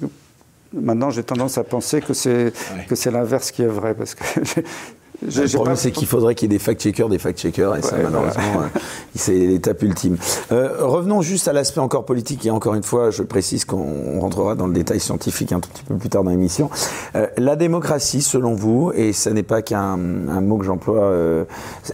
maintenant 0.73 1.11
j'ai 1.11 1.23
tendance 1.23 1.59
à 1.59 1.65
penser 1.65 2.01
que 2.01 2.15
c'est 2.15 2.53
c'est 2.95 3.11
l'inverse 3.11 3.51
qui 3.51 3.63
est 3.63 3.67
vrai 3.67 3.95
parce 3.95 4.15
que 4.15 4.25
le 5.25 5.55
problème, 5.55 5.77
c'est 5.77 5.91
qu'il 5.91 6.07
faudrait 6.07 6.35
qu'il 6.35 6.51
y 6.51 6.55
ait 6.55 6.59
des 6.59 6.63
fact-checkers, 6.63 7.09
des 7.09 7.19
fact-checkers, 7.19 7.77
et 7.77 7.83
ça, 7.83 7.97
malheureusement, 7.97 8.43
euh, 8.63 8.79
c'est 9.15 9.35
l'étape 9.35 9.83
ultime. 9.83 10.17
Euh, 10.53 10.77
revenons 10.81 11.23
juste 11.23 11.49
à 11.49 11.53
l'aspect 11.53 11.81
encore 11.81 12.05
politique, 12.05 12.45
et 12.47 12.51
encore 12.51 12.75
une 12.75 12.83
fois, 12.83 13.11
je 13.11 13.23
précise 13.23 13.65
qu'on 13.65 14.21
rentrera 14.21 14.55
dans 14.55 14.67
le 14.67 14.73
détail 14.73 15.01
scientifique 15.01 15.53
un 15.53 15.61
tout 15.61 15.71
petit 15.71 15.85
peu 15.85 15.97
plus 15.97 16.09
tard 16.09 16.25
dans 16.25 16.31
l'émission. 16.31 16.71
Euh, 17.15 17.27
la 17.37 17.57
démocratie, 17.57 18.23
selon 18.23 18.55
vous, 18.55 18.93
et 18.95 19.13
ce 19.13 19.31
n'est 19.31 19.43
pas 19.43 19.63
qu'un 19.63 19.97
mot 19.97 20.59
que 20.59 20.65
j'emploie, 20.65 21.13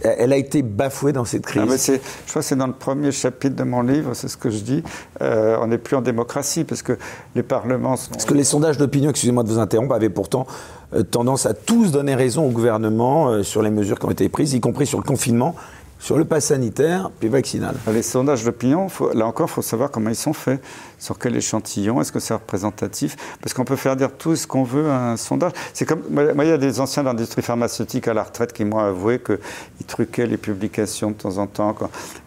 elle 0.03 0.33
a 0.33 0.37
été 0.37 0.61
bafouée 0.61 1.13
dans 1.13 1.25
cette 1.25 1.45
crise. 1.45 1.63
Ah, 1.63 1.75
je 1.77 2.29
crois 2.29 2.41
que 2.41 2.47
c'est 2.47 2.55
dans 2.55 2.67
le 2.67 2.73
premier 2.73 3.11
chapitre 3.11 3.55
de 3.55 3.63
mon 3.63 3.81
livre, 3.81 4.13
c'est 4.13 4.27
ce 4.27 4.37
que 4.37 4.49
je 4.49 4.59
dis. 4.59 4.83
on 5.19 5.67
n'est 5.67 5.77
plus 5.77 5.95
en 5.95 6.01
démocratie, 6.01 6.63
parce 6.63 6.81
que 6.81 6.97
les 7.35 7.43
parlements 7.43 7.95
sont... 7.95 8.11
Parce 8.11 8.25
que 8.25 8.33
les 8.33 8.43
sondages 8.43 8.77
d'opinion, 8.77 9.09
excusez-moi 9.09 9.43
de 9.43 9.49
vous 9.49 9.59
interrompre, 9.59 9.93
avaient 9.93 10.09
pourtant 10.09 10.45
euh, 10.47 10.80
tendance 11.09 11.45
à 11.45 11.53
tous 11.53 11.91
donner 11.91 12.15
raison 12.15 12.45
au 12.47 12.51
gouvernement 12.51 13.29
euh, 13.29 13.43
sur 13.43 13.61
les 13.61 13.69
mesures 13.69 13.99
qui 13.99 14.05
ont 14.05 14.11
été 14.11 14.27
prises, 14.29 14.53
y 14.53 14.59
compris 14.59 14.85
sur 14.85 14.97
le 14.97 15.03
confinement, 15.03 15.55
sur 16.01 16.17
le 16.17 16.25
pass 16.25 16.45
sanitaire, 16.45 17.11
puis 17.19 17.29
vaccinal. 17.29 17.75
Les 17.93 18.01
sondages 18.01 18.43
d'opinion, 18.43 18.87
là 19.13 19.27
encore, 19.27 19.47
il 19.47 19.53
faut 19.53 19.61
savoir 19.61 19.91
comment 19.91 20.09
ils 20.09 20.15
sont 20.15 20.33
faits, 20.33 20.59
sur 20.97 21.19
quel 21.19 21.35
échantillon, 21.35 22.01
est-ce 22.01 22.11
que 22.11 22.19
c'est 22.19 22.33
représentatif, 22.33 23.15
parce 23.39 23.53
qu'on 23.53 23.65
peut 23.65 23.75
faire 23.75 23.95
dire 23.95 24.11
tout 24.11 24.35
ce 24.35 24.47
qu'on 24.47 24.63
veut 24.63 24.89
à 24.89 25.11
un 25.11 25.17
sondage. 25.17 25.51
C'est 25.73 25.85
comme, 25.85 26.01
moi, 26.09 26.43
il 26.43 26.47
y 26.47 26.51
a 26.51 26.57
des 26.57 26.79
anciens 26.79 27.03
d'industrie 27.03 27.43
pharmaceutique 27.43 28.07
à 28.07 28.15
la 28.15 28.23
retraite 28.23 28.51
qui 28.51 28.65
m'ont 28.65 28.79
avoué 28.79 29.19
qu'ils 29.19 29.85
truquaient 29.85 30.25
les 30.25 30.37
publications 30.37 31.11
de 31.11 31.15
temps 31.15 31.37
en 31.37 31.45
temps, 31.45 31.75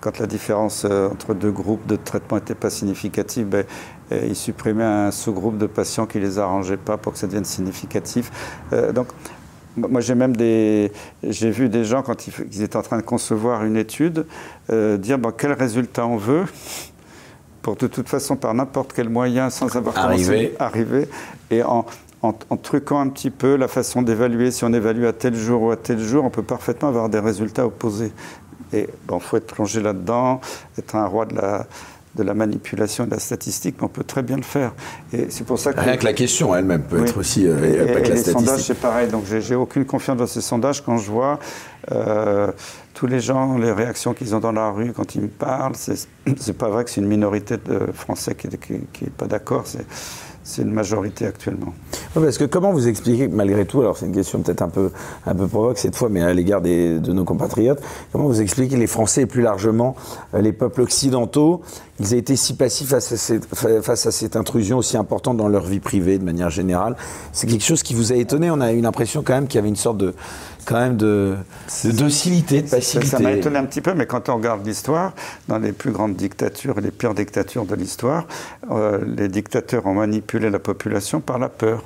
quand, 0.00 0.18
la 0.20 0.26
différence 0.26 0.86
euh, 0.88 1.08
entre 1.10 1.34
deux 1.34 1.50
groupes 1.50 1.86
de 1.86 1.96
traitement 1.96 2.36
n'était 2.36 2.54
pas 2.54 2.70
significative, 2.70 3.46
ben, 3.46 3.64
et 4.10 4.26
il 4.26 4.36
supprimait 4.36 4.84
un 4.84 5.10
sous-groupe 5.10 5.58
de 5.58 5.66
patients 5.66 6.06
qui 6.06 6.18
ne 6.18 6.24
les 6.24 6.38
arrangeait 6.38 6.76
pas 6.76 6.96
pour 6.96 7.12
que 7.12 7.18
ça 7.18 7.26
devienne 7.26 7.44
significatif. 7.44 8.30
Euh, 8.72 8.92
donc, 8.92 9.08
moi, 9.76 10.00
j'ai 10.00 10.14
même 10.14 10.36
des, 10.36 10.92
j'ai 11.22 11.50
vu 11.50 11.68
des 11.68 11.84
gens 11.84 12.02
quand 12.02 12.28
ils, 12.28 12.62
étaient 12.62 12.76
en 12.76 12.82
train 12.82 12.98
de 12.98 13.02
concevoir 13.02 13.64
une 13.64 13.76
étude 13.76 14.26
euh, 14.70 14.96
dire 14.96 15.18
bon, 15.18 15.32
quel 15.36 15.52
résultat 15.52 16.06
on 16.06 16.16
veut 16.16 16.44
pour 17.62 17.76
de 17.76 17.86
toute 17.86 18.08
façon 18.08 18.36
par 18.36 18.54
n'importe 18.54 18.92
quel 18.92 19.08
moyen 19.08 19.50
sans 19.50 19.74
avoir 19.74 19.96
arrivé, 19.96 20.54
arriver 20.58 21.08
et 21.50 21.62
en, 21.62 21.86
en, 22.22 22.34
en, 22.50 22.56
truquant 22.56 23.00
un 23.00 23.08
petit 23.08 23.30
peu 23.30 23.56
la 23.56 23.68
façon 23.68 24.02
d'évaluer. 24.02 24.50
Si 24.50 24.64
on 24.64 24.72
évalue 24.72 25.06
à 25.06 25.12
tel 25.12 25.34
jour 25.34 25.62
ou 25.62 25.70
à 25.70 25.76
tel 25.76 25.98
jour, 25.98 26.24
on 26.24 26.30
peut 26.30 26.42
parfaitement 26.42 26.88
avoir 26.88 27.08
des 27.08 27.20
résultats 27.20 27.66
opposés. 27.66 28.12
Et 28.72 28.88
bon, 29.06 29.18
faut 29.18 29.36
être 29.36 29.54
plongé 29.54 29.80
là-dedans, 29.80 30.40
être 30.78 30.94
un 30.94 31.06
roi 31.06 31.26
de 31.26 31.36
la 31.36 31.66
de 32.16 32.22
la 32.22 32.34
manipulation 32.34 33.06
de 33.06 33.10
la 33.10 33.18
statistique, 33.18 33.76
mais 33.78 33.84
on 33.84 33.88
peut 33.88 34.04
très 34.04 34.22
bien 34.22 34.36
le 34.36 34.42
faire. 34.42 34.72
Et 35.12 35.26
c'est 35.30 35.44
pour 35.44 35.58
ça 35.58 35.72
que 35.72 35.80
rien 35.80 35.96
que 35.96 36.04
la 36.04 36.12
question 36.12 36.54
elle-même 36.54 36.82
peut 36.82 37.02
être 37.02 37.18
aussi 37.18 37.46
euh, 37.46 37.86
et, 37.88 37.92
pas 37.92 38.00
que 38.00 38.08
la 38.08 38.14
les 38.14 38.22
sondages 38.22 38.62
c'est 38.62 38.80
pareil. 38.80 39.08
Donc 39.08 39.24
j'ai 39.26 39.54
aucune 39.54 39.84
confiance 39.84 40.16
dans 40.16 40.26
ces 40.26 40.40
sondages 40.40 40.82
quand 40.82 40.96
je 40.96 41.10
vois 41.10 41.38
euh, 41.92 42.50
tous 42.94 43.06
les 43.06 43.20
gens, 43.20 43.58
les 43.58 43.72
réactions 43.72 44.14
qu'ils 44.14 44.34
ont 44.34 44.40
dans 44.40 44.52
la 44.52 44.70
rue 44.70 44.92
quand 44.92 45.14
ils 45.14 45.22
me 45.22 45.28
parlent. 45.28 45.74
C'est 45.74 46.56
pas 46.56 46.68
vrai 46.68 46.84
que 46.84 46.90
c'est 46.90 47.00
une 47.00 47.08
minorité 47.08 47.56
de 47.56 47.92
Français 47.92 48.34
qui 48.34 48.48
n'est 48.48 49.10
pas 49.16 49.26
d'accord. 49.26 49.62
C'est 49.66 49.84
c'est 50.44 50.60
une 50.60 50.72
majorité 50.72 51.24
actuellement. 51.24 51.72
parce 52.12 52.36
que 52.36 52.44
comment 52.44 52.70
vous 52.70 52.86
expliquez, 52.86 53.28
malgré 53.28 53.64
tout, 53.64 53.80
alors 53.80 53.96
c'est 53.96 54.04
une 54.04 54.14
question 54.14 54.40
peut-être 54.40 54.60
un 54.60 54.68
peu, 54.68 54.90
un 55.26 55.34
peu 55.34 55.48
provoque 55.48 55.78
cette 55.78 55.96
fois, 55.96 56.10
mais 56.10 56.22
à 56.22 56.34
l'égard 56.34 56.60
de 56.60 57.12
nos 57.12 57.24
compatriotes, 57.24 57.80
comment 58.12 58.26
vous 58.26 58.42
expliquez 58.42 58.74
que 58.74 58.80
les 58.80 58.86
Français 58.86 59.22
et 59.22 59.26
plus 59.26 59.40
largement 59.40 59.96
euh, 60.34 60.42
les 60.42 60.52
peuples 60.52 60.82
occidentaux, 60.82 61.62
ils 61.98 62.12
aient 62.12 62.18
été 62.18 62.36
si 62.36 62.56
passifs 62.56 62.88
face 62.88 63.12
à 63.12 63.16
cette, 63.16 63.46
face 63.54 64.06
à 64.06 64.10
cette 64.10 64.36
intrusion 64.36 64.78
aussi 64.78 64.98
importante 64.98 65.38
dans 65.38 65.48
leur 65.48 65.64
vie 65.64 65.80
privée 65.80 66.18
de 66.18 66.24
manière 66.24 66.50
générale? 66.50 66.96
C'est 67.32 67.46
quelque 67.46 67.64
chose 67.64 67.82
qui 67.82 67.94
vous 67.94 68.12
a 68.12 68.16
étonné? 68.16 68.50
On 68.50 68.60
a 68.60 68.72
eu 68.72 68.80
l'impression 68.80 69.22
quand 69.22 69.34
même 69.34 69.46
qu'il 69.46 69.56
y 69.56 69.60
avait 69.60 69.68
une 69.68 69.76
sorte 69.76 69.96
de, 69.96 70.14
quand 70.64 70.78
même 70.78 70.96
de, 70.96 71.36
docilité, 71.84 72.62
de 72.62 72.70
passivité. 72.70 73.06
Ça 73.06 73.18
m'a 73.18 73.32
étonné 73.32 73.58
un 73.58 73.64
petit 73.64 73.80
peu, 73.80 73.94
mais 73.94 74.06
quand 74.06 74.28
on 74.28 74.36
regarde 74.36 74.66
l'histoire, 74.66 75.12
dans 75.48 75.58
les 75.58 75.72
plus 75.72 75.92
grandes 75.92 76.16
dictatures 76.16 76.78
et 76.78 76.80
les 76.80 76.90
pires 76.90 77.14
dictatures 77.14 77.66
de 77.66 77.74
l'histoire, 77.74 78.26
euh, 78.70 78.98
les 79.06 79.28
dictateurs 79.28 79.86
ont 79.86 79.94
manipulé 79.94 80.50
la 80.50 80.58
population 80.58 81.20
par 81.20 81.38
la 81.38 81.48
peur. 81.48 81.82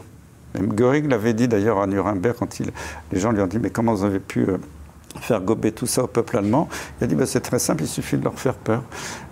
Même 0.54 0.72
Göring 0.72 1.08
l'avait 1.08 1.34
dit 1.34 1.48
d'ailleurs 1.48 1.80
à 1.80 1.86
Nuremberg 1.86 2.36
quand 2.38 2.60
il, 2.60 2.70
les 3.12 3.20
gens 3.20 3.32
lui 3.32 3.42
ont 3.42 3.46
dit 3.46 3.58
mais 3.58 3.70
comment 3.70 3.94
vous 3.94 4.04
avez 4.04 4.20
pu 4.20 4.40
euh, 4.48 4.58
faire 5.20 5.40
gober 5.40 5.72
tout 5.72 5.86
ça 5.86 6.04
au 6.04 6.06
peuple 6.06 6.36
allemand 6.36 6.68
Il 7.00 7.04
a 7.04 7.06
dit 7.06 7.14
bah, 7.14 7.26
c'est 7.26 7.40
très 7.40 7.58
simple, 7.58 7.84
il 7.84 7.88
suffit 7.88 8.16
de 8.16 8.24
leur 8.24 8.38
faire 8.38 8.54
peur. 8.54 8.82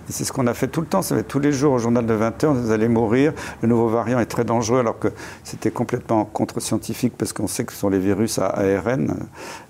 C'est 0.09 0.23
ce 0.23 0.31
qu'on 0.31 0.47
a 0.47 0.53
fait 0.53 0.67
tout 0.67 0.79
le 0.79 0.87
temps. 0.87 1.01
Ça 1.01 1.21
tous 1.23 1.39
les 1.39 1.51
jours 1.51 1.73
au 1.73 1.79
journal 1.79 2.05
de 2.05 2.13
20 2.13 2.43
h 2.43 2.53
vous 2.53 2.71
allez 2.71 2.87
mourir. 2.87 3.33
Le 3.61 3.67
nouveau 3.67 3.89
variant 3.89 4.19
est 4.19 4.25
très 4.25 4.45
dangereux, 4.45 4.79
alors 4.79 4.99
que 4.99 5.09
c'était 5.43 5.71
complètement 5.71 6.23
contre-scientifique 6.23 7.13
parce 7.17 7.33
qu'on 7.33 7.47
sait 7.47 7.65
que 7.65 7.73
ce 7.73 7.79
sont 7.79 7.89
les 7.89 7.99
virus 7.99 8.39
à 8.39 8.47
ARN. 8.47 9.15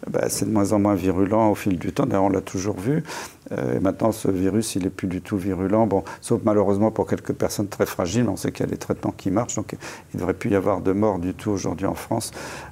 Ben, 0.09 0.26
c'est 0.30 0.45
de 0.45 0.51
moins 0.51 0.74
en 0.74 0.80
moins 0.80 0.93
virulent 0.93 1.49
au 1.49 1.55
fil 1.55 1.80
du 1.80 1.91
temps. 1.91 2.05
D'ailleurs, 2.05 2.26
on 2.26 2.30
l'a 2.30 2.41
toujours 2.41 2.80
vu. 2.80 3.03
Euh, 3.51 3.78
et 3.78 3.80
maintenant, 3.80 4.11
ce 4.11 4.30
virus, 4.30 4.76
il 4.76 4.84
n'est 4.84 4.89
plus 4.89 5.07
du 5.07 5.22
tout 5.22 5.38
virulent. 5.38 5.88
Bon, 5.88 6.03
sauf 6.22 6.41
malheureusement 6.43 6.91
pour 6.91 7.07
quelques 7.07 7.34
personnes 7.34 7.68
très 7.68 7.88
fragiles. 7.88 8.30
On 8.30 8.36
sait 8.36 8.51
qu'il 8.51 8.65
y 8.65 8.70
a 8.70 8.72
des 8.72 8.78
traitements 8.78 9.13
qui 9.15 9.32
marchent. 9.32 9.55
Donc, 9.55 9.74
il 9.74 10.18
ne 10.18 10.20
devrait 10.20 10.36
plus 10.36 10.51
y 10.51 10.55
avoir 10.55 10.82
de 10.82 10.91
morts 10.91 11.18
du 11.18 11.34
tout 11.34 11.49
aujourd'hui 11.49 11.88
en 11.88 11.95
France. 11.95 12.32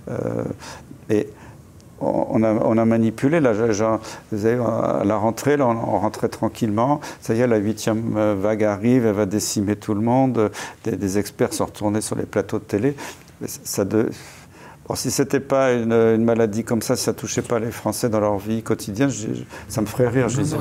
Euh, 0.10 0.44
et 1.10 1.30
on 2.02 2.78
a, 2.78 2.86
manipulé. 2.86 3.40
Là, 3.40 3.54
vous 3.54 4.48
à 4.48 5.04
la 5.04 5.18
rentrée, 5.18 5.60
on, 5.60 6.00
rentrait 6.00 6.30
tranquillement. 6.30 7.00
Ça 7.22 7.34
y 7.34 7.42
est, 7.42 7.48
la 7.48 7.58
huitième 7.58 8.18
euh, 8.18 8.36
vague 8.38 8.64
arrive, 8.64 9.06
elle 9.06 9.14
va 9.14 9.26
décimer 9.26 9.76
tout 9.76 9.94
le 9.94 10.02
monde. 10.02 10.52
Des, 10.84 11.18
experts 11.18 11.54
sont 11.54 11.66
retournés 11.66 12.02
sur 12.02 12.16
les 12.16 12.26
plateaux 12.26 12.60
de 12.60 12.64
télé. 12.64 12.96
Ça 13.46 13.86
de, 13.86 14.10
si 14.94 15.10
ce 15.10 15.24
n'était 15.24 15.40
pas 15.40 15.74
une, 15.74 16.24
maladie 16.24 16.64
comme 16.64 16.84
ça, 16.84 16.96
si 16.96 17.04
ça 17.04 17.12
ne 17.12 17.18
touchait 17.18 17.42
pas 17.42 17.58
les 17.58 17.72
Français 17.72 18.08
dans 18.08 18.20
leur 18.20 18.38
vie 18.38 18.62
quotidienne, 18.62 19.10
ça 19.68 19.82
me 19.82 19.88
ferait 19.88 20.08
rire. 20.10 20.30
Je 20.30 20.42
disais. 20.42 20.58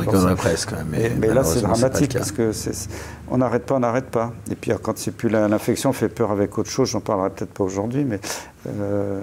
Mais, 0.90 1.12
mais 1.18 1.28
là, 1.28 1.44
c'est 1.44 1.60
dramatique 1.60 2.14
parce 2.14 2.32
que 2.32 2.50
on 3.30 3.38
n'arrête 3.38 3.66
pas, 3.66 3.74
on 3.74 3.80
n'arrête 3.80 4.06
pas. 4.06 4.32
Et 4.50 4.54
puis, 4.54 4.72
quand 4.82 4.96
c'est 4.96 5.10
plus 5.10 5.28
l'infection, 5.28 5.92
fait 5.92 6.08
peur 6.08 6.30
avec 6.30 6.56
autre 6.56 6.70
chose. 6.70 6.88
J'en 6.88 7.00
parlerai 7.00 7.30
peut-être 7.30 7.52
pas 7.52 7.64
aujourd'hui, 7.64 8.04
mais 8.04 8.18
euh, 8.66 9.20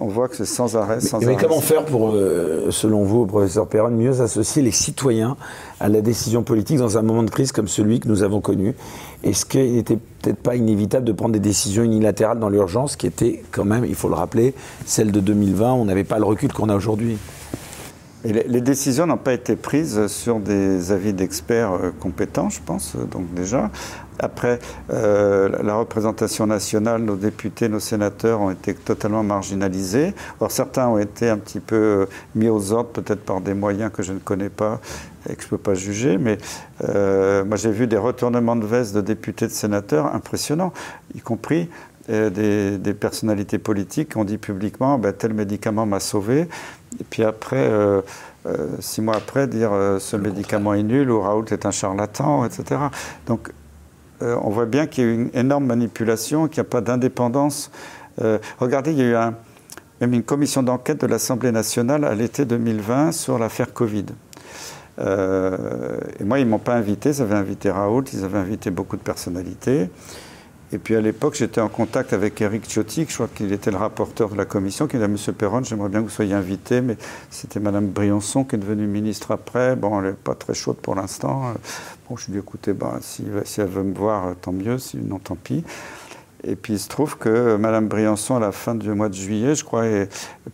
on 0.00 0.08
voit 0.08 0.28
que 0.28 0.36
c'est 0.36 0.44
sans 0.44 0.76
arrêt. 0.76 1.00
Sans 1.00 1.20
mais, 1.20 1.36
comment 1.36 1.60
faire 1.60 1.84
pour, 1.84 2.10
euh, 2.14 2.70
selon 2.70 3.04
vous, 3.04 3.26
professeur 3.26 3.66
Perron, 3.66 3.90
mieux 3.90 4.20
associer 4.20 4.62
les 4.62 4.70
citoyens 4.70 5.36
à 5.80 5.88
la 5.88 6.00
décision 6.00 6.42
politique 6.42 6.78
dans 6.78 6.98
un 6.98 7.02
moment 7.02 7.22
de 7.22 7.30
crise 7.30 7.52
comme 7.52 7.68
celui 7.68 8.00
que 8.00 8.08
nous 8.08 8.22
avons 8.22 8.40
connu? 8.40 8.74
Est-ce 9.24 9.44
qu'il 9.44 9.74
n'était 9.74 9.96
peut-être 9.96 10.38
pas 10.38 10.56
inévitable 10.56 11.04
de 11.04 11.12
prendre 11.12 11.32
des 11.32 11.40
décisions 11.40 11.82
unilatérales 11.82 12.38
dans 12.38 12.48
l'urgence, 12.48 12.96
qui 12.96 13.06
était 13.06 13.42
quand 13.50 13.64
même, 13.64 13.84
il 13.84 13.94
faut 13.94 14.08
le 14.08 14.14
rappeler, 14.14 14.54
celle 14.84 15.10
de 15.10 15.20
2020, 15.20 15.72
on 15.72 15.84
n'avait 15.84 16.04
pas 16.04 16.18
le 16.18 16.24
recul 16.24 16.52
qu'on 16.52 16.68
a 16.68 16.76
aujourd'hui? 16.76 17.18
Les, 18.24 18.60
décisions 18.60 19.06
n'ont 19.06 19.18
pas 19.18 19.34
été 19.34 19.54
prises 19.54 20.08
sur 20.08 20.40
des 20.40 20.90
avis 20.90 21.12
d'experts 21.12 21.72
euh, 21.74 21.90
compétents, 22.00 22.50
je 22.50 22.58
pense, 22.64 22.96
donc 23.12 23.32
déjà. 23.34 23.70
Après, 24.18 24.58
euh, 24.92 25.50
la 25.62 25.76
représentation 25.76 26.46
nationale, 26.46 27.02
nos 27.02 27.16
députés, 27.16 27.68
nos 27.68 27.80
sénateurs 27.80 28.40
ont 28.40 28.50
été 28.50 28.74
totalement 28.74 29.22
marginalisés. 29.22 30.14
Or, 30.40 30.50
certains 30.50 30.88
ont 30.88 30.98
été 30.98 31.28
un 31.28 31.38
petit 31.38 31.60
peu 31.60 31.76
euh, 31.76 32.06
mis 32.34 32.48
aux 32.48 32.72
ordres, 32.72 32.90
peut-être 32.90 33.24
par 33.24 33.40
des 33.40 33.54
moyens 33.54 33.90
que 33.92 34.02
je 34.02 34.12
ne 34.12 34.18
connais 34.18 34.48
pas 34.48 34.80
et 35.28 35.34
que 35.34 35.42
je 35.42 35.46
ne 35.46 35.50
peux 35.50 35.58
pas 35.58 35.74
juger. 35.74 36.18
Mais 36.18 36.38
euh, 36.88 37.44
moi, 37.44 37.56
j'ai 37.56 37.70
vu 37.70 37.86
des 37.86 37.98
retournements 37.98 38.56
de 38.56 38.66
veste 38.66 38.94
de 38.94 39.00
députés, 39.00 39.46
de 39.46 39.52
sénateurs 39.52 40.14
impressionnants, 40.14 40.72
y 41.14 41.20
compris 41.20 41.68
des, 42.08 42.78
des, 42.78 42.94
personnalités 42.94 43.58
politiques 43.58 44.10
qui 44.10 44.16
ont 44.16 44.24
dit 44.24 44.38
publiquement 44.38 44.96
ben, 44.96 45.12
tel 45.12 45.34
médicament 45.34 45.86
m'a 45.86 45.98
sauvé. 45.98 46.46
Et 47.00 47.04
puis 47.04 47.24
après, 47.24 47.68
euh, 47.68 48.00
euh, 48.46 48.68
six 48.78 49.02
mois 49.02 49.16
après, 49.16 49.46
dire 49.46 49.72
ce 49.98 50.16
médicament 50.16 50.74
est 50.74 50.82
nul 50.82 51.10
ou 51.10 51.20
Raoult 51.20 51.46
est 51.50 51.66
un 51.66 51.70
charlatan, 51.70 52.44
etc. 52.44 52.80
Donc 53.26 53.50
on 54.20 54.50
voit 54.50 54.66
bien 54.66 54.86
qu'il 54.86 55.04
y 55.04 55.06
a 55.06 55.10
eu 55.10 55.14
une 55.14 55.30
énorme 55.34 55.66
manipulation, 55.66 56.48
qu'il 56.48 56.62
n'y 56.62 56.66
a 56.66 56.70
pas 56.70 56.80
d'indépendance. 56.80 57.70
regardez, 58.58 58.92
il 58.92 58.98
y 58.98 59.02
a 59.02 59.28
eu 59.28 59.32
même 60.00 60.12
une 60.14 60.22
commission 60.22 60.62
d'enquête 60.62 61.00
de 61.00 61.06
l'Assemblée 61.06 61.52
nationale 61.52 62.04
à 62.04 62.14
l'été 62.14 62.44
2020 62.44 63.12
sur 63.12 63.38
l'affaire 63.38 63.72
Covid. 63.72 64.06
Euh, 64.98 65.98
et 66.20 66.24
moi, 66.24 66.38
ils 66.38 66.44
ne 66.44 66.50
m'ont 66.50 66.58
pas 66.58 66.74
invité. 66.74 67.10
Ils 67.10 67.22
avaient 67.22 67.34
invité 67.34 67.70
Raoult, 67.70 68.04
ils 68.12 68.24
avaient 68.24 68.38
invité 68.38 68.70
beaucoup 68.70 68.96
de 68.96 69.02
personnalités. 69.02 69.90
Et 70.72 70.78
puis 70.78 70.96
à 70.96 71.00
l'époque, 71.00 71.36
j'étais 71.36 71.60
en 71.60 71.68
contact 71.68 72.12
avec 72.12 72.40
Eric 72.40 72.64
Ciotti, 72.68 73.06
je 73.08 73.14
crois 73.14 73.28
qu'il 73.32 73.52
était 73.52 73.70
le 73.70 73.76
rapporteur 73.76 74.30
de 74.30 74.36
la 74.36 74.44
commission, 74.44 74.88
qui 74.88 74.96
a 74.96 74.98
dit 74.98 75.12
Monsieur 75.12 75.32
Perron, 75.32 75.62
j'aimerais 75.62 75.88
bien 75.88 76.00
que 76.00 76.06
vous 76.06 76.10
soyez 76.10 76.34
invité, 76.34 76.80
mais 76.80 76.96
c'était 77.30 77.60
Madame 77.60 77.86
Briançon 77.86 78.42
qui 78.42 78.56
est 78.56 78.58
devenue 78.58 78.88
ministre 78.88 79.30
après. 79.30 79.76
Bon, 79.76 80.00
elle 80.00 80.08
n'est 80.08 80.12
pas 80.12 80.34
très 80.34 80.54
chaude 80.54 80.78
pour 80.78 80.96
l'instant. 80.96 81.54
Bon, 82.08 82.16
je 82.16 82.26
lui 82.26 82.32
ai 82.32 82.34
dit 82.34 82.38
écoutez, 82.40 82.72
ben, 82.72 82.98
si, 83.00 83.24
si, 83.44 83.60
elle 83.60 83.68
veut 83.68 83.84
me 83.84 83.94
voir, 83.94 84.34
tant 84.42 84.52
mieux, 84.52 84.78
sinon 84.78 85.20
tant 85.20 85.36
pis. 85.36 85.62
Et 86.42 86.56
puis 86.56 86.74
il 86.74 86.78
se 86.78 86.88
trouve 86.88 87.16
que 87.16 87.56
Mme 87.56 87.88
Briançon, 87.88 88.36
à 88.36 88.40
la 88.40 88.52
fin 88.52 88.74
du 88.74 88.90
mois 88.90 89.08
de 89.08 89.14
juillet, 89.14 89.54
je 89.54 89.64
crois, 89.64 89.84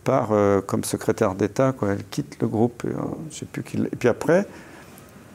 part 0.03 0.29
euh, 0.31 0.61
comme 0.61 0.83
secrétaire 0.83 1.35
d'État. 1.35 1.73
Elle 1.81 2.03
quitte 2.09 2.37
le 2.39 2.47
groupe. 2.47 2.83
Euh, 2.85 2.91
je 3.31 3.39
sais 3.39 3.45
plus 3.45 3.63
Et 3.91 3.95
puis 3.95 4.09
après, 4.09 4.45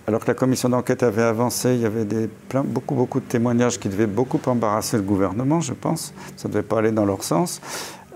alors 0.09 0.23
que 0.23 0.29
la 0.29 0.35
commission 0.35 0.71
d'enquête 0.71 1.03
avait 1.03 1.21
avancé, 1.21 1.75
il 1.75 1.81
y 1.83 1.85
avait 1.85 2.07
des, 2.07 2.31
beaucoup, 2.65 2.95
beaucoup 2.95 3.21
de 3.21 3.27
témoignages 3.27 3.79
qui 3.79 3.91
devaient 3.91 4.07
beaucoup 4.07 4.41
embarrasser 4.47 4.97
le 4.97 5.03
gouvernement, 5.03 5.61
je 5.61 5.75
pense. 5.75 6.15
Ça 6.35 6.49
ne 6.49 6.55
devait 6.55 6.65
pas 6.67 6.79
aller 6.79 6.93
dans 6.93 7.05
leur 7.05 7.23
sens. 7.23 7.61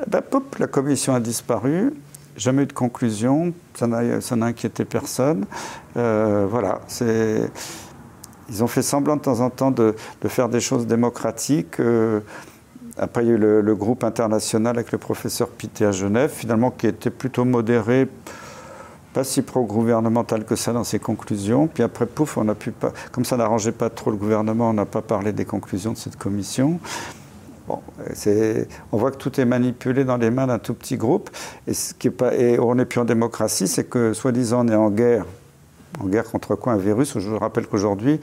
Eh 0.01 0.09
ben, 0.09 0.23
la 0.59 0.69
commission 0.69 1.15
a 1.15 1.21
disparu. 1.21 1.93
Jamais 2.35 2.63
eu 2.63 2.67
de 2.67 2.73
conclusion. 2.73 3.53
Ça 3.75 3.87
n'a 3.87 4.47
inquiété 4.47 4.87
personne. 4.87 5.45
Euh, 5.99 6.47
voilà. 6.49 6.81
Ils 8.49 8.65
ont 8.65 8.69
fait 8.69 8.81
semblant 8.81 9.17
de 9.17 9.21
temps 9.21 9.41
en 9.41 9.51
temps 9.51 9.71
de, 9.71 9.95
faire 10.29 10.49
des 10.49 10.61
choses 10.61 10.87
démocratiques. 10.87 11.79
Euh, 11.79 12.21
après, 12.97 13.23
il 13.23 13.29
y 13.29 13.33
a 13.33 13.35
eu 13.35 13.39
le, 13.39 13.75
groupe 13.75 14.03
international 14.03 14.79
avec 14.79 14.93
le 14.93 14.99
professeur 14.99 15.49
Pité 15.49 15.85
à 15.85 15.93
Genève, 15.93 16.31
finalement, 16.35 16.71
qui 16.71 16.87
était 16.87 17.11
plutôt 17.11 17.45
modéré, 17.45 18.09
pas 19.13 19.25
si 19.25 19.43
pro-gouvernemental 19.43 20.45
que 20.45 20.57
ça 20.57 20.73
dans 20.73 20.85
ses 20.85 20.99
conclusions. 20.99 21.67
Puis 21.67 21.83
après, 21.83 22.07
pouf, 22.07 22.39
on 22.39 22.47
pas, 22.47 22.93
comme 23.11 23.25
ça 23.25 23.37
n'arrangeait 23.37 23.73
pas 23.73 23.91
trop 23.91 24.11
le 24.11 24.17
gouvernement, 24.17 24.71
on 24.71 24.75
n'a 24.75 24.87
pas 24.87 25.03
parlé 25.03 25.33
des 25.33 25.45
conclusions 25.45 25.93
de 25.93 25.99
cette 25.99 26.17
commission. 26.17 26.81
Bon, 27.69 27.79
on 28.91 28.97
voit 28.97 29.13
que 29.13 29.19
tout 29.19 29.41
est 29.41 29.45
manipulé 29.45 30.05
dans 30.05 30.17
les 30.17 30.31
mains 30.31 30.49
d'un 30.49 30.59
tout 30.59 30.75
petit 30.75 30.97
groupe. 30.97 31.31
Et, 31.67 31.75
ce 31.75 31.95
qui 31.95 32.09
est 32.09 32.11
pas, 32.11 32.35
et 32.35 32.59
on 32.59 32.75
n'est 32.75 32.87
plus 32.87 33.01
en 33.01 33.05
démocratie, 33.05 33.69
c'est 33.69 33.85
que, 33.85 34.15
soi-disant, 34.15 34.67
on 34.67 34.69
est 34.69 34.75
en 34.75 34.91
guerre 34.91 35.27
en 36.01 36.07
guerre 36.07 36.25
contre 36.25 36.57
quoi? 36.57 36.75
Un 36.75 36.79
virus. 36.79 37.19
Je 37.19 37.31
rappelle 37.31 37.67
qu'aujourd'hui, 37.67 38.21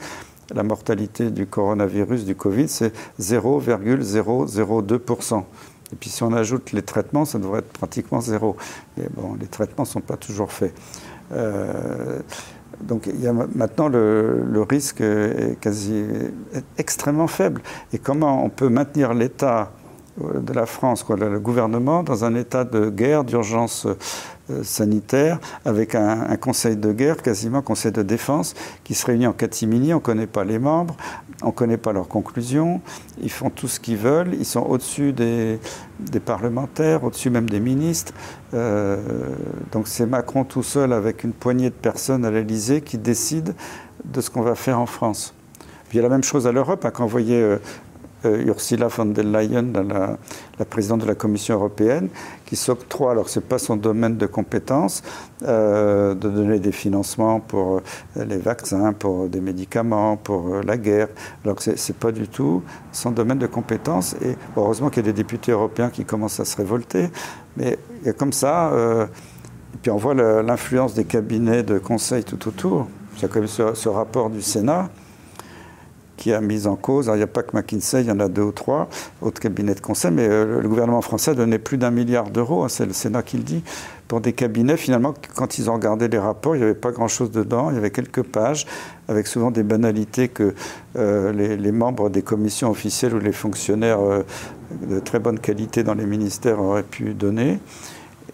la 0.54 0.62
mortalité 0.62 1.30
du 1.30 1.46
coronavirus, 1.46 2.24
du 2.24 2.34
Covid, 2.34 2.68
c'est 2.68 2.94
0,002%. 3.20 5.44
Et 5.92 5.96
puis 5.96 6.10
si 6.10 6.22
on 6.22 6.32
ajoute 6.32 6.72
les 6.72 6.82
traitements, 6.82 7.24
ça 7.24 7.38
devrait 7.38 7.60
être 7.60 7.72
pratiquement 7.72 8.20
zéro. 8.20 8.56
Mais 8.96 9.06
bon, 9.10 9.36
les 9.40 9.46
traitements 9.46 9.84
ne 9.84 9.88
sont 9.88 10.00
pas 10.00 10.16
toujours 10.16 10.52
faits. 10.52 10.74
Euh, 11.32 12.20
donc 12.82 13.06
il 13.06 13.20
y 13.20 13.26
a 13.26 13.32
maintenant 13.32 13.88
le, 13.88 14.66
risque 14.68 15.00
est 15.00 15.58
quasi 15.60 16.04
extrêmement 16.78 17.26
faible. 17.26 17.62
Et 17.92 17.98
comment 17.98 18.44
on 18.44 18.48
peut 18.48 18.68
maintenir 18.68 19.14
l'État 19.14 19.72
euh, 20.22 20.40
de 20.40 20.52
la 20.52 20.66
France, 20.66 21.04
le 21.08 21.40
gouvernement, 21.40 22.02
dans 22.02 22.24
un 22.24 22.34
état 22.34 22.64
de 22.64 22.90
guerre, 22.90 23.24
d'urgence 23.24 23.86
sanitaire, 24.62 25.38
avec 25.64 25.94
un, 25.94 26.36
conseil 26.36 26.76
de 26.76 26.92
guerre, 26.92 27.16
quasiment 27.22 27.62
conseil 27.62 27.92
de 27.92 28.02
défense, 28.02 28.54
qui 28.84 28.94
se 28.94 29.06
réunit 29.06 29.26
en 29.26 29.32
catimini. 29.32 29.92
On 29.92 29.96
ne 29.96 30.02
connaît 30.02 30.26
pas 30.26 30.44
les 30.44 30.58
membres, 30.58 30.96
on 31.42 31.48
ne 31.48 31.52
connaît 31.52 31.76
pas 31.76 31.92
leurs 31.92 32.08
conclusions. 32.08 32.80
Ils 33.22 33.30
font 33.30 33.50
tout 33.50 33.68
ce 33.68 33.80
qu'ils 33.80 33.96
veulent. 33.96 34.34
Ils 34.38 34.46
sont 34.46 34.60
au-dessus 34.60 35.12
des, 35.12 35.58
parlementaires, 36.24 37.04
au-dessus 37.04 37.30
même 37.30 37.48
des 37.48 37.60
ministres. 37.60 38.12
Euh, 38.54 38.98
donc 39.72 39.88
c'est 39.88 40.06
Macron 40.06 40.44
tout 40.44 40.62
seul, 40.62 40.92
avec 40.92 41.24
une 41.24 41.32
poignée 41.32 41.70
de 41.70 41.74
personnes 41.74 42.24
à 42.24 42.30
l'Élysée, 42.30 42.80
qui 42.80 42.98
décide 42.98 43.54
de 44.04 44.20
ce 44.20 44.30
qu'on 44.30 44.42
va 44.42 44.54
faire 44.54 44.80
en 44.80 44.86
France. 44.86 45.34
Il 45.92 45.96
y 45.96 45.98
a 45.98 46.02
la 46.02 46.08
même 46.08 46.22
chose 46.22 46.46
à 46.46 46.52
l'Europe, 46.52 46.84
hein, 46.84 46.90
quand 46.92 47.02
vous 47.02 47.10
voyez 47.10 47.40
euh, 47.40 47.58
euh, 48.24 48.44
Ursula 48.46 48.88
von 48.88 49.06
der 49.06 49.24
Leyen, 49.24 49.72
la, 49.72 50.64
présidente 50.66 51.00
de 51.00 51.06
la 51.06 51.14
Commission 51.14 51.54
européenne, 51.54 52.08
qui 52.44 52.56
s'octroie, 52.56 53.12
alors 53.12 53.28
ce 53.28 53.38
n'est 53.38 53.46
pas 53.46 53.58
son 53.58 53.76
domaine 53.76 54.16
de 54.16 54.26
compétence, 54.26 55.02
euh, 55.42 56.14
de 56.14 56.28
donner 56.28 56.58
des 56.58 56.72
financements 56.72 57.40
pour 57.40 57.76
euh, 58.16 58.24
les 58.24 58.36
vaccins, 58.36 58.92
pour 58.92 59.28
des 59.28 59.40
médicaments, 59.40 60.16
pour 60.16 60.60
la 60.62 60.76
guerre, 60.76 61.08
alors 61.44 61.60
ce 61.62 61.70
n'est 61.70 61.98
pas 61.98 62.12
du 62.12 62.28
tout 62.28 62.62
son 62.92 63.10
domaine 63.10 63.38
de 63.38 63.46
compétence. 63.46 64.14
Et 64.22 64.36
heureusement 64.56 64.90
qu'il 64.90 65.04
y 65.04 65.08
a 65.08 65.12
des 65.12 65.16
députés 65.16 65.52
européens 65.52 65.88
qui 65.88 66.04
commencent 66.04 66.40
à 66.40 66.44
se 66.44 66.56
révolter, 66.56 67.08
mais 67.56 67.78
il 68.02 68.06
y 68.06 68.10
a 68.10 68.12
comme 68.12 68.32
ça. 68.32 68.70
et 69.74 69.78
puis 69.80 69.90
on 69.90 69.96
voit 69.96 70.14
l'influence 70.14 70.94
des 70.94 71.04
cabinets 71.04 71.62
de 71.62 71.78
conseil 71.78 72.24
tout 72.24 72.48
autour. 72.48 72.88
Il 73.16 73.22
y 73.22 73.24
a 73.24 73.28
quand 73.28 73.40
même 73.40 73.74
ce 73.74 73.88
rapport 73.88 74.30
du 74.30 74.42
Sénat 74.42 74.90
qui 76.20 76.34
a 76.34 76.40
mis 76.42 76.66
en 76.66 76.76
cause, 76.76 77.10
il 77.12 77.16
n'y 77.16 77.22
a 77.22 77.26
pas 77.26 77.42
que 77.42 77.56
McKinsey, 77.56 78.02
il 78.02 78.08
y 78.08 78.10
en 78.10 78.20
a 78.20 78.28
deux 78.28 78.42
ou 78.42 78.52
trois 78.52 78.88
autres 79.22 79.40
cabinets 79.40 79.74
de 79.74 79.80
conseil, 79.80 80.10
mais 80.10 80.28
euh, 80.28 80.60
le 80.60 80.68
gouvernement 80.68 81.00
français 81.00 81.30
a 81.30 81.34
donné 81.34 81.58
plus 81.58 81.78
d'un 81.78 81.90
milliard 81.90 82.28
d'euros, 82.28 82.62
hein, 82.62 82.68
c'est 82.68 82.84
le 82.84 82.92
Sénat 82.92 83.22
qui 83.22 83.38
le 83.38 83.42
dit, 83.42 83.62
pour 84.06 84.20
des 84.20 84.34
cabinets. 84.34 84.76
Finalement, 84.76 85.14
quand 85.34 85.56
ils 85.56 85.70
ont 85.70 85.74
regardé 85.74 86.08
les 86.08 86.18
rapports, 86.18 86.54
il 86.54 86.58
n'y 86.58 86.64
avait 86.64 86.74
pas 86.74 86.90
grand-chose 86.92 87.30
dedans, 87.30 87.70
il 87.70 87.76
y 87.76 87.78
avait 87.78 87.90
quelques 87.90 88.22
pages, 88.22 88.66
avec 89.08 89.26
souvent 89.26 89.50
des 89.50 89.62
banalités 89.62 90.28
que 90.28 90.54
euh, 90.96 91.32
les, 91.32 91.72
membres 91.72 92.10
des 92.10 92.22
commissions 92.22 92.70
officielles 92.70 93.14
ou 93.14 93.18
les 93.18 93.32
fonctionnaires 93.32 94.00
euh, 94.00 94.22
de 94.86 95.00
très 95.00 95.20
bonne 95.20 95.38
qualité 95.38 95.84
dans 95.84 95.94
les 95.94 96.06
ministères 96.06 96.60
auraient 96.60 96.82
pu 96.82 97.14
donner. 97.14 97.60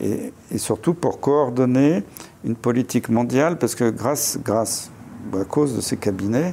Et, 0.01 0.33
et, 0.51 0.59
surtout 0.59 0.93
pour 0.93 1.21
coordonner 1.21 2.03
une 2.45 2.57
politique 2.57 3.11
mondiale, 3.11 3.59
parce 3.59 3.77
que 3.77 3.89
grâce, 3.91 4.41
grâce 4.45 4.91
à 5.41 5.45
cause 5.45 5.77
de 5.77 5.81
ces 5.81 5.97
cabinets, 5.97 6.53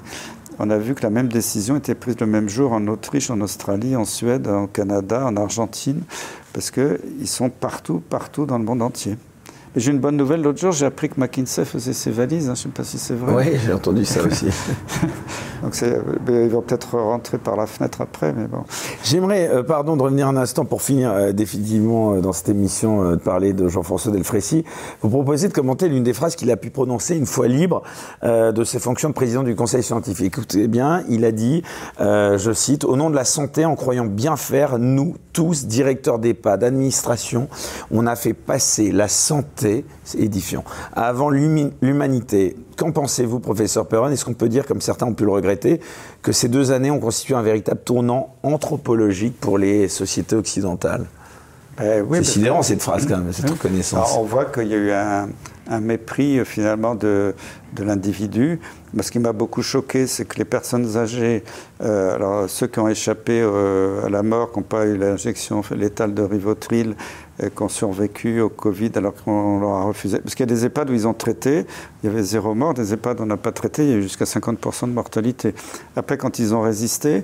on 0.60 0.70
a 0.70 0.78
vu 0.78 0.96
que 0.96 1.04
la 1.04 1.10
même 1.10 1.28
décision 1.28 1.78
était 1.78 1.96
prise 1.96 2.20
le 2.20 2.28
même 2.28 2.50
jour 2.50 2.74
en 2.74 2.88
Autriche, 2.88 3.30
en 3.30 3.42
Australie, 3.42 3.96
en 3.96 4.06
Suède, 4.06 4.48
en 4.48 4.68
Canada, 4.68 5.26
en 5.26 5.36
Argentine, 5.38 6.02
parce 6.54 6.72
qu'ils 6.72 7.28
sont 7.28 7.50
partout, 7.50 8.02
partout 8.10 8.46
dans 8.46 8.58
le 8.58 8.64
monde 8.64 8.82
entier. 8.82 9.18
J'ai 9.76 9.92
une 9.92 10.00
bonne 10.00 10.18
nouvelle. 10.18 10.42
L'autre 10.42 10.60
jour, 10.60 10.72
j'ai 10.72 10.86
appris 10.86 11.10
que 11.10 11.20
McKinsey 11.20 11.66
faisait 11.66 11.94
ses 11.94 12.12
valises. 12.12 12.50
Hein. 12.50 12.54
Je 12.56 12.68
ne 12.68 12.74
sais 12.74 12.78
pas 12.78 12.84
si 12.84 13.00
c'est 13.00 13.16
vrai. 13.16 13.34
Oui, 13.34 13.60
j'ai 13.66 13.74
entendu 13.74 14.06
ça 14.06 14.22
aussi. 14.24 14.46
Donc 15.64 15.82
ils 15.82 16.50
vont 16.50 16.62
peut-être 16.62 16.98
rentrer 16.98 17.38
par 17.38 17.56
la 17.56 17.66
fenêtre 17.66 18.02
après, 18.02 18.34
mais 18.34 18.48
bon. 18.48 18.64
J'aimerais, 19.04 19.50
euh, 19.50 19.64
pardon, 19.64 19.96
de 19.96 20.04
revenir 20.04 20.28
un 20.28 20.36
instant 20.36 20.66
pour 20.66 20.82
finir 20.82 21.12
euh, 21.12 21.32
définitivement 21.32 22.16
euh, 22.16 22.22
dans 22.22 22.34
cette 22.34 22.50
émission 22.50 23.12
de 23.12 23.16
parler 23.16 23.54
de 23.54 23.70
Jean-François 23.70 24.12
Delfrécy. 24.12 24.66
Vous 25.02 25.10
proposez 25.10 25.48
de 25.48 25.54
commenter 25.54 25.88
l'une 25.88 26.04
des 26.04 26.14
phrases 26.14 26.36
qu'il 26.36 26.52
a 26.52 26.58
pu 26.58 26.70
prononcer 26.70 27.16
une 27.16 27.26
fois 27.26 27.48
libre 27.48 27.84
de 28.24 28.64
ses 28.64 28.80
fonctions 28.80 29.10
de 29.10 29.14
président 29.14 29.44
du 29.44 29.56
Conseil 29.56 29.84
scientifique. 29.84 30.28
Écoutez 30.28 30.68
bien, 30.68 31.04
il 31.10 31.26
a 31.26 31.32
dit, 31.32 31.64
je 32.00 32.52
cite, 32.54 32.84
au 32.84 32.96
nom 32.96 33.10
de 33.10 33.16
la 33.16 33.26
santé, 33.26 33.66
en 33.66 33.76
croyant 33.76 34.06
bien 34.06 34.36
faire, 34.36 34.80
nous 34.80 35.16
tous, 35.34 35.66
directeurs 35.66 36.20
d'EHPAD, 36.20 36.62
d'administration, 36.62 37.48
on 37.92 38.06
a 38.06 38.16
fait 38.16 38.34
passer 38.34 38.92
la 38.92 39.08
santé, 39.08 39.63
c'est 40.04 40.20
édifiant, 40.20 40.64
avant 40.94 41.30
l'humanité. 41.30 42.56
Qu'en 42.78 42.92
pensez-vous, 42.92 43.40
professeur 43.40 43.88
Perron? 43.88 44.10
Est-ce 44.10 44.26
qu'on 44.26 44.34
peut 44.34 44.50
dire, 44.50 44.66
comme 44.66 44.82
certains 44.82 45.06
ont 45.06 45.14
pu 45.14 45.26
le 45.26 45.32
regretter, 45.32 45.80
que 46.22 46.32
ces 46.32 46.48
deux 46.48 46.72
années 46.72 46.92
ont 46.92 47.00
constitué 47.00 47.36
un 47.36 47.42
véritable 47.42 47.82
tournant 47.84 48.36
anthropologique 48.44 49.40
pour 49.40 49.58
les 49.58 49.88
sociétés 49.88 50.36
occidentales? 50.36 51.06
Eh 51.82 52.02
oui, 52.02 52.20
C'est 52.20 52.34
sidérant 52.34 52.62
cette 52.62 52.82
phrase 52.82 53.08
quand 53.08 53.18
même, 53.18 53.34
cette 53.34 53.50
reconnaissance. 53.50 54.16
on 54.18 54.24
voit 54.24 54.46
qu'il 54.46 54.68
y 54.68 54.74
a 54.74 54.78
eu 54.78 54.92
un, 54.92 55.30
mépris 55.82 56.40
euh, 56.40 56.46
finalement 56.46 56.96
de, 56.96 57.34
de 57.74 57.84
l'individu. 57.84 58.60
Ce 59.02 59.10
qui 59.10 59.20
m'a 59.20 59.34
beaucoup 59.34 59.64
choqué, 59.64 60.06
c'est 60.06 60.26
que 60.26 60.38
les 60.38 60.46
personnes 60.46 60.98
âgées, 60.98 61.44
euh, 61.82 62.16
alors 62.16 62.50
ceux 62.50 62.68
qui 62.68 62.80
ont 62.80 62.88
échappé 62.88 63.42
euh, 63.42 64.06
à 64.06 64.10
la 64.10 64.22
mort, 64.22 64.52
qui 64.52 64.60
n'ont 64.60 64.64
pas 64.64 64.86
eu 64.86 64.98
l'injection 64.98 65.64
létale 65.76 66.14
de 66.14 66.22
Rivotril, 66.22 66.96
qui 67.40 67.64
ont 67.64 67.70
survécu 67.70 68.42
au 68.42 68.50
Covid 68.50 68.92
alors 68.96 69.16
qu'on 69.16 69.60
leur 69.60 69.72
a 69.72 69.84
refusé. 69.86 70.20
Parce 70.20 70.36
qu'il 70.36 70.48
y 70.48 70.52
a 70.52 70.56
des 70.56 70.66
EHPAD 70.66 70.92
où 70.92 70.94
ils 70.94 71.08
ont 71.08 71.16
traité, 71.16 71.66
il 72.04 72.10
y 72.10 72.14
avait 72.14 72.22
zéro 72.22 72.54
mort, 72.54 72.76
des 72.76 72.94
EHPAD 72.94 73.20
où 73.20 73.24
on 73.24 73.26
n'a 73.26 73.38
pas 73.38 73.52
traité, 73.52 73.86
il 73.86 73.90
y 73.90 73.94
a 73.94 73.96
eu 73.96 74.04
jusqu'à 74.04 74.26
50% 74.26 74.88
de 74.88 74.94
mortalité. 74.94 75.56
Après, 75.96 76.18
quand 76.18 76.38
ils 76.38 76.54
ont 76.54 76.62
résisté, 76.62 77.24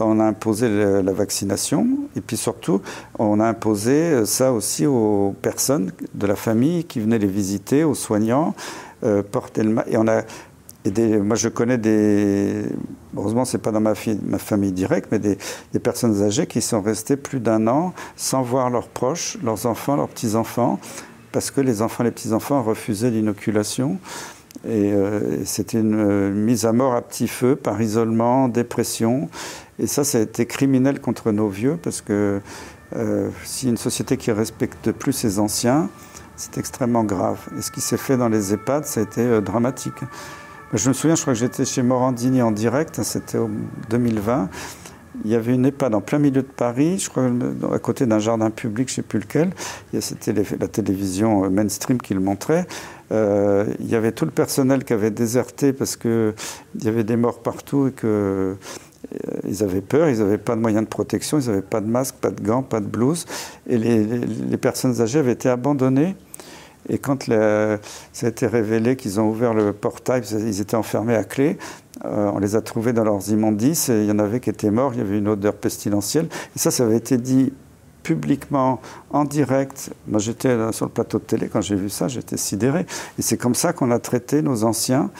on 0.00 0.20
a 0.20 0.24
imposé 0.24 0.68
la 0.68 1.12
vaccination 1.12 1.86
et 2.16 2.20
puis 2.20 2.36
surtout, 2.36 2.80
on 3.18 3.40
a 3.40 3.46
imposé 3.46 4.24
ça 4.26 4.52
aussi 4.52 4.86
aux 4.86 5.34
personnes 5.42 5.92
de 6.14 6.26
la 6.26 6.36
famille 6.36 6.84
qui 6.84 7.00
venaient 7.00 7.18
les 7.18 7.26
visiter, 7.26 7.84
aux 7.84 7.94
soignants, 7.94 8.54
porter 9.30 9.62
le 9.62 9.70
masque. 9.70 9.88
Et 9.90 9.96
on 9.96 10.08
a 10.08 10.22
moi, 11.22 11.36
je 11.36 11.48
connais 11.48 11.78
des, 11.78 12.64
heureusement, 13.16 13.44
ce 13.44 13.56
n'est 13.56 13.62
pas 13.62 13.72
dans 13.72 13.80
ma, 13.80 13.94
famille 13.94 14.72
directe, 14.72 15.08
mais 15.10 15.18
des, 15.18 15.38
des, 15.72 15.78
personnes 15.78 16.22
âgées 16.22 16.46
qui 16.46 16.60
sont 16.60 16.80
restées 16.80 17.16
plus 17.16 17.40
d'un 17.40 17.66
an 17.66 17.92
sans 18.16 18.42
voir 18.42 18.70
leurs 18.70 18.88
proches, 18.88 19.38
leurs 19.42 19.66
enfants, 19.66 19.96
leurs 19.96 20.08
petits-enfants, 20.08 20.78
parce 21.32 21.50
que 21.50 21.60
les 21.60 21.82
enfants 21.82 22.04
et 22.04 22.06
les 22.06 22.12
petits-enfants 22.12 22.62
refusaient 22.62 23.10
l'inoculation. 23.10 23.98
Et 24.64 24.92
euh, 24.92 25.44
c'était 25.44 25.78
une 25.78 25.94
euh, 25.94 26.30
mise 26.32 26.64
à 26.64 26.72
mort 26.72 26.94
à 26.94 27.02
petit 27.02 27.28
feu 27.28 27.54
par 27.54 27.80
isolement, 27.80 28.48
dépression. 28.48 29.28
Et 29.78 29.86
ça, 29.86 30.04
ça 30.04 30.18
a 30.18 30.20
été 30.22 30.46
criminel 30.46 31.00
contre 31.00 31.30
nos 31.30 31.48
vieux, 31.48 31.78
parce 31.80 32.00
que 32.00 32.40
euh, 32.96 33.30
si 33.44 33.68
une 33.68 33.76
société 33.76 34.16
qui 34.16 34.32
respecte 34.32 34.92
plus 34.92 35.12
ses 35.12 35.38
anciens, 35.38 35.88
c'est 36.36 36.58
extrêmement 36.58 37.04
grave. 37.04 37.38
Et 37.58 37.62
ce 37.62 37.70
qui 37.70 37.80
s'est 37.80 37.96
fait 37.96 38.16
dans 38.16 38.28
les 38.28 38.54
EHPAD, 38.54 38.84
ça 38.84 39.00
a 39.00 39.02
été 39.02 39.20
euh, 39.20 39.40
dramatique. 39.40 40.00
Je 40.72 40.88
me 40.88 40.94
souviens, 40.94 41.14
je 41.14 41.22
crois 41.22 41.34
que 41.34 41.38
j'étais 41.38 41.64
chez 41.64 41.82
Morandini 41.82 42.42
en 42.42 42.50
direct, 42.50 43.02
c'était 43.02 43.38
en 43.38 43.50
2020. 43.90 44.48
Il 45.24 45.30
y 45.30 45.34
avait 45.34 45.54
une 45.54 45.66
EHPAD 45.66 45.94
en 45.94 46.00
plein 46.00 46.18
milieu 46.18 46.42
de 46.42 46.48
Paris, 46.48 46.98
je 46.98 47.08
crois 47.08 47.28
à 47.72 47.78
côté 47.78 48.06
d'un 48.06 48.18
jardin 48.18 48.50
public, 48.50 48.88
je 48.88 48.92
ne 48.92 48.96
sais 48.96 49.02
plus 49.02 49.18
lequel. 49.18 49.50
C'était 50.00 50.32
la 50.32 50.68
télévision 50.68 51.44
euh, 51.44 51.50
mainstream 51.50 52.00
qui 52.00 52.14
le 52.14 52.20
montrait. 52.20 52.66
Il 53.10 53.88
y 53.88 53.94
avait 53.94 54.12
tout 54.12 54.26
le 54.26 54.30
personnel 54.30 54.84
qui 54.84 54.92
avait 54.92 55.10
déserté 55.10 55.72
parce 55.72 55.96
qu'il 55.96 56.34
y 56.82 56.88
avait 56.88 57.04
des 57.04 57.16
morts 57.16 57.40
partout 57.40 57.88
et 57.88 57.92
que 57.92 58.54
ils 59.46 59.62
avaient 59.62 59.80
peur, 59.80 60.08
ils 60.08 60.18
n'avaient 60.18 60.38
pas 60.38 60.54
de 60.54 60.60
moyens 60.60 60.84
de 60.84 60.88
protection, 60.88 61.38
ils 61.38 61.48
n'avaient 61.48 61.62
pas 61.62 61.80
de 61.80 61.86
masque, 61.86 62.16
pas 62.16 62.30
de 62.30 62.42
gants, 62.42 62.62
pas 62.62 62.80
de 62.80 62.86
blouse. 62.86 63.26
Et 63.68 63.78
les, 63.78 64.56
personnes 64.56 65.00
âgées 65.00 65.18
avaient 65.18 65.32
été 65.32 65.48
abandonnées. 65.48 66.16
Et 66.90 66.98
quand 66.98 67.24
ça 67.24 68.26
a 68.26 68.28
été 68.28 68.46
révélé 68.46 68.96
qu'ils 68.96 69.20
ont 69.20 69.28
ouvert 69.28 69.54
le 69.54 69.72
portail, 69.72 70.22
ils 70.32 70.60
étaient 70.60 70.76
enfermés 70.76 71.14
à 71.14 71.24
clé, 71.24 71.58
euh, 72.04 72.30
on 72.32 72.38
les 72.38 72.54
a 72.54 72.60
trouvés 72.60 72.92
dans 72.92 73.04
leurs 73.04 73.30
immondices 73.30 73.88
et 73.88 74.02
il 74.02 74.06
y 74.06 74.12
en 74.12 74.18
avait 74.18 74.40
qui 74.40 74.50
étaient 74.50 74.70
morts, 74.70 74.92
il 74.94 74.98
y 74.98 75.02
avait 75.02 75.18
une 75.18 75.28
odeur 75.28 75.54
pestilentielle. 75.54 76.28
Et 76.54 76.58
ça, 76.58 76.70
ça 76.70 76.84
avait 76.84 76.96
été 76.96 77.18
dit 77.18 77.52
publiquement, 78.02 78.80
en 79.10 79.24
direct. 79.24 79.90
Moi, 80.06 80.18
j'étais 80.18 80.56
sur 80.72 80.86
le 80.86 80.92
plateau 80.92 81.18
de 81.18 81.24
télé, 81.24 81.48
quand 81.48 81.60
j'ai 81.60 81.74
vu 81.74 81.90
ça, 81.90 82.08
j'étais 82.08 82.38
sidéré. 82.38 82.86
Et 83.18 83.22
c'est 83.22 83.36
comme 83.36 83.54
ça 83.54 83.72
qu'on 83.72 83.90
a 83.90 83.98
traité 83.98 84.40
nos 84.40 84.64
anciens 84.64 85.10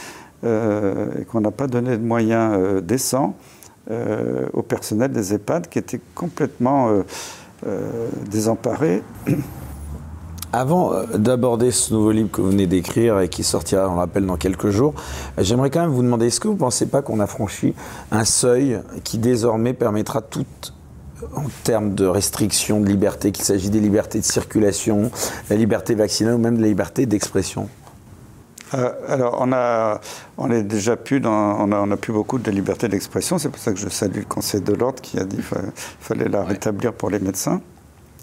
euh, 0.45 1.20
et 1.20 1.24
qu'on 1.24 1.41
n'a 1.41 1.51
pas 1.51 1.66
donné 1.66 1.99
de 1.99 2.03
moyens 2.03 2.55
euh, 2.57 2.80
décents 2.80 3.36
au 3.91 4.62
personnel 4.62 5.11
des 5.12 5.34
EHPAD 5.34 5.68
qui 5.68 5.78
était 5.78 6.01
complètement 6.14 7.03
désemparé. 8.30 9.03
Avant 10.53 10.95
euh, 10.95 11.05
d'aborder 11.18 11.70
ce 11.70 11.93
nouveau 11.93 12.11
livre 12.11 12.30
que 12.30 12.41
vous 12.41 12.51
venez 12.51 12.66
d'écrire 12.66 13.20
et 13.20 13.28
qui 13.28 13.45
sortira, 13.45 13.89
on 13.91 13.97
rappelle, 13.97 14.24
dans 14.24 14.39
quelques 14.39 14.70
jours, 14.70 14.95
j'aimerais 15.36 15.68
quand 15.68 15.80
même 15.80 15.91
vous 15.91 16.03
demander, 16.03 16.28
est-ce 16.28 16.41
que 16.41 16.49
vous 16.49 16.55
ne 16.55 16.59
pensez 16.59 16.86
pas 16.86 17.03
qu'on 17.03 17.20
a 17.20 17.26
franchi 17.26 17.74
un 18.11 18.24
seuil 18.24 18.80
qui 19.05 19.18
désormais 19.18 19.74
permettra 19.74 20.22
tout, 20.22 20.47
en 21.36 21.45
termes 21.64 21.95
de 21.95 22.07
restrictions 22.07 22.80
de 22.80 22.86
liberté, 22.86 23.30
qu'il 23.30 23.45
s'agit 23.45 23.68
des 23.68 23.80
libertés 23.80 24.20
de 24.20 24.24
circulation, 24.24 25.11
la 25.51 25.57
liberté 25.57 25.95
vaccinale 25.95 26.34
ou 26.34 26.39
même 26.39 26.57
de 26.57 26.62
la 26.62 26.68
liberté 26.68 27.05
d'expression? 27.05 27.68
Euh, 28.75 28.91
alors, 29.09 29.39
on 29.41 29.53
a, 29.53 30.01
on 30.37 30.51
est 30.51 30.62
déjà 30.62 30.97
plus 30.97 31.21
dans, 31.21 31.59
on 31.61 31.73
a, 31.73 31.77
on 31.77 31.91
a 31.91 31.97
plus 31.97 32.12
beaucoup 32.12 32.39
de 32.39 32.51
liberté 32.51 32.89
d'expression. 32.89 33.39
C'est 33.39 33.49
pour 33.49 33.61
ça 33.61 33.73
que 33.73 33.79
je 33.79 33.89
salue 33.89 34.19
le 34.19 34.25
Conseil 34.25 34.61
de 34.61 34.73
l'ordre 34.73 35.01
qui 35.01 35.19
a 35.19 35.25
dit 35.25 35.37
qu'il 35.37 35.73
fallait 36.01 36.29
la 36.29 36.45
rétablir 36.45 36.93
pour 36.93 37.11
les 37.11 37.19
médecins. 37.19 37.61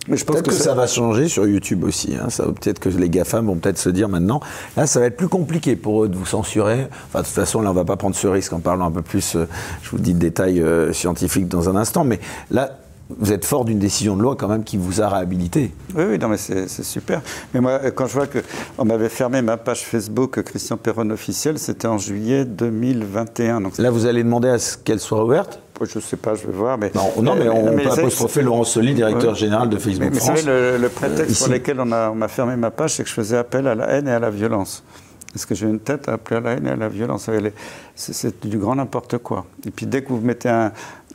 Mais 0.08 0.18
je 0.18 0.26
pense 0.26 0.42
que, 0.42 0.52
ça... 0.52 0.76
va 0.76 0.86
changer 0.86 1.28
sur 1.28 1.48
YouTube 1.48 1.84
aussi. 1.84 2.16
Hein. 2.16 2.28
peut-être 2.38 2.80
que 2.80 2.90
les 2.90 3.10
GAFAM 3.10 3.48
vont 3.48 3.56
peut-être 3.56 3.80
se 3.80 3.90
dire 3.90 4.08
maintenant, 4.08 4.40
là, 4.78 4.86
ça 4.86 5.00
va 5.00 5.08
être 5.08 5.18
plus 5.18 5.28
compliqué 5.28 5.76
pour 5.76 6.04
eux 6.04 6.10
de 6.10 6.16
vous 6.16 6.26
censurer. 6.26 6.88
Enfin, 7.08 7.22
de 7.22 7.26
toute 7.26 7.34
façon, 7.34 7.62
là, 7.62 7.72
on 7.72 7.74
va 7.74 7.86
pas 7.86 7.98
prendre 7.98 8.16
ce 8.16 8.28
risque 8.28 8.54
en 8.54 8.60
parlant 8.60 8.86
un 8.86 8.92
peu 8.92 9.02
plus, 9.02 9.36
euh, 9.36 9.48
je 9.82 9.90
vous 9.90 9.98
dis, 9.98 10.14
de 10.14 10.20
détails 10.20 10.62
euh, 10.62 10.94
scientifiques 10.94 11.48
dans 11.48 11.70
un 11.70 11.76
instant. 11.76 12.04
Mais 12.04 12.20
là, 12.52 12.78
vous 13.10 13.32
êtes 13.32 13.46
fort 13.46 13.66
d'une 13.66 13.78
décision 13.78 14.18
de 14.18 14.22
loi 14.22 14.36
quand 14.36 14.48
même 14.48 14.64
qui 14.64 14.78
vous 14.78 15.02
a 15.02 15.10
réhabilité. 15.10 15.72
Oui, 15.96 16.04
oui, 16.10 16.20
non, 16.20 16.28
mais 16.28 16.38
c'est 16.38 16.68
super. 16.68 17.22
Mais 17.54 17.62
moi, 17.62 17.80
quand 17.92 18.08
je 18.08 18.14
vois 18.14 18.26
qu'on 18.28 18.86
m'avait 18.86 19.10
fermé 19.10 19.42
ma 19.42 19.58
page 19.58 19.84
Facebook 19.86 20.42
Christian 20.42 20.78
Perron 20.78 21.10
officiel, 21.12 21.60
c'était 21.60 21.88
en 21.88 22.00
juillet 22.00 22.46
2021. 22.46 23.62
Donc 23.62 23.78
Là, 23.78 23.92
vous 23.92 24.08
allez 24.08 24.24
demander 24.24 24.50
à 24.50 24.58
ce 24.58 24.78
qu'elle 24.78 25.00
soit 25.00 25.24
ouverte? 25.24 25.60
Je 25.82 25.98
ne 25.98 26.04
sais 26.04 26.16
pas, 26.16 26.36
je 26.36 26.48
vais 26.48 26.54
voir. 26.54 26.78
Mais, 26.78 26.92
non, 27.22 27.36
mais 27.36 27.50
on 27.50 27.76
peut 27.76 27.92
apostropher 27.92 28.42
Laurent 28.42 28.64
Soli, 28.64 28.94
directeur 28.94 29.36
général 29.36 29.70
de 29.70 29.78
Facebook 29.78 30.12
mais, 30.12 30.20
France. 30.20 30.40
Vous 30.40 30.46
savez, 30.46 30.78
le, 30.78 30.90
prétexte 30.90 31.38
pour 31.38 31.54
lequel 31.54 31.80
on 31.82 31.86
m'a 31.86 32.28
fermé 32.28 32.56
ma 32.56 32.72
page, 32.72 32.96
c'est 32.96 33.04
que 33.04 33.10
je 33.10 33.14
faisais 33.14 33.38
appel 33.38 33.68
à 33.68 33.76
la 33.76 33.90
haine 33.90 34.08
et 34.08 34.12
à 34.12 34.20
la 34.20 34.30
violence. 34.30 34.84
Est-ce 35.36 35.46
que 35.46 35.54
j'ai 35.54 35.68
une 35.68 35.82
tête 35.82 36.08
à 36.08 36.14
appeler 36.14 36.38
à 36.38 36.40
la 36.40 36.52
haine 36.54 36.68
et 36.68 36.72
à 36.72 36.76
la 36.78 36.88
violence? 36.88 37.30
C'est 37.94 38.48
du 38.48 38.58
grand 38.58 38.76
n'importe 38.76 39.18
quoi. 39.18 39.46
Et 39.68 39.72
puis 39.72 39.86
dès 39.86 40.02
que 40.02 40.10
vous 40.10 40.22
mettez 40.22 40.48
un, 40.48 40.72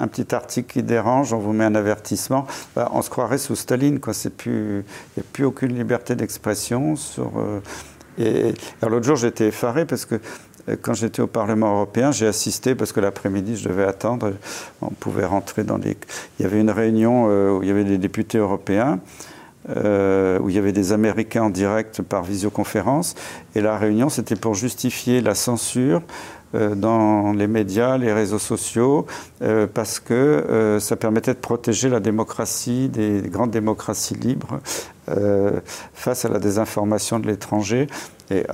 petit 0.08 0.34
article 0.34 0.72
qui 0.72 0.82
dérange, 0.82 1.32
on 1.32 1.38
vous 1.38 1.52
met 1.52 1.64
un 1.64 1.74
avertissement. 1.74 2.46
Bah, 2.74 2.90
on 2.92 3.02
se 3.02 3.10
croirait 3.10 3.38
sous 3.38 3.56
Staline. 3.56 4.00
Il 4.06 4.52
n'y 4.52 4.82
a 5.20 5.24
plus 5.32 5.44
aucune 5.44 5.74
liberté 5.74 6.14
d'expression. 6.14 6.96
Sur, 6.96 7.32
euh, 7.38 7.60
et, 8.18 8.54
l'autre 8.82 9.06
jour, 9.06 9.16
j'étais 9.16 9.48
effaré 9.48 9.84
parce 9.84 10.04
que 10.04 10.16
euh, 10.68 10.76
quand 10.80 10.94
j'étais 10.94 11.22
au 11.22 11.26
Parlement 11.26 11.74
européen, 11.74 12.12
j'ai 12.12 12.26
assisté 12.26 12.74
parce 12.74 12.92
que 12.92 13.00
l'après-midi, 13.00 13.56
je 13.56 13.68
devais 13.68 13.84
attendre. 13.84 14.32
On 14.82 14.90
pouvait 14.90 15.24
rentrer 15.24 15.64
dans 15.64 15.78
les. 15.78 15.96
Il 16.38 16.42
y 16.42 16.46
avait 16.46 16.60
une 16.60 16.70
réunion 16.70 17.26
euh, 17.28 17.50
où 17.50 17.62
il 17.62 17.68
y 17.68 17.72
avait 17.72 17.84
des 17.84 17.98
députés 17.98 18.38
européens. 18.38 19.00
Euh, 19.68 20.38
où 20.38 20.48
il 20.48 20.56
y 20.56 20.58
avait 20.58 20.72
des 20.72 20.92
Américains 20.92 21.42
en 21.42 21.50
direct 21.50 22.00
par 22.00 22.22
visioconférence. 22.22 23.14
Et 23.54 23.60
la 23.60 23.76
réunion, 23.76 24.08
c'était 24.08 24.34
pour 24.36 24.54
justifier 24.54 25.20
la 25.20 25.34
censure 25.34 26.02
dans 26.52 27.32
les 27.32 27.46
médias, 27.46 27.96
les 27.96 28.12
réseaux 28.12 28.40
sociaux, 28.40 29.06
parce 29.72 30.00
que 30.00 30.78
ça 30.80 30.96
permettait 30.96 31.34
de 31.34 31.38
protéger 31.38 31.88
la 31.88 32.00
démocratie, 32.00 32.88
des 32.88 33.22
grandes 33.28 33.52
démocraties 33.52 34.14
libres, 34.14 34.58
face 35.94 36.24
à 36.24 36.28
la 36.28 36.40
désinformation 36.40 37.20
de 37.20 37.28
l'étranger. 37.28 37.86
Et 38.32 38.44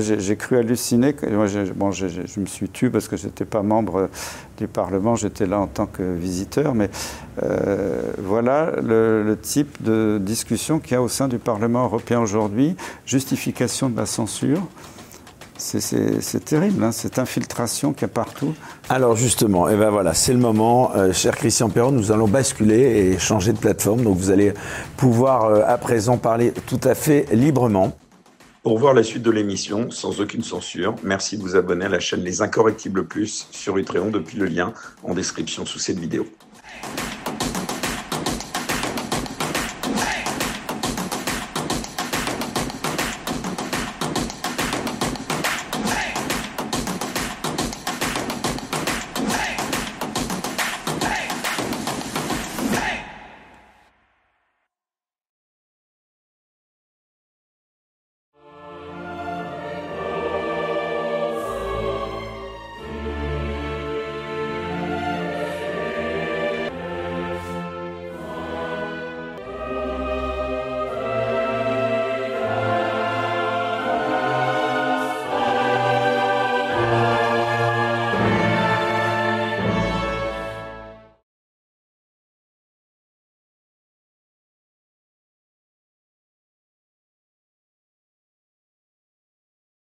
j'ai 0.00 0.36
cru 0.36 0.56
halluciner. 0.56 1.14
moi, 1.30 1.46
bon, 1.74 1.90
je, 1.90 2.06
me 2.40 2.46
suis 2.46 2.68
tué 2.68 2.88
parce 2.88 3.08
que 3.08 3.16
je 3.16 3.26
n'étais 3.26 3.44
pas 3.44 3.62
membre 3.62 4.08
du 4.56 4.66
Parlement, 4.66 5.16
j'étais 5.16 5.46
là 5.46 5.58
en 5.58 5.66
tant 5.66 5.86
que 5.86 6.02
visiteur. 6.02 6.74
Mais 6.74 6.88
euh, 7.42 8.12
voilà 8.18 8.72
le, 8.82 9.36
type 9.40 9.82
de 9.82 10.18
discussion 10.20 10.78
qu'il 10.78 10.92
y 10.92 10.94
a 10.94 11.02
au 11.02 11.08
sein 11.08 11.28
du 11.28 11.38
Parlement 11.38 11.84
européen 11.84 12.20
aujourd'hui. 12.20 12.76
Justification 13.04 13.90
de 13.90 13.96
la 13.96 14.06
censure. 14.06 14.62
C'est 15.58 16.44
terrible, 16.44 16.82
hein, 16.82 16.90
cette 16.90 17.20
infiltration 17.20 17.92
qu'il 17.92 18.02
y 18.02 18.04
a 18.06 18.08
partout. 18.08 18.52
Alors 18.88 19.14
justement, 19.14 19.68
eh 19.68 19.76
ben 19.76 19.90
voilà, 19.90 20.12
c'est 20.12 20.32
le 20.32 20.40
moment, 20.40 20.90
euh, 20.96 21.12
cher 21.12 21.36
Christian 21.36 21.68
Perron, 21.70 21.92
nous 21.92 22.10
allons 22.10 22.26
basculer 22.26 22.80
et 22.80 23.18
changer 23.18 23.52
de 23.52 23.58
plateforme. 23.58 24.02
Donc 24.02 24.16
vous 24.16 24.30
allez 24.30 24.54
pouvoir 24.96 25.44
euh, 25.44 25.62
à 25.64 25.78
présent 25.78 26.16
parler 26.16 26.52
tout 26.66 26.80
à 26.82 26.96
fait 26.96 27.26
librement. 27.32 27.92
Pour 28.62 28.78
voir 28.78 28.94
la 28.94 29.02
suite 29.02 29.24
de 29.24 29.30
l'émission 29.32 29.90
sans 29.90 30.20
aucune 30.20 30.44
censure, 30.44 30.94
merci 31.02 31.36
de 31.36 31.42
vous 31.42 31.56
abonner 31.56 31.86
à 31.86 31.88
la 31.88 31.98
chaîne 31.98 32.22
Les 32.22 32.42
Incorrectibles 32.42 33.04
Plus 33.08 33.48
sur 33.50 33.76
Utréon 33.76 34.10
depuis 34.10 34.38
le 34.38 34.46
lien 34.46 34.72
en 35.02 35.14
description 35.14 35.66
sous 35.66 35.80
cette 35.80 35.98
vidéo. 35.98 36.28